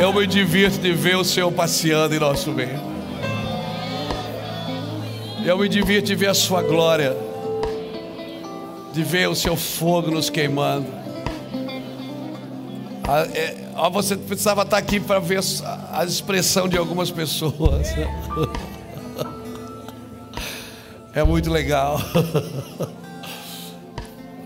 Eu 0.00 0.12
me 0.12 0.26
divirto 0.26 0.78
de 0.78 0.92
ver 0.92 1.16
o 1.16 1.24
Senhor 1.24 1.50
passeando 1.50 2.14
em 2.14 2.20
nosso 2.20 2.52
meio. 2.52 2.78
Eu 5.44 5.58
me 5.58 5.68
divirto 5.68 6.06
de 6.06 6.14
ver 6.14 6.28
a 6.28 6.34
Sua 6.34 6.62
glória, 6.62 7.16
de 8.92 9.02
ver 9.02 9.28
o 9.28 9.34
Seu 9.34 9.56
fogo 9.56 10.10
nos 10.10 10.30
queimando. 10.30 10.86
Ah, 13.08 13.26
é, 13.34 13.56
você 13.90 14.16
precisava 14.16 14.62
estar 14.62 14.76
aqui 14.76 15.00
para 15.00 15.18
ver 15.18 15.40
a 15.92 16.04
expressão 16.04 16.68
de 16.68 16.76
algumas 16.76 17.10
pessoas. 17.10 17.88
É 21.14 21.24
muito 21.24 21.50
legal. 21.50 21.98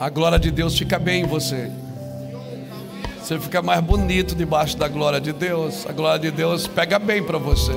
A 0.02 0.10
glória 0.10 0.36
de 0.36 0.50
Deus 0.50 0.76
fica 0.76 0.98
bem 0.98 1.22
em 1.22 1.26
você. 1.26 1.70
Você 3.20 3.38
fica 3.38 3.62
mais 3.62 3.80
bonito 3.80 4.34
debaixo 4.34 4.76
da 4.76 4.88
glória 4.88 5.20
de 5.20 5.32
Deus. 5.32 5.86
A 5.86 5.92
glória 5.92 6.18
de 6.18 6.36
Deus 6.36 6.66
pega 6.66 6.98
bem 6.98 7.22
para 7.22 7.38
você. 7.38 7.70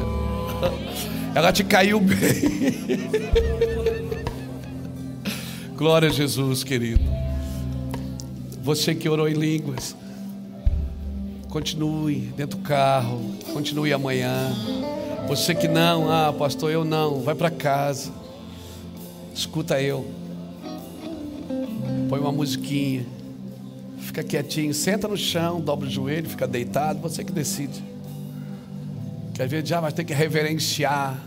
Ela 1.36 1.54
te 1.54 1.64
caiu 1.64 2.00
bem. 2.00 2.18
Glória 5.78 6.10
a 6.10 6.12
Jesus, 6.12 6.64
querido. 6.64 7.04
Você 8.64 8.96
que 8.96 9.08
orou 9.08 9.30
em 9.30 9.34
línguas, 9.34 9.96
continue 11.48 12.34
dentro 12.36 12.58
do 12.58 12.64
carro, 12.64 13.36
continue 13.54 13.94
amanhã. 13.94 14.52
Você 15.28 15.54
que 15.54 15.68
não, 15.68 16.12
ah, 16.12 16.34
pastor, 16.34 16.72
eu 16.72 16.84
não, 16.84 17.22
vai 17.22 17.36
para 17.36 17.52
casa. 17.52 18.12
Escuta 19.32 19.80
eu. 19.80 20.25
Põe 22.10 22.20
uma 22.20 22.32
musiquinha. 22.32 23.06
Fica 24.00 24.24
quietinho, 24.24 24.74
senta 24.74 25.08
no 25.08 25.18
chão, 25.18 25.60
dobra 25.60 25.88
o 25.88 25.90
joelho, 25.90 26.30
fica 26.30 26.48
deitado, 26.48 27.00
você 27.00 27.24
que 27.24 27.32
decide. 27.32 27.84
Que 29.34 29.42
às 29.42 29.50
vezes 29.50 29.68
já 29.68 29.82
vai 29.82 29.92
ter 29.92 30.04
que 30.04 30.14
reverenciar. 30.14 31.20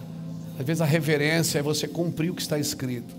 Às 0.58 0.64
vezes 0.64 0.80
a 0.80 0.84
reverência 0.84 1.58
é 1.58 1.62
você 1.62 1.86
cumprir 1.86 2.30
o 2.30 2.34
que 2.34 2.42
está 2.42 2.58
escrito. 2.58 3.14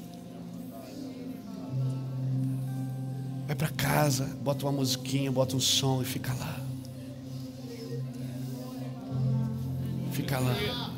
Vai 3.45 3.55
para 3.55 3.69
casa, 3.69 4.29
bota 4.43 4.65
uma 4.65 4.71
musiquinha, 4.71 5.31
bota 5.31 5.55
um 5.55 5.59
som 5.59 6.01
e 6.01 6.05
fica 6.05 6.33
lá. 6.33 6.59
Fica 10.11 10.39
lá. 10.39 10.55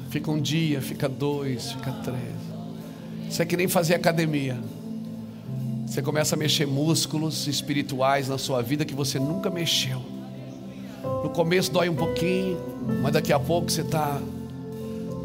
Fica 0.10 0.32
um 0.32 0.42
dia, 0.42 0.82
fica 0.82 1.08
dois, 1.08 1.72
fica 1.72 1.92
três. 2.04 2.36
Isso 3.30 3.42
é 3.42 3.46
que 3.46 3.56
nem 3.56 3.68
fazer 3.68 3.96
academia. 3.96 4.58
Você 5.92 6.02
começa 6.02 6.36
a 6.36 6.38
mexer 6.38 6.66
músculos 6.66 7.48
espirituais 7.48 8.30
na 8.30 8.38
sua 8.38 8.62
vida 8.62 8.86
que 8.86 8.96
você 8.96 9.20
nunca 9.20 9.50
mexeu. 9.50 10.02
No 11.22 11.30
começo 11.32 11.70
dói 11.70 11.90
um 11.90 11.96
pouquinho, 11.96 12.58
mas 13.04 13.12
daqui 13.12 13.34
a 13.34 13.38
pouco 13.38 13.70
você 13.70 13.82
está. 13.82 14.18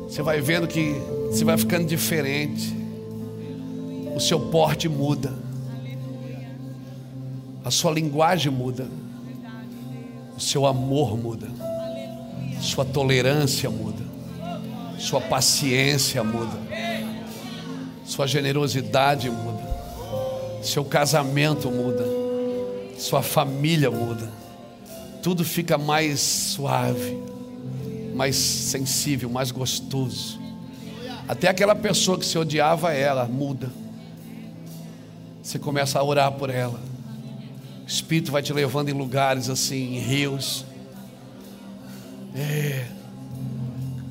Você 0.08 0.22
vai 0.22 0.40
vendo 0.40 0.66
que 0.66 0.94
você 1.30 1.44
vai 1.44 1.56
ficando 1.56 1.86
diferente. 1.86 2.76
O 4.12 4.18
seu 4.18 4.40
porte 4.40 4.88
muda. 4.88 5.32
A 7.64 7.70
sua 7.70 7.92
linguagem 7.92 8.50
muda. 8.50 8.88
O 10.36 10.40
seu 10.40 10.66
amor 10.66 11.16
muda. 11.16 11.46
Sua 12.60 12.84
tolerância 12.84 13.70
muda. 13.70 14.02
Sua 14.98 15.20
paciência 15.20 16.24
muda. 16.24 16.58
Sua 18.04 18.26
generosidade 18.26 19.30
muda. 19.30 19.65
Seu 20.66 20.84
casamento 20.84 21.70
muda. 21.70 22.04
Sua 22.98 23.22
família 23.22 23.90
muda. 23.90 24.30
Tudo 25.22 25.44
fica 25.44 25.78
mais 25.78 26.20
suave, 26.20 27.16
mais 28.14 28.36
sensível, 28.36 29.28
mais 29.30 29.50
gostoso. 29.50 30.40
Até 31.28 31.48
aquela 31.48 31.74
pessoa 31.74 32.18
que 32.18 32.26
se 32.26 32.36
odiava 32.36 32.92
ela 32.92 33.26
muda. 33.26 33.70
Você 35.42 35.58
começa 35.58 35.98
a 35.98 36.02
orar 36.02 36.32
por 36.32 36.50
ela. 36.50 36.80
O 37.84 37.86
Espírito 37.86 38.32
vai 38.32 38.42
te 38.42 38.52
levando 38.52 38.88
em 38.88 38.92
lugares 38.92 39.48
assim, 39.48 39.96
em 39.96 40.00
rios. 40.00 40.64
É. 42.34 42.88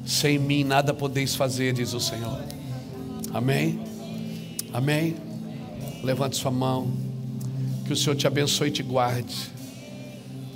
Sem 0.06 0.40
mim 0.40 0.64
nada 0.64 0.94
podeis 0.94 1.36
fazer, 1.36 1.74
diz 1.74 1.94
o 1.94 2.00
Senhor. 2.00 2.40
Amém? 3.34 3.80
Amém? 4.72 5.35
Levante 6.06 6.38
sua 6.38 6.52
mão. 6.52 6.88
Que 7.86 7.94
o 7.94 7.96
Senhor 7.96 8.16
te 8.16 8.28
abençoe 8.28 8.68
e 8.68 8.72
te 8.72 8.84
guarde. 8.84 9.36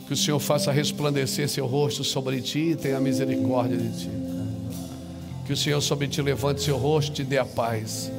Que 0.05 0.13
o 0.13 0.17
Senhor 0.17 0.39
faça 0.39 0.71
resplandecer 0.71 1.49
seu 1.49 1.65
rosto 1.65 2.03
sobre 2.03 2.39
ti 2.39 2.71
e 2.71 2.75
tenha 2.75 2.99
misericórdia 2.99 3.77
de 3.77 3.99
ti. 3.99 4.09
Que 5.45 5.53
o 5.53 5.57
Senhor 5.57 5.81
sobre 5.81 6.07
ti 6.07 6.21
levante 6.21 6.61
seu 6.61 6.77
rosto 6.77 7.11
e 7.11 7.15
te 7.15 7.23
dê 7.23 7.39
a 7.39 7.45
paz. 7.45 8.11